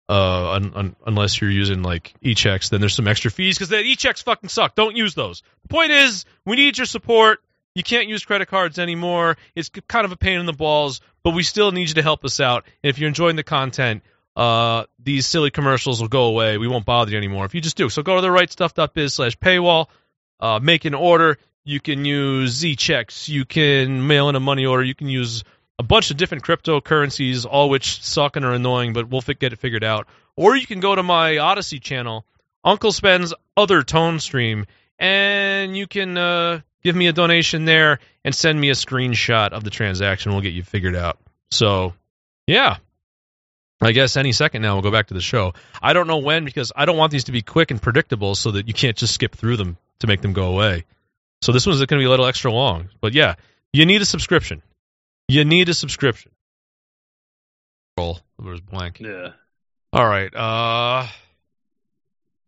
Uh, 0.10 0.52
un, 0.52 0.72
un, 0.74 0.96
unless 1.06 1.40
you're 1.42 1.52
using 1.52 1.82
like 1.84 2.14
e-checks, 2.22 2.70
then 2.70 2.80
there's 2.80 2.94
some 2.96 3.08
extra 3.10 3.30
fees 3.30 3.58
because 3.58 3.68
the 3.70 3.80
e-checks 3.80 4.22
fucking 4.22 4.48
suck. 4.50 4.74
Don't 4.74 4.96
use 4.96 5.14
those. 5.16 5.44
The 5.64 5.68
point 5.68 5.92
is, 5.92 6.24
we 6.46 6.56
need 6.56 6.78
your 6.78 6.86
support. 6.86 7.40
You 7.78 7.84
can't 7.84 8.08
use 8.08 8.26
credit 8.26 8.48
cards 8.48 8.80
anymore. 8.80 9.38
It's 9.54 9.70
kind 9.88 10.04
of 10.04 10.12
a 10.12 10.16
pain 10.16 10.40
in 10.40 10.48
the 10.48 10.52
balls, 10.52 11.00
but 11.22 11.36
we 11.36 11.44
still 11.44 11.72
need 11.72 11.90
you 11.90 11.94
to 11.94 12.02
help 12.02 12.26
us 12.26 12.40
out. 12.40 12.66
And 12.82 12.90
if 12.90 12.98
you're 12.98 13.08
enjoying 13.08 13.36
the 13.36 13.44
content, 13.44 14.02
uh, 14.36 14.86
these 14.98 15.28
silly 15.28 15.52
commercials 15.52 16.02
will 16.02 16.08
go 16.08 16.24
away. 16.24 16.58
We 16.58 16.68
won't 16.68 16.86
bother 16.86 17.12
you 17.12 17.18
anymore 17.18 17.46
if 17.46 17.54
you 17.54 17.62
just 17.62 17.78
do. 17.78 17.88
So 17.90 18.02
go 18.02 18.16
to 18.16 18.22
the 18.22 18.30
rightstuff.biz 18.30 19.14
slash 19.14 19.38
paywall, 19.38 19.90
uh, 20.40 20.60
make 20.60 20.86
an 20.86 20.96
order. 20.96 21.38
You 21.66 21.80
can 21.80 22.04
use 22.04 22.50
Z 22.50 22.78
checks. 22.78 23.30
You 23.30 23.46
can 23.46 24.08
mail 24.08 24.28
in 24.30 24.36
a 24.36 24.40
money 24.40 24.66
order. 24.66 24.84
You 24.84 24.96
can 24.96 25.10
use 25.10 25.44
a 25.78 25.84
bunch 25.84 26.10
of 26.10 26.18
different 26.18 26.46
cryptocurrencies, 26.46 27.46
all 27.46 27.70
which 27.70 28.04
suck 28.04 28.38
and 28.38 28.44
are 28.44 28.54
annoying, 28.54 28.94
but 28.94 29.08
we'll 29.08 29.22
get 29.22 29.54
it 29.54 29.60
figured 29.60 29.84
out. 29.84 30.08
Or 30.36 30.58
you 30.58 30.66
can 30.66 30.80
go 30.80 30.96
to 30.96 31.04
my 31.04 31.38
Odysee 31.38 31.80
channel, 31.80 32.26
Uncle 32.64 32.92
Sven's 32.92 33.36
other 33.56 33.84
tone 33.84 34.20
stream, 34.20 34.66
and 34.98 35.78
you 35.78 35.86
can 35.86 36.18
uh, 36.18 36.62
give 36.84 36.96
me 36.96 37.08
a 37.08 37.14
donation 37.14 37.66
there 37.66 38.00
and 38.24 38.34
send 38.34 38.60
me 38.60 38.70
a 38.70 38.74
screenshot 38.74 39.50
of 39.50 39.64
the 39.64 39.70
transaction. 39.70 40.32
We'll 40.32 40.42
get 40.42 40.54
you 40.54 40.64
figured 40.64 40.96
out. 40.96 41.18
So, 41.52 41.94
yeah. 42.46 42.78
I 43.80 43.92
guess 43.92 44.18
any 44.18 44.32
second 44.32 44.64
now 44.64 44.74
we'll 44.74 44.82
go 44.82 44.92
back 44.92 45.08
to 45.08 45.14
the 45.14 45.22
show. 45.22 45.54
I 45.82 45.94
don't 45.94 46.08
know 46.08 46.18
when 46.18 46.46
because 46.46 46.72
I 46.76 46.86
don't 46.86 46.98
want 46.98 47.12
these 47.12 47.26
to 47.26 47.32
be 47.32 47.44
quick 47.44 47.70
and 47.70 47.82
predictable 47.82 48.34
so 48.34 48.52
that 48.52 48.68
you 48.68 48.74
can't 48.74 48.98
just 48.98 49.14
skip 49.14 49.36
through 49.36 49.58
them 49.58 49.78
to 50.00 50.08
make 50.08 50.22
them 50.22 50.34
go 50.34 50.52
away. 50.52 50.86
So 51.44 51.52
this 51.52 51.66
one's 51.68 51.78
going 51.78 51.88
to 51.88 51.98
be 51.98 52.06
a 52.06 52.10
little 52.10 52.26
extra 52.26 52.52
long. 52.52 52.90
But 53.02 53.14
yeah, 53.14 53.36
you 53.72 53.86
need 53.86 54.02
a 54.02 54.06
subscription. 54.06 54.64
You 55.28 55.46
need 55.46 55.70
a 55.70 55.74
subscription. 55.76 56.32
Roll. 57.98 58.20
It 58.40 58.46
was 58.46 58.62
blank. 58.62 59.00
Yeah. 59.00 59.32
All 59.94 60.08
right. 60.08 60.34
Uh 60.34 61.08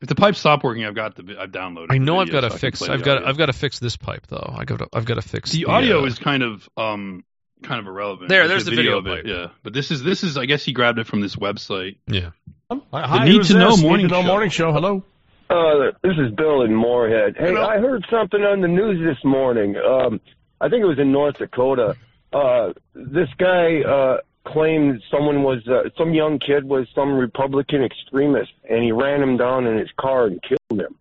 If 0.01 0.07
the 0.07 0.15
pipe 0.15 0.35
stop 0.35 0.63
working, 0.63 0.85
I've 0.85 0.95
got 0.95 1.15
the 1.15 1.35
I've 1.39 1.51
downloaded. 1.51 1.87
I 1.89 1.97
know 1.97 2.15
the 2.15 2.21
I've 2.21 2.31
got 2.31 2.41
to 2.41 2.51
so 2.51 2.57
fix. 2.57 2.79
play 2.79 2.89
I've 2.89 3.03
got. 3.03 3.17
audio. 3.17 3.29
I've 3.29 3.37
got 3.37 3.45
to 3.47 3.53
fix 3.53 3.79
this 3.79 3.97
pipe 3.97 4.27
though. 4.27 4.53
I 4.57 4.63
got. 4.65 4.79
To, 4.79 4.87
I've 4.93 5.05
got 5.05 5.15
to 5.15 5.21
fix 5.21 5.51
the 5.51 5.65
audio 5.65 6.03
uh, 6.03 6.05
is 6.05 6.17
kind 6.19 6.41
of 6.43 6.69
um 6.77 7.23
kind 7.63 7.81
of 7.81 7.87
irrelevant. 7.87 8.29
There, 8.29 8.47
there's 8.47 8.63
the 8.65 8.71
video 8.71 9.01
bit, 9.01 9.25
pipe. 9.25 9.25
yeah. 9.27 9.47
But 9.63 9.73
this 9.73 9.91
is 9.91 10.01
this 10.01 10.23
is 10.23 10.37
I 10.37 10.45
guess 10.45 10.63
he 10.63 10.71
grabbed 10.71 10.99
it 10.99 11.07
from 11.07 11.19
this 11.21 11.35
website. 11.35 11.97
yeah. 12.07 12.31
Hi, 12.93 13.25
Need 13.25 13.43
to 13.45 13.57
Know 13.57 13.71
this? 13.71 13.81
morning 13.81 14.05
Need 14.05 14.09
to 14.09 14.15
know 14.15 14.21
show. 14.21 14.27
morning 14.27 14.49
show. 14.51 14.71
Hello. 14.71 15.03
Uh, 15.49 15.91
this 16.03 16.13
is 16.17 16.31
Bill 16.35 16.61
in 16.61 16.73
Moorhead. 16.75 17.35
Hey, 17.37 17.47
Hello. 17.47 17.65
I 17.65 17.79
heard 17.79 18.05
something 18.11 18.41
on 18.43 18.61
the 18.61 18.67
news 18.67 18.99
this 19.03 19.17
morning. 19.25 19.75
Um, 19.77 20.21
I 20.61 20.69
think 20.69 20.83
it 20.83 20.85
was 20.85 20.99
in 20.99 21.11
North 21.11 21.39
Dakota. 21.39 21.95
Uh, 22.31 22.73
this 22.93 23.27
guy 23.39 23.81
uh, 23.81 24.17
claimed 24.51 25.01
someone 25.11 25.43
was 25.43 25.65
uh, 25.67 25.89
some 25.97 26.13
young 26.13 26.39
kid 26.39 26.63
was 26.63 26.87
some 26.95 27.13
Republican 27.17 27.83
extremist, 27.83 28.51
and 28.69 28.83
he 28.83 28.91
ran 28.91 29.21
him 29.21 29.37
down 29.37 29.67
in 29.67 29.77
his 29.77 29.89
car 29.99 30.25
and 30.27 30.41
killed 30.41 30.79
him. 30.81 30.95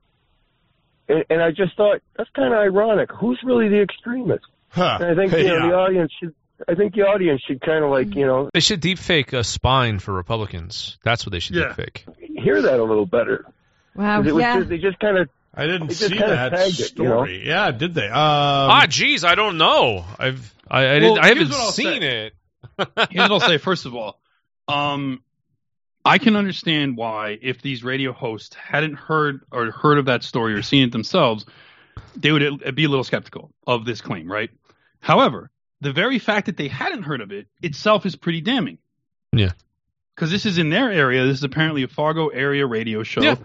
And, 1.08 1.24
and 1.30 1.42
I 1.42 1.50
just 1.50 1.76
thought 1.76 2.00
that's 2.16 2.30
kind 2.36 2.52
of 2.52 2.58
ironic. 2.60 3.10
Who's 3.18 3.40
really 3.42 3.68
the 3.68 3.80
extremist? 3.80 4.44
Huh. 4.70 4.98
And 5.00 5.10
I 5.10 5.14
think 5.14 5.32
you 5.32 5.48
know, 5.48 5.68
the 5.68 5.74
audience 5.74 6.12
should. 6.20 6.34
I 6.68 6.74
think 6.74 6.94
the 6.94 7.02
audience 7.02 7.40
should 7.46 7.60
kind 7.60 7.84
of 7.84 7.90
like 7.90 8.14
you 8.14 8.26
know 8.26 8.50
They 8.52 8.60
should 8.60 8.80
deep 8.80 8.98
fake 8.98 9.32
a 9.32 9.44
spine 9.44 9.98
for 10.00 10.12
Republicans. 10.12 10.98
That's 11.04 11.24
what 11.24 11.32
they 11.32 11.38
should 11.38 11.56
Yeah. 11.56 11.68
deep 11.68 11.76
fake. 11.76 12.04
hear 12.18 12.60
that 12.62 12.78
a 12.80 12.84
little 12.84 13.06
better. 13.06 13.46
Wow. 13.94 14.18
'Cause 14.18 14.26
it 14.26 14.34
was 14.34 14.42
Yeah. 14.42 14.56
just, 14.58 14.68
they 14.68 14.78
just 14.78 14.98
kind 14.98 15.18
of 15.18 15.28
I 15.54 15.66
didn't 15.66 15.90
see 15.90 16.18
that 16.18 16.50
tagged 16.50 16.80
it, 16.80 16.98
you 16.98 17.04
know? 17.04 17.10
story. 17.24 17.46
Yeah, 17.46 17.70
did 17.70 17.94
they? 17.94 18.06
Um, 18.06 18.12
ah, 18.14 18.86
geez, 18.88 19.24
I 19.24 19.34
don't 19.34 19.56
know. 19.56 20.04
I've. 20.18 20.54
I. 20.70 20.80
I, 20.84 20.98
Well, 21.00 21.14
didn't, 21.14 21.18
I 21.24 21.26
haven't 21.28 21.52
seen 21.52 22.02
say. 22.02 22.26
it. 22.26 22.34
Here's 22.78 23.28
what 23.28 23.32
I'll 23.32 23.40
say. 23.40 23.58
First 23.58 23.86
of 23.86 23.94
all, 23.94 24.20
um, 24.66 25.22
I 26.04 26.18
can 26.18 26.36
understand 26.36 26.96
why 26.96 27.38
if 27.40 27.60
these 27.60 27.84
radio 27.84 28.12
hosts 28.12 28.54
hadn't 28.54 28.94
heard 28.94 29.40
or 29.50 29.70
heard 29.70 29.98
of 29.98 30.06
that 30.06 30.22
story 30.22 30.54
or 30.54 30.62
seen 30.62 30.84
it 30.84 30.92
themselves, 30.92 31.44
they 32.16 32.32
would 32.32 32.74
be 32.74 32.84
a 32.84 32.88
little 32.88 33.04
skeptical 33.04 33.50
of 33.66 33.84
this 33.84 34.00
claim, 34.00 34.30
right? 34.30 34.50
However, 35.00 35.50
the 35.80 35.92
very 35.92 36.18
fact 36.18 36.46
that 36.46 36.56
they 36.56 36.68
hadn't 36.68 37.02
heard 37.02 37.20
of 37.20 37.32
it 37.32 37.46
itself 37.62 38.06
is 38.06 38.16
pretty 38.16 38.40
damning. 38.40 38.78
Yeah. 39.32 39.52
Because 40.14 40.30
this 40.30 40.46
is 40.46 40.58
in 40.58 40.70
their 40.70 40.90
area. 40.90 41.24
This 41.26 41.38
is 41.38 41.44
apparently 41.44 41.84
a 41.84 41.88
Fargo 41.88 42.28
area 42.28 42.66
radio 42.66 43.02
show. 43.02 43.22
Yeah. 43.22 43.36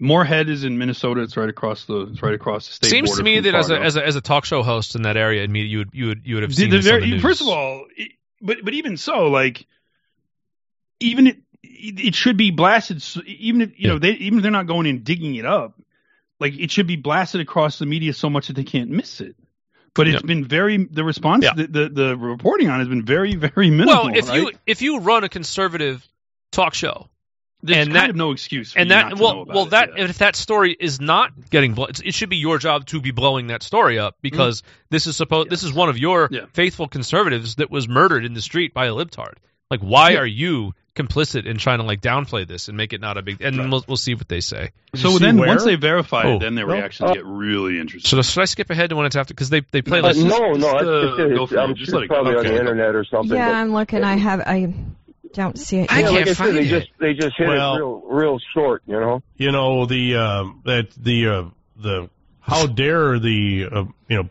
Moorhead 0.00 0.48
is 0.48 0.64
in 0.64 0.78
Minnesota. 0.78 1.22
It's 1.22 1.36
right 1.36 1.48
across 1.48 1.84
the 1.86 2.08
it's 2.12 2.22
right 2.22 2.34
across 2.34 2.68
the 2.68 2.74
state. 2.74 2.90
Seems 2.90 3.16
to 3.16 3.22
me 3.22 3.36
from 3.36 3.44
that 3.44 3.54
as 3.54 3.70
a, 3.70 3.80
as 3.80 3.96
a 3.96 4.06
as 4.06 4.16
a 4.16 4.20
talk 4.20 4.44
show 4.44 4.62
host 4.62 4.94
in 4.94 5.02
that 5.02 5.16
area, 5.16 5.42
and 5.42 5.52
me, 5.52 5.62
you 5.62 5.78
would 5.78 5.90
you 5.92 6.06
would 6.06 6.22
you 6.24 6.34
would 6.36 6.42
have 6.44 6.54
seen 6.54 6.70
the 6.70 6.76
this 6.76 6.86
on 6.86 6.92
very- 6.92 7.02
the 7.02 7.10
news. 7.14 7.22
First 7.22 7.40
of 7.40 7.48
all, 7.48 7.86
it, 7.96 8.12
but 8.40 8.58
but 8.64 8.74
even 8.74 8.96
so, 8.96 9.28
like 9.28 9.66
even 11.00 11.26
it 11.26 11.36
it 11.62 12.00
it 12.00 12.14
should 12.14 12.36
be 12.36 12.50
blasted. 12.50 12.98
s- 12.98 13.18
Even 13.26 13.60
if 13.62 13.70
you 13.70 13.86
Yeah. 13.88 13.92
know 13.94 13.98
they 13.98 14.10
even 14.12 14.38
if 14.38 14.42
they're 14.42 14.50
not 14.52 14.66
going 14.66 14.86
and 14.86 15.04
digging 15.04 15.34
it 15.36 15.44
up, 15.44 15.80
like 16.40 16.58
it 16.58 16.70
should 16.70 16.86
be 16.86 16.96
blasted 16.96 17.40
across 17.40 17.78
the 17.78 17.86
media 17.86 18.12
so 18.12 18.30
much 18.30 18.48
that 18.48 18.54
they 18.56 18.64
can't 18.64 18.90
miss 18.90 19.20
it. 19.20 19.36
But 19.94 20.06
it's 20.08 20.22
Yeah. 20.22 20.26
been 20.26 20.44
very 20.44 20.76
the 20.84 21.04
response 21.04 21.44
Yeah. 21.44 21.54
the, 21.54 21.66
the 21.66 21.88
the 21.88 22.16
reporting 22.16 22.68
on 22.68 22.76
it 22.76 22.78
has 22.84 22.88
been 22.88 23.04
very 23.04 23.34
very 23.34 23.70
minimal. 23.70 24.04
well, 24.06 24.14
if 24.16 24.28
right? 24.28 24.34
you 24.40 24.52
if 24.66 24.82
you 24.82 25.00
run 25.00 25.24
a 25.24 25.28
conservative 25.28 26.06
talk 26.52 26.74
show, 26.74 27.08
there's 27.62 27.86
and 27.86 27.94
kind 27.94 28.04
that- 28.04 28.10
of 28.10 28.16
no 28.16 28.30
excuse. 28.32 28.72
For 28.72 28.78
and 28.78 28.88
you 28.88 28.94
that 28.94 29.02
not 29.02 29.08
to 29.10 29.14
know 29.16 29.22
well 29.22 29.42
about 29.42 29.54
well 29.54 29.64
it, 29.66 29.70
that 29.70 29.90
yeah. 29.96 30.04
if 30.04 30.18
that 30.18 30.36
story 30.36 30.76
is 30.78 31.00
not 31.00 31.32
getting 31.50 31.74
blown, 31.74 31.88
it 32.04 32.14
should 32.14 32.28
be 32.30 32.36
your 32.36 32.58
job 32.58 32.86
to 32.86 33.00
be 33.00 33.10
blowing 33.10 33.48
that 33.48 33.62
story 33.62 33.98
up 33.98 34.16
because 34.22 34.62
this 34.90 35.06
is 35.06 35.16
supposed 35.16 35.50
this 35.50 35.62
is 35.62 35.72
one 35.72 35.88
of 35.88 35.98
your 35.98 36.26
Mm-hmm. 36.26 36.34
Yeah. 36.34 36.46
faithful 36.52 36.88
conservatives 36.88 37.56
that 37.56 37.70
was 37.70 37.88
murdered 37.88 38.24
in 38.24 38.34
the 38.34 38.42
street 38.42 38.72
by 38.74 38.86
a 38.86 38.92
libtard. 38.92 39.34
Like, 39.70 39.80
why 39.80 40.10
Yeah. 40.12 40.18
are 40.20 40.26
you 40.26 40.74
complicit 40.94 41.46
in 41.46 41.58
trying 41.58 41.78
to 41.78 41.84
like 41.84 42.00
downplay 42.00 42.44
this 42.46 42.66
and 42.68 42.76
make 42.76 42.92
it 42.92 43.00
not 43.00 43.16
a 43.18 43.22
big? 43.22 43.40
And 43.40 43.56
Right. 43.58 43.70
we'll, 43.70 43.84
we'll 43.86 43.96
see 43.96 44.14
what 44.14 44.28
they 44.28 44.40
say. 44.40 44.70
So 44.94 45.18
then 45.18 45.36
where? 45.36 45.46
once 45.48 45.64
they 45.64 45.74
verify 45.76 46.22
Oh. 46.24 46.36
it, 46.36 46.40
then 46.40 46.54
their 46.54 46.66
No. 46.66 46.74
reactions 46.74 47.10
Uh, 47.10 47.14
get 47.14 47.24
really 47.24 47.78
interesting. 47.78 48.08
So 48.08 48.22
should 48.22 48.40
I 48.40 48.46
skip 48.46 48.70
ahead 48.70 48.90
to 48.90 48.96
when 48.96 49.06
it's 49.06 49.14
after? 49.16 49.34
Because 49.34 49.50
they 49.50 49.60
they 49.70 49.82
play 49.82 49.98
Uh, 50.00 50.02
like 50.04 50.16
no, 50.16 50.22
just- 50.22 50.38
no, 50.40 50.46
just, 50.54 50.56
it's, 50.56 50.88
uh, 50.88 51.22
it's, 51.26 51.36
go 51.36 51.42
it's, 51.44 51.52
it. 51.52 51.58
I'm 51.58 51.74
Just 51.74 51.90
sure 51.90 52.00
let 52.00 52.04
it's 52.04 52.10
it 52.10 52.14
probably 52.14 52.32
on 52.34 52.38
Okay. 52.40 52.48
the 52.50 52.58
internet 52.60 52.94
or 52.96 53.04
something. 53.04 53.36
Yeah, 53.36 53.48
but- 53.50 53.54
I'm 53.56 53.72
looking. 53.74 54.02
I 54.04 54.16
have. 54.16 54.40
I 54.40 54.72
don't 55.32 55.58
see 55.58 55.80
it. 55.80 55.92
I 55.92 56.00
yeah, 56.00 56.10
yet. 56.10 56.10
like 56.10 56.24
can't 56.24 56.28
I 56.28 56.32
said, 56.32 56.36
find 56.44 56.56
they 56.56 56.60
it. 56.62 56.68
just 56.68 56.88
they 56.98 57.14
just 57.14 57.36
hit 57.36 57.48
Well- 57.48 57.74
it 57.74 57.78
real 57.78 58.00
real 58.06 58.38
short, 58.54 58.82
you 58.86 58.98
know. 58.98 59.22
you 59.36 59.52
know 59.52 59.86
the 59.86 60.16
um, 60.16 60.62
that 60.64 60.90
the 60.92 61.28
uh, 61.28 61.44
the 61.76 62.10
how 62.40 62.66
dare 62.66 63.18
the 63.18 63.66
uh, 63.70 63.84
you 64.08 64.16
know 64.22 64.28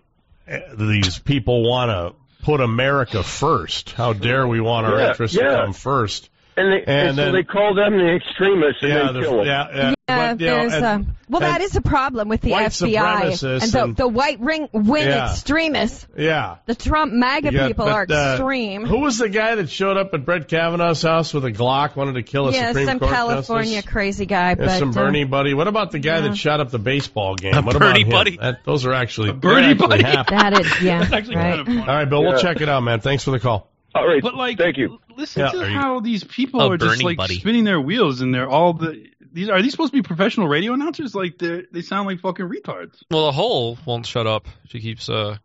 these 0.75 1.19
people 1.19 1.69
want 1.69 1.89
to 1.91 2.15
put 2.45 2.61
America 2.61 3.23
first? 3.23 3.91
How 3.91 4.13
dare 4.13 4.47
we 4.47 4.61
want 4.61 4.85
our 4.87 4.99
Yeah, 4.99 5.09
interests 5.09 5.35
yeah. 5.37 5.49
to 5.49 5.55
come 5.65 5.73
first? 5.73 6.29
And 6.57 6.71
they 6.73 6.79
And 6.91 7.07
and 7.09 7.15
so 7.17 7.31
they 7.31 7.43
call 7.43 7.75
them 7.75 7.97
the 7.97 8.15
extremists 8.15 8.81
and 8.81 8.91
Yeah, 8.91 9.03
then 9.05 9.13
the- 9.13 9.21
kill 9.21 9.37
them. 9.37 9.45
yeah, 9.45 9.67
yeah. 9.75 9.93
Yeah, 10.09 10.33
But, 10.35 10.39
you 10.39 10.47
know, 10.47 10.57
and- 10.57 10.73
a 10.73 11.05
well, 11.29 11.41
that 11.41 11.59
is 11.59 11.75
a 11.75 11.81
problem 11.81 12.29
with 12.29 12.39
the 12.39 12.51
FBI 12.53 13.23
and 13.31 13.71
the, 13.71 13.83
and- 13.83 13.95
the 13.97 14.07
white 14.07 14.39
ring 14.39 14.69
wing 14.71 15.05
Yeah. 15.05 15.29
extremists. 15.31 16.07
yeah. 16.17 16.55
The 16.65 16.75
Trump 16.75 17.11
MAGA 17.11 17.51
You 17.51 17.57
got- 17.57 17.67
people 17.67 17.85
but, 17.87 17.91
are 17.93 18.07
uh, 18.09 18.31
extreme. 18.35 18.85
Who 18.85 18.99
was 18.99 19.17
the 19.17 19.27
guy 19.27 19.55
that 19.55 19.69
showed 19.69 19.97
up 19.97 20.13
at 20.13 20.25
Brett 20.25 20.47
Kavanaugh's 20.47 21.01
house 21.01 21.33
with 21.33 21.43
a 21.43 21.51
Glock, 21.51 21.97
wanted 21.97 22.13
to 22.15 22.23
kill 22.23 22.47
a 22.47 22.53
yeah, 22.53 22.67
Supreme 22.69 22.87
some 22.87 22.99
Court 22.99 23.11
California 23.11 23.75
justice? 23.75 23.91
crazy 23.91 24.25
guy. 24.25 24.49
Yeah, 24.51 24.55
but 24.55 24.69
some 24.79 24.89
uh, 24.91 24.93
Bernie 24.93 25.25
buddy. 25.25 25.53
What 25.53 25.67
about 25.67 25.91
the 25.91 25.99
guy 25.99 26.15
yeah. 26.15 26.21
that 26.29 26.37
shot 26.37 26.61
up 26.61 26.71
the 26.71 26.79
baseball 26.79 27.35
game? 27.35 27.53
A 27.53 27.61
what 27.61 27.77
Bernie 27.77 28.01
about 28.03 28.27
him? 28.27 28.37
buddy? 28.37 28.37
That, 28.37 28.63
those 28.63 28.85
are 28.85 28.93
actually 28.93 29.33
Bernie 29.33 29.73
that 29.73 29.83
actually 29.83 29.87
buddy? 29.89 30.03
happened. 30.03 30.39
that 30.39 30.53
is 30.61 30.81
yeah, 30.81 30.99
That's 30.99 31.11
actually 31.13 31.35
right. 31.35 31.49
kind 31.49 31.59
of 31.59 31.67
funny. 31.67 31.79
All 31.81 31.85
right, 31.87 32.05
Bill. 32.09 32.23
We'll 32.23 32.35
Uh, 32.35 32.41
check 32.41 32.61
it 32.61 32.69
out, 32.69 32.81
man. 32.81 33.01
Thanks 33.01 33.25
for 33.25 33.31
the 33.31 33.39
call. 33.41 33.69
All 33.97 34.07
right, 34.07 34.21
But 34.21 34.35
like, 34.35 34.57
thank 34.57 34.77
you. 34.77 34.99
Listen 35.15 35.41
Yeah, 35.41 35.51
to 35.51 35.61
are 35.61 35.69
you- 35.69 35.75
how 35.77 35.99
these 35.99 36.23
people 36.23 36.61
Oh, 36.61 36.71
are 36.71 36.77
just 36.77 37.03
like 37.03 37.17
buddy. 37.17 37.39
spinning 37.39 37.63
their 37.63 37.81
wheels, 37.81 38.21
and 38.21 38.33
they're 38.33 38.49
all 38.49 38.73
the 38.73 39.05
these 39.33 39.49
are 39.49 39.61
these 39.61 39.71
supposed 39.71 39.91
to 39.93 39.97
be 39.97 40.01
professional 40.03 40.47
radio 40.47 40.73
announcers? 40.73 41.13
Like 41.15 41.37
they 41.37 41.63
they 41.71 41.81
sound 41.81 42.07
like 42.07 42.19
fucking 42.19 42.45
retards. 42.47 42.95
Well, 43.11 43.25
the 43.25 43.31
hole 43.31 43.77
won't 43.85 44.05
shut 44.05 44.27
up. 44.27 44.47
She 44.69 44.79
keeps 44.79 45.09
uh. 45.09 45.37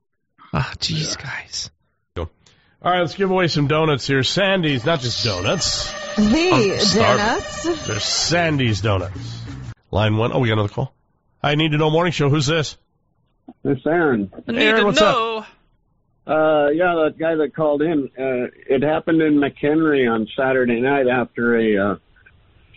Ah, 0.52 0.72
jeez, 0.78 1.16
guys. 1.20 1.70
All 2.84 2.90
right, 2.90 2.98
let's 2.98 3.14
give 3.14 3.30
away 3.30 3.46
some 3.46 3.68
donuts 3.68 4.08
here. 4.08 4.24
Sandy's, 4.24 4.84
not 4.84 4.98
just 5.00 5.24
donuts. 5.24 5.92
The 6.16 6.78
starving. 6.80 7.16
donuts. 7.16 7.86
There's 7.86 8.02
Sandy's 8.02 8.80
donuts. 8.80 9.40
Line 9.92 10.16
one. 10.16 10.32
Oh, 10.32 10.40
we 10.40 10.48
got 10.48 10.54
another 10.54 10.68
call. 10.68 10.92
I 11.40 11.54
need 11.54 11.70
to 11.72 11.78
know 11.78 11.90
morning 11.90 12.12
show. 12.12 12.28
Who's 12.28 12.46
this? 12.46 12.76
This 13.62 13.78
Aaron. 13.86 14.32
I 14.48 14.50
need 14.50 14.62
Aaron, 14.62 14.80
to 14.80 14.86
what's 14.86 15.00
up? 15.00 15.46
Know. 16.26 16.32
Uh, 16.34 16.68
yeah, 16.70 16.94
that 17.04 17.14
guy 17.18 17.34
that 17.34 17.54
called 17.54 17.82
in. 17.82 18.04
Uh, 18.18 18.48
it 18.68 18.82
happened 18.82 19.20
in 19.22 19.34
McHenry 19.34 20.10
on 20.10 20.26
Saturday 20.36 20.80
night 20.80 21.06
after 21.08 21.56
a 21.58 21.92
uh, 21.92 21.96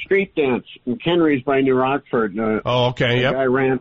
street 0.03 0.35
dance. 0.35 0.65
McHenry's 0.87 1.43
by 1.43 1.61
New 1.61 1.75
Rockford. 1.75 2.37
Uh, 2.37 2.61
Oh, 2.65 2.87
okay. 2.89 3.19
a 3.19 3.21
Yep. 3.21 3.33
guy 3.33 3.43
ran. 3.45 3.79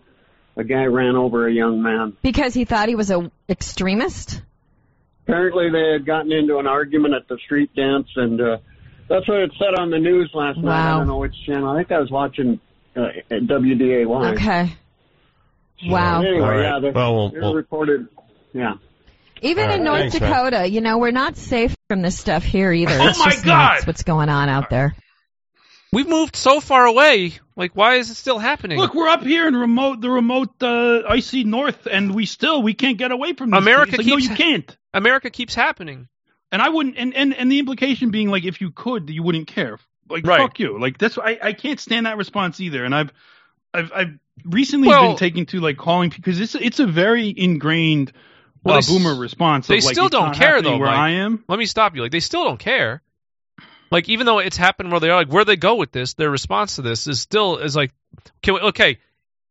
A 0.57 0.65
guy 0.65 0.85
ran 0.85 1.17
over 1.17 1.49
a 1.49 1.53
young 1.53 1.83
man. 1.83 2.17
Because 2.23 2.55
he 2.55 2.65
thought 2.65 2.89
he 2.89 2.95
was 2.95 3.11
a 3.11 3.31
extremist. 3.49 4.41
Apparently, 5.25 5.71
they 5.71 5.93
had 5.95 6.07
gotten 6.07 6.31
into 6.31 6.59
an 6.59 6.67
argument 6.67 7.15
at 7.15 7.27
the 7.29 7.39
street 7.39 7.75
dance, 7.75 8.07
and 8.15 8.41
uh, 8.41 8.59
that's 9.09 9.27
what 9.27 9.39
it 9.39 9.51
said 9.59 9.75
on 9.81 9.91
the 9.91 9.99
news 9.99 10.31
last 10.35 10.59
night. 10.59 10.71
I 10.71 10.91
Wow. 10.93 10.99
don't 10.99 11.07
know 11.09 11.17
which 11.19 11.35
channel. 11.47 11.71
I 11.71 11.79
think 11.79 11.91
I 11.91 11.99
was 11.99 12.11
watching 12.11 12.61
uh, 12.95 13.07
at 13.31 13.43
WDAY. 13.49 14.05
Okay. 14.35 14.73
Wow. 15.87 16.21
Anyway, 16.23 16.41
All 16.41 16.51
right. 16.51 16.62
yeah, 16.62 16.79
they, 16.79 16.91
Well, 16.91 17.15
we'll- 17.15 17.29
they 17.31 17.41
we'll- 17.41 17.55
reported. 17.55 18.07
Yeah. 18.53 18.75
Even 19.45 19.65
All 19.65 19.69
right, 19.69 19.79
in 19.79 19.85
North 19.85 20.01
thanks, 20.01 20.21
man. 20.21 20.31
Dakota, 20.31 20.69
you 20.69 20.81
know, 20.81 20.99
we're 20.99 21.11
not 21.11 21.37
safe 21.37 21.77
from 21.89 22.03
this 22.03 22.19
stuff 22.19 22.43
here 22.43 22.73
either. 22.73 22.95
Oh 22.95 22.99
my 23.05 23.13
just 23.31 23.45
God! 23.45 23.75
nuts 23.75 23.87
what's 23.87 24.03
going 24.03 24.29
on 24.29 24.49
out 24.49 24.71
there. 24.71 24.97
We've 25.93 26.09
moved 26.09 26.35
so 26.35 26.61
far 26.61 26.87
away. 26.87 27.35
Like, 27.55 27.77
why 27.77 27.97
is 27.97 28.11
it 28.11 28.15
still 28.17 28.39
happening? 28.39 28.79
Look, 28.79 28.95
we're 28.95 29.09
up 29.09 29.23
here 29.23 29.47
in 29.47 29.55
remote 29.55 30.01
the 30.01 30.11
remote 30.11 30.61
uh, 30.63 31.03
icy 31.09 31.45
north, 31.45 31.87
and 31.87 32.15
we 32.15 32.27
still 32.27 32.63
we 32.63 32.75
can't 32.75 32.99
get 32.99 33.13
away 33.13 33.35
from 33.35 33.51
this. 33.51 33.59
America 33.59 33.91
It's 33.91 33.99
like, 33.99 34.07
no, 34.07 34.17
keeps- 34.17 34.31
you 34.31 34.35
can't. 34.37 34.77
America 34.93 35.31
keeps 35.31 35.55
happening. 35.55 36.09
And 36.51 36.63
I 36.63 36.69
wouldn't. 36.69 36.97
And, 36.97 37.15
and 37.15 37.35
and 37.35 37.51
the 37.51 37.59
implication 37.59 38.11
being 38.11 38.29
like, 38.29 38.45
if 38.45 38.61
you 38.61 38.71
could, 38.71 39.11
you 39.11 39.23
wouldn't 39.23 39.47
care. 39.47 39.79
Like 40.09 40.27
Right. 40.27 40.41
fuck 40.41 40.59
you. 40.59 40.79
Like 40.81 40.99
that's 40.99 41.19
I 41.19 41.39
I 41.43 41.53
can't 41.53 41.79
stand 41.81 42.07
that 42.07 42.17
response 42.17 42.61
either. 42.61 42.85
And 42.85 42.95
I've 42.95 43.13
I've 43.73 43.93
I've 43.95 44.19
recently 44.45 44.89
Well- 44.89 45.09
been 45.11 45.17
taking 45.17 45.47
to 45.47 45.61
like 45.61 45.77
calling 45.77 46.11
because 46.11 46.41
it's 46.41 46.55
it's 46.55 46.81
a 46.81 46.87
very 46.87 47.33
ingrained 47.37 48.13
Well, 48.65 48.79
uh, 48.79 48.81
they 48.81 48.87
boomer 48.87 49.15
response. 49.15 49.67
They 49.67 49.79
of, 49.79 49.85
still 49.85 50.07
it's 50.07 50.12
don't 50.12 50.35
care 50.35 50.62
though. 50.62 50.79
Where 50.79 50.89
Mike. 50.89 50.99
I 50.99 51.11
am. 51.11 51.45
Let 51.49 51.59
me 51.59 51.67
stop 51.67 51.95
you. 51.95 52.03
Like 52.03 52.12
they 52.12 52.21
still 52.21 52.45
don't 52.45 52.59
care. 52.59 53.03
Like 53.91 54.09
even 54.09 54.27
though 54.27 54.39
it's 54.39 54.57
happened 54.57 54.91
where 54.91 55.01
they 55.01 55.11
are, 55.11 55.17
like 55.17 55.33
where 55.33 55.45
they 55.45 55.57
go 55.57 55.77
with 55.77 55.93
this, 55.93 56.15
their 56.15 56.31
response 56.31 56.77
to 56.77 56.83
this 56.83 57.07
is 57.07 57.21
still 57.21 57.59
is 57.59 57.77
like, 57.77 57.93
can 58.43 58.55
we, 58.55 58.61
okay, 58.61 58.99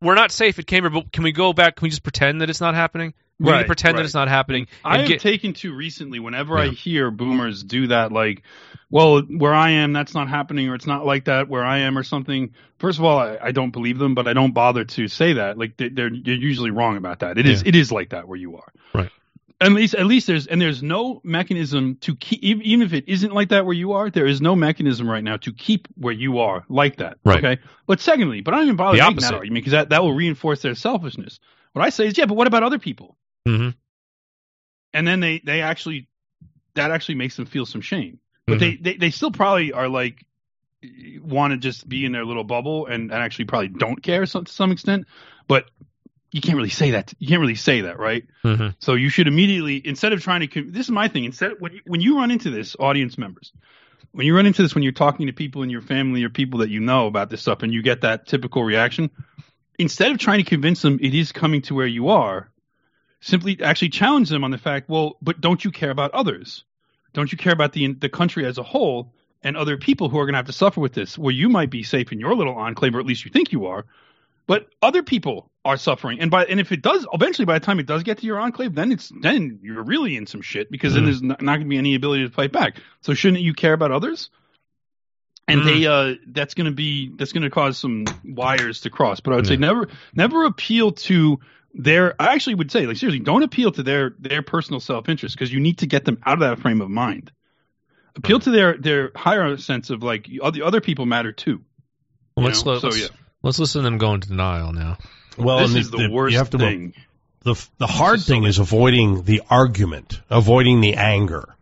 we're 0.01 0.15
not 0.15 0.31
safe 0.31 0.59
at 0.59 0.67
Cambridge, 0.67 0.93
but 0.93 1.11
can 1.11 1.23
we 1.23 1.31
go 1.31 1.53
back? 1.53 1.77
Can 1.77 1.85
we 1.85 1.89
just 1.89 2.03
pretend 2.03 2.41
that 2.41 2.49
it's 2.49 2.59
not 2.59 2.75
happening? 2.75 3.13
We 3.39 3.45
need 3.45 3.51
to 3.51 3.57
Right, 3.57 3.65
pretend 3.67 3.97
that 3.97 4.05
it's 4.05 4.13
not 4.13 4.27
happening. 4.27 4.67
I 4.85 4.99
have 4.99 5.07
get- 5.07 5.19
taken 5.19 5.53
to 5.53 5.73
recently 5.73 6.19
whenever 6.19 6.57
I 6.57 6.67
hear 6.69 7.09
boomers 7.11 7.63
do 7.63 7.87
that, 7.87 8.11
like, 8.11 8.43
well, 8.91 9.21
where 9.23 9.53
I 9.53 9.71
am, 9.71 9.91
that's 9.91 10.13
not 10.13 10.29
happening, 10.29 10.69
or 10.69 10.75
it's 10.75 10.85
not 10.85 11.03
like 11.05 11.25
that 11.25 11.49
where 11.49 11.65
I 11.65 11.79
am, 11.79 11.97
or 11.97 12.03
something. 12.03 12.53
First 12.77 12.99
of 12.99 13.05
all, 13.05 13.17
I, 13.17 13.37
I 13.41 13.51
don't 13.51 13.71
believe 13.71 13.97
them, 13.97 14.13
but 14.13 14.27
I 14.27 14.33
don't 14.33 14.53
bother 14.53 14.85
to 14.85 15.07
say 15.07 15.33
that. 15.33 15.57
Like, 15.57 15.77
they, 15.77 15.89
they're 15.89 16.13
you're 16.13 16.35
usually 16.37 16.69
wrong 16.71 16.95
about 16.95 17.19
that. 17.19 17.37
It 17.39 17.47
is 17.47 17.63
Yeah. 17.63 17.69
it 17.69 17.75
is 17.75 17.91
like 17.91 18.09
that 18.09 18.27
where 18.27 18.37
you 18.37 18.55
are. 18.57 18.71
Right. 18.93 19.09
At 19.59 19.71
least, 19.71 19.95
at 19.95 20.05
least 20.05 20.27
there's 20.27 20.45
and 20.47 20.61
there's 20.61 20.83
no 20.83 21.19
mechanism 21.23 21.95
to 22.01 22.15
keep 22.15 22.43
even 22.43 22.81
if 22.81 22.93
it 22.93 23.05
isn't 23.07 23.33
like 23.33 23.49
that 23.49 23.65
where 23.65 23.75
you 23.75 23.93
are. 23.93 24.09
There 24.09 24.25
is 24.27 24.41
no 24.41 24.55
mechanism 24.55 25.09
right 25.09 25.23
now 25.23 25.37
to 25.37 25.53
keep 25.53 25.87
where 25.95 26.13
you 26.13 26.39
are 26.39 26.65
like 26.69 26.97
that. 26.97 27.17
Right. 27.25 27.43
Okay. 27.43 27.61
But 27.87 27.99
secondly, 27.99 28.41
but 28.41 28.53
I 28.53 28.57
don't 28.57 28.65
even 28.67 28.75
bother 28.75 28.97
The 28.97 29.03
making 29.03 29.21
that 29.21 29.33
argument 29.33 29.61
because 29.63 29.71
that 29.71 29.89
that 29.89 30.03
will 30.03 30.13
reinforce 30.13 30.61
their 30.61 30.75
selfishness. 30.75 31.39
What 31.71 31.81
I 31.83 31.89
say 31.89 32.05
is, 32.07 32.17
yeah, 32.17 32.25
but 32.25 32.35
what 32.35 32.45
about 32.47 32.61
other 32.63 32.77
people? 32.77 33.17
Mhm. 33.47 33.75
and 34.93 35.07
then 35.07 35.19
they 35.19 35.39
they 35.43 35.61
actually 35.61 36.07
that 36.75 36.91
actually 36.91 37.15
makes 37.15 37.35
them 37.35 37.45
feel 37.45 37.65
some 37.65 37.81
shame 37.81 38.19
but 38.45 38.57
Mhm. 38.57 38.59
they, 38.59 38.75
they 38.77 38.97
they 38.97 39.09
still 39.11 39.31
probably 39.31 39.73
are 39.73 39.89
like 39.89 40.25
want 41.21 41.51
to 41.51 41.57
just 41.57 41.87
be 41.87 42.03
in 42.05 42.11
their 42.11 42.25
little 42.25 42.43
bubble 42.43 42.87
and, 42.87 43.11
and 43.11 43.13
actually 43.23 43.45
probably 43.45 43.69
don't 43.69 44.03
care 44.03 44.25
some, 44.25 44.45
to 44.45 44.51
some 44.51 44.71
extent 44.71 45.05
but 45.47 45.69
you 46.31 46.41
can't 46.41 46.57
really 46.57 46.69
say 46.69 46.91
that 46.91 47.13
you 47.19 47.27
can't 47.27 47.39
really 47.41 47.55
say 47.55 47.81
that 47.81 47.99
right 47.99 48.25
Mhm. 48.43 48.75
so 48.79 48.95
you 48.95 49.09
should 49.09 49.27
immediately 49.27 49.81
instead 49.85 50.13
of 50.13 50.21
trying 50.21 50.47
to 50.47 50.63
this 50.71 50.87
is 50.87 50.91
my 50.91 51.07
thing 51.07 51.25
instead 51.25 51.53
when 51.59 51.73
you, 51.73 51.81
when 51.85 52.01
you 52.01 52.17
run 52.17 52.31
into 52.31 52.49
this 52.49 52.75
audience 52.79 53.17
members 53.17 53.51
when 54.11 54.27
you 54.27 54.35
run 54.35 54.45
into 54.45 54.61
this 54.61 54.75
when 54.75 54.83
you're 54.83 54.91
talking 54.91 55.27
to 55.27 55.33
people 55.33 55.63
in 55.63 55.69
your 55.69 55.81
family 55.81 56.23
or 56.23 56.29
people 56.29 56.59
that 56.59 56.69
you 56.69 56.79
know 56.79 57.07
about 57.07 57.29
this 57.29 57.41
stuff 57.41 57.63
and 57.63 57.73
you 57.73 57.81
get 57.81 58.01
that 58.01 58.27
typical 58.27 58.63
reaction 58.63 59.09
instead 59.79 60.11
of 60.11 60.17
trying 60.17 60.37
to 60.39 60.49
convince 60.49 60.81
them 60.81 60.99
it 61.01 61.13
is 61.13 61.31
coming 61.31 61.61
to 61.61 61.75
where 61.75 61.87
you 61.87 62.09
are 62.09 62.49
simply 63.23 63.57
actually 63.63 63.89
challenge 63.89 64.29
them 64.29 64.43
on 64.43 64.51
the 64.51 64.57
fact 64.57 64.89
well 64.89 65.17
but 65.21 65.39
don't 65.39 65.63
you 65.63 65.71
care 65.71 65.89
about 65.91 66.11
others? 66.11 66.65
Don't 67.13 67.31
you 67.31 67.37
care 67.37 67.53
about 67.53 67.73
the 67.73 67.93
the 67.93 68.09
country 68.09 68.45
as 68.45 68.57
a 68.57 68.63
whole 68.63 69.13
and 69.41 69.57
other 69.57 69.77
people 69.77 70.09
who 70.09 70.19
are 70.19 70.25
going 70.25 70.33
to 70.33 70.37
have 70.37 70.47
to 70.47 70.53
suffer 70.53 70.81
with 70.81 70.93
this? 70.93 71.17
Where 71.17 71.33
you 71.33 71.49
might 71.49 71.69
be 71.69 71.83
safe 71.83 72.11
in 72.11 72.19
your 72.19 72.35
little 72.35 72.55
enclave 72.55 72.95
or 72.95 72.99
at 72.99 73.05
least 73.05 73.25
you 73.25 73.31
think 73.31 73.51
you 73.51 73.65
are 73.67 73.85
but 74.45 74.67
other 74.81 75.03
people 75.03 75.49
are 75.63 75.77
suffering. 75.77 76.19
And 76.19 76.29
by 76.29 76.43
and 76.45 76.59
if 76.59 76.73
it 76.73 76.81
does 76.81 77.07
eventually 77.13 77.45
by 77.45 77.57
the 77.59 77.65
time 77.65 77.79
it 77.79 77.85
does 77.85 78.03
get 78.03 78.17
to 78.17 78.25
your 78.25 78.39
enclave 78.39 78.75
then 78.75 78.91
it's 78.91 79.09
then 79.21 79.59
you're 79.63 79.83
really 79.83 80.17
in 80.17 80.27
some 80.27 80.41
shit 80.41 80.69
because 80.69 80.93
then 80.93 81.03
Mhm. 81.03 81.05
there's 81.05 81.21
not, 81.21 81.41
not 81.41 81.53
going 81.55 81.67
to 81.67 81.69
be 81.69 81.77
any 81.77 81.95
ability 81.95 82.23
to 82.23 82.29
fight 82.29 82.51
back. 82.51 82.77
So 83.01 83.13
shouldn't 83.13 83.41
you 83.41 83.53
care 83.53 83.73
about 83.73 83.91
others? 83.91 84.29
And 85.47 85.61
Mhm. 85.61 85.65
they 85.65 85.85
uh 85.87 86.15
that's 86.27 86.53
going 86.53 86.65
to 86.65 86.73
be 86.75 87.11
that's 87.15 87.31
going 87.31 87.43
to 87.43 87.49
cause 87.49 87.77
some 87.77 88.15
wires 88.25 88.81
to 88.81 88.89
cross. 88.89 89.19
But 89.21 89.33
i 89.33 89.35
would 89.37 89.47
say 89.47 89.55
never 89.57 89.87
never 90.13 90.43
appeal 90.45 90.91
to 90.91 91.39
their 91.73 92.21
i 92.21 92.33
actually 92.33 92.55
would 92.55 92.71
say 92.71 92.85
like 92.85 92.97
seriously 92.97 93.23
don't 93.23 93.43
appeal 93.43 93.71
to 93.71 93.83
their 93.83 94.13
their 94.19 94.41
personal 94.41 94.79
self-interest 94.79 95.35
because 95.35 95.51
you 95.51 95.59
need 95.59 95.79
to 95.79 95.87
get 95.87 96.05
them 96.05 96.19
out 96.25 96.33
of 96.33 96.39
that 96.41 96.59
frame 96.59 96.81
of 96.81 96.89
mind 96.89 97.31
appeal 98.15 98.39
to 98.39 98.51
their 98.51 98.77
their 98.77 99.11
higher 99.15 99.57
sense 99.57 99.89
of 99.89 100.03
like 100.03 100.29
other 100.41 100.63
other 100.63 100.81
people 100.81 101.05
matter 101.05 101.31
too 101.31 101.61
Well, 102.37 102.45
let's, 102.45 102.63
know? 102.63 102.73
let's, 102.73 102.81
so 102.81 102.93
yeah 102.93 103.07
let's 103.41 103.59
listen 103.59 103.81
to 103.81 103.89
them 103.89 103.97
go 103.97 104.13
into 104.13 104.29
denial 104.29 104.73
now. 104.73 104.97
Well, 105.37 105.59
this 105.59 105.69
and 105.69 105.79
is 105.79 105.91
the, 105.91 106.09
worst 106.09 106.31
you 106.31 106.37
have 106.37 106.49
to 106.51 106.57
thing 106.57 106.93
the 107.43 107.55
the 107.77 107.87
hard 107.87 108.19
is 108.19 108.25
so 108.25 108.33
thing 108.33 108.45
is 108.45 108.57
avoiding 108.59 109.23
the 109.23 109.43
argument, 109.49 110.21
avoiding 110.29 110.81
the 110.81 110.95
anger. 110.95 111.55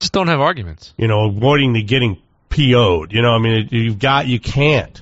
Just 0.00 0.12
don't 0.12 0.28
have 0.28 0.40
arguments. 0.40 0.92
You 0.96 1.08
know, 1.08 1.28
avoiding 1.28 1.72
the 1.72 1.82
getting 1.82 2.20
PO'd. 2.48 3.12
You 3.12 3.22
know, 3.22 3.32
I 3.32 3.38
mean, 3.38 3.68
you've 3.70 3.98
got 3.98 4.26
you 4.26 4.40
can't. 4.40 5.00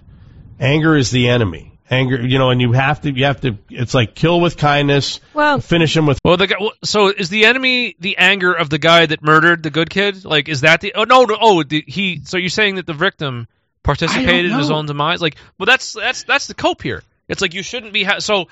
Anger 0.61 0.97
is 0.97 1.11
the 1.11 1.29
enemy. 1.29 1.68
Anger, 1.91 2.21
you 2.21 2.39
know, 2.39 2.51
and 2.51 2.61
you 2.61 2.73
have 2.73 3.01
to 3.03 3.11
you 3.11 3.25
have 3.25 3.41
to. 3.41 3.57
It's 3.71 3.95
like 3.95 4.15
kill 4.15 4.41
with 4.41 4.59
kindness, 4.59 5.21
Well, 5.33 5.61
finish 5.61 5.97
him 5.97 6.05
with. 6.05 6.19
Well, 6.23 6.37
the 6.37 6.47
guy. 6.47 6.57
So 6.85 7.09
is 7.09 7.31
the 7.31 7.47
enemy 7.47 7.97
the 7.99 8.19
anger 8.19 8.53
of 8.53 8.69
the 8.69 8.79
guy 8.79 9.07
that 9.07 9.23
murdered 9.23 9.63
the 9.63 9.71
good 9.71 9.89
kid? 9.89 10.25
Like, 10.27 10.51
is 10.51 10.61
that 10.61 10.83
the? 10.83 10.93
Oh 10.95 11.05
no, 11.05 11.25
no 11.25 11.39
oh, 11.41 11.63
the, 11.63 11.83
he. 11.87 12.21
So 12.25 12.37
you're 12.37 12.51
saying 12.51 12.75
that 12.75 12.87
the 12.87 12.93
victim 12.93 13.49
participated 13.83 14.51
in 14.51 14.59
his 14.59 14.69
know. 14.69 14.77
own 14.77 14.87
demise? 14.87 15.23
Like, 15.23 15.37
well, 15.59 15.65
that's 15.65 15.95
that's 15.95 16.25
that's 16.25 16.47
the 16.47 16.55
cope 16.55 16.83
here. 16.83 17.03
It's 17.27 17.41
like 17.41 17.55
you 17.55 17.63
shouldn't 17.63 17.95
be. 17.95 18.05
Ha- 18.05 18.19
so, 18.19 18.49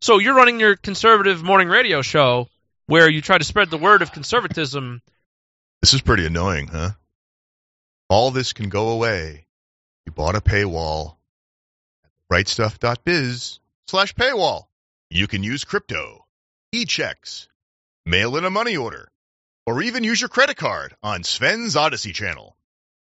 so 0.00 0.18
you're 0.18 0.34
running 0.34 0.58
your 0.58 0.74
conservative 0.74 1.42
morning 1.42 1.68
radio 1.68 2.00
show 2.00 2.48
where 2.86 3.10
you 3.10 3.20
try 3.20 3.36
to 3.36 3.44
spread 3.44 3.68
the 3.68 3.76
word 3.76 4.00
of 4.00 4.12
conservatism. 4.12 5.02
This 5.82 5.92
is 5.92 6.00
pretty 6.00 6.24
annoying, 6.24 6.68
huh? 6.68 6.92
All 8.08 8.30
this 8.30 8.54
can 8.54 8.70
go 8.70 8.88
away. 8.88 9.46
You 10.06 10.12
bought 10.12 10.36
a 10.36 10.40
paywall. 10.40 11.17
Rightstuff.biz 12.30 13.58
slash 13.86 14.14
paywall. 14.14 14.64
You 15.10 15.26
can 15.26 15.42
use 15.42 15.64
crypto, 15.64 16.26
e-checks, 16.72 17.48
mail 18.04 18.36
in 18.36 18.44
a 18.44 18.50
money 18.50 18.76
order, 18.76 19.08
or 19.66 19.82
even 19.82 20.04
use 20.04 20.20
your 20.20 20.28
credit 20.28 20.58
card 20.58 20.94
on 21.02 21.22
Sven's 21.22 21.74
Odysee 21.74 22.12
channel. 22.12 22.54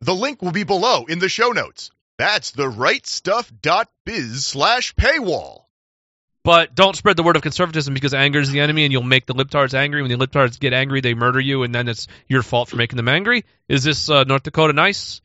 The 0.00 0.14
link 0.14 0.40
will 0.40 0.52
be 0.52 0.64
below 0.64 1.04
in 1.04 1.18
the 1.18 1.28
show 1.28 1.50
notes. 1.50 1.90
That's 2.16 2.52
the 2.52 2.70
rightstuff.biz 2.70 4.46
slash 4.46 4.94
paywall. 4.94 5.64
But 6.44 6.74
don't 6.74 6.96
spread 6.96 7.16
the 7.16 7.22
word 7.22 7.36
of 7.36 7.42
conservatism 7.42 7.94
because 7.94 8.14
anger 8.14 8.40
is 8.40 8.50
the 8.50 8.60
enemy, 8.60 8.84
and 8.84 8.92
you'll 8.92 9.02
make 9.02 9.26
the 9.26 9.34
libtards 9.34 9.74
angry. 9.74 10.02
When 10.02 10.10
the 10.10 10.26
libtards 10.26 10.58
get 10.58 10.72
angry, 10.72 11.02
they 11.02 11.14
murder 11.14 11.38
you, 11.38 11.62
and 11.62 11.74
then 11.74 11.86
it's 11.86 12.08
your 12.28 12.42
fault 12.42 12.68
for 12.68 12.76
making 12.76 12.96
them 12.96 13.08
angry. 13.08 13.44
Is 13.68 13.84
this 13.84 14.08
uh, 14.08 14.24
North 14.24 14.42
Dakota 14.42 14.72
nice? 14.72 15.20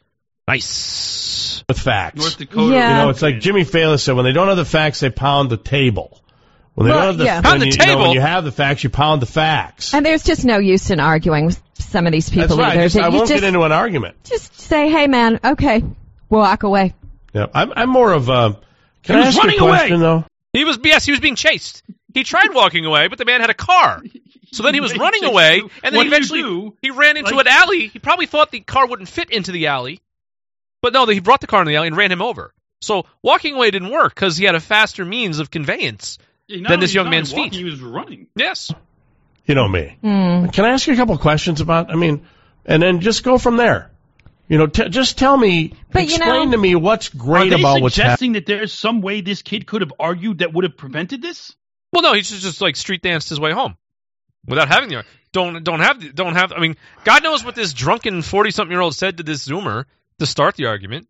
Nice. 0.47 1.63
with 1.67 1.79
facts. 1.79 2.19
north 2.19 2.37
dakota 2.37 2.73
Yeah. 2.73 2.89
You 2.99 3.03
know, 3.05 3.09
it's 3.09 3.21
like 3.21 3.39
Jimmy 3.39 3.63
Fallon 3.63 3.97
said: 3.97 4.15
when 4.15 4.25
they 4.25 4.31
don't 4.31 4.47
have 4.47 4.57
the 4.57 4.65
facts, 4.65 4.99
they 5.01 5.09
pound 5.09 5.49
the 5.49 5.57
table. 5.57 6.21
When 6.73 6.87
they 6.87 6.93
Well, 6.93 6.99
don't 6.99 7.07
have 7.09 7.17
the, 7.17 7.25
yeah. 7.25 7.41
Pound 7.41 7.61
the 7.61 7.65
you, 7.65 7.71
you 7.71 7.77
know, 7.79 7.85
table? 7.85 8.01
when 8.03 8.11
you 8.11 8.21
have 8.21 8.43
the 8.43 8.51
facts, 8.51 8.83
you 8.83 8.89
pound 8.89 9.21
the 9.21 9.25
facts. 9.25 9.93
and 9.93 10.05
there's 10.05 10.23
just 10.23 10.45
no 10.45 10.59
use 10.59 10.89
in 10.91 10.99
arguing 10.99 11.45
with 11.47 11.61
some 11.79 12.05
of 12.05 12.11
these 12.11 12.29
people 12.29 12.43
That's 12.43 12.53
people 12.53 12.63
right. 12.63 12.73
either. 12.73 12.81
I, 12.81 12.85
just, 12.85 12.97
I 12.97 13.09
won't 13.09 13.27
just, 13.27 13.33
get 13.41 13.43
into 13.43 13.61
an 13.63 13.71
argument. 13.71 14.23
just 14.23 14.59
say, 14.59 14.89
hey 14.89 15.07
man, 15.07 15.39
okay, 15.43 15.83
we'll 16.29 16.41
walk 16.41 16.63
away. 16.63 16.93
Yeah, 17.33 17.47
I'm, 17.53 17.73
I'm 17.75 17.89
more 17.89 18.13
of 18.13 18.29
a. 18.29 18.57
Can 19.03 19.15
He 19.15 19.21
I 19.21 19.25
was 19.25 19.27
ask 19.35 19.37
running 19.43 19.59
a 19.59 19.63
question 19.63 19.91
away. 19.95 19.99
though? 20.01 20.25
He 20.53 20.65
was 20.65 20.79
yes, 20.83 21.03
he 21.05 21.11
was 21.11 21.19
being 21.19 21.35
chased. 21.35 21.83
He 22.13 22.23
tried 22.23 22.53
walking 22.53 22.85
away, 22.85 23.07
but 23.09 23.17
the 23.17 23.25
man 23.25 23.41
had 23.41 23.49
a 23.49 23.53
car. 23.55 24.01
So 24.51 24.63
then 24.63 24.73
he 24.73 24.79
was 24.79 24.97
running 24.97 25.23
away, 25.25 25.59
and 25.59 25.69
then 25.93 25.95
What 25.95 26.07
eventually 26.07 26.41
do? 26.41 26.75
he 26.81 26.89
ran 26.91 27.17
into 27.17 27.35
Like- 27.35 27.47
an 27.47 27.51
alley. 27.53 27.87
He 27.87 27.99
probably 27.99 28.27
thought 28.27 28.49
the 28.51 28.61
car 28.61 28.87
wouldn't 28.87 29.09
fit 29.09 29.29
into 29.31 29.51
the 29.51 29.67
alley, 29.67 29.99
but 30.81 30.93
no, 30.93 31.05
he 31.05 31.19
brought 31.19 31.41
the 31.41 31.47
car 31.47 31.61
in 31.61 31.67
the 31.67 31.75
alley 31.75 31.87
and 31.87 31.97
ran 31.97 32.11
him 32.11 32.21
over. 32.21 32.53
So 32.81 33.05
walking 33.23 33.55
away 33.55 33.71
didn't 33.71 33.89
work 33.89 34.13
because 34.13 34.37
he 34.37 34.45
had 34.45 34.55
a 34.55 34.59
faster 34.59 35.03
means 35.05 35.39
of 35.39 35.49
conveyance. 35.49 36.17
Yeah, 36.47 36.69
Than 36.69 36.79
this 36.79 36.93
young 36.93 37.09
man's 37.09 37.33
walking, 37.33 37.51
feet. 37.51 37.57
he 37.57 37.63
was 37.65 37.81
running 37.81 38.27
Yes. 38.35 38.71
You 39.45 39.55
know 39.55 39.67
me. 39.67 39.97
Hmm. 40.01 40.47
Can 40.47 40.65
I 40.65 40.69
ask 40.69 40.87
you 40.87 40.93
a 40.93 40.97
couple 40.97 41.17
questions 41.17 41.59
about? 41.61 41.89
I 41.91 41.95
mean, 41.95 42.25
and 42.65 42.81
then 42.83 42.99
just 43.01 43.23
go 43.23 43.37
from 43.37 43.57
there. 43.57 43.89
You 44.49 44.57
know, 44.57 44.67
t- 44.67 44.87
just 44.89 45.17
tell 45.17 45.35
me, 45.35 45.73
But, 45.91 46.03
you 46.03 46.15
explain 46.15 46.45
know- 46.45 46.51
to 46.51 46.57
me 46.57 46.75
what's 46.75 47.09
great 47.09 47.47
Are 47.53 47.55
they 47.57 47.61
about 47.61 47.81
what's 47.81 47.95
happening. 47.97 48.09
suggesting 48.11 48.31
that 48.33 48.45
there's 48.45 48.71
some 48.73 49.01
way 49.01 49.19
this 49.21 49.41
kid 49.41 49.65
could 49.67 49.81
have 49.81 49.91
argued 49.99 50.37
that 50.39 50.53
would 50.53 50.63
have 50.63 50.77
prevented 50.77 51.21
this? 51.21 51.53
Well, 51.91 52.01
no, 52.01 52.13
he 52.13 52.21
just 52.21 52.41
just 52.41 52.61
like 52.61 52.75
street 52.77 53.01
danced 53.01 53.27
his 53.29 53.39
way 53.39 53.51
home 53.51 53.75
without 54.45 54.67
having 54.69 54.89
the 54.89 55.03
don't 55.33 55.63
don't 55.63 55.79
have 55.81 55.99
the- 56.01 56.09
don't 56.13 56.35
have. 56.35 56.53
I 56.53 56.59
mean, 56.59 56.75
God 57.03 57.23
knows 57.23 57.43
what 57.43 57.55
this 57.55 57.73
drunken 57.73 58.21
forty 58.21 58.51
something 58.51 58.71
year 58.71 58.81
old 58.81 58.95
said 58.95 59.17
to 59.17 59.23
this 59.23 59.45
Zoomer 59.47 59.85
to 60.19 60.25
start 60.25 60.55
the 60.55 60.65
argument. 60.65 61.07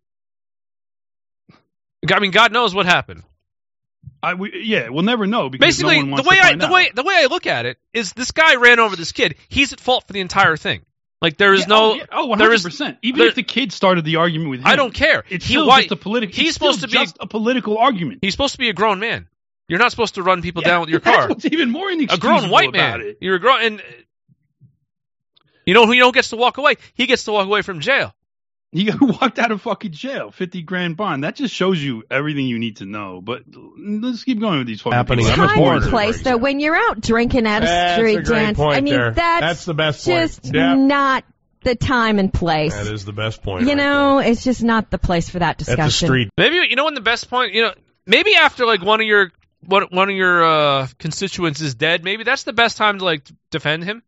I 2.10 2.20
mean, 2.20 2.30
God 2.30 2.52
knows 2.52 2.74
what 2.74 2.86
happened. 2.86 3.22
I 4.22 4.34
we, 4.34 4.62
yeah, 4.64 4.88
we'll 4.88 5.02
never 5.04 5.26
know 5.26 5.48
because 5.50 5.66
Basically, 5.66 6.00
no 6.02 6.12
one 6.12 6.22
the 6.22 6.28
way 6.28 6.38
I 6.40 6.54
the 6.54 6.66
out. 6.66 6.72
way 6.72 6.90
the 6.94 7.02
way 7.02 7.14
I 7.16 7.26
look 7.26 7.46
at 7.46 7.66
it 7.66 7.78
is 7.92 8.12
this 8.12 8.30
guy 8.30 8.56
ran 8.56 8.78
over 8.80 8.96
this 8.96 9.12
kid. 9.12 9.34
He's 9.48 9.72
at 9.72 9.80
fault 9.80 10.06
for 10.06 10.12
the 10.12 10.20
entire 10.20 10.56
thing. 10.56 10.82
Like 11.20 11.36
there 11.36 11.52
is 11.52 11.62
Yeah, 11.62 11.66
no 11.66 11.92
oh, 11.92 11.94
yeah, 11.96 12.04
oh, 12.12 12.26
100 12.26 12.62
percent. 12.62 12.98
Even 13.02 13.18
there- 13.18 13.28
if 13.28 13.34
the 13.34 13.42
kid 13.42 13.72
started 13.72 14.04
the 14.04 14.16
argument 14.16 14.50
with 14.50 14.60
him, 14.60 14.66
I 14.66 14.76
don't 14.76 14.94
care. 14.94 15.24
It's 15.28 15.44
He- 15.44 15.54
still 15.54 15.66
why- 15.66 15.80
just 15.82 15.92
a 15.92 15.96
political. 15.96 16.34
he's 16.34 16.54
supposed 16.54 16.80
to 16.82 16.88
be- 16.88 17.06
a 17.20 17.26
political 17.26 17.76
argument. 17.78 18.20
He's 18.22 18.32
supposed 18.34 18.52
to 18.52 18.58
be 18.58 18.68
a 18.68 18.72
grown 18.72 19.00
man. 19.00 19.28
You're 19.68 19.80
not 19.80 19.90
supposed 19.90 20.14
to 20.14 20.22
run 20.22 20.42
people 20.42 20.62
Yeah, 20.62 20.68
down 20.68 20.80
with 20.82 20.90
your 20.90 21.00
car. 21.12 21.28
What's 21.28 21.44
even 21.46 21.70
more 21.70 21.90
A 21.90 21.92
inexcusable 21.92 22.20
grown 22.40 22.50
white 22.50 22.72
man. 22.72 23.00
it. 23.02 23.18
You're 23.20 23.34
a 23.36 23.40
grown 23.40 23.62
and 23.62 23.82
you 25.66 25.74
know 25.74 25.86
who 25.86 25.92
you 25.92 26.00
know 26.00 26.12
gets 26.12 26.30
to 26.30 26.36
walk 26.36 26.58
away? 26.58 26.76
He 26.94 27.06
gets 27.06 27.24
to 27.24 27.32
walk 27.32 27.46
away 27.46 27.62
from 27.62 27.80
jail. 27.80 28.14
He 28.70 28.90
walked 29.00 29.38
out 29.38 29.50
of 29.50 29.62
fucking 29.62 29.92
jail, 29.92 30.30
fifty 30.30 30.62
grand 30.62 30.96
bond. 30.96 31.24
That 31.24 31.36
just 31.36 31.54
shows 31.54 31.82
you 31.82 32.04
everything 32.10 32.46
you 32.46 32.58
need 32.58 32.76
to 32.78 32.84
know. 32.86 33.22
But 33.22 33.44
let's 33.78 34.24
keep 34.24 34.40
going 34.40 34.58
with 34.58 34.66
these 34.66 34.82
fucking 34.82 34.92
Happening 34.92 35.24
people. 35.24 35.42
I'm 35.42 35.48
I'm 35.50 35.58
a 35.58 35.58
bored 35.58 35.64
border 35.64 35.76
of 35.78 35.82
it. 35.84 35.90
Commonplace 35.90 36.22
though, 36.22 36.36
when 36.36 36.60
you're 36.60 36.76
out 36.76 37.00
drinking 37.00 37.46
at 37.46 37.62
a 37.62 37.66
That's 37.66 37.94
street 37.94 38.18
a 38.18 38.22
dance, 38.22 38.58
I 38.58 38.80
mean 38.80 38.94
there. 38.94 39.10
that's, 39.12 39.40
That's 39.40 39.64
the 39.64 39.74
best 39.74 40.04
point. 40.04 40.18
just 40.18 40.52
not 40.52 41.24
the 41.62 41.74
time 41.74 42.18
and 42.18 42.32
place. 42.32 42.74
That 42.74 42.92
is 42.92 43.04
the 43.04 43.12
best 43.12 43.42
point. 43.42 43.62
You 43.62 43.68
right 43.68 43.76
know, 43.78 44.18
it's 44.18 44.44
just 44.44 44.62
not 44.62 44.90
the 44.90 44.98
place 44.98 45.30
for 45.30 45.38
that 45.38 45.56
discussion. 45.58 45.80
At 45.80 45.86
the 45.86 45.92
street. 45.92 46.30
Maybe 46.36 46.56
you 46.68 46.76
know 46.76 46.84
when 46.84 46.94
the 46.94 47.00
best 47.00 47.30
point. 47.30 47.54
You 47.54 47.62
know, 47.62 47.74
maybe 48.06 48.36
after 48.36 48.66
like 48.66 48.82
one 48.82 49.00
of 49.00 49.06
your 49.06 49.32
one 49.64 49.84
one 49.90 50.10
of 50.10 50.16
your 50.16 50.44
uh, 50.44 50.88
constituents 50.98 51.62
is 51.62 51.74
dead. 51.74 52.04
Maybe 52.04 52.24
that's 52.24 52.42
the 52.42 52.52
best 52.52 52.76
time 52.76 52.98
to 52.98 53.04
like 53.04 53.26
defend 53.50 53.84
him 53.84 54.02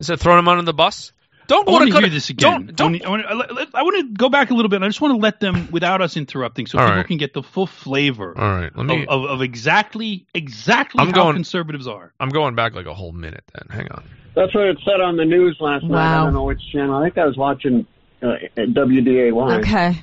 instead 0.00 0.14
of 0.14 0.20
throwing 0.20 0.38
him 0.38 0.48
under 0.48 0.62
the 0.64 0.72
bus. 0.72 1.12
Don't 1.52 1.68
want 1.68 1.86
to 1.88 1.92
to 1.94 2.00
hear 2.00 2.08
this 2.08 2.30
again. 2.30 2.72
Don't, 2.74 3.00
don't, 3.00 3.04
I 3.04 3.08
want 3.10 3.22
to, 3.26 3.68
I 3.74 3.82
want 3.82 3.96
to 4.08 4.14
go 4.16 4.28
back 4.28 4.50
a 4.50 4.54
little 4.54 4.68
bit. 4.68 4.82
I 4.82 4.86
just 4.88 5.00
want 5.00 5.12
to 5.14 5.18
let 5.18 5.38
them, 5.40 5.68
without 5.70 6.00
us 6.00 6.16
interrupting, 6.16 6.66
so 6.66 6.78
All 6.78 6.84
people 6.84 6.96
right. 6.96 7.06
can 7.06 7.18
get 7.18 7.34
the 7.34 7.42
full 7.42 7.66
flavor 7.66 8.32
all 8.38 8.52
right, 8.60 8.74
let 8.76 8.86
me. 8.86 9.06
of, 9.06 9.24
of, 9.24 9.30
of 9.30 9.42
exactly 9.42 10.26
exactly 10.34 11.00
I'm 11.00 11.08
how 11.08 11.12
going- 11.14 11.34
conservatives 11.34 11.86
are. 11.86 12.12
I'm 12.18 12.30
going 12.30 12.54
back 12.54 12.74
like 12.74 12.86
a 12.86 12.94
whole 12.94 13.12
minute. 13.12 13.44
Then 13.52 13.68
hang 13.76 13.88
on. 13.90 14.04
That's 14.34 14.54
what 14.54 14.64
it 14.64 14.78
said 14.84 15.00
on 15.00 15.16
the 15.16 15.24
news 15.26 15.56
last 15.60 15.84
night. 15.84 15.98
I 15.98 16.16
Wow. 16.16 16.24
don't 16.24 16.34
know 16.34 16.44
which 16.44 16.60
channel. 16.72 16.96
I 16.96 17.04
think 17.04 17.18
I 17.18 17.26
was 17.26 17.36
watching 17.36 17.86
uh, 18.22 18.28
at 18.56 18.68
WDAY. 18.68 19.58
Okay. 19.60 20.02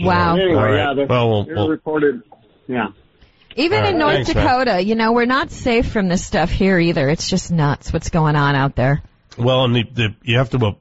Wow. 0.00 0.36
Anyway, 0.36 0.54
All 0.54 0.64
right. 0.64 0.76
yeah, 0.76 0.94
the, 0.94 1.06
Well, 1.06 1.28
we'll- 1.28 1.44
they're 1.44 1.54
we'll- 1.56 1.68
reported. 1.68 2.22
Yeah. 2.66 2.88
Even 3.56 3.78
All 3.78 3.84
right, 3.84 3.92
in 3.92 3.98
North 3.98 4.14
thanks, 4.14 4.34
man. 4.34 4.44
Dakota, 4.46 4.80
you 4.82 4.94
know, 4.94 5.12
we're 5.12 5.24
not 5.26 5.50
safe 5.50 5.90
from 5.90 6.08
this 6.08 6.24
stuff 6.24 6.50
here 6.50 6.78
either. 6.78 7.08
It's 7.10 7.28
just 7.28 7.50
nuts 7.50 7.92
what's 7.92 8.08
going 8.08 8.36
on 8.36 8.54
out 8.54 8.76
there. 8.76 9.02
Well, 9.40 9.64
and 9.64 9.74
the, 9.74 9.82
the 9.92 10.14
you 10.22 10.38
have 10.38 10.50
to. 10.50 10.58
uh, 10.66 10.72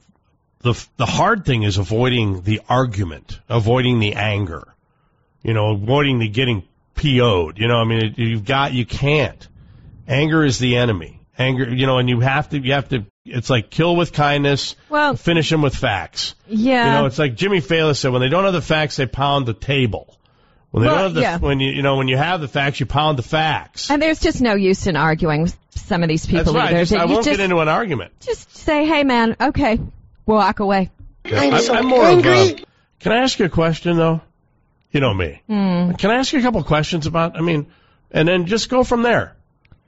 The 0.62 0.88
the 0.98 1.06
hard 1.06 1.46
thing 1.46 1.64
is 1.64 1.78
avoiding 1.78 2.42
the 2.44 2.62
argument, 2.70 3.40
avoiding 3.50 4.00
the 4.00 4.14
anger. 4.14 4.68
You 5.44 5.54
know, 5.54 5.72
avoiding 5.72 6.20
the 6.20 6.28
getting 6.28 6.64
PO'd. 6.96 7.58
You 7.58 7.68
know, 7.70 7.78
I 7.78 7.86
mean, 7.86 8.14
you've 8.18 8.44
got 8.46 8.74
you 8.74 8.86
can't. 8.86 9.48
Anger 10.08 10.44
is 10.44 10.60
the 10.60 10.76
enemy. 10.78 11.22
Anger, 11.38 11.70
you 11.74 11.88
know, 11.88 11.98
and 12.00 12.10
you 12.10 12.20
have 12.20 12.50
to 12.50 12.60
you 12.60 12.74
have 12.74 12.90
to. 12.90 13.06
It's 13.26 13.50
like 13.50 13.70
kill 13.70 13.96
with 13.96 14.12
kindness, 14.12 14.76
Well, 14.90 15.16
finish 15.16 15.50
them 15.50 15.62
with 15.62 15.76
facts. 15.76 16.36
yeah. 16.48 16.86
You 16.86 16.92
know, 17.00 17.06
it's 17.06 17.20
like 17.20 17.36
Jimmy 17.36 17.62
Fallon 17.62 17.96
said: 17.96 18.12
when 18.12 18.22
they 18.22 18.28
don't 18.30 18.44
have 18.44 18.54
the 18.54 18.62
facts, 18.62 18.98
they 18.98 19.06
pound 19.06 19.46
the 19.46 19.54
table. 19.54 20.18
When 20.72 20.84
they 20.84 20.88
Well, 20.88 20.96
don't 20.98 21.04
have 21.06 21.14
the, 21.16 21.22
yeah. 21.22 21.38
when 21.40 21.60
you 21.60 21.72
you 21.72 21.82
know 21.82 21.98
when 21.98 22.08
you 22.08 22.18
have 22.18 22.42
the 22.42 22.48
facts, 22.48 22.80
you 22.80 22.86
pound 22.86 23.18
the 23.18 23.24
facts. 23.24 23.90
and 23.90 24.02
there's 24.02 24.20
just 24.20 24.40
no 24.42 24.54
use 24.54 24.86
in 24.88 24.96
arguing 24.96 25.42
with 25.44 25.58
some 25.76 26.04
of 26.04 26.10
these 26.10 26.26
people 26.26 26.54
That's 26.54 26.56
right. 26.56 26.68
either. 26.70 26.78
I, 26.78 26.82
just, 26.82 26.94
I 26.94 27.06
won't 27.06 27.26
just, 27.26 27.38
get 27.38 27.40
into 27.44 27.58
an 27.60 27.68
argument. 27.68 28.12
just 28.20 28.56
say, 28.56 28.86
hey, 28.86 29.04
man, 29.04 29.36
okay, 29.42 29.80
we'll 30.28 30.38
walk 30.38 30.60
away. 30.60 30.92
I'm, 31.26 31.54
I'm 31.72 31.86
more 31.88 32.08
of 32.10 32.26
a. 32.26 32.56
Can 33.00 33.12
I 33.12 33.18
ask 33.18 33.40
you 33.40 33.46
a 33.46 33.50
question 33.50 33.98
though? 33.98 34.22
You 34.92 35.00
know 35.00 35.14
me. 35.14 35.42
Hmm. 35.48 35.94
Can 35.94 36.12
I 36.12 36.16
ask 36.16 36.34
you 36.34 36.40
a 36.40 36.42
couple 36.42 36.60
of 36.62 36.68
questions 36.68 37.08
about? 37.08 37.36
I 37.38 37.42
mean, 37.42 37.68
and 38.12 38.28
then 38.28 38.46
just 38.46 38.70
go 38.70 38.84
from 38.84 39.02
there. 39.04 39.36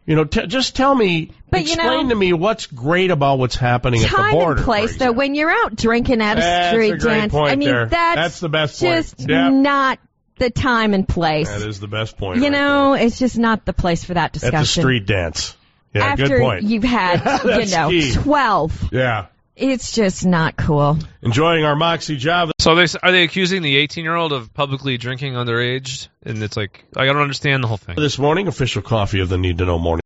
You 0.05 0.15
know, 0.15 0.23
t- 0.25 0.47
just 0.47 0.75
tell 0.75 0.93
me, 0.95 1.29
But, 1.51 1.61
you 1.61 1.73
explain 1.73 2.03
know- 2.07 2.09
to 2.09 2.15
me 2.15 2.33
what's 2.33 2.65
great 2.65 3.11
about 3.11 3.37
what's 3.37 3.55
happening 3.55 4.03
at 4.03 4.09
the 4.09 4.15
Time 4.17 4.31
border. 4.33 4.55
and 4.57 4.65
place, 4.65 4.93
for 4.93 4.97
though, 4.99 5.05
example. 5.05 5.17
when 5.19 5.35
you're 5.35 5.51
out 5.51 5.75
drinking 5.75 6.21
at 6.21 6.37
a 6.37 6.41
That's 6.41 6.73
street 6.75 6.93
a 6.93 6.97
great 6.97 7.13
dance, 7.19 7.31
point 7.31 7.51
I 7.51 7.55
mean, 7.55 7.69
there. 7.69 7.85
that's, 7.85 8.15
That's 8.15 8.39
the 8.39 8.49
best 8.49 8.79
point. 8.81 8.95
just 8.95 9.19
Yep. 9.19 9.51
not 9.53 9.99
the 10.41 10.49
time 10.49 10.93
and 10.93 11.07
place. 11.07 11.47
That 11.49 11.61
is 11.67 11.79
the 11.79 11.87
best 11.87 12.17
point. 12.17 12.37
you 12.37 12.43
right 12.43 12.51
know, 12.51 12.93
it's 12.93 13.17
just 13.19 13.37
not 13.37 13.63
the 13.65 13.73
place 13.73 14.03
for 14.03 14.13
that 14.15 14.33
there. 14.33 14.47
at 14.49 14.51
discussion. 14.51 14.81
the 14.81 14.85
street 14.87 15.05
dance. 15.05 15.55
Yeah, 15.93 16.05
After 16.05 16.27
good 16.27 16.39
point. 16.41 16.63
you've 16.63 16.83
had, 16.83 17.41
you 17.65 17.65
know, 17.75 17.89
key. 17.89 18.13
12. 18.13 18.89
Yeah, 18.93 19.25
It's 19.57 19.91
just 19.91 20.25
not 20.25 20.55
cool. 20.55 20.97
enjoying 21.21 21.65
our 21.65 21.75
Moxie 21.75 22.15
Java. 22.17 22.53
So 22.59 22.75
they 22.75 22.85
are 23.03 23.11
they 23.11 23.23
accusing 23.23 23.61
the 23.61 23.75
18 23.77 24.03
year 24.05 24.15
old 24.15 24.31
of 24.33 24.53
publicly 24.53 24.97
drinking 24.97 25.33
underage? 25.33 26.07
And 26.23 26.41
it's 26.43 26.55
like 26.57 26.85
I 26.95 27.05
don't 27.05 27.17
understand 27.17 27.63
the 27.63 27.67
whole 27.67 27.77
thing. 27.77 27.95
This 27.97 28.17
morning, 28.17 28.47
official 28.47 28.81
coffee 28.81 29.19
of 29.19 29.29
the 29.29 29.37
Need 29.37 29.57
to 29.59 29.65
Know 29.65 29.79
Morning. 29.79 30.01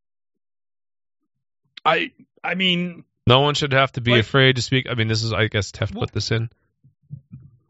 I 1.85 2.11
I 2.43 2.55
mean, 2.55 3.03
No 3.27 3.41
one 3.41 3.53
should 3.53 3.73
have 3.73 3.91
to 3.93 4.01
be 4.01 4.11
Like- 4.11 4.21
afraid 4.21 4.55
to 4.55 4.61
speak. 4.63 4.87
I 4.89 4.95
mean, 4.95 5.07
this 5.07 5.23
is 5.23 5.33
I 5.33 5.47
guess 5.47 5.71
Teft 5.71 5.93
put 5.93 6.11
this 6.11 6.31
in. 6.31 6.49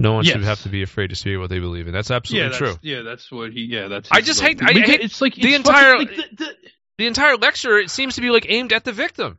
No 0.05 0.13
one 0.13 0.23
should 0.23 0.43
have 0.43 0.61
to 0.61 0.69
be 0.69 0.83
afraid 0.83 1.09
to 1.09 1.15
speak 1.15 1.39
what 1.39 1.49
they 1.49 1.59
believe 1.59 1.87
in. 1.87 1.93
That's 1.93 2.09
yeah, 2.09 2.15
absolutely 2.15 2.47
that's, 2.49 2.57
true. 2.57 2.75
yeah, 2.81 3.01
that's 3.01 3.31
what 3.31 3.51
he. 3.51 3.61
Yeah, 3.65 3.87
that's. 3.87 4.09
I 4.11 4.21
just 4.21 4.39
hate- 4.41 4.61
I 4.61 4.71
hate 4.73 5.01
it's 5.01 5.19
like 5.21 5.35
the 5.35 5.47
it's 5.47 5.57
entire- 5.57 5.97
fucking- 5.97 6.17
like, 6.17 6.29
the- 6.37 6.45
the- 6.45 6.55
The 6.97 7.07
entire 7.07 7.35
lecture 7.37 7.77
it 7.77 7.89
seems 7.89 8.15
to 8.15 8.21
be 8.21 8.29
like 8.29 8.45
aimed 8.47 8.71
at 8.71 8.83
the 8.85 8.91
victim. 8.93 9.37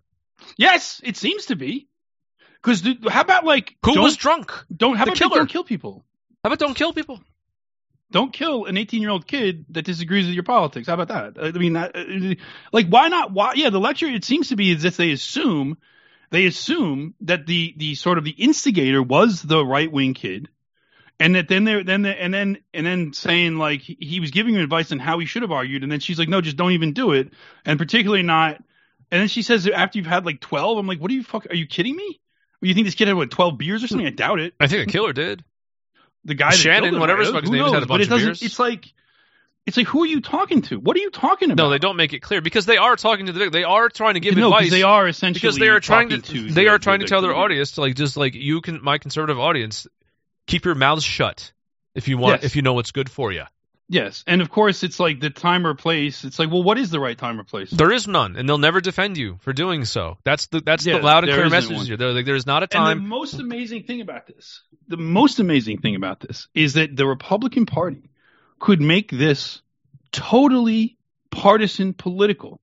yes, 0.58 1.00
it 1.04 1.16
seems 1.16 1.46
to 1.46 1.56
be. 1.56 1.88
Because 2.62 2.82
how 3.08 3.20
about 3.20 3.44
like 3.44 3.76
Who 3.84 4.00
was 4.02 4.16
drunk? 4.16 4.52
don't 4.76 4.96
how 4.96 5.04
the 5.04 5.12
about 5.12 5.18
killer? 5.18 5.36
don't 5.38 5.48
kill 5.50 5.64
people? 5.64 6.04
How 6.42 6.48
about 6.48 6.58
don't 6.58 6.74
kill 6.74 6.92
people? 6.92 7.20
Don't 8.10 8.32
kill 8.32 8.66
an 8.66 8.76
18 8.76 9.00
year 9.02 9.10
old 9.10 9.26
kid 9.26 9.64
that 9.70 9.82
disagrees 9.84 10.26
with 10.26 10.34
your 10.34 10.44
politics. 10.44 10.86
How 10.88 10.94
about 10.94 11.08
that? 11.08 11.42
I 11.42 11.58
mean, 11.58 11.72
that, 11.74 11.96
uh, 11.96 12.34
like, 12.72 12.88
why 12.88 13.08
not? 13.08 13.32
Why? 13.32 13.54
Yeah, 13.54 13.70
the 13.70 13.80
lecture. 13.80 14.06
It 14.06 14.24
seems 14.24 14.48
to 14.48 14.56
be 14.56 14.72
as 14.74 14.84
if 14.84 14.96
they 14.96 15.10
assume 15.12 15.76
they 16.30 16.46
assume 16.46 17.14
that 17.22 17.46
the 17.46 17.74
the 17.76 17.94
sort 17.94 18.18
of 18.18 18.24
the 18.24 18.30
instigator 18.32 19.02
was 19.02 19.42
the 19.42 19.64
right 19.64 19.90
wing 19.90 20.14
kid, 20.14 20.48
and 21.18 21.34
that 21.34 21.48
then 21.48 21.64
they're 21.64 21.82
then 21.82 22.02
they 22.02 22.16
and 22.16 22.32
then 22.32 22.58
and 22.74 22.86
then 22.86 23.12
saying 23.12 23.56
like 23.56 23.80
he, 23.80 24.20
was 24.20 24.30
giving 24.30 24.54
him 24.54 24.62
advice 24.62 24.92
on 24.92 24.98
how 24.98 25.18
he 25.18 25.26
should 25.26 25.42
have 25.42 25.52
argued, 25.52 25.82
and 25.82 25.90
then 25.90 26.00
she's 26.00 26.18
like, 26.18 26.28
no, 26.28 26.40
just 26.40 26.56
don't 26.56 26.72
even 26.72 26.92
do 26.92 27.12
it, 27.12 27.32
and 27.64 27.78
particularly 27.78 28.22
not. 28.22 28.56
And 29.10 29.20
then 29.20 29.28
she 29.28 29.42
says 29.42 29.66
after 29.68 29.98
you've 29.98 30.06
had 30.06 30.26
like 30.26 30.40
12, 30.40 30.78
I'm 30.78 30.86
like, 30.86 31.00
what 31.00 31.10
are 31.10 31.14
you 31.14 31.22
fuck? 31.22 31.46
Are 31.48 31.54
you 31.54 31.66
kidding 31.66 31.96
me? 31.96 32.20
You 32.60 32.74
think 32.74 32.86
this 32.86 32.94
kid 32.94 33.08
had 33.08 33.16
what 33.16 33.30
12 33.30 33.58
beers 33.58 33.84
or 33.84 33.88
something? 33.88 34.06
I 34.06 34.10
doubt 34.10 34.40
it. 34.40 34.54
I 34.58 34.66
think 34.66 34.86
the 34.86 34.92
killer 34.92 35.12
did. 35.12 35.44
The 36.24 36.34
guy 36.34 36.50
that 36.50 36.56
Shannon, 36.56 36.94
him, 36.94 37.00
whatever 37.00 37.20
his 37.20 37.30
fucking 37.30 37.52
name 37.52 37.64
is, 37.64 37.72
had 37.72 37.76
a 37.76 37.80
knows? 37.80 37.86
bunch 37.86 37.88
but 37.88 38.00
it 38.00 38.04
of 38.04 38.08
doesn't. 38.10 38.26
beers. 38.26 38.42
It's 38.42 38.58
like 38.58 38.92
it's 39.66 39.76
like 39.76 39.86
who 39.86 40.02
are 40.02 40.06
you 40.06 40.20
talking 40.20 40.62
to? 40.62 40.78
What 40.78 40.96
are 40.96 41.00
you 41.00 41.10
talking 41.10 41.50
about? 41.50 41.64
No, 41.64 41.70
they 41.70 41.78
don't 41.78 41.96
make 41.96 42.12
it 42.12 42.20
clear 42.20 42.40
because 42.40 42.66
they 42.66 42.76
are 42.76 42.96
talking 42.96 43.26
to 43.26 43.32
the 43.32 43.38
victim. 43.38 43.52
They 43.52 43.64
are 43.64 43.88
trying 43.88 44.14
to 44.14 44.20
give 44.20 44.36
no, 44.36 44.48
advice. 44.48 44.70
they 44.70 44.82
are 44.82 45.08
essentially 45.08 45.40
because 45.40 45.58
they 45.58 45.68
are 45.68 45.80
trying 45.80 46.08
to, 46.10 46.20
talking 46.20 46.54
they 46.54 46.68
are 46.68 46.78
trying 46.78 47.00
to 47.00 47.06
tell 47.06 47.22
their 47.22 47.34
audience 47.34 47.72
to 47.72 47.80
like 47.80 47.94
just 47.94 48.16
like 48.16 48.34
you 48.34 48.60
can 48.60 48.82
my 48.82 48.98
conservative 48.98 49.38
audience 49.38 49.86
keep 50.46 50.64
your 50.64 50.74
mouths 50.74 51.04
shut 51.04 51.52
if 51.94 52.08
you 52.08 52.18
want 52.18 52.42
Yes. 52.42 52.44
if 52.50 52.56
you 52.56 52.62
know 52.62 52.72
what's 52.74 52.92
good 52.92 53.10
for 53.10 53.32
you. 53.32 53.44
Yes, 53.88 54.24
and 54.26 54.42
of 54.42 54.50
course 54.50 54.82
it's 54.82 54.98
like 54.98 55.20
the 55.20 55.30
time 55.30 55.64
or 55.64 55.74
place. 55.74 56.24
It's 56.24 56.40
like, 56.40 56.50
well, 56.50 56.64
what 56.64 56.76
is 56.76 56.90
the 56.90 56.98
right 56.98 57.16
time 57.16 57.38
or 57.38 57.44
place? 57.44 57.70
There 57.70 57.92
is 57.92 58.08
none, 58.08 58.34
and 58.34 58.48
they'll 58.48 58.58
never 58.58 58.80
defend 58.80 59.16
you 59.16 59.38
for 59.42 59.52
doing 59.52 59.84
so. 59.84 60.18
That's 60.24 60.46
the 60.46 60.60
that's 60.60 60.84
Yeah, 60.84 60.98
the 60.98 61.04
loud 61.04 61.22
and 61.22 61.32
clear 61.32 61.48
message 61.48 61.86
here. 61.86 61.96
Like, 61.96 62.26
there 62.26 62.34
is 62.34 62.46
not 62.46 62.62
a 62.62 62.64
And 62.64 62.70
time. 62.72 63.02
the 63.02 63.08
most 63.08 63.34
amazing 63.34 63.84
thing 63.84 64.00
about 64.00 64.26
this, 64.26 64.62
the 64.88 64.96
most 64.96 65.38
amazing 65.38 65.78
thing 65.78 65.94
about 65.94 66.18
this 66.18 66.48
is 66.52 66.72
that 66.74 66.96
the 66.96 67.06
Republican 67.06 67.64
Party 67.64 68.10
could 68.58 68.80
make 68.80 69.10
this 69.12 69.62
totally 70.10 70.96
partisan 71.30 71.92
political. 71.92 72.60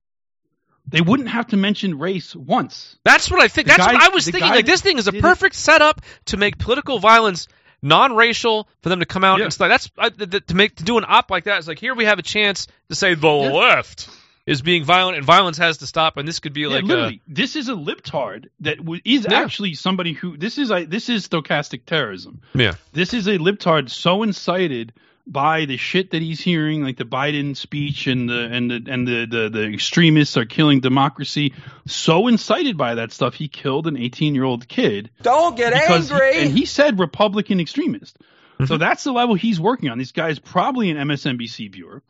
They 0.87 0.99
wouldn't 1.01 1.29
have 1.29 1.47
to 1.47 1.57
mention 1.57 1.97
race 1.99 2.35
once. 2.35 2.97
That's 3.05 3.31
what 3.31 3.39
I 3.41 3.47
think. 3.47 3.67
The 3.67 3.75
That's 3.77 3.85
guy- 3.87 3.93
what 3.93 4.03
I 4.03 4.09
was 4.09 4.25
thinking. 4.25 4.49
Like 4.49 4.65
this 4.65 4.81
thing 4.81 4.97
is 4.97 5.07
a 5.07 5.11
did 5.11 5.19
it- 5.19 5.21
perfect 5.21 5.55
setup 5.55 6.01
to 6.25 6.37
make 6.37 6.57
political 6.57 6.99
violence 6.99 7.47
non-racial 7.83 8.67
for 8.81 8.89
them 8.89 8.99
to 9.01 9.05
come 9.05 9.23
out 9.23 9.37
Yeah. 9.39 9.45
and 9.45 9.53
stuff. 9.53 9.69
That's 9.69 9.89
I, 9.97 10.09
th- 10.09 10.45
to 10.47 10.55
make 10.55 10.77
to 10.77 10.83
do 10.83 10.97
an 10.97 11.05
op 11.07 11.29
like 11.29 11.43
that. 11.43 11.59
It's 11.59 11.67
like 11.67 11.79
here 11.79 11.93
we 11.93 12.05
have 12.05 12.17
a 12.19 12.23
chance 12.23 12.67
to 12.89 12.95
say 12.95 13.13
the 13.13 13.27
Yeah. 13.27 13.51
left 13.51 14.09
is 14.45 14.61
being 14.61 14.83
violent 14.83 15.15
and 15.17 15.25
violence 15.25 15.57
has 15.57 15.77
to 15.77 15.87
stop. 15.87 16.17
And 16.17 16.27
this 16.27 16.39
could 16.39 16.53
be 16.53 16.61
Yeah, 16.61 16.67
like 16.67 16.89
a, 16.89 17.19
this 17.27 17.55
is 17.55 17.69
a 17.69 17.73
libtard 17.73 18.47
that 18.61 18.77
w- 18.77 19.01
is 19.05 19.25
actually 19.25 19.73
somebody 19.75 20.13
who 20.13 20.35
this 20.37 20.57
is 20.57 20.69
a, 20.71 20.85
this 20.85 21.07
is 21.09 21.27
stochastic 21.27 21.85
terrorism. 21.85 22.41
yeah. 22.53 22.73
This 22.91 23.13
is 23.13 23.27
a 23.27 23.37
libtard 23.37 23.89
so 23.89 24.23
incited 24.23 24.91
by 25.25 25.65
the 25.65 25.77
shit 25.77 26.11
that 26.11 26.21
he's 26.21 26.41
hearing, 26.41 26.83
like 26.83 26.97
the 26.97 27.05
Biden 27.05 27.55
speech 27.55 28.07
and 28.07 28.29
the 28.29 28.39
and 28.51 28.69
the 28.69 28.83
and 28.91 29.07
the 29.07 29.25
the, 29.25 29.49
the 29.49 29.63
extremists 29.73 30.35
are 30.37 30.45
killing 30.45 30.81
democracy. 30.81 31.53
So 31.87 32.27
incited 32.27 32.77
by 32.77 32.95
that 32.95 33.11
stuff, 33.13 33.33
he 33.33 33.47
killed 33.47 33.87
an 33.87 33.95
18 33.97 34.35
year 34.35 34.43
old 34.43 34.67
kid. 34.67 35.09
Don't 35.21 35.55
get 35.55 35.73
because 35.73 36.09
he- 36.09 36.13
angry. 36.13 36.39
and 36.41 36.57
he 36.57 36.65
said 36.65 36.99
Republican 36.99 37.59
extremist. 37.61 38.17
Mm-hmm. 38.19 38.65
So 38.65 38.77
that's 38.77 39.03
the 39.03 39.11
level 39.13 39.35
he's 39.35 39.59
working 39.59 39.89
on. 39.89 39.97
This 39.97 40.11
guy 40.11 40.29
is 40.29 40.39
probably 40.39 40.89
an 40.91 40.97
MSNBC 40.97 41.71
viewer, 41.71 42.03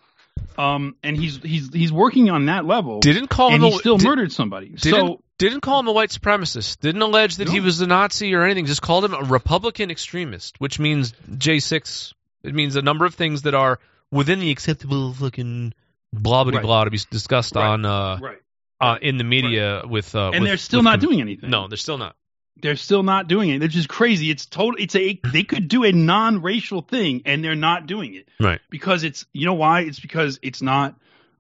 um, 0.57 0.95
and 1.03 1.15
he's 1.15 1.37
he's 1.37 1.71
he's 1.73 1.91
working 1.91 2.29
on 2.29 2.47
that 2.47 2.65
level. 2.65 2.99
Didn't 2.99 3.27
call 3.27 3.53
and 3.53 3.63
him 3.63 3.69
he 3.69 3.75
a- 3.75 3.79
still 3.79 3.97
did- 3.97 4.07
murdered 4.07 4.31
somebody. 4.31 4.69
Didn't, 4.69 4.81
So 5.07 5.21
didn't 5.37 5.61
call 5.61 5.79
him 5.79 5.87
a 5.87 5.91
white 5.93 6.09
supremacist. 6.09 6.79
Didn't 6.79 7.01
allege 7.01 7.37
that 7.37 7.47
he 7.49 7.59
was 7.59 7.79
a 7.81 7.87
Nazi 7.87 8.33
or 8.33 8.43
anything. 8.43 8.65
Just 8.65 8.81
called 8.81 9.05
him 9.05 9.13
a 9.13 9.21
Republican 9.23 9.91
extremist, 9.91 10.59
which 10.59 10.79
means 10.79 11.13
J6. 11.31 12.13
It 12.43 12.53
means 12.53 12.75
a 12.75 12.81
number 12.81 13.05
of 13.05 13.15
things 13.15 13.43
that 13.43 13.53
are 13.53 13.79
within 14.11 14.39
the 14.39 14.51
acceptable 14.51 15.13
fucking 15.13 15.73
blah 16.11 16.43
blah 16.43 16.53
Right. 16.53 16.61
blah 16.61 16.83
to 16.83 16.91
be 16.91 16.99
discussed 17.09 17.55
Right. 17.55 17.65
on 17.67 17.85
uh, 17.85 18.17
right, 18.21 18.37
uh, 18.81 18.97
in 19.01 19.17
the 19.17 19.23
media 19.23 19.83
with 19.87 20.13
uh, 20.15 20.31
and 20.31 20.41
with- 20.41 20.49
they're 20.49 20.57
still 20.57 20.83
not 20.83 20.99
com- 20.99 21.09
doing 21.09 21.21
anything. 21.21 21.49
No, 21.49 21.67
they're 21.67 21.77
still 21.77 21.97
not. 21.97 22.15
they're 22.61 22.75
still 22.75 23.03
not 23.03 23.27
doing 23.27 23.49
it. 23.49 23.59
They're 23.59 23.67
just 23.67 23.89
crazy. 23.89 24.29
It's 24.29 24.45
total. 24.45 24.75
It's 24.79 24.95
a 24.95 25.19
they 25.31 25.43
could 25.43 25.67
do 25.67 25.83
a 25.83 25.91
non-racial 25.91 26.81
thing, 26.81 27.21
and 27.25 27.43
they're 27.43 27.55
not 27.55 27.87
doing 27.87 28.13
it 28.13 28.27
Right. 28.39 28.59
because 28.69 29.03
it's 29.03 29.25
you 29.33 29.45
know 29.45 29.55
why? 29.55 29.81
It's 29.81 29.99
because 29.99 30.39
it's 30.41 30.61
not 30.61 30.95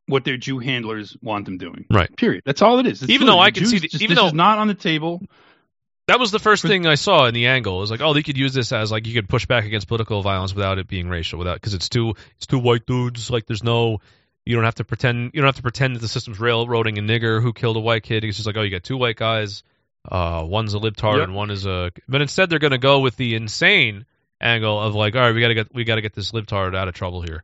what 0.07 0.25
their 0.25 0.35
Jew 0.37 0.59
handlers 0.59 1.15
want 1.21 1.45
them 1.45 1.57
doing. 1.57 1.85
Right. 1.89 2.13
Period. 2.17 2.43
That's 2.45 2.61
all 2.61 2.79
it 2.79 2.87
is. 2.87 3.03
It's 3.03 3.09
Even 3.11 3.25
though 3.27 3.39
I 3.39 3.51
can 3.51 3.63
Jews 3.63 3.71
see 3.71 3.79
the- 3.79 3.87
just- 3.87 4.03
even 4.03 4.15
this 4.15 4.21
though- 4.21 4.27
is 4.27 4.33
not 4.33 4.57
on 4.59 4.67
the 4.67 4.73
table. 4.73 5.21
That 6.07 6.19
was 6.19 6.31
the 6.31 6.39
first 6.39 6.63
thing 6.63 6.85
I 6.85 6.95
saw 6.95 7.25
in 7.27 7.33
the 7.33 7.47
angle. 7.47 7.77
It 7.77 7.79
was 7.79 7.91
like, 7.91 8.01
oh, 8.01 8.13
they 8.13 8.23
could 8.23 8.37
use 8.37 8.53
this 8.53 8.71
as 8.73 8.91
like 8.91 9.07
you 9.07 9.13
could 9.13 9.29
push 9.29 9.45
back 9.45 9.63
against 9.65 9.87
political 9.87 10.21
violence 10.21 10.53
without 10.53 10.77
it 10.77 10.87
being 10.87 11.07
racial, 11.07 11.39
without 11.39 11.55
because 11.55 11.73
it's 11.73 11.87
two 11.87 12.15
it's 12.35 12.45
two 12.45 12.59
white 12.59 12.85
dudes. 12.85 13.29
Like 13.29 13.45
there's 13.45 13.63
no 13.63 14.01
you 14.45 14.55
don't 14.55 14.65
have 14.65 14.75
to 14.75 14.83
pretend 14.83 15.31
you 15.33 15.41
don't 15.41 15.47
have 15.47 15.55
to 15.55 15.61
pretend 15.61 15.95
that 15.95 15.99
the 15.99 16.09
system's 16.09 16.39
railroading 16.39 16.97
a 16.97 17.01
nigger 17.01 17.41
who 17.41 17.53
killed 17.53 17.77
a 17.77 17.79
white 17.79 18.03
kid. 18.03 18.23
It's 18.25 18.35
just 18.37 18.45
like, 18.47 18.57
oh, 18.57 18.61
you 18.63 18.71
got 18.71 18.83
two 18.83 18.97
white 18.97 19.15
guys 19.15 19.63
uh, 20.09 20.43
one's 20.45 20.73
a 20.73 20.79
libtard 20.79 21.19
Yep. 21.19 21.23
and 21.23 21.35
one 21.35 21.49
is 21.49 21.65
a. 21.65 21.91
But 22.07 22.21
instead, 22.21 22.49
they're 22.49 22.59
going 22.59 22.71
to 22.71 22.77
go 22.77 22.99
with 22.99 23.15
the 23.15 23.35
insane 23.35 24.05
angle 24.41 24.79
of 24.79 24.95
like, 24.95 25.15
all 25.15 25.21
right, 25.21 25.33
we 25.33 25.41
got 25.41 25.47
to 25.49 25.53
get 25.53 25.73
we 25.73 25.83
got 25.83 25.95
to 25.95 26.01
get 26.01 26.13
this 26.13 26.31
libtard 26.31 26.75
out 26.75 26.87
of 26.87 26.93
trouble 26.93 27.21
here. 27.21 27.43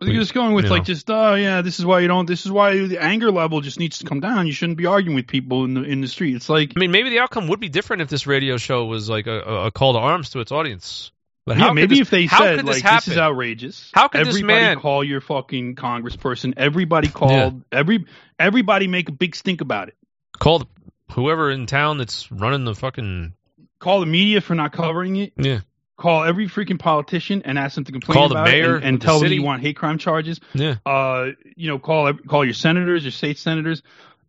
They're 0.00 0.14
just 0.14 0.32
going 0.32 0.54
with 0.54 0.64
you 0.64 0.70
like 0.70 0.80
know. 0.82 0.84
just 0.84 1.10
oh 1.10 1.34
yeah, 1.34 1.60
this 1.60 1.78
is 1.78 1.84
why 1.84 2.00
you 2.00 2.08
don't. 2.08 2.26
This 2.26 2.46
is 2.46 2.52
why 2.52 2.86
the 2.86 2.98
anger 3.02 3.30
level 3.30 3.60
just 3.60 3.78
needs 3.78 3.98
to 3.98 4.06
come 4.06 4.20
down. 4.20 4.46
You 4.46 4.52
shouldn't 4.52 4.78
be 4.78 4.86
arguing 4.86 5.14
with 5.14 5.26
people 5.26 5.64
in 5.64 5.74
the 5.74 5.82
in 5.82 6.00
the 6.00 6.08
street. 6.08 6.34
It's 6.36 6.48
like 6.48 6.72
I 6.74 6.80
mean, 6.80 6.90
maybe 6.90 7.10
the 7.10 7.18
outcome 7.18 7.48
would 7.48 7.60
be 7.60 7.68
different 7.68 8.00
if 8.02 8.08
this 8.08 8.26
radio 8.26 8.56
show 8.56 8.86
was 8.86 9.10
like 9.10 9.26
a, 9.26 9.40
a- 9.66 9.70
call 9.70 9.92
to 9.92 9.98
arms 9.98 10.30
to 10.30 10.40
its 10.40 10.52
audience. 10.52 11.12
But 11.44 11.58
yeah, 11.58 11.64
how 11.64 11.72
maybe 11.74 11.96
this- 11.96 12.00
if 12.00 12.10
they 12.10 12.26
how 12.26 12.38
said 12.38 12.56
could 12.60 12.66
like 12.66 12.82
this 12.82 13.08
is 13.08 13.18
outrageous. 13.18 13.90
How 13.92 14.08
could 14.08 14.20
this 14.22 14.28
everybody 14.28 14.60
man- 14.60 14.78
call 14.80 15.04
your 15.04 15.20
fucking 15.20 15.74
congressperson? 15.74 16.54
Everybody 16.56 17.08
called 17.08 17.62
every 17.70 18.06
everybody 18.38 18.86
make 18.88 19.08
a 19.10 19.12
big 19.12 19.36
stink 19.36 19.60
about 19.60 19.88
it. 19.88 19.96
call 20.38 20.60
the, 20.60 20.66
whoever 21.12 21.50
in 21.50 21.66
town 21.66 21.98
that's 21.98 22.30
running 22.32 22.64
the 22.64 22.74
fucking 22.74 23.34
Call 23.80 24.00
the 24.00 24.06
media 24.06 24.40
for 24.42 24.54
not 24.54 24.72
covering 24.72 25.16
it. 25.16 25.32
yeah 25.36 25.60
Call 26.00 26.24
every 26.24 26.48
freaking 26.48 26.78
politician 26.78 27.42
and 27.44 27.58
ask 27.58 27.74
them 27.74 27.84
to 27.84 27.92
complain 27.92 28.16
Call 28.16 28.28
the 28.30 28.42
mayor 28.42 28.76
it 28.76 28.76
and, 28.76 28.84
and 28.84 28.94
of 28.94 29.00
the 29.00 29.04
tell 29.06 29.20
them 29.20 29.32
you 29.32 29.42
want 29.42 29.60
hate 29.60 29.76
crime 29.76 29.98
charges. 29.98 30.40
yeah. 30.54 30.76
uh, 30.86 31.26
you 31.56 31.68
know, 31.68 31.78
call 31.78 32.10
call 32.14 32.42
your 32.42 32.54
senators, 32.54 33.04
your 33.04 33.10
state 33.12 33.36
senators, 33.38 33.82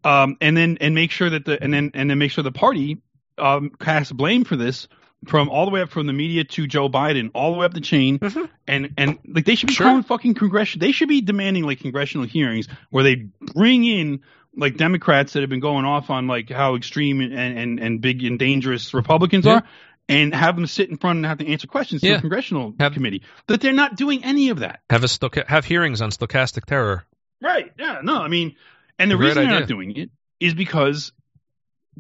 um, 0.03 0.35
and 0.41 0.57
then 0.57 0.77
and 0.81 0.93
make 0.93 1.11
sure 1.11 1.29
that 1.29 1.45
the 1.45 1.63
and 1.63 1.73
then 1.73 1.91
and 1.93 2.09
then 2.09 2.17
make 2.17 2.31
sure 2.31 2.43
the 2.43 2.51
party 2.51 2.97
um, 3.37 3.69
casts 3.79 4.11
blame 4.11 4.43
for 4.43 4.57
this 4.57 4.89
from 5.27 5.49
all 5.49 5.63
the 5.65 5.71
way 5.71 5.81
up 5.81 5.89
from 5.89 6.07
the 6.07 6.13
media 6.13 6.43
to 6.43 6.67
Joe 6.67 6.89
Biden, 6.89 7.31
all 7.33 7.53
the 7.53 7.59
way 7.59 7.65
up 7.65 7.73
the 7.73 7.79
chain, 7.79 8.19
mm-hmm. 8.19 8.45
and 8.67 8.93
and 8.97 9.19
like 9.25 9.45
they 9.45 9.55
should 9.55 9.67
be 9.67 9.73
Sure. 9.73 9.87
calling 9.87 10.03
fucking 10.03 10.33
congressional. 10.33 10.85
They 10.85 10.91
should 10.91 11.07
be 11.09 11.21
demanding 11.21 11.63
like 11.63 11.79
congressional 11.79 12.27
hearings 12.27 12.67
where 12.89 13.05
they 13.05 13.27
bring 13.39 13.85
in 13.85 14.21
like 14.57 14.75
Democrats 14.75 15.31
that 15.33 15.39
have 15.41 15.49
been 15.49 15.61
going 15.61 15.85
off 15.85 16.09
on 16.09 16.27
like 16.27 16.49
how 16.49 16.75
extreme 16.75 17.21
and 17.21 17.33
and, 17.33 17.79
and 17.79 18.01
big 18.01 18.25
and 18.25 18.37
dangerous 18.37 18.93
Republicans 18.93 19.45
Yeah. 19.45 19.53
are. 19.53 19.63
And 20.11 20.33
have 20.35 20.55
them 20.55 20.67
sit 20.67 20.89
in 20.89 20.97
front 20.97 21.17
and 21.17 21.25
have 21.25 21.37
to 21.39 21.47
answer 21.47 21.67
questions 21.67 22.01
to 22.01 22.07
Yeah. 22.07 22.15
a 22.17 22.19
congressional 22.21 22.73
Have- 22.79 22.93
committee. 22.93 23.23
That 23.47 23.61
they're 23.61 23.73
not 23.73 23.95
doing 23.95 24.23
any 24.23 24.49
of 24.49 24.59
that. 24.59 24.81
Have 24.89 25.03
a 25.03 25.07
stocha- 25.07 25.47
have 25.47 25.65
hearings 25.65 26.01
on 26.01 26.09
stochastic 26.11 26.65
terror. 26.65 27.05
Right. 27.41 27.71
Yeah. 27.79 27.99
No, 28.03 28.17
I 28.21 28.27
mean, 28.27 28.55
and 28.99 29.09
the 29.09 29.15
Great 29.15 29.29
reason 29.29 29.47
they're 29.49 29.59
not 29.61 29.67
doing 29.69 29.95
it 29.95 30.11
is 30.39 30.53
because 30.53 31.11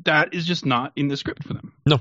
that 0.03 0.33
is 0.33 0.45
just 0.45 0.65
not 0.65 0.93
in 0.95 1.07
the 1.07 1.17
script 1.17 1.43
for 1.43 1.53
them. 1.53 1.73
No. 1.85 1.99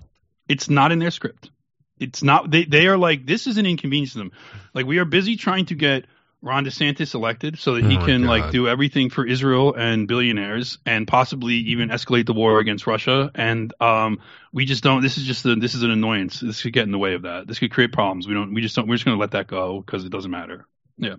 It's 0.49 0.69
not 0.69 0.93
in 0.93 0.99
their 0.99 1.11
script. 1.11 1.51
It's 1.99 2.23
not. 2.23 2.51
They 2.51 2.65
they 2.65 2.87
are 2.87 2.97
like 2.97 3.27
this 3.27 3.47
is 3.47 3.57
an 3.59 3.67
inconvenience 3.67 4.13
to 4.13 4.19
them. 4.19 4.33
Like 4.75 4.87
we 4.87 4.99
are 4.99 5.05
busy 5.05 5.37
trying 5.37 5.67
to 5.67 5.75
get 5.75 6.07
Ron 6.43 6.65
DeSantis 6.65 7.15
elected 7.15 7.59
so 7.59 7.75
that 7.75 7.85
he 7.85 7.97
Oh 7.99 8.05
can 8.05 8.23
God. 8.23 8.29
like 8.31 8.51
do 8.51 8.67
everything 8.67 9.11
for 9.11 9.27
Israel 9.27 9.75
and 9.75 10.09
billionaires 10.09 10.79
and 10.87 11.07
possibly 11.07 11.55
even 11.57 11.91
escalate 11.91 12.25
the 12.27 12.33
war 12.33 12.61
against 12.61 12.87
Russia. 12.87 13.31
And 13.35 13.75
um, 13.81 14.21
we 14.53 14.65
just 14.65 14.83
don't. 14.83 15.03
This 15.03 15.19
is 15.19 15.25
just 15.25 15.45
a, 15.45 15.55
this 15.57 15.75
is 15.75 15.83
an 15.83 15.91
annoyance. 15.91 16.41
This 16.41 16.63
could 16.63 16.73
get 16.73 16.85
in 16.85 16.93
the 16.93 16.99
way 16.99 17.13
of 17.15 17.23
that. 17.23 17.47
This 17.47 17.59
could 17.59 17.71
create 17.71 17.93
problems. 17.93 18.27
We 18.27 18.33
don't. 18.35 18.55
We 18.55 18.63
just 18.63 18.75
don't. 18.75 18.89
We're 18.89 18.95
just 18.95 19.05
going 19.05 19.17
to 19.19 19.21
let 19.21 19.33
that 19.33 19.49
go 19.49 19.81
because 19.81 20.05
it 20.07 20.11
doesn't 20.13 20.31
matter. 20.31 20.67
Yeah. 20.97 21.17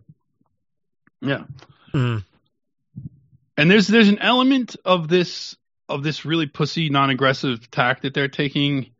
Yeah 1.21 1.43
Mm. 1.93 2.23
and 3.57 3.69
there's 3.69 3.87
there's 3.87 4.07
an 4.07 4.19
element 4.19 4.77
of 4.85 5.07
this 5.09 5.55
of 5.89 6.03
this 6.03 6.23
really 6.23 6.47
pussy 6.47 6.89
non-aggressive 6.89 7.69
tack 7.69 8.01
that 8.03 8.13
they're 8.13 8.29
taking 8.29 8.91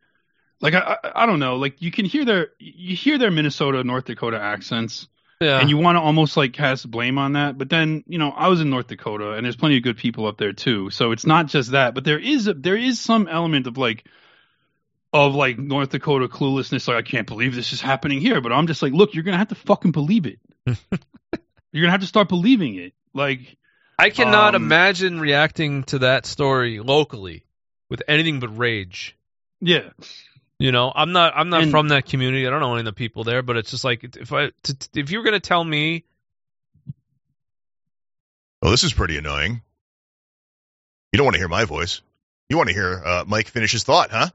like 0.60 0.74
I, 0.74 0.98
I 1.02 1.22
I 1.22 1.26
don't 1.26 1.38
know 1.38 1.56
like 1.56 1.80
you 1.80 1.90
can 1.90 2.04
hear 2.04 2.24
their 2.26 2.48
you 2.58 2.94
hear 2.94 3.16
their 3.16 3.30
Minnesota 3.30 3.82
North 3.82 4.04
Dakota 4.04 4.38
accents 4.38 5.08
Yeah. 5.42 5.58
and 5.60 5.68
you 5.68 5.76
want 5.76 5.96
to 5.96 6.00
almost 6.00 6.36
like 6.36 6.52
cast 6.52 6.90
blame 6.90 7.18
on 7.18 7.32
that 7.34 7.58
but 7.58 7.68
then 7.68 8.04
you 8.06 8.18
know 8.18 8.30
I 8.30 8.48
was 8.48 8.60
in 8.60 8.70
North 8.70 8.86
Dakota 8.86 9.32
and 9.32 9.44
there's 9.44 9.56
plenty 9.56 9.76
of 9.76 9.82
good 9.82 9.96
people 9.96 10.26
up 10.26 10.38
there 10.38 10.52
too 10.52 10.90
so 10.90 11.12
it's 11.12 11.26
not 11.26 11.46
just 11.46 11.72
that 11.72 11.94
but 11.94 12.04
there 12.04 12.18
is 12.18 12.46
a, 12.46 12.54
there 12.54 12.76
is 12.76 12.98
some 13.00 13.28
element 13.28 13.66
of 13.66 13.76
like 13.76 14.04
of 15.12 15.34
like 15.34 15.58
North 15.58 15.90
Dakota 15.90 16.28
cluelessness 16.28 16.88
like 16.88 16.96
I 16.96 17.02
can't 17.02 17.26
believe 17.26 17.54
this 17.54 17.72
is 17.72 17.80
happening 17.80 18.20
here 18.20 18.40
but 18.40 18.52
I'm 18.52 18.66
just 18.66 18.82
like 18.82 18.92
look 18.92 19.14
you're 19.14 19.24
going 19.24 19.34
to 19.34 19.38
have 19.38 19.48
to 19.48 19.54
fucking 19.54 19.92
believe 19.92 20.26
it 20.26 20.38
you're 20.66 20.76
going 21.82 21.88
to 21.88 21.90
have 21.90 22.00
to 22.00 22.06
start 22.06 22.28
believing 22.28 22.76
it 22.76 22.92
like 23.14 23.56
I 23.98 24.10
cannot 24.10 24.54
Um, 24.54 24.62
imagine 24.64 25.20
reacting 25.20 25.84
to 25.84 25.98
that 26.00 26.24
story 26.26 26.80
locally 26.80 27.44
with 27.90 28.02
anything 28.08 28.40
but 28.40 28.56
rage. 28.56 29.16
yeah 29.60 29.90
You 30.62 30.70
know, 30.70 30.92
I'm 30.94 31.10
not 31.10 31.32
I'm 31.34 31.48
not 31.50 31.62
And- 31.64 31.72
from 31.72 31.88
that 31.88 32.06
community. 32.06 32.46
I 32.46 32.50
don't 32.50 32.60
know 32.60 32.70
any 32.74 32.82
of 32.82 32.84
the 32.84 32.92
people 32.92 33.24
there, 33.24 33.42
but 33.42 33.56
it's 33.56 33.72
just 33.72 33.82
like 33.82 34.04
if 34.04 34.32
I 34.32 34.50
to, 34.62 34.74
to- 34.78 35.00
if 35.00 35.10
you 35.10 35.18
were 35.18 35.24
going 35.24 35.32
to 35.34 35.40
tell 35.40 35.64
me 35.64 36.04
Well, 38.62 38.70
this 38.70 38.84
is 38.84 38.92
pretty 38.92 39.18
annoying. 39.18 39.60
You 41.12 41.16
don't 41.16 41.24
want 41.24 41.34
to 41.34 41.40
hear 41.40 41.48
my 41.48 41.64
voice. 41.64 42.00
You 42.48 42.56
want 42.56 42.68
to 42.68 42.74
hear 42.76 43.02
uh, 43.04 43.24
Mike 43.26 43.48
finish 43.48 43.72
his 43.72 43.82
thought, 43.82 44.12
huh? 44.12 44.28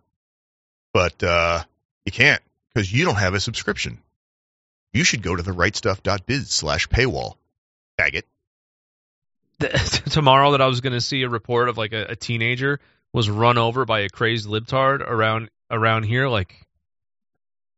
But 0.93 1.23
uh, 1.23 1.63
you 2.05 2.11
can't 2.11 2.41
because 2.73 2.91
you 2.91 3.05
don't 3.05 3.15
have 3.15 3.33
a 3.33 3.39
subscription. 3.39 3.99
You 4.91 5.05
should 5.05 5.21
go 5.21 5.33
to 5.33 5.41
the 5.43 5.51
rightstuff.biz 5.51 6.49
slash 6.49 6.89
paywall. 6.89 7.35
Faggot. 7.97 8.23
tomorrow 10.11 10.51
that 10.51 10.61
I 10.61 10.67
was 10.67 10.81
going 10.81 10.91
to 10.93 10.99
see 11.01 11.23
a 11.23 11.29
report 11.29 11.69
of 11.69 11.77
like 11.77 11.93
a, 11.93 12.07
a 12.09 12.15
teenager 12.17 12.81
was 13.13 13.29
run 13.29 13.57
over 13.57 13.85
by 13.85 14.01
a 14.01 14.09
crazed 14.09 14.45
libtard 14.47 14.99
around 14.99 15.49
around 15.69 16.03
here 16.03 16.27
like 16.27 16.55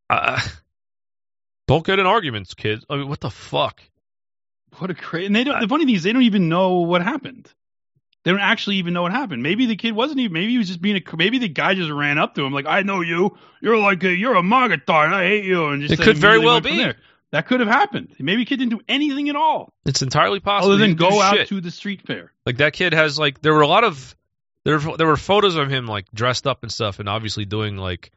uh, 0.09 0.39
don't 1.67 1.85
get 1.85 1.99
in 1.99 2.05
arguments 2.05 2.53
kids 2.53 2.85
I 2.89 2.97
mean 2.97 3.09
what 3.09 3.19
the 3.19 3.29
fuck 3.29 3.81
What 4.77 4.89
a 4.91 4.93
crazy! 4.95 5.25
And 5.27 5.35
they 5.35 5.43
don't. 5.43 5.59
The 5.59 5.67
funny 5.67 5.85
thing 5.85 5.95
is, 5.95 6.03
they 6.03 6.13
don't 6.13 6.23
even 6.23 6.49
know 6.49 6.79
what 6.79 7.01
happened. 7.01 7.51
They 8.23 8.31
don't 8.31 8.39
actually 8.41 8.75
even 8.77 8.93
know 8.93 9.01
what 9.01 9.11
happened. 9.11 9.41
Maybe 9.41 9.65
the 9.65 9.75
kid 9.75 9.93
wasn't 9.95 10.19
even. 10.19 10.33
Maybe 10.33 10.51
he 10.51 10.57
was 10.57 10.67
just 10.67 10.81
being 10.81 10.95
a. 10.97 11.15
Maybe 11.15 11.39
the 11.39 11.47
guy 11.49 11.73
just 11.73 11.89
ran 11.89 12.17
up 12.17 12.35
to 12.35 12.43
him 12.43 12.53
like, 12.53 12.67
"I 12.67 12.83
know 12.83 13.01
you. 13.01 13.37
You're 13.61 13.77
like 13.77 14.03
a. 14.03 14.11
You're 14.13 14.35
a 14.35 14.41
magatard. 14.43 15.11
I 15.13 15.23
hate 15.25 15.45
you." 15.45 15.67
And 15.67 15.81
just 15.81 15.93
It 15.93 16.03
could 16.03 16.17
very 16.17 16.37
well 16.39 16.61
be. 16.61 16.77
there. 16.77 16.97
That 17.31 17.47
could 17.47 17.59
have 17.59 17.69
happened. 17.69 18.15
Maybe 18.19 18.45
kid 18.45 18.57
didn't 18.57 18.71
do 18.71 18.81
anything 18.87 19.29
at 19.29 19.35
all 19.35 19.73
it's 19.85 20.01
entirely 20.01 20.39
possible 20.39 20.73
other 20.73 20.81
than 20.81 20.95
go 20.95 21.21
out 21.21 21.35
shit. 21.35 21.47
to 21.49 21.61
the 21.61 21.69
street 21.71 22.01
fair. 22.05 22.31
like 22.45 22.57
that 22.57 22.73
kid 22.73 22.93
has 22.93 23.19
like 23.19 23.41
there 23.41 23.53
were 23.53 23.61
a 23.61 23.67
lot 23.67 23.83
of 23.83 24.15
there 24.65 24.79
there 24.97 25.07
were 25.07 25.17
photos 25.17 25.55
of 25.55 25.69
him 25.69 25.85
like 25.87 26.05
dressed 26.13 26.45
up 26.47 26.63
and 26.63 26.71
stuff 26.71 26.99
and 26.99 27.07
obviously 27.09 27.45
doing 27.45 27.77
like 27.77 28.11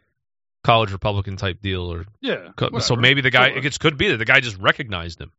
college 0.65 0.93
republican 0.93 1.37
type 1.37 1.61
deal 1.61 1.93
or 1.93 2.05
Yeah. 2.21 2.51
Co- 2.57 2.79
So 2.79 2.95
maybe 2.97 3.21
the 3.21 3.31
guy, 3.31 3.49
Sure. 3.49 3.59
it 3.65 3.79
could 3.81 3.97
be 3.99 4.09
that 4.11 4.17
the 4.19 4.25
guy 4.25 4.41
just 4.41 4.59
recognized 4.59 5.21
him. 5.21 5.33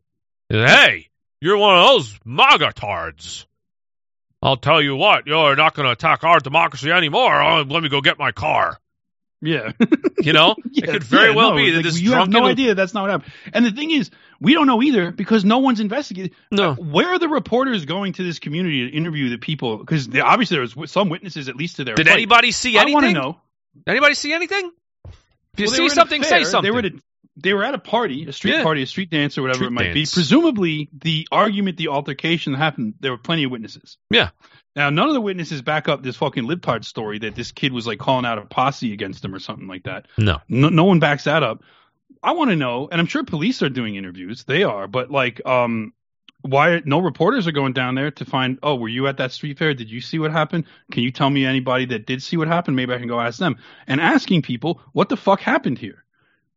Said, 0.51 0.69
Hey, 0.69 1.09
you're 1.39 1.57
one 1.57 1.77
of 1.77 1.85
those 1.85 2.19
MAGA-tards. 2.25 3.47
I'll 4.41 4.57
tell 4.57 4.81
you 4.81 4.95
what, 4.97 5.25
you're 5.25 5.55
not 5.55 5.73
going 5.73 5.85
to 5.85 5.91
attack 5.91 6.23
our 6.25 6.39
democracy 6.39 6.91
anymore. 6.91 7.41
Oh, 7.41 7.61
let 7.61 7.81
me 7.81 7.87
go 7.89 8.01
get 8.01 8.19
my 8.19 8.31
car. 8.33 8.77
Yeah. 9.43 9.73
You 10.21 10.31
know, 10.33 10.55
Yeah, 10.71 10.85
it 10.85 10.91
could 10.93 11.03
very 11.03 11.29
yeah, 11.29 11.35
well 11.35 11.49
no, 11.51 11.57
be 11.57 11.71
that 11.71 11.77
like, 11.77 11.85
this 11.85 11.99
you 11.99 12.13
have 12.13 12.29
no 12.29 12.45
idea 12.45 12.75
that's 12.75 12.93
not 12.93 13.01
what 13.01 13.11
happened. 13.11 13.33
And 13.53 13.65
the 13.65 13.71
thing 13.71 13.91
is, 13.91 14.09
we 14.39 14.53
don't 14.53 14.67
know 14.67 14.81
either 14.81 15.11
because 15.11 15.43
no 15.43 15.59
one's 15.59 15.79
investigated. 15.81 16.31
No. 16.49 16.71
Uh, 16.71 16.75
where 16.75 17.09
are 17.09 17.19
the 17.19 17.27
reporters 17.27 17.83
going 17.85 18.13
to 18.13 18.23
this 18.23 18.39
community 18.39 18.89
to 18.89 18.95
interview 18.95 19.29
the 19.29 19.37
people? 19.37 19.77
Because 19.77 20.07
obviously 20.17 20.55
there 20.57 20.67
was 20.75 20.91
some 20.91 21.09
witnesses 21.09 21.49
at 21.49 21.55
least 21.57 21.75
to 21.75 21.83
their. 21.83 21.95
Did 21.95 22.07
anybody 22.07 22.51
see 22.51 22.77
anything? 22.77 22.93
I 22.93 23.01
want 23.01 23.05
to 23.07 23.13
know. 23.13 23.37
Anybody 23.85 24.13
see 24.15 24.31
anything? 24.33 24.71
If 25.05 25.59
you 25.59 25.65
Well, 25.65 25.75
see 25.75 25.89
something, 25.89 26.23
say 26.23 26.43
something. 26.45 26.63
They 26.63 26.71
were, 26.71 26.79
at 26.79 26.85
a, 26.93 26.99
they 27.37 27.53
were 27.53 27.63
at 27.63 27.73
a 27.73 27.79
party, 27.79 28.25
a 28.27 28.31
street 28.31 28.55
Yeah. 28.55 28.63
party, 28.63 28.81
a 28.83 28.87
street 28.87 29.09
dance, 29.09 29.37
or 29.37 29.41
whatever 29.41 29.57
Street 29.57 29.67
it 29.67 29.71
might 29.71 29.83
dance. 29.93 30.11
be. 30.11 30.13
Presumably, 30.13 30.89
the 30.93 31.27
argument, 31.31 31.77
the 31.77 31.89
altercation 31.89 32.53
that 32.53 32.59
happened, 32.59 32.95
there 33.01 33.11
were 33.11 33.17
plenty 33.17 33.43
of 33.43 33.51
witnesses. 33.51 33.97
Yeah. 34.09 34.29
Now, 34.75 34.89
none 34.89 35.07
of 35.07 35.13
the 35.13 35.21
witnesses 35.21 35.61
back 35.61 35.87
up 35.87 36.01
this 36.01 36.15
fucking 36.15 36.45
libtard 36.45 36.83
story 36.83 37.19
that 37.19 37.35
this 37.35 37.51
kid 37.51 37.73
was 37.73 37.85
like 37.85 37.99
calling 37.99 38.25
out 38.25 38.39
a 38.39 38.45
posse 38.45 38.91
against 38.91 39.23
him 39.23 39.35
or 39.35 39.39
something 39.39 39.67
like 39.67 39.83
that. 39.83 40.07
No. 40.17 40.39
No, 40.49 40.69
no 40.69 40.83
one 40.85 40.99
backs 40.99 41.25
that 41.25 41.43
up. 41.43 41.61
I 42.21 42.31
want 42.31 42.49
to 42.51 42.55
know, 42.55 42.87
and 42.91 42.99
I'm 42.99 43.07
sure 43.07 43.23
police 43.23 43.61
are 43.61 43.69
doing 43.69 43.95
interviews. 43.95 44.45
They 44.45 44.63
are, 44.63 44.87
but 44.87 45.11
like, 45.11 45.45
um, 45.45 45.93
why 46.41 46.81
no 46.85 46.99
reporters 46.99 47.47
are 47.47 47.51
going 47.51 47.73
down 47.73 47.95
there 47.95 48.11
to 48.11 48.25
find? 48.25 48.59
Oh, 48.63 48.75
were 48.75 48.89
you 48.89 49.07
at 49.07 49.17
that 49.17 49.31
street 49.31 49.57
fair? 49.57 49.73
Did 49.73 49.89
you 49.89 50.01
see 50.01 50.19
what 50.19 50.31
happened? 50.31 50.65
Can 50.91 51.03
you 51.03 51.11
tell 51.11 51.29
me 51.29 51.45
anybody 51.45 51.85
that 51.87 52.05
did 52.05 52.21
see 52.21 52.37
what 52.37 52.47
happened? 52.47 52.75
Maybe 52.75 52.93
I 52.93 52.97
can 52.97 53.07
go 53.07 53.19
ask 53.19 53.39
them. 53.39 53.57
And 53.87 54.01
asking 54.01 54.41
people 54.41 54.81
what 54.91 55.09
the 55.09 55.17
fuck 55.17 55.39
happened 55.39 55.79
here, 55.79 56.03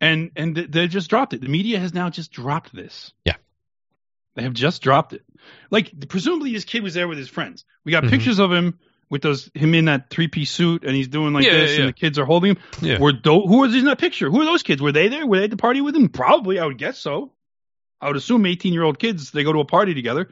and 0.01 0.30
and 0.36 0.56
they 0.56 0.88
just 0.88 1.10
dropped 1.10 1.34
it. 1.34 1.40
The 1.40 1.48
media 1.48 1.78
has 1.78 1.94
now 1.94 2.10
just 2.10 2.32
dropped 2.32 2.74
this. 2.74 3.12
Yeah. 3.24 3.36
They 4.37 4.43
have 4.43 4.53
just 4.55 4.83
dropped 4.83 5.13
it. 5.13 5.25
Like 5.71 6.09
presumably 6.09 6.53
this 6.53 6.65
kid 6.65 6.83
was 6.85 6.95
there 6.95 7.09
with 7.09 7.19
his 7.19 7.29
friends. 7.29 7.65
We 7.85 7.91
got 7.93 8.05
Mhm. 8.05 8.11
pictures 8.11 8.39
of 8.39 8.53
him 8.53 8.79
with 9.11 9.23
those 9.23 9.51
him 9.55 9.75
in 9.75 9.87
that 9.87 10.11
three 10.11 10.29
piece 10.29 10.51
suit, 10.51 10.85
and 10.85 10.95
he's 10.95 11.09
doing 11.09 11.33
like 11.33 11.45
Yeah, 11.45 11.53
this, 11.53 11.73
yeah, 11.75 11.81
and 11.81 11.89
the 11.89 11.93
kids 11.93 12.19
are 12.19 12.25
holding 12.25 12.53
him. 12.53 12.59
Yeah. 12.83 12.99
Were 13.01 13.13
tho- 13.13 13.47
who 13.47 13.59
was 13.61 13.75
in 13.75 13.85
that 13.87 13.99
picture? 13.99 14.31
Who 14.31 14.41
are 14.41 14.45
those 14.45 14.63
kids? 14.63 14.81
Were 14.83 14.93
they 14.93 15.09
there? 15.09 15.27
Were 15.27 15.39
they 15.39 15.45
at 15.45 15.51
the 15.51 15.57
party 15.57 15.81
with 15.81 15.97
him? 15.97 16.09
Probably, 16.09 16.59
I 16.59 16.67
would 16.67 16.79
guess 16.79 16.99
so. 16.99 17.33
I 18.01 18.09
would 18.09 18.17
assume 18.17 18.45
18 18.47 18.73
year 18.73 18.83
old 18.83 18.99
kids, 18.99 19.31
they 19.31 19.43
go 19.45 19.53
to 19.53 19.61
a 19.61 19.65
party 19.65 19.95
together. 19.95 20.29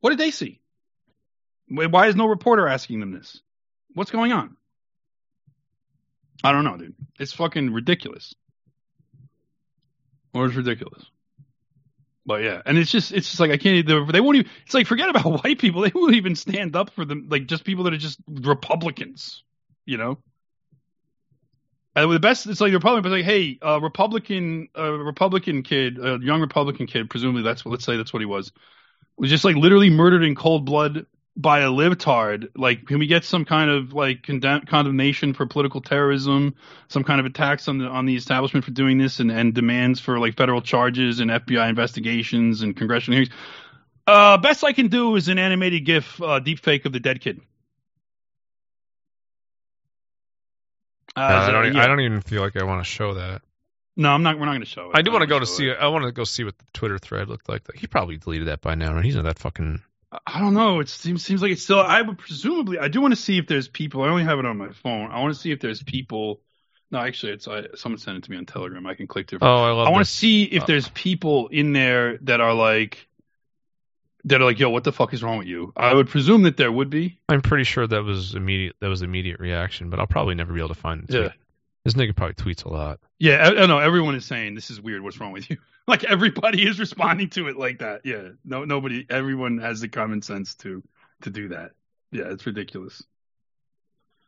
What 0.00 0.10
did 0.10 0.18
they 0.18 0.30
see? 0.30 0.60
Why 1.68 1.86
why 1.86 2.06
is 2.08 2.16
no 2.16 2.26
reporter 2.26 2.66
asking 2.68 3.00
them 3.00 3.12
this? 3.12 3.40
What's 3.94 4.10
going 4.10 4.32
on? 4.32 4.56
I 6.42 6.52
don't 6.52 6.64
know, 6.64 6.76
dude. 6.76 6.94
It's 7.18 7.32
fucking 7.32 7.70
ridiculous. 7.72 8.34
Or 10.32 10.46
it's 10.46 10.54
ridiculous. 10.54 11.04
But 12.30 12.44
yeah, 12.44 12.62
and 12.64 12.78
it's 12.78 12.92
just 12.92 13.10
it's 13.10 13.28
just 13.28 13.40
like 13.40 13.50
I 13.50 13.56
can't. 13.56 13.84
They 13.84 14.20
won't 14.20 14.36
even. 14.36 14.50
It's 14.64 14.72
like 14.72 14.86
forget 14.86 15.08
about 15.08 15.42
white 15.44 15.58
people. 15.58 15.82
They 15.82 15.90
won't 15.92 16.14
even 16.14 16.36
stand 16.36 16.76
up 16.76 16.90
for 16.90 17.04
them. 17.04 17.26
Like 17.28 17.46
just 17.48 17.64
people 17.64 17.82
that 17.84 17.92
are 17.92 17.98
just 17.98 18.20
Republicans. 18.28 19.42
you 19.84 19.96
know. 19.96 20.18
And 21.96 22.12
the 22.12 22.20
best, 22.20 22.46
it's 22.46 22.60
like 22.60 22.70
the 22.70 22.76
Republican, 22.76 23.10
like, 23.10 23.24
hey, 23.24 23.58
a 23.60 23.80
Republican, 23.80 24.68
a 24.76 24.92
Republican 24.92 25.64
kid, 25.64 25.98
a 25.98 26.20
young 26.22 26.40
Republican 26.40 26.86
kid, 26.86 27.10
presumably 27.10 27.42
that's 27.42 27.64
what, 27.64 27.72
let's 27.72 27.84
say 27.84 27.96
that's 27.96 28.12
what 28.12 28.20
he 28.20 28.26
was, 28.26 28.52
was 29.16 29.28
just 29.28 29.44
like 29.44 29.56
literally 29.56 29.90
murdered 29.90 30.22
in 30.22 30.36
cold 30.36 30.64
blood 30.64 31.06
by 31.40 31.60
a 31.60 31.68
libtard. 31.68 32.48
Like, 32.54 32.86
can 32.86 32.98
we 32.98 33.06
get 33.06 33.24
some 33.24 33.44
kind 33.44 33.70
of 33.70 33.92
like 33.92 34.22
condemn- 34.22 34.66
condemnation 34.66 35.32
for 35.32 35.46
political 35.46 35.80
terrorism, 35.80 36.54
some 36.88 37.04
kind 37.04 37.20
of 37.20 37.26
attacks 37.26 37.68
on 37.68 37.78
the 37.78 37.86
on 37.86 38.06
the 38.06 38.16
establishment 38.16 38.64
for 38.64 38.72
doing 38.72 38.98
this, 38.98 39.20
and, 39.20 39.30
and 39.30 39.54
demands 39.54 40.00
for 40.00 40.18
like 40.18 40.36
federal 40.36 40.60
charges 40.60 41.20
and 41.20 41.30
FBI 41.30 41.68
investigations 41.68 42.62
and 42.62 42.76
congressional 42.76 43.16
hearings? 43.16 43.34
Uh, 44.06 44.38
best 44.38 44.64
I 44.64 44.72
can 44.72 44.88
do 44.88 45.16
is 45.16 45.28
an 45.28 45.38
animated 45.38 45.84
GIF, 45.84 46.20
uh, 46.20 46.40
deep 46.40 46.58
fake 46.58 46.84
of 46.84 46.92
the 46.92 47.00
dead 47.00 47.20
kid. 47.20 47.40
Uh, 51.16 51.20
I 51.20 51.50
don't. 51.50 51.74
yeah. 51.74 51.82
I 51.82 51.86
don't 51.86 52.00
even 52.00 52.20
feel 52.20 52.42
like 52.42 52.56
I 52.56 52.64
want 52.64 52.84
to 52.84 52.90
show 52.90 53.14
that. 53.14 53.42
No, 53.96 54.10
I'm 54.10 54.22
not. 54.22 54.38
We're 54.38 54.46
not 54.46 54.52
going 54.52 54.60
to 54.60 54.66
show 54.66 54.90
it. 54.90 54.96
I 54.96 55.02
do 55.02 55.10
want 55.10 55.22
to 55.22 55.26
go 55.26 55.38
to 55.38 55.46
see. 55.46 55.68
it. 55.68 55.76
I 55.78 55.88
want 55.88 56.04
to 56.04 56.12
go 56.12 56.24
see 56.24 56.44
what 56.44 56.56
the 56.56 56.64
Twitter 56.72 56.98
thread 56.98 57.28
looked 57.28 57.48
like. 57.48 57.62
He 57.74 57.86
probably 57.86 58.16
deleted 58.16 58.48
that 58.48 58.60
by 58.60 58.74
now, 58.74 58.94
right? 58.94 59.04
He's 59.04 59.16
not 59.16 59.24
that 59.24 59.38
fucking. 59.38 59.82
I 60.26 60.40
don't 60.40 60.54
know. 60.54 60.80
It 60.80 60.88
seems 60.88 61.24
seems 61.24 61.40
like 61.40 61.52
it's 61.52 61.62
still. 61.62 61.80
I 61.80 62.02
would 62.02 62.18
presumably. 62.18 62.78
I 62.78 62.88
do 62.88 63.00
want 63.00 63.12
to 63.12 63.20
see 63.20 63.38
if 63.38 63.46
there's 63.46 63.68
people. 63.68 64.02
I 64.02 64.08
only 64.08 64.24
have 64.24 64.38
it 64.38 64.46
on 64.46 64.56
my 64.58 64.70
phone. 64.70 65.10
I 65.10 65.20
want 65.20 65.34
to 65.34 65.40
see 65.40 65.52
if 65.52 65.60
there's 65.60 65.82
people. 65.82 66.40
No, 66.90 66.98
actually, 66.98 67.32
it's 67.32 67.46
I, 67.46 67.66
someone 67.76 67.98
sent 67.98 68.18
it 68.18 68.24
to 68.24 68.30
me 68.30 68.36
on 68.36 68.46
Telegram. 68.46 68.84
I 68.86 68.94
can 68.94 69.06
click 69.06 69.28
through. 69.28 69.38
Oh, 69.42 69.46
I 69.62 69.70
love. 69.70 69.86
I 69.86 69.90
want 69.90 70.04
to 70.04 70.10
see 70.10 70.42
if 70.44 70.64
Uh, 70.64 70.66
there's 70.66 70.88
people 70.88 71.46
in 71.48 71.72
there 71.72 72.18
that 72.22 72.40
are 72.40 72.54
like 72.54 73.06
that 74.24 74.40
are 74.40 74.44
like, 74.44 74.58
yo, 74.58 74.68
what 74.70 74.82
the 74.82 74.92
fuck 74.92 75.14
is 75.14 75.22
wrong 75.22 75.38
with 75.38 75.46
you? 75.46 75.72
I 75.76 75.94
would 75.94 76.08
presume 76.08 76.42
that 76.42 76.56
there 76.56 76.72
would 76.72 76.90
be. 76.90 77.20
I'm 77.28 77.40
pretty 77.40 77.64
sure 77.64 77.86
that 77.86 78.02
was 78.02 78.34
immediate. 78.34 78.74
That 78.80 78.88
was 78.88 79.02
immediate 79.02 79.38
reaction, 79.38 79.90
but 79.90 80.00
I'll 80.00 80.08
probably 80.08 80.34
never 80.34 80.52
be 80.52 80.58
able 80.58 80.68
to 80.68 80.74
find. 80.74 81.06
Yeah. 81.08 81.28
This 81.84 81.94
nigga 81.94 82.14
probably 82.14 82.34
tweets 82.34 82.64
a 82.64 82.68
lot. 82.68 83.00
Yeah, 83.18 83.36
I, 83.36 83.62
I 83.62 83.66
know. 83.66 83.78
Everyone 83.78 84.14
is 84.14 84.26
saying 84.26 84.54
this 84.54 84.70
is 84.70 84.80
weird. 84.80 85.02
What's 85.02 85.20
wrong 85.20 85.32
with 85.32 85.48
you? 85.50 85.56
Like 85.88 86.04
everybody 86.04 86.68
is 86.68 86.78
responding 86.78 87.30
to 87.30 87.48
it 87.48 87.56
like 87.56 87.80
that. 87.80 88.02
Yeah, 88.04 88.28
no, 88.44 88.64
nobody. 88.64 89.06
Everyone 89.10 89.58
has 89.58 89.80
the 89.80 89.88
common 89.88 90.22
sense 90.22 90.54
to 90.56 90.84
to 91.22 91.30
do 91.30 91.48
that. 91.48 91.72
Yeah, 92.12 92.30
it's 92.30 92.46
ridiculous. 92.46 93.02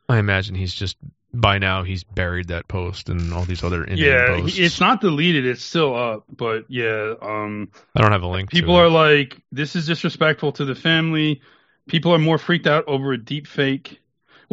I 0.09 0.17
imagine 0.17 0.55
he's 0.55 0.73
just 0.73 0.97
by 1.33 1.57
now 1.57 1.83
he's 1.83 2.03
buried 2.03 2.49
that 2.49 2.67
post 2.67 3.09
and 3.09 3.33
all 3.33 3.43
these 3.43 3.63
other 3.63 3.83
Indian 3.83 4.07
yeah, 4.07 4.27
posts. 4.27 4.59
it's 4.59 4.79
not 4.79 5.01
deleted. 5.01 5.45
It's 5.45 5.63
still 5.63 5.95
up. 5.95 6.25
But 6.29 6.65
yeah, 6.69 7.13
um, 7.21 7.71
I 7.95 8.01
don't 8.01 8.11
have 8.11 8.23
a 8.23 8.27
link. 8.27 8.51
people 8.51 8.75
are 8.75 8.89
like, 8.89 9.41
this 9.51 9.75
is 9.75 9.87
disrespectful 9.87 10.51
to 10.53 10.65
the 10.65 10.75
family. 10.75 11.41
People 11.87 12.13
are 12.13 12.19
more 12.19 12.37
freaked 12.37 12.67
out 12.67 12.85
over 12.87 13.13
a 13.13 13.17
deep 13.17 13.47
fake. 13.47 13.99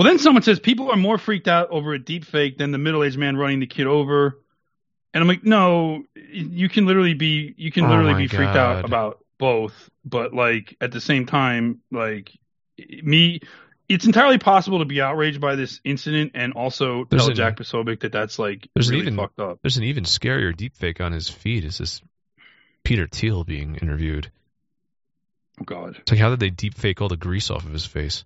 Well, 0.01 0.09
then 0.09 0.19
someone 0.19 0.43
says 0.43 0.59
people 0.59 0.91
are 0.91 0.97
more 0.97 1.19
freaked 1.19 1.47
out 1.47 1.69
over 1.69 1.93
a 1.93 1.99
deep 1.99 2.25
fake 2.25 2.57
than 2.57 2.71
the 2.71 2.79
middle 2.79 3.05
aged 3.05 3.19
man 3.19 3.37
running 3.37 3.61
the 3.61 3.67
kid 3.67 3.87
over. 3.87 4.41
And 5.13 5.21
I'm 5.21 5.29
like, 5.29 5.45
no, 5.45 6.05
you 6.17 6.71
can 6.71 6.87
literally 6.87 7.13
be 7.13 7.55
you 7.59 7.71
can 7.71 7.85
Oh 7.85 7.89
literally 7.91 8.23
be 8.23 8.27
freaked 8.27 8.57
out 8.57 8.83
about 8.87 9.23
both, 9.37 9.91
but 10.03 10.33
like 10.33 10.75
at 10.81 10.91
the 10.91 11.03
same 11.03 11.27
time, 11.27 11.83
like 11.93 12.31
me, 12.79 13.41
it's 13.91 14.07
entirely 14.07 14.39
possible 14.39 14.79
to 14.79 14.87
be 14.87 15.03
outraged 15.03 15.39
by 15.39 15.55
this 15.55 15.83
incident 15.85 16.31
and 16.35 16.55
also 16.55 17.05
There's 17.05 17.25
tell 17.25 17.31
an- 17.33 17.37
Jack 17.37 17.59
Posobiec 17.59 18.01
that 18.01 18.13
that's 18.13 18.39
like 18.39 18.71
really 18.79 19.01
even- 19.01 19.17
fucked 19.17 19.39
up. 19.39 19.59
There's 19.61 19.77
an 19.77 19.85
even 19.85 20.05
scarier 20.05 20.57
deepfake 20.57 21.05
on 21.05 21.13
his 21.13 21.29
feed. 21.29 21.67
Is 21.67 21.77
this 21.77 22.01
Peter 22.85 23.07
Thiel 23.07 23.45
being 23.45 23.77
interviewed? 23.77 24.33
Oh 25.61 25.65
God. 25.65 25.97
It's 25.99 26.11
like 26.11 26.21
how 26.21 26.31
did 26.31 26.41
they 26.41 26.51
deepfake 26.51 27.03
all 27.03 27.09
the 27.09 27.19
grease 27.19 27.51
off 27.51 27.67
of 27.67 27.73
his 27.75 27.85
face? 27.85 28.25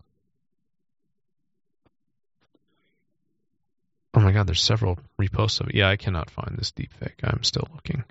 Oh 4.15 4.21
my 4.21 4.33
god, 4.33 4.47
there's 4.47 4.63
several 4.63 4.99
reposts 5.21 5.61
of 5.61 5.69
it. 5.69 5.75
Yeah, 5.75 5.89
I 5.89 5.97
cannot 5.97 6.31
find 6.31 6.57
this 6.57 6.71
deepfake. 6.71 7.25
I'm 7.25 7.43
still 7.43 7.69
looking. 7.75 8.05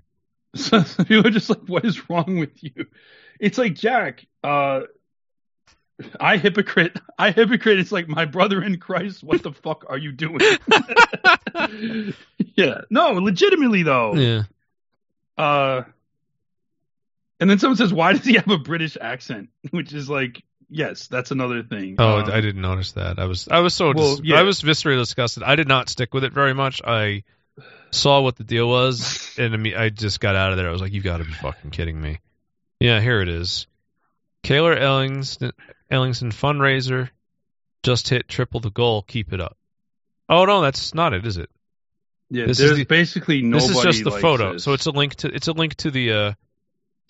So 0.56 0.84
people 1.06 1.28
are 1.28 1.32
just 1.32 1.50
like, 1.50 1.62
"What 1.68 1.86
is 1.86 2.10
wrong 2.10 2.38
with 2.38 2.64
you?" 2.64 2.88
It's 3.40 3.58
like 3.58 3.76
Jack. 3.76 4.26
Uh, 4.44 4.82
I 6.20 6.38
hypocrite. 6.38 6.98
I 7.18 7.32
hypocrite. 7.32 7.80
It's 7.80 7.92
like 7.92 8.08
my 8.08 8.26
brother 8.26 8.62
in 8.62 8.80
Christ. 8.80 9.24
What 9.24 9.44
the 9.44 9.54
fuck 9.54 9.86
are 9.88 9.98
you 9.98 10.12
doing? 10.12 10.40
yeah. 12.56 12.82
No, 12.90 13.12
legitimately 13.12 13.84
though. 13.84 14.16
Yeah. 14.16 14.44
Uh, 15.38 15.84
and 17.40 17.50
then 17.50 17.60
someone 17.60 17.78
says, 17.78 17.94
"Why 17.94 18.14
does 18.14 18.26
he 18.26 18.34
have 18.36 18.50
a 18.50 18.58
British 18.58 18.98
accent?" 19.00 19.50
Which 19.72 19.94
is 19.94 20.10
like, 20.10 20.44
yes, 20.69 21.07
that's 21.07 21.31
another 21.31 21.64
thing. 21.64 21.95
Oh, 21.99 22.19
Um, 22.19 22.31
I 22.31 22.41
didn't 22.41 22.61
notice 22.61 22.94
that. 22.94 23.19
I 23.19 23.26
was 23.26 23.48
I 23.48 23.60
was 23.60 23.73
so 23.73 23.94
Well, 23.94 24.15
dis- 24.18 24.26
yeah. 24.26 24.40
I 24.40 24.44
was 24.44 24.61
viscerally 24.61 24.98
disgusted. 24.98 25.44
I 25.44 25.56
did 25.56 25.68
not 25.68 25.90
stick 25.90 26.14
with 26.14 26.23
it 26.23 26.34
very 26.34 26.53
much. 26.53 26.81
I 26.84 27.23
saw 27.91 28.22
what 28.22 28.35
the 28.35 28.44
deal 28.44 28.68
was, 28.68 29.35
and 29.38 29.53
I, 29.53 29.57
mean, 29.57 29.76
I 29.76 29.90
just 29.90 30.19
got 30.19 30.35
out 30.35 30.52
of 30.52 30.57
there. 30.57 30.68
I 30.68 30.72
was 30.72 30.81
like, 30.81 30.94
"You 30.94 31.02
got 31.02 31.18
to 31.18 31.26
be 31.26 31.34
fucking 31.34 31.72
kidding 31.72 31.99
me!" 32.02 32.19
Yeah, 32.80 32.99
here 32.99 33.22
it 33.22 33.30
is. 33.30 33.68
Cayler 34.44 34.76
Ellingson, 34.76 35.52
Ellingson 35.91 36.34
fundraiser 36.34 37.10
just 37.84 38.10
hit 38.10 38.27
triple 38.27 38.60
the 38.60 38.72
goal. 38.72 39.02
Keep 39.03 39.31
it 39.34 39.40
up. 39.41 39.57
Oh 40.30 40.45
no, 40.45 40.61
that's 40.61 40.94
not 40.94 41.14
it, 41.14 41.26
is 41.26 41.38
it? 41.38 41.49
Yeah, 42.30 42.48
This 42.48 42.60
is 42.60 42.65
there's 42.65 42.77
the- 42.80 42.85
basically 42.85 43.41
nobody. 43.41 43.68
this 43.68 43.77
is 43.77 43.84
just 43.84 44.03
the 44.03 44.11
photo. 44.11 44.53
this. 44.53 44.64
So 44.64 44.73
it's 44.73 44.85
a 44.88 44.91
link 44.91 45.15
to 45.18 45.27
it's 45.34 45.48
a 45.48 45.53
link 45.53 45.76
to 45.76 45.91
the. 45.91 46.11
uh 46.11 46.34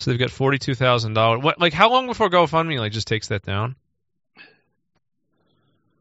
So 0.04 0.10
they've 0.10 0.20
got 0.20 0.30
forty 0.30 0.58
two 0.58 0.74
thousand 0.74 1.14
dollars. 1.14 1.42
What 1.42 1.58
like 1.58 1.72
how 1.72 1.88
long 1.88 2.06
before 2.06 2.28
GoFundMe 2.28 2.78
like 2.78 2.92
just 2.92 3.08
takes 3.08 3.28
that 3.28 3.42
down? 3.42 3.74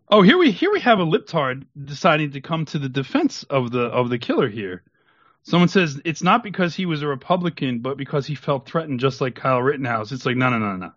Oh, 0.09 0.21
here 0.21 0.38
we 0.38 0.51
here 0.51 0.73
we 0.73 0.81
have 0.81 0.99
a 0.99 1.05
liptard 1.05 1.67
deciding 1.81 2.31
to 2.31 2.41
come 2.41 2.65
to 2.65 2.80
the 2.80 2.89
defense 2.89 3.43
of 3.43 3.71
the 3.71 3.84
of 3.84 4.09
the 4.09 4.17
killer 4.17 4.49
here. 4.49 4.84
Someone 5.43 5.69
says 5.69 6.01
it's 6.03 6.21
not 6.21 6.43
because 6.43 6.75
he 6.75 6.85
was 6.85 7.01
a 7.01 7.07
Republican, 7.07 7.80
but 7.80 7.95
because 7.95 8.27
he 8.27 8.35
felt 8.35 8.65
threatened, 8.65 8.99
just 8.99 9.21
like 9.21 9.35
Kyle 9.35 9.61
Rittenhouse. 9.61 10.11
It's 10.11 10.25
like 10.25 10.35
no, 10.35 10.49
no, 10.49 10.59
no, 10.59 10.75
no. 10.75 10.91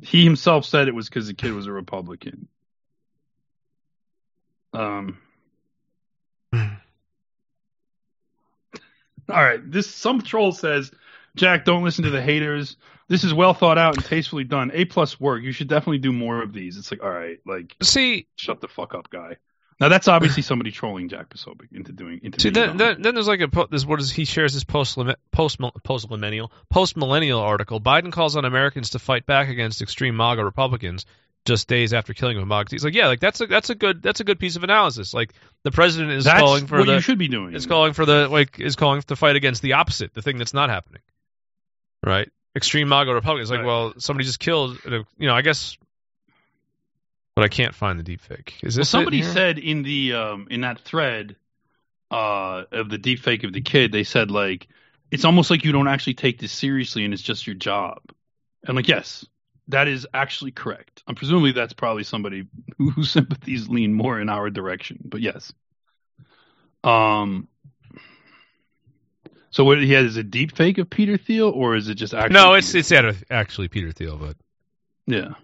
He 0.00 0.22
himself 0.22 0.66
said 0.66 0.86
it 0.86 0.94
was 0.94 1.08
because 1.08 1.26
the 1.26 1.34
kid 1.34 1.52
was 1.52 1.66
a 1.66 1.72
Republican. 1.72 2.46
Um. 4.72 5.18
All 6.52 6.70
right. 9.28 9.58
This 9.68 9.92
some 9.92 10.22
troll 10.22 10.52
says, 10.52 10.92
Jack, 11.36 11.64
don't 11.64 11.82
listen 11.82 12.04
to 12.04 12.10
the 12.10 12.22
haters. 12.22 12.76
This 13.08 13.24
is 13.24 13.34
well 13.34 13.54
thought 13.54 13.78
out 13.78 13.96
and 13.96 14.04
tastefully 14.04 14.44
done. 14.44 14.70
A 14.72 14.84
plus 14.84 15.20
work. 15.20 15.42
You 15.42 15.52
should 15.52 15.68
definitely 15.68 15.98
do 15.98 16.12
more 16.12 16.42
of 16.42 16.52
these. 16.52 16.76
It's 16.76 16.90
like, 16.90 17.02
all 17.02 17.10
right, 17.10 17.38
like 17.44 17.76
See, 17.82 18.28
shut 18.36 18.60
the 18.60 18.68
fuck 18.68 18.94
up, 18.94 19.10
guy. 19.10 19.36
Now 19.80 19.88
that's 19.88 20.08
obviously 20.08 20.42
somebody 20.44 20.70
trolling 20.70 21.08
Jack 21.08 21.28
Posobiec 21.30 21.72
into 21.72 21.92
doing 21.92 22.20
into 22.22 22.40
See, 22.40 22.50
then, 22.50 22.76
then, 22.76 23.02
then 23.02 23.14
there's 23.14 23.28
like 23.28 23.40
a 23.40 23.68
this 23.70 23.84
what 23.84 24.00
is 24.00 24.10
he 24.10 24.24
shares 24.24 24.54
his 24.54 24.64
post 24.64 24.98
post 25.32 25.60
post 25.82 26.10
millennial 26.10 26.52
post 26.70 26.96
millennial 26.96 27.40
article. 27.40 27.80
Biden 27.80 28.12
calls 28.12 28.36
on 28.36 28.44
Americans 28.44 28.90
to 28.90 28.98
fight 28.98 29.26
back 29.26 29.48
against 29.48 29.82
extreme 29.82 30.16
MAGA 30.16 30.44
Republicans 30.44 31.04
just 31.44 31.68
days 31.68 31.92
after 31.92 32.14
killing 32.14 32.38
a 32.38 32.46
MAGA. 32.46 32.70
He's 32.70 32.84
like, 32.84 32.94
yeah, 32.94 33.08
like 33.08 33.20
that's 33.20 33.40
a 33.40 33.46
that's 33.46 33.70
a 33.70 33.74
good 33.74 34.02
that's 34.02 34.20
a 34.20 34.24
good 34.24 34.38
piece 34.38 34.56
of 34.56 34.64
analysis. 34.64 35.12
Like 35.12 35.34
the 35.62 35.70
president 35.70 36.12
is 36.12 36.24
That's 36.24 36.40
calling 36.40 36.66
for 36.66 36.78
what 36.78 36.86
the 36.86 36.94
you 36.94 37.00
should 37.00 37.18
be 37.18 37.28
doing. 37.28 37.54
is 37.54 37.66
calling 37.66 37.92
for 37.92 38.06
the 38.06 38.28
like 38.28 38.60
is 38.60 38.76
calling 38.76 39.02
to 39.02 39.16
fight 39.16 39.36
against 39.36 39.60
the 39.60 39.74
opposite, 39.74 40.14
the 40.14 40.22
thing 40.22 40.38
that's 40.38 40.54
not 40.54 40.70
happening. 40.70 41.02
Right? 42.04 42.30
Extreme 42.56 42.88
MAGA 42.88 43.12
Republicans. 43.12 43.50
Like, 43.50 43.60
Right. 43.60 43.66
well, 43.66 43.94
somebody 43.98 44.26
just 44.26 44.38
killed. 44.38 44.78
You 44.84 45.04
know, 45.26 45.34
I 45.34 45.42
guess. 45.42 45.76
But 47.34 47.44
I 47.44 47.48
can't 47.48 47.74
find 47.74 47.98
the 47.98 48.04
deepfake. 48.04 48.52
Is 48.62 48.76
this 48.76 48.88
it 48.88 48.90
somebody 48.90 49.22
said 49.22 49.58
in 49.58 49.82
the 49.82 50.12
um 50.12 50.46
in 50.50 50.60
that 50.60 50.80
thread 50.80 51.34
uh 52.10 52.64
of 52.70 52.88
the 52.88 52.98
deepfake 52.98 53.42
of 53.44 53.52
the 53.52 53.60
kid, 53.60 53.90
they 53.90 54.04
said 54.04 54.30
like 54.30 54.68
it's 55.10 55.24
almost 55.24 55.50
like 55.50 55.64
you 55.64 55.72
don't 55.72 55.88
actually 55.88 56.14
take 56.14 56.38
this 56.38 56.52
seriously 56.52 57.04
and 57.04 57.12
it's 57.12 57.22
just 57.22 57.46
your 57.46 57.54
job. 57.54 58.00
And 58.64 58.76
like, 58.76 58.88
yes, 58.88 59.26
that 59.68 59.88
is 59.88 60.06
actually 60.14 60.52
correct. 60.52 61.02
And 61.08 61.16
presumably 61.16 61.52
that's 61.52 61.72
probably 61.72 62.04
somebody 62.04 62.46
whose 62.78 63.10
sympathies 63.10 63.68
lean 63.68 63.94
more 63.94 64.20
in 64.20 64.28
our 64.28 64.48
direction. 64.48 65.00
But 65.04 65.20
yes. 65.20 65.52
Um 66.84 67.48
so 69.54 69.62
what 69.62 69.80
he 69.80 69.92
has 69.92 70.06
is 70.06 70.16
a 70.16 70.24
deep 70.24 70.56
fake 70.56 70.78
of 70.78 70.90
Peter 70.90 71.16
Thiel 71.16 71.48
or 71.48 71.76
is 71.76 71.88
it 71.88 71.94
just 71.94 72.12
actually 72.12 72.34
No, 72.34 72.54
it's 72.54 72.66
Peter 72.72 72.78
it's 72.80 72.90
out 72.92 73.04
of- 73.04 73.24
actually 73.30 73.68
Peter 73.68 73.92
Thiel, 73.92 74.16
but 74.16 74.36
Yeah. 75.06 75.34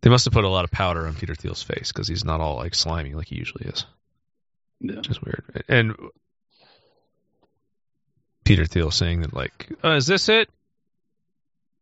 They 0.00 0.10
must 0.10 0.24
have 0.24 0.34
put 0.34 0.42
a 0.42 0.48
lot 0.48 0.64
of 0.64 0.72
powder 0.72 1.06
on 1.06 1.14
Peter 1.14 1.36
Thiel's 1.36 1.62
face 1.62 1.92
because 1.92 2.08
he's 2.08 2.24
not 2.24 2.40
all 2.40 2.56
like 2.56 2.74
slimy 2.74 3.14
like 3.14 3.28
he 3.28 3.36
usually 3.36 3.66
is. 3.66 3.86
Yeah. 4.80 4.96
Which 4.96 5.10
is 5.10 5.22
weird. 5.22 5.44
And 5.68 5.94
Peter 8.44 8.64
Thiel 8.66 8.90
saying 8.90 9.20
that 9.22 9.32
like, 9.32 9.68
oh, 9.84 9.94
is 9.94 10.08
this 10.08 10.28
it? 10.28 10.50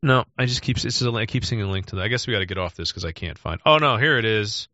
No, 0.02 0.27
I 0.36 0.44
just 0.44 0.61
keep 0.61 0.78
this 0.78 1.01
is 1.01 1.07
a, 1.07 1.11
I 1.12 1.24
keep 1.24 1.47
seeing 1.47 1.62
a 1.62 1.66
link 1.70 1.86
to 1.86 1.97
that. 1.97 2.02
I 2.02 2.09
guess 2.09 2.27
we 2.27 2.35
got 2.35 2.40
to 2.40 2.47
get 2.47 2.59
off 2.59 2.74
this 2.74 2.90
because 2.90 3.07
I 3.07 3.12
can't 3.12 3.39
find. 3.39 3.59
Oh 3.65 3.78
no, 3.78 3.97
here 3.97 4.19
it 4.19 4.27
is. 4.27 4.69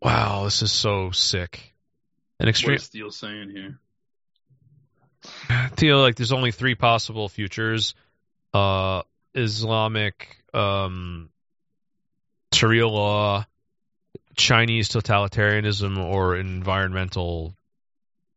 Wow, 0.00 0.44
this 0.44 0.62
is 0.62 0.72
so 0.72 1.10
sick. 1.10 1.74
An 2.40 2.48
extreme 2.48 2.76
is 2.76 2.86
Thiel 2.88 3.10
saying 3.10 3.50
here? 3.50 3.78
Thiel 5.76 6.00
like 6.00 6.16
there's 6.16 6.32
only 6.32 6.52
three 6.52 6.74
possible 6.74 7.28
futures: 7.28 7.94
uh, 8.54 9.02
Islamic 9.34 10.36
um, 10.54 11.30
Sharia 12.52 12.88
law, 12.88 13.44
Chinese 14.36 14.88
totalitarianism 14.88 15.98
or 15.98 16.36
environmental 16.36 17.54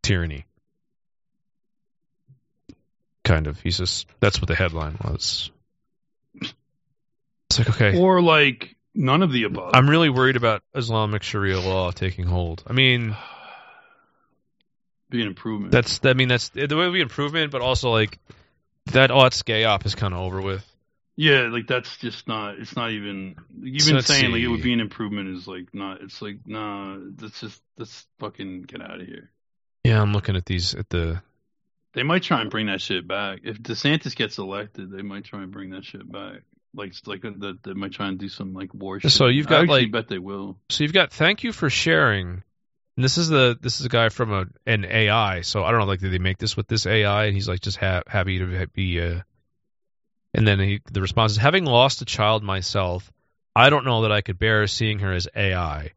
tyranny. 0.01 0.45
Kind 3.23 3.47
of. 3.47 3.59
He's 3.59 3.77
just 3.77 4.07
that's 4.19 4.41
what 4.41 4.47
the 4.47 4.55
headline 4.55 4.97
was. 5.03 5.51
It's 7.49 7.59
like 7.59 7.69
okay. 7.69 7.99
Or 7.99 8.21
like 8.21 8.75
none 8.95 9.23
of 9.23 9.31
the 9.31 9.43
above. 9.43 9.71
I'm 9.73 9.89
really 9.89 10.09
worried 10.09 10.37
about 10.37 10.63
Islamic 10.75 11.23
Sharia 11.23 11.59
law 11.59 11.91
taking 11.91 12.25
hold. 12.25 12.63
I 12.65 12.73
mean, 12.73 13.15
be 15.11 15.21
an 15.21 15.27
improvement. 15.27 15.71
that's 15.71 15.99
I 16.03 16.13
mean 16.13 16.27
that's 16.29 16.49
there 16.49 16.67
will 16.75 16.91
be 16.91 17.01
improvement, 17.01 17.51
but 17.51 17.61
also 17.61 17.91
like 17.91 18.17
that 18.87 19.11
aughts 19.11 19.45
gay 19.45 19.65
op 19.65 19.85
is 19.85 19.93
kind 19.93 20.13
of 20.13 20.21
over 20.21 20.41
with. 20.41 20.65
Yeah, 21.15 21.49
like 21.51 21.67
that's 21.67 21.97
just 21.97 22.27
not. 22.27 22.57
It's 22.57 22.75
not 22.75 22.91
even 22.91 23.35
even 23.61 23.95
let's 23.95 24.07
saying 24.07 24.31
like 24.31 24.41
it 24.41 24.47
would 24.47 24.63
be 24.63 24.73
an 24.73 24.79
improvement 24.79 25.37
is 25.37 25.45
like 25.47 25.73
not. 25.73 26.01
It's 26.01 26.21
like 26.21 26.39
nah. 26.47 26.97
Let's 27.21 27.39
just 27.39 27.61
let's 27.77 28.07
fucking 28.19 28.63
get 28.63 28.81
out 28.81 28.99
of 28.99 29.05
here. 29.05 29.29
Yeah, 29.83 30.01
I'm 30.01 30.13
looking 30.13 30.35
at 30.35 30.45
these 30.45 30.73
at 30.73 30.89
the 30.89 31.21
They 31.93 32.03
might 32.03 32.23
try 32.23 32.41
and 32.41 32.49
bring 32.49 32.67
that 32.67 32.81
shit 32.81 33.07
back. 33.07 33.41
If 33.43 33.61
DeSantis 33.61 34.15
gets 34.15 34.37
elected, 34.37 34.89
they 34.89 35.01
might 35.01 35.25
try 35.25 35.43
and 35.43 35.51
bring 35.51 35.71
that 35.71 35.83
shit 35.83 36.09
back. 36.09 36.41
Like 36.73 36.93
like 37.05 37.25
uh, 37.25 37.31
the, 37.37 37.57
they 37.63 37.73
might 37.73 37.91
try 37.91 38.07
and 38.07 38.17
do 38.17 38.29
some 38.29 38.53
like 38.53 38.73
war 38.73 38.99
shit. 38.99 39.11
So 39.11 39.27
you've 39.27 39.47
got, 39.47 39.67
like- 39.67 39.91
bet 39.91 40.07
they 40.07 40.17
will. 40.19 40.57
So 40.69 40.83
you've 40.83 40.93
got 40.93 41.11
thank 41.11 41.43
you 41.43 41.51
for 41.51 41.69
sharing. 41.69 42.43
And 43.01 43.03
this 43.03 43.17
is 43.17 43.29
the 43.29 43.57
this 43.59 43.79
is 43.79 43.87
a 43.87 43.89
guy 43.89 44.09
from 44.09 44.31
a 44.31 44.45
an 44.67 44.85
AI. 44.85 45.41
So 45.41 45.63
I 45.63 45.71
don't 45.71 45.79
know 45.79 45.87
like 45.87 46.01
did 46.01 46.13
they 46.13 46.19
make 46.19 46.37
this 46.37 46.55
with 46.55 46.67
this 46.67 46.85
AI 46.85 47.25
and 47.25 47.33
he's 47.33 47.47
like 47.47 47.59
just 47.59 47.77
ha- 47.77 48.03
happy 48.05 48.37
to 48.37 48.67
be 48.67 49.01
uh 49.01 49.21
and 50.35 50.47
then 50.47 50.59
he 50.59 50.81
the 50.85 51.01
response 51.01 51.31
is 51.31 51.39
having 51.39 51.65
lost 51.65 52.03
a 52.03 52.05
child 52.05 52.43
myself, 52.43 53.11
I 53.55 53.71
don't 53.71 53.85
know 53.85 54.03
that 54.03 54.11
I 54.11 54.21
could 54.21 54.37
bear 54.37 54.67
seeing 54.67 54.99
her 54.99 55.13
as 55.13 55.27
AI. 55.35 55.93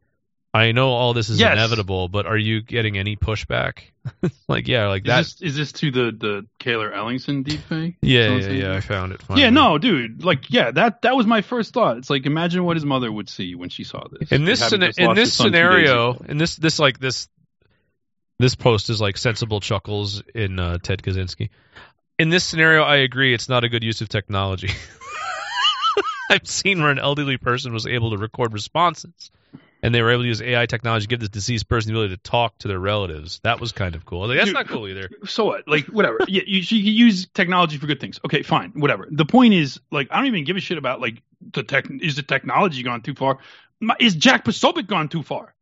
I 0.55 0.71
know 0.71 0.89
all 0.89 1.13
this 1.13 1.29
is 1.29 1.39
Yes. 1.39 1.53
inevitable, 1.53 2.07
but 2.07 2.25
are 2.25 2.37
you 2.37 2.61
getting 2.61 2.97
any 2.97 3.15
pushback? 3.17 3.79
like 4.47 4.67
yeah, 4.67 4.87
like 4.87 5.01
Is 5.03 5.07
that 5.07 5.17
this, 5.17 5.41
is 5.41 5.55
this 5.57 5.71
to 5.73 5.91
the 5.91 6.11
the 6.17 6.45
Cayler 6.59 6.91
Ellingson 6.91 7.43
deepfake? 7.43 7.95
Yeah, 8.01 8.35
Is 8.35 8.45
that 8.45 8.49
what 8.49 8.55
I'm 8.55 8.57
yeah, 8.61 8.71
yeah, 8.71 8.77
I 8.77 8.79
found 8.79 9.11
it 9.11 9.21
finally. 9.21 9.43
Yeah, 9.43 9.49
no, 9.49 9.77
dude. 9.77 10.23
Like, 10.23 10.49
yeah, 10.49 10.71
that 10.71 11.01
that 11.01 11.15
was 11.15 11.25
my 11.27 11.41
first 11.41 11.73
thought. 11.73 11.97
It's 11.97 12.09
like 12.09 12.25
imagine 12.25 12.63
what 12.63 12.77
his 12.77 12.85
mother 12.85 13.11
would 13.11 13.27
see 13.29 13.55
when 13.55 13.69
she 13.69 13.83
saw 13.83 14.07
this. 14.07 14.31
in 14.31 14.45
this 14.45 14.59
scena- 14.65 14.91
in 14.97 15.13
this 15.15 15.29
his 15.29 15.33
son 15.33 15.47
two 15.47 15.51
days 15.51 15.59
scenario 15.59 16.13
in 16.29 16.37
this 16.37 16.55
this 16.55 16.79
like 16.79 16.99
this 16.99 17.27
this 18.39 18.55
post 18.55 18.89
is 18.89 19.01
like 19.01 19.17
sensible 19.17 19.59
chuckles 19.59 20.21
in 20.33 20.59
uh, 20.59 20.77
Ted 20.77 21.01
Kaczynski. 21.01 21.49
In 22.17 22.29
this 22.29 22.43
scenario, 22.45 22.83
I 22.83 22.97
agree. 22.97 23.33
It's 23.33 23.49
not 23.49 23.63
a 23.65 23.69
good 23.69 23.83
use 23.83 23.99
of 24.01 24.07
technology. 24.09 24.69
I've 26.29 26.47
seen 26.47 26.81
where 26.81 26.91
an 26.91 26.99
elderly 26.99 27.37
person 27.37 27.73
was 27.73 27.85
able 27.85 28.11
to 28.11 28.17
record 28.17 28.53
responses, 28.53 29.31
and 29.85 29.95
they 29.95 30.01
were 30.01 30.11
able 30.11 30.23
to 30.23 30.27
use 30.27 30.41
AI 30.41 30.65
technology 30.65 31.05
to 31.05 31.07
give 31.07 31.19
the 31.19 31.27
deceased 31.27 31.67
person 31.67 31.91
the 31.91 31.97
ability 31.97 32.15
to 32.15 32.21
talk 32.21 32.57
to 32.59 32.67
their 32.67 32.79
relatives. 32.79 33.39
That 33.43 33.59
was 33.59 33.71
kind 33.71 33.95
of 33.95 34.05
cool. 34.05 34.27
Like, 34.27 34.37
that's 34.37 34.47
Dude, 34.47 34.53
not 34.53 34.67
cool 34.67 34.87
either. 34.87 35.09
so 35.25 35.45
what? 35.45 35.67
Like, 35.67 35.85
whatever. 35.85 36.19
yeah, 36.27 36.43
you, 36.45 36.59
you 36.59 36.83
can 36.83 36.93
use 36.93 37.27
technology 37.27 37.77
for 37.77 37.87
good 37.87 37.99
things. 37.99 38.19
Okay, 38.25 38.41
fine, 38.41 38.71
whatever. 38.71 39.07
The 39.09 39.25
point 39.25 39.53
is, 39.53 39.79
like, 39.91 40.07
I 40.11 40.17
don't 40.17 40.27
even 40.27 40.43
give 40.43 40.57
a 40.57 40.59
shit 40.59 40.77
about 40.77 41.01
like 41.01 41.21
the 41.53 41.63
tech. 41.63 41.85
Is 42.01 42.15
the 42.15 42.23
technology 42.23 42.83
gone 42.83 43.01
too 43.01 43.15
far? 43.15 43.39
My, 43.79 43.95
is 43.99 44.15
Jack 44.15 44.45
Posobiec 44.45 44.87
gone 44.87 45.09
too 45.09 45.23
far? 45.23 45.53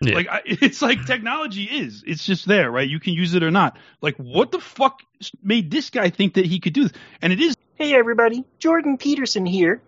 Yeah. 0.00 0.14
Like, 0.14 0.28
I, 0.28 0.42
it's 0.46 0.82
like 0.82 1.06
technology 1.06 1.64
is. 1.64 2.04
It's 2.06 2.24
just 2.24 2.46
there, 2.46 2.70
right? 2.70 2.88
You 2.88 3.00
can 3.00 3.14
use 3.14 3.34
it 3.34 3.42
or 3.42 3.50
not. 3.50 3.76
Like, 4.00 4.16
what 4.16 4.50
the 4.50 4.60
fuck 4.60 5.02
made 5.42 5.70
this 5.70 5.90
guy 5.90 6.10
think 6.10 6.34
that 6.34 6.46
he 6.46 6.60
could 6.60 6.72
do 6.72 6.84
this? 6.84 6.92
And 7.20 7.32
it 7.32 7.40
is 7.40 7.56
Hey 7.82 7.94
everybody, 7.94 8.44
Jordan 8.58 8.98
Peterson 8.98 9.46
here. 9.46 9.80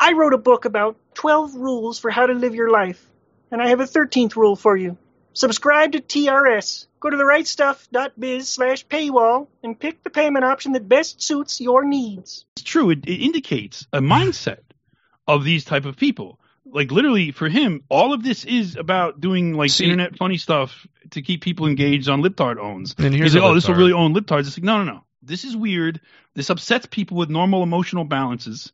I 0.00 0.14
wrote 0.14 0.32
a 0.32 0.38
book 0.38 0.64
about 0.64 0.96
12 1.14 1.54
rules 1.54 1.98
for 1.98 2.10
how 2.10 2.26
to 2.26 2.32
live 2.32 2.54
your 2.54 2.70
life, 2.70 3.09
and 3.50 3.60
I 3.62 3.68
have 3.68 3.80
a 3.80 3.84
13th 3.84 4.36
rule 4.36 4.56
for 4.56 4.76
you. 4.76 4.96
Subscribe 5.32 5.92
to 5.92 6.00
TRS. 6.00 6.86
Go 6.98 7.10
to 7.10 7.16
therightstuff.biz 7.16 8.48
slash 8.48 8.86
paywall 8.86 9.46
and 9.62 9.78
pick 9.78 10.02
the 10.02 10.10
payment 10.10 10.44
option 10.44 10.72
that 10.72 10.88
best 10.88 11.22
suits 11.22 11.60
your 11.60 11.84
needs. 11.84 12.44
it's 12.56 12.62
true. 12.62 12.90
It, 12.90 13.06
it 13.06 13.22
indicates 13.24 13.86
a 13.92 14.00
mindset 14.00 14.60
of 15.26 15.44
these 15.44 15.64
type 15.64 15.84
of 15.84 15.96
people. 15.96 16.38
Like 16.66 16.90
literally, 16.92 17.30
for 17.32 17.48
him, 17.48 17.82
all 17.88 18.12
of 18.12 18.22
this 18.22 18.44
is 18.44 18.76
about 18.76 19.20
doing 19.20 19.54
like 19.54 19.70
See- 19.70 19.84
internet 19.84 20.16
funny 20.16 20.36
stuff 20.36 20.86
to 21.12 21.22
keep 21.22 21.42
people 21.42 21.66
engaged 21.66 22.08
on 22.08 22.22
libtard 22.22 22.58
owns. 22.58 22.94
And 22.98 23.14
here's 23.14 23.32
He's 23.32 23.40
like, 23.40 23.50
oh, 23.50 23.54
this 23.54 23.66
will 23.66 23.74
really 23.76 23.92
own 23.92 24.14
libtards. 24.14 24.46
It's 24.46 24.58
like, 24.58 24.64
no, 24.64 24.78
no, 24.78 24.84
no. 24.84 25.04
This 25.22 25.44
is 25.44 25.56
weird. 25.56 26.00
This 26.34 26.50
upsets 26.50 26.86
people 26.86 27.16
with 27.16 27.30
normal 27.30 27.62
emotional 27.62 28.04
balances. 28.04 28.72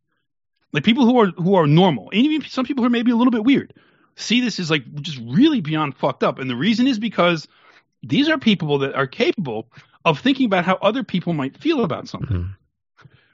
Like 0.73 0.85
people 0.85 1.07
who 1.07 1.19
are 1.21 1.27
who 1.27 1.55
are 1.55 1.67
normal, 1.67 2.11
and 2.11 2.21
even 2.23 2.49
some 2.49 2.65
people 2.67 2.83
who 2.83 2.87
are 2.89 2.91
maybe 2.91 3.13
a 3.13 3.17
little 3.17 3.31
bit 3.31 3.45
weird, 3.45 3.73
see 4.17 4.41
this 4.41 4.59
as 4.59 4.71
like 4.71 4.83
just 5.03 5.19
really 5.25 5.61
beyond 5.61 5.97
fucked 5.97 6.25
up. 6.25 6.39
And 6.39 6.49
the 6.51 6.57
reason 6.57 6.87
is 6.87 6.99
because 6.99 7.47
these 8.03 8.29
are 8.29 8.39
people 8.39 8.79
that 8.79 8.95
are 8.95 9.07
capable 9.07 9.69
of 10.05 10.21
thinking 10.21 10.47
about 10.47 10.65
how 10.65 10.75
other 10.81 11.03
people 11.05 11.33
might 11.33 11.57
feel 11.57 11.83
about 11.85 12.09
something 12.09 12.37
Mhm. 12.37 12.57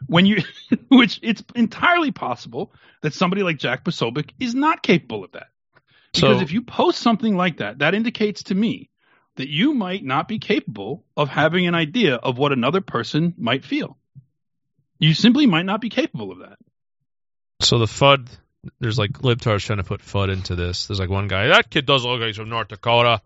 when 0.07 0.27
you 0.27 0.43
which 0.89 1.19
it's 1.23 1.43
entirely 1.55 2.11
possible 2.11 2.73
that 3.03 3.15
somebody 3.15 3.43
like 3.43 3.59
Jack 3.59 3.85
Posobiec 3.85 4.31
is 4.41 4.55
not 4.55 4.83
capable 4.83 5.25
of 5.25 5.33
that. 5.33 5.49
Because 6.13 6.39
So- 6.39 6.43
if 6.43 6.53
you 6.53 6.63
post 6.63 6.99
something 7.01 7.37
like 7.37 7.59
that, 7.59 7.79
that 7.79 7.95
indicates 7.95 8.45
to 8.45 8.55
me 8.55 8.91
that 9.37 9.49
you 9.49 9.73
might 9.75 10.05
not 10.05 10.29
be 10.29 10.39
capable 10.39 11.05
of 11.17 11.29
having 11.29 11.67
an 11.67 11.75
idea 11.75 12.17
of 12.17 12.37
what 12.39 12.53
another 12.53 12.81
person 12.83 13.33
might 13.39 13.65
feel. 13.65 13.97
You 14.99 15.15
simply 15.15 15.47
might 15.47 15.65
not 15.65 15.81
be 15.81 15.89
capable 15.89 16.31
of 16.33 16.41
that. 16.41 16.59
So 17.61 17.79
the 17.79 17.87
FUD, 17.87 18.29
there's 18.81 18.99
like 18.99 19.13
libtards 19.13 19.65
trying 19.65 19.79
to 19.79 19.85
put 19.85 20.01
FUD 20.01 20.33
into 20.33 20.55
this. 20.55 20.87
There's 20.87 21.01
like 21.01 21.11
one 21.11 21.29
guy, 21.29 21.49
that 21.49 21.71
kid 21.71 21.87
does 21.87 22.05
look 22.05 22.21
like 22.21 22.29
he's 22.29 22.37
from 22.37 22.49
North 22.49 22.69
Dakota. 22.69 23.21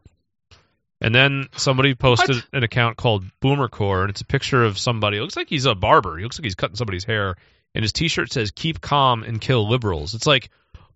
And 1.00 1.14
then 1.14 1.48
somebody 1.56 1.94
posted 1.94 2.36
What? 2.36 2.46
an 2.54 2.62
account 2.62 2.96
called 2.96 3.24
Boomercore, 3.42 4.00
and 4.00 4.10
it's 4.10 4.22
a 4.22 4.26
picture 4.26 4.64
of 4.64 4.78
somebody. 4.78 5.18
It 5.18 5.20
looks 5.20 5.36
like 5.36 5.48
he's 5.48 5.66
a 5.66 5.74
barber. 5.74 6.16
He 6.16 6.24
looks 6.24 6.38
like 6.38 6.44
he's 6.44 6.54
cutting 6.54 6.76
somebody's 6.76 7.04
hair. 7.04 7.36
And 7.74 7.84
his 7.84 7.92
T-shirt 7.92 8.32
says 8.32 8.50
"Keep 8.52 8.80
calm 8.80 9.22
and 9.22 9.38
kill 9.38 9.68
liberals." 9.68 10.14
It's 10.14 10.26
like, 10.26 10.48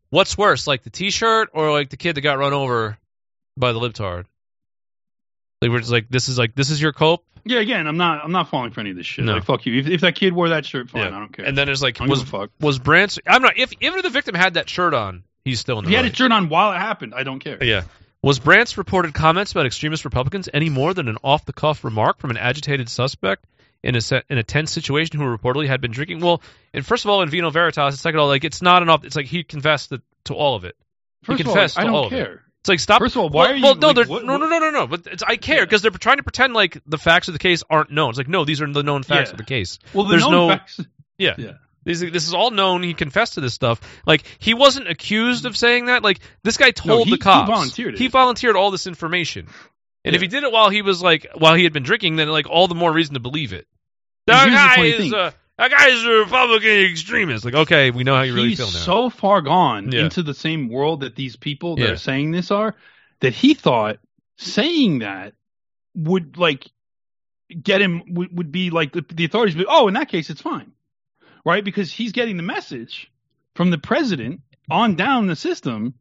what's 0.09 0.39
worse, 0.39 0.67
like 0.67 0.83
the 0.83 0.89
T-shirt 0.91 1.51
or 1.53 1.71
like 1.71 1.91
the 1.91 1.99
kid 1.99 2.15
that 2.15 2.23
got 2.23 2.39
run 2.39 2.55
over 2.55 2.97
by 3.59 3.73
the 3.73 3.79
libtard? 3.79 4.25
Like 5.61 5.71
we're 5.71 5.81
just 5.81 5.93
like, 5.93 6.09
this 6.09 6.31
is 6.31 6.39
like 6.39 6.55
this 6.55 6.71
is 6.71 6.81
your 6.81 6.95
cope. 6.95 7.23
Yeah, 7.45 7.61
again, 7.61 7.87
I'm 7.87 7.97
not 7.97 8.25
I'm 8.25 8.33
not 8.33 8.49
falling 8.49 8.71
for 8.73 8.81
any 8.81 8.91
of 8.91 8.97
this 8.97 9.07
shit. 9.07 9.25
No. 9.25 9.35
Like 9.35 9.45
fuck 9.45 9.67
you. 9.67 9.79
If, 9.81 9.89
if 9.89 10.01
that 10.03 10.15
kid 10.15 10.33
wore 10.33 10.51
that 10.51 10.65
shirt, 10.67 10.91
fine, 10.91 11.03
Yeah. 11.03 11.09
I 11.17 11.21
don't 11.21 11.33
care. 11.33 11.45
And 11.47 11.57
then 11.57 11.69
it's 11.69 11.83
like, 11.83 12.01
I 12.01 12.05
don't 12.05 12.11
was 12.11 12.21
give 12.21 12.29
fuck. 12.29 12.51
was 12.61 12.79
Branch? 12.79 13.19
I'm 13.27 13.43
not. 13.43 13.59
If 13.59 13.73
even 13.81 13.99
if 13.99 14.05
the 14.05 14.11
victim 14.11 14.35
had 14.35 14.55
that 14.55 14.69
shirt 14.69 14.95
on, 14.95 15.25
he's 15.45 15.61
still 15.61 15.79
in 15.79 15.85
If 15.85 15.87
the 15.87 15.91
he 15.91 15.97
had 15.97 16.03
right. 16.03 16.11
his 16.11 16.17
shirt 16.19 16.33
on 16.33 16.49
while 16.49 16.73
it 16.73 16.79
happened, 16.79 17.15
I 17.15 17.23
don't 17.23 17.41
care. 17.41 17.63
Yeah. 17.63 17.83
Was 18.23 18.39
Brandt's 18.39 18.77
reported 18.77 19.15
comments 19.15 19.53
about 19.53 19.65
extremist 19.67 20.05
Republicans 20.05 20.49
any 20.53 20.69
more 20.69 20.93
than 20.93 21.09
an 21.09 21.17
off 21.25 21.47
the 21.47 21.55
cuff 21.55 21.85
remark 21.85 22.19
from 22.19 22.31
an 22.31 22.37
agitated 22.37 22.89
suspect 22.91 23.47
in 23.83 23.97
a 23.97 24.01
se- 24.03 24.25
in 24.29 24.37
a 24.37 24.43
tense 24.43 24.71
situation 24.71 25.19
who 25.19 25.25
reportedly 25.25 25.67
had 25.67 25.81
been 25.81 25.91
drinking? 25.91 26.21
Well, 26.21 26.43
and 26.75 26.85
first 26.85 27.05
of 27.07 27.11
all, 27.11 27.23
in 27.23 27.31
Vino 27.31 27.49
Veritas, 27.49 27.95
and 27.95 27.99
second 27.99 28.19
of 28.19 28.25
all, 28.25 28.29
like 28.29 28.45
it's 28.45 28.61
not 28.61 28.83
enough. 28.83 29.05
It's 29.05 29.17
like 29.17 29.25
he 29.27 29.43
confessed 29.43 29.89
to, 29.89 30.03
to 30.25 30.35
all 30.35 30.55
of 30.55 30.65
it. 30.65 30.77
First 31.23 31.39
he 31.39 31.45
of 31.45 31.49
all, 31.49 31.55
confessed 31.55 31.79
I 31.79 31.85
to 31.85 31.89
all 31.89 32.03
don't 32.03 32.13
of 32.13 32.19
it. 32.19 32.25
care. 32.27 32.43
Like 32.71 32.81
stop. 32.81 33.01
First 33.01 33.17
of 33.17 33.21
all, 33.23 33.29
why 33.29 33.43
well, 33.45 33.53
are 33.53 33.57
you? 33.57 33.63
Well, 33.63 33.75
no, 33.75 33.87
like, 33.89 33.97
they're- 33.97 34.07
what- 34.07 34.25
no, 34.25 34.39
no, 34.39 34.47
no, 34.49 34.59
no, 34.59 34.71
no. 34.71 34.87
But 34.87 35.07
it's, 35.07 35.23
I 35.23 35.37
care 35.37 35.67
because 35.67 35.83
they're 35.83 35.91
trying 35.91 36.17
to 36.17 36.23
pretend 36.23 36.55
like 36.55 36.79
the 36.87 36.97
facts 36.99 37.29
of 37.29 37.35
the 37.35 37.39
case 37.39 37.63
aren't 37.69 37.91
known. 37.91 38.11
It's 38.11 38.19
like 38.19 38.29
no, 38.29 38.45
these 38.47 38.63
are 38.63 38.73
the 38.73 38.83
known 38.83 39.03
facts 39.03 39.29
Yeah. 39.29 39.33
of 39.33 39.37
the 39.37 39.45
case. 39.45 39.79
Well, 39.93 40.05
the 40.05 40.11
There's 40.13 40.29
no. 40.29 40.49
facts. 40.49 40.81
Yeah. 41.19 41.35
Yeah. 41.37 41.53
This, 41.85 42.01
this 42.01 42.27
is 42.29 42.33
all 42.33 42.51
known. 42.51 42.83
He 42.83 42.95
confessed 42.95 43.35
to 43.35 43.41
this 43.43 43.53
stuff. 43.53 43.81
Like 44.07 44.23
he 44.39 44.55
wasn't 44.55 44.89
accused 44.89 45.45
of 45.45 45.55
saying 45.57 45.87
that. 45.87 46.03
Like 46.03 46.21
this 46.43 46.57
guy 46.57 46.71
told 46.71 47.05
he- 47.07 47.11
the 47.11 47.17
he 47.17 47.21
cops. 47.21 47.51
volunteered 47.51 47.95
it. 47.95 47.99
He 48.01 48.09
volunteered 48.09 48.57
all 48.57 48.71
this 48.71 48.87
information. 48.87 49.47
And 50.03 50.15
if 50.15 50.23
he 50.23 50.29
did 50.29 50.45
it 50.45 50.51
while 50.53 50.71
he 50.71 50.81
was 50.81 51.03
like 51.03 51.27
while 51.35 51.55
he 51.55 51.65
had 51.65 51.75
been 51.75 51.83
drinking, 51.83 52.17
then 52.17 52.29
like 52.29 52.49
all 52.49 52.69
the 52.69 52.75
more 52.75 52.91
reason 52.93 53.15
to 53.15 53.21
believe 53.21 53.53
it. 53.53 53.67
That 54.27 54.47
guy 54.77 54.83
is 54.85 55.13
a 55.13 55.35
that 55.61 55.71
guy 55.71 55.89
is 55.89 56.05
a 56.07 56.11
Republican 56.11 56.91
extremist. 56.91 57.45
Like 57.45 57.55
okay, 57.55 57.91
we 57.91 58.03
know 58.03 58.15
how 58.17 58.23
you 58.23 58.35
really 58.35 58.49
he's 58.49 58.59
feel 58.59 58.67
now. 58.71 58.79
so 58.79 59.11
far 59.11 59.43
gone 59.43 59.93
Yeah. 59.93 60.05
into 60.05 60.23
the 60.23 60.33
same 60.33 60.69
world 60.69 61.01
that 61.01 61.17
these 61.17 61.37
people 61.37 61.77
that 61.77 61.83
Yeah. 61.83 61.91
are 61.91 61.97
saying 61.97 62.31
this 62.31 62.51
are 62.51 62.75
that 63.21 63.35
he 63.35 63.53
thought 63.53 63.99
saying 64.39 65.01
that 65.01 65.35
would 65.95 66.39
like 66.39 66.67
get 67.63 67.83
him 67.83 68.03
would, 68.09 68.37
would 68.39 68.53
be 68.53 68.71
like 68.71 68.93
the, 68.93 69.05
the 69.13 69.27
authorities 69.27 69.55
would 69.55 69.65
be, 69.65 69.69
oh 69.69 69.87
in 69.89 69.95
that 69.95 70.09
case 70.09 70.31
it's 70.31 70.41
fine 70.41 70.73
right 71.45 71.63
because 71.65 71.93
he's 71.93 72.13
getting 72.13 72.39
the 72.39 72.43
message 72.43 73.11
from 73.55 73.71
the 73.71 73.77
president 73.77 74.41
on 74.71 74.95
down 74.95 75.27
the 75.27 75.37
system 75.37 75.95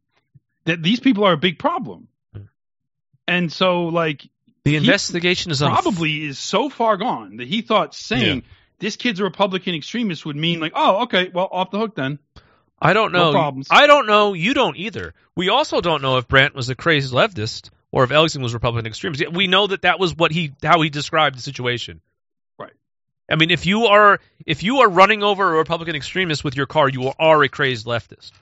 that 0.64 0.82
these 0.82 1.00
people 1.00 1.24
are 1.24 1.32
a 1.32 1.36
big 1.36 1.58
problem 1.58 2.08
hmm. 2.32 2.42
and 3.28 3.52
so 3.52 3.86
like 3.86 4.22
the 4.64 4.70
he 4.70 4.76
investigation 4.76 5.50
is 5.50 5.58
probably 5.58 6.24
is 6.24 6.38
so 6.38 6.70
far 6.70 6.96
gone 6.96 7.38
that 7.38 7.48
he 7.48 7.60
thought 7.60 7.94
saying 7.94 8.42
this 8.80 8.96
kid's 8.96 9.20
a 9.20 9.24
republican 9.24 9.74
extremist 9.74 10.26
would 10.26 10.36
mean 10.36 10.58
like 10.60 10.72
oh 10.74 11.02
okay 11.04 11.30
well 11.32 11.48
off 11.50 11.70
the 11.70 11.78
hook 11.78 11.94
then 11.94 12.18
I 12.82 12.94
don't 12.94 13.12
No 13.12 13.26
know. 13.26 13.32
problems. 13.32 13.66
I 13.70 13.86
don't 13.86 14.06
know. 14.06 14.32
You 14.32 14.54
don't 14.54 14.74
either. 14.74 15.12
We 15.36 15.50
also 15.50 15.82
don't 15.82 16.00
know 16.00 16.16
if 16.16 16.26
Brandt 16.28 16.54
was 16.54 16.70
a 16.70 16.74
crazy 16.74 17.14
leftist 17.14 17.68
or 17.92 18.04
if 18.04 18.10
Ellingson 18.10 18.42
was 18.42 18.54
Republican 18.54 18.86
extremist. 18.86 19.22
We 19.34 19.48
know 19.48 19.66
that 19.66 19.82
that 19.82 19.98
was 20.00 20.16
what 20.16 20.32
he 20.32 20.52
how 20.62 20.80
he 20.80 20.88
described 20.88 21.36
the 21.36 21.42
situation. 21.42 22.00
Right. 22.58 22.72
I 23.30 23.36
mean, 23.36 23.50
if 23.50 23.66
you 23.66 23.84
are 23.84 24.18
if 24.46 24.62
you 24.62 24.78
are 24.78 24.88
running 24.88 25.22
over 25.22 25.52
a 25.52 25.58
Republican 25.58 25.94
extremist 25.94 26.42
with 26.42 26.56
your 26.56 26.64
car, 26.64 26.88
you 26.88 27.12
are 27.18 27.42
a 27.42 27.50
crazed 27.50 27.84
leftist. 27.86 28.32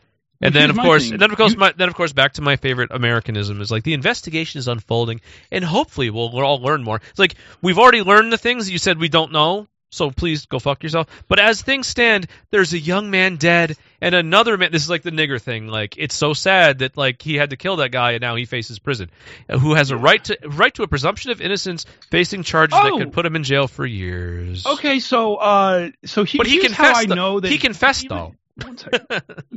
And 0.40 0.55
then 0.55 0.70
of 0.70 0.77
course, 0.78 1.10
and 1.10 1.20
then 1.20 1.32
of 1.32 1.36
course, 1.36 1.55
You- 1.55 1.59
my, 1.59 1.73
then 1.77 1.89
of 1.89 1.97
course, 1.97 2.12
back 2.12 2.35
to 2.35 2.43
my 2.43 2.55
favorite 2.55 2.93
Americanism 2.93 3.60
is 3.60 3.73
like 3.73 3.82
the 3.82 3.94
investigation 3.94 4.60
is 4.60 4.69
unfolding, 4.69 5.20
and 5.51 5.65
hopefully 5.65 6.10
we'll, 6.10 6.31
we'll 6.31 6.44
all 6.44 6.60
learn 6.62 6.85
more. 6.85 7.01
It's 7.10 7.19
like 7.19 7.35
we've 7.60 7.78
already 7.81 8.02
learned 8.02 8.32
the 8.32 8.39
things 8.39 8.66
that 8.66 8.73
you 8.73 8.78
said 8.78 9.01
we 9.01 9.09
don't 9.09 9.32
know, 9.32 9.66
so 9.90 10.10
please 10.10 10.47
go 10.47 10.59
fuck 10.59 10.82
yourself. 10.82 11.06
But 11.28 11.39
as 11.39 11.62
things 11.62 11.86
stand, 11.86 12.27
there's 12.51 12.73
a 12.73 12.78
young 12.78 13.10
man 13.10 13.36
dead, 13.36 13.77
and 14.01 14.15
another 14.15 14.56
man. 14.56 14.70
This 14.73 14.82
is 14.82 14.90
like 14.90 15.02
the 15.02 15.10
nigger 15.10 15.40
thing. 15.40 15.66
Like 15.69 15.94
it's 15.98 16.15
so 16.15 16.32
sad 16.35 16.81
that 16.81 16.97
like 16.97 17.23
he 17.23 17.35
had 17.36 17.51
to 17.51 17.56
kill 17.56 17.77
that 17.77 17.90
guy, 17.90 18.12
and 18.12 18.20
now 18.20 18.36
he 18.36 18.44
faces 18.44 18.78
prison. 18.78 19.10
Uh, 19.48 19.59
Who 19.59 19.74
has 19.74 19.90
a 19.90 19.97
right 19.97 20.23
to 20.24 20.39
right 20.48 20.73
to 20.74 20.82
a 20.82 20.89
presumption 20.89 21.31
of 21.31 21.40
innocence, 21.40 21.86
facing 22.10 22.43
charges 22.43 22.78
that 22.78 22.93
Oh. 22.93 22.98
could 22.98 23.12
put 23.12 23.24
him 23.27 23.36
in 23.36 23.44
jail 23.44 23.69
for 23.69 23.86
years. 23.86 24.66
Okay, 24.66 25.01
so 25.01 25.36
uh, 25.36 25.90
so 26.05 26.24
he, 26.24 26.39
But 26.39 26.47
he 26.47 26.60
here's 26.60 26.73
how 26.73 26.85
confessed. 26.86 27.10
I 27.10 27.15
know 27.15 27.40
that 27.40 27.51
he 27.51 27.59
confessed 27.59 28.05
even- 28.05 28.16
though. 28.16 28.35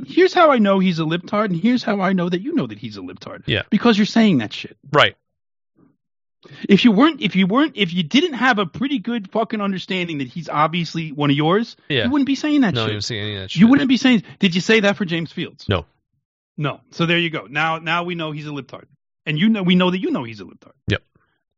Here's 0.06 0.32
how 0.32 0.50
I 0.52 0.58
know 0.58 0.78
he's 0.78 0.98
a 1.00 1.02
libtard, 1.04 1.46
and 1.46 1.56
here's 1.56 1.82
how 1.82 2.00
I 2.00 2.12
know 2.12 2.28
that 2.28 2.40
you 2.40 2.54
know 2.54 2.66
that 2.66 2.78
he's 2.78 2.96
a 2.96 3.00
libtard. 3.00 3.42
Yeah. 3.46 3.62
Because 3.70 3.98
you're 3.98 4.06
saying 4.06 4.38
that 4.38 4.52
shit. 4.52 4.76
Right. 4.92 5.16
If 6.68 6.84
you 6.84 6.92
weren't, 6.92 7.20
if 7.20 7.36
you 7.36 7.46
weren't, 7.46 7.76
if 7.76 7.92
you 7.92 8.02
didn't 8.02 8.34
have 8.34 8.58
a 8.58 8.66
pretty 8.66 8.98
good 8.98 9.30
fucking 9.30 9.60
understanding 9.60 10.18
that 10.18 10.28
he's 10.28 10.48
obviously 10.48 11.12
one 11.12 11.30
of 11.30 11.36
yours, 11.36 11.76
Yeah. 11.88 12.04
you 12.04 12.10
wouldn't 12.10 12.26
be 12.26 12.34
saying 12.34 12.62
that 12.62 12.74
No, 12.74 12.86
shit. 12.86 12.94
you 12.94 13.00
see 13.00 13.18
any 13.18 13.34
of 13.36 13.42
that 13.42 13.50
shit. 13.52 13.60
You 13.60 13.68
wouldn't 13.68 13.88
be 13.88 13.96
saying. 13.96 14.24
Did 14.40 14.54
you 14.54 14.60
say 14.60 14.80
that 14.80 14.96
for 14.96 15.04
James 15.04 15.30
Fields? 15.32 15.68
No. 15.68 15.86
No. 16.56 16.80
So 16.90 17.06
there 17.06 17.18
you 17.18 17.30
go. 17.30 17.46
Now, 17.48 17.78
now 17.78 18.02
we 18.04 18.14
know 18.14 18.32
he's 18.32 18.46
a 18.46 18.50
libtard, 18.50 18.84
and 19.24 19.38
you 19.38 19.48
know 19.48 19.62
we 19.62 19.74
know 19.74 19.90
that 19.90 20.00
you 20.00 20.10
know 20.10 20.24
he's 20.24 20.40
a 20.40 20.44
libtard. 20.44 20.72
Yep. 20.88 21.02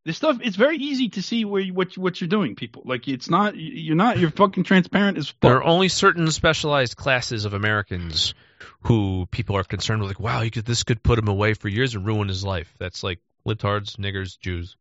This 0.05 0.19
stuff. 0.19 0.37
It's 0.43 0.57
very 0.57 0.77
easy 0.77 1.09
to 1.11 1.23
see 1.23 1.47
where 1.47 1.63
you, 1.63 1.73
what 1.73 1.97
what 1.97 2.21
you're 2.21 2.29
doing, 2.29 2.55
people. 2.55 2.83
Like 2.85 3.09
it's 3.09 3.31
not. 3.31 3.57
You're 3.57 3.97
not. 3.97 4.19
You're 4.19 4.31
fucking 4.31 4.65
transparent 4.65 5.17
as 5.17 5.29
fuck. 5.29 5.41
There 5.41 5.57
are 5.57 5.65
only 5.65 5.89
certain 5.89 6.31
specialized 6.31 6.97
classes 6.97 7.47
of 7.47 7.55
Americans 7.55 8.35
who 8.83 9.27
people 9.31 9.57
are 9.57 9.65
concerned 9.65 10.03
with. 10.03 10.11
Like, 10.11 10.21
wow, 10.21 10.43
you 10.43 10.51
could, 10.51 10.67
this 10.67 10.83
could 10.83 11.03
put 11.03 11.19
him 11.19 11.29
away 11.29 11.55
for 11.55 11.69
years 11.69 11.95
and 11.95 12.05
ruin 12.05 12.29
his 12.29 12.45
life. 12.45 12.71
That's 12.79 13.03
like 13.03 13.19
libtards, 13.47 13.97
niggers, 13.97 14.39
Jews. 14.39 14.77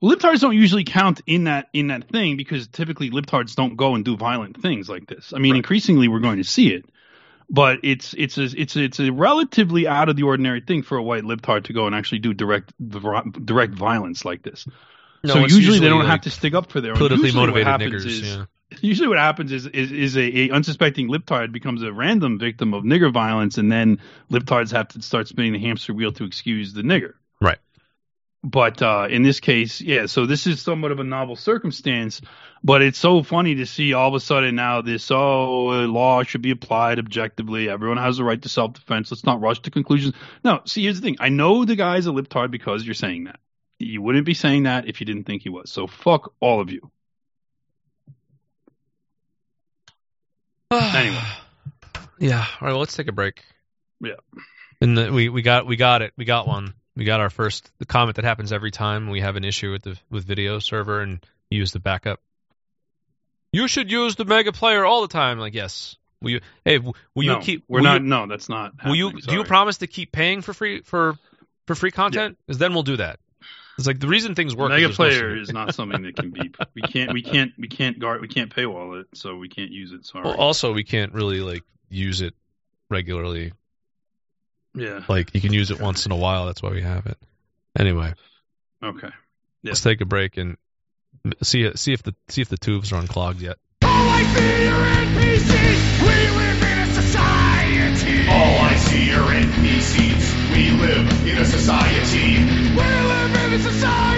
Well, 0.00 0.14
libtards 0.16 0.40
don't 0.40 0.56
usually 0.56 0.84
count 0.84 1.20
in 1.26 1.44
that 1.44 1.68
in 1.72 1.88
that 1.88 2.08
thing 2.08 2.36
because 2.36 2.68
typically 2.68 3.10
libtards 3.10 3.54
don't 3.54 3.76
go 3.76 3.94
and 3.94 4.04
do 4.04 4.16
violent 4.16 4.60
things 4.60 4.88
like 4.88 5.06
this. 5.06 5.32
I 5.34 5.38
mean, 5.38 5.56
increasingly 5.56 6.08
we're 6.08 6.20
going 6.20 6.38
to 6.38 6.44
see 6.44 6.72
it, 6.72 6.86
but 7.50 7.80
it's 7.82 8.14
it's 8.16 8.38
a, 8.38 8.44
it's 8.44 8.76
a, 8.76 8.82
it's 8.82 9.00
a 9.00 9.10
relatively 9.10 9.86
out 9.86 10.08
of 10.08 10.16
the 10.16 10.22
ordinary 10.22 10.62
thing 10.62 10.82
for 10.82 10.96
a 10.96 11.02
white 11.02 11.24
libtard 11.24 11.64
to 11.64 11.72
go 11.72 11.86
and 11.86 11.94
actually 11.94 12.20
do 12.20 12.32
direct 12.32 12.72
direct 13.44 13.74
violence 13.74 14.24
like 14.24 14.42
this. 14.42 14.66
No, 15.22 15.34
so 15.34 15.44
it's 15.44 15.54
usually, 15.54 15.80
they 15.80 15.88
don't 15.88 15.98
like, 16.00 16.08
have 16.08 16.22
to 16.22 16.30
stick 16.30 16.54
up 16.54 16.72
for 16.72 16.80
their 16.80 16.94
politically 16.94 17.26
Usually 17.26 17.46
motivated 17.46 17.92
niggers, 17.92 18.06
is- 18.06 18.22
yeah. 18.22 18.44
Usually, 18.80 19.08
what 19.08 19.18
happens 19.18 19.50
is 19.50 19.66
is, 19.66 19.90
is 19.90 20.16
a, 20.16 20.20
a 20.22 20.50
unsuspecting 20.50 21.08
libtard 21.08 21.50
becomes 21.50 21.82
a 21.82 21.92
random 21.92 22.38
victim 22.38 22.72
of 22.72 22.84
nigger 22.84 23.12
violence, 23.12 23.58
and 23.58 23.70
then 23.70 23.98
libtards 24.30 24.70
have 24.70 24.88
to 24.88 25.02
start 25.02 25.26
spinning 25.26 25.52
the 25.52 25.58
hamster 25.58 25.92
wheel 25.92 26.12
to 26.12 26.24
excuse 26.24 26.72
the 26.72 26.82
nigger. 26.82 27.14
But 28.42 28.80
uh, 28.80 29.06
in 29.10 29.22
this 29.22 29.38
case, 29.38 29.80
yeah. 29.82 30.06
So 30.06 30.24
this 30.24 30.46
is 30.46 30.62
somewhat 30.62 30.92
of 30.92 30.98
a 30.98 31.04
novel 31.04 31.36
circumstance, 31.36 32.22
but 32.64 32.80
it's 32.80 32.98
so 32.98 33.22
funny 33.22 33.56
to 33.56 33.66
see 33.66 33.92
all 33.92 34.08
of 34.08 34.14
a 34.14 34.20
sudden 34.20 34.54
now 34.54 34.80
this 34.80 35.10
oh 35.10 35.68
uh, 35.70 35.86
law 35.86 36.22
should 36.22 36.40
be 36.40 36.50
applied 36.50 36.98
objectively. 36.98 37.68
Everyone 37.68 37.98
has 37.98 38.16
the 38.16 38.24
right 38.24 38.40
to 38.40 38.48
self 38.48 38.72
defense. 38.72 39.10
Let's 39.10 39.24
not 39.24 39.42
rush 39.42 39.60
to 39.62 39.70
conclusions. 39.70 40.14
No, 40.42 40.62
see, 40.64 40.84
here's 40.84 40.98
the 40.98 41.04
thing. 41.04 41.16
I 41.20 41.28
know 41.28 41.66
the 41.66 41.76
guy's 41.76 42.06
a 42.06 42.10
libtard 42.10 42.50
because 42.50 42.84
you're 42.84 42.94
saying 42.94 43.24
that. 43.24 43.40
You 43.78 44.00
wouldn't 44.00 44.26
be 44.26 44.34
saying 44.34 44.62
that 44.62 44.88
if 44.88 45.00
you 45.00 45.06
didn't 45.06 45.24
think 45.24 45.42
he 45.42 45.50
was. 45.50 45.70
So 45.70 45.86
fuck 45.86 46.32
all 46.40 46.60
of 46.60 46.70
you. 46.70 46.90
anyway. 50.70 51.22
Yeah. 52.22 52.40
All 52.60 52.66
right. 52.66 52.72
Well, 52.72 52.80
let's 52.80 52.94
take 52.94 53.08
a 53.08 53.12
break. 53.12 53.42
Yeah. 53.98 54.16
And 54.82 54.96
the, 54.96 55.10
we 55.10 55.30
we 55.30 55.40
got 55.40 55.66
we 55.66 55.76
got 55.76 56.02
it. 56.02 56.12
We 56.18 56.26
got 56.26 56.46
one. 56.46 56.74
We 56.96 57.04
got 57.04 57.20
our 57.20 57.30
first 57.30 57.70
the 57.78 57.86
comment 57.86 58.16
that 58.16 58.24
happens 58.24 58.52
every 58.52 58.70
time 58.70 59.08
we 59.10 59.20
have 59.20 59.36
an 59.36 59.44
issue 59.44 59.70
with 59.72 59.82
the 59.82 59.98
with 60.10 60.24
video 60.24 60.58
server 60.58 61.00
and 61.00 61.24
use 61.50 61.72
the 61.72 61.80
backup. 61.80 62.20
You 63.52 63.68
should 63.68 63.90
use 63.90 64.16
the 64.16 64.24
mega 64.24 64.52
player 64.52 64.84
all 64.84 65.02
the 65.02 65.08
time. 65.08 65.38
Like 65.38 65.54
yes. 65.54 65.96
Will 66.22 66.30
you? 66.32 66.40
Hey, 66.64 66.78
will 66.78 66.94
you 67.16 67.32
No, 67.32 67.40
keep? 67.40 67.64
We're 67.66 67.80
not. 67.80 68.02
You, 68.02 68.08
no, 68.08 68.26
that's 68.26 68.48
not. 68.48 68.72
will 68.84 68.94
you? 68.94 69.06
happening, 69.06 69.24
Do 69.26 69.34
you 69.36 69.44
promise 69.44 69.78
to 69.78 69.86
keep 69.86 70.12
paying 70.12 70.42
for 70.42 70.52
free 70.52 70.82
for 70.82 71.16
for 71.66 71.74
free 71.74 71.90
content? 71.90 72.36
Because 72.46 72.58
then 72.58 72.74
we'll 72.74 72.82
do 72.82 72.98
that. 72.98 73.18
It's 73.78 73.86
like 73.86 73.98
the 73.98 74.08
reason 74.08 74.34
things 74.34 74.54
work. 74.54 74.68
Mega 74.68 74.90
is 74.90 74.98
there's 74.98 75.14
no 75.14 75.18
player 75.20 75.36
is 75.36 75.52
not 75.52 75.74
something 75.74 76.02
that 76.02 76.16
can 76.16 76.30
be. 76.30 76.52
We 76.74 76.82
can't. 76.82 77.12
We 77.14 77.22
can't. 77.22 77.52
We 77.58 77.68
can't 77.68 77.98
guard. 77.98 78.20
We 78.20 78.28
can't 78.28 78.54
paywall 78.54 79.00
it, 79.00 79.06
so 79.14 79.36
we 79.36 79.48
can't 79.48 79.70
use 79.70 79.92
it. 79.92 80.04
Sorry. 80.04 80.24
Well, 80.24 80.34
also, 80.34 80.74
we 80.74 80.84
can't 80.84 81.14
really 81.14 81.40
like 81.40 81.62
use 81.88 82.20
it 82.20 82.34
regularly. 82.90 83.52
Yeah. 84.74 85.02
Like 85.08 85.34
you 85.34 85.40
can 85.40 85.52
use 85.52 85.70
it 85.70 85.80
once 85.80 86.06
in 86.06 86.12
a 86.12 86.16
while. 86.16 86.46
That's 86.46 86.62
why 86.62 86.70
we 86.70 86.82
have 86.82 87.06
it. 87.06 87.18
Anyway. 87.78 88.14
Okay. 88.82 89.08
Yeah. 89.62 89.70
Let's 89.70 89.80
take 89.80 90.00
a 90.00 90.06
break 90.06 90.36
and 90.36 90.56
see 91.42 91.70
see 91.74 91.92
if 91.92 92.02
the 92.02 92.14
see 92.28 92.42
if 92.42 92.48
the 92.48 92.56
tubes 92.56 92.92
are 92.92 93.00
unclogged 93.00 93.40
yet. 93.40 93.58
I. 93.82 94.22
We 96.00 96.06
live 96.06 96.62
in 96.62 96.78
a 96.78 96.94
society. 96.94 98.28
I 98.28 98.76
see 98.76 99.12
are. 99.12 100.34
We 100.52 100.70
live 100.70 101.26
in 101.26 101.38
a 101.38 101.44
society. 101.44 102.38
We 102.38 102.82
live 102.82 103.34
in 103.44 103.52
a 103.54 103.58
society. 103.58 104.09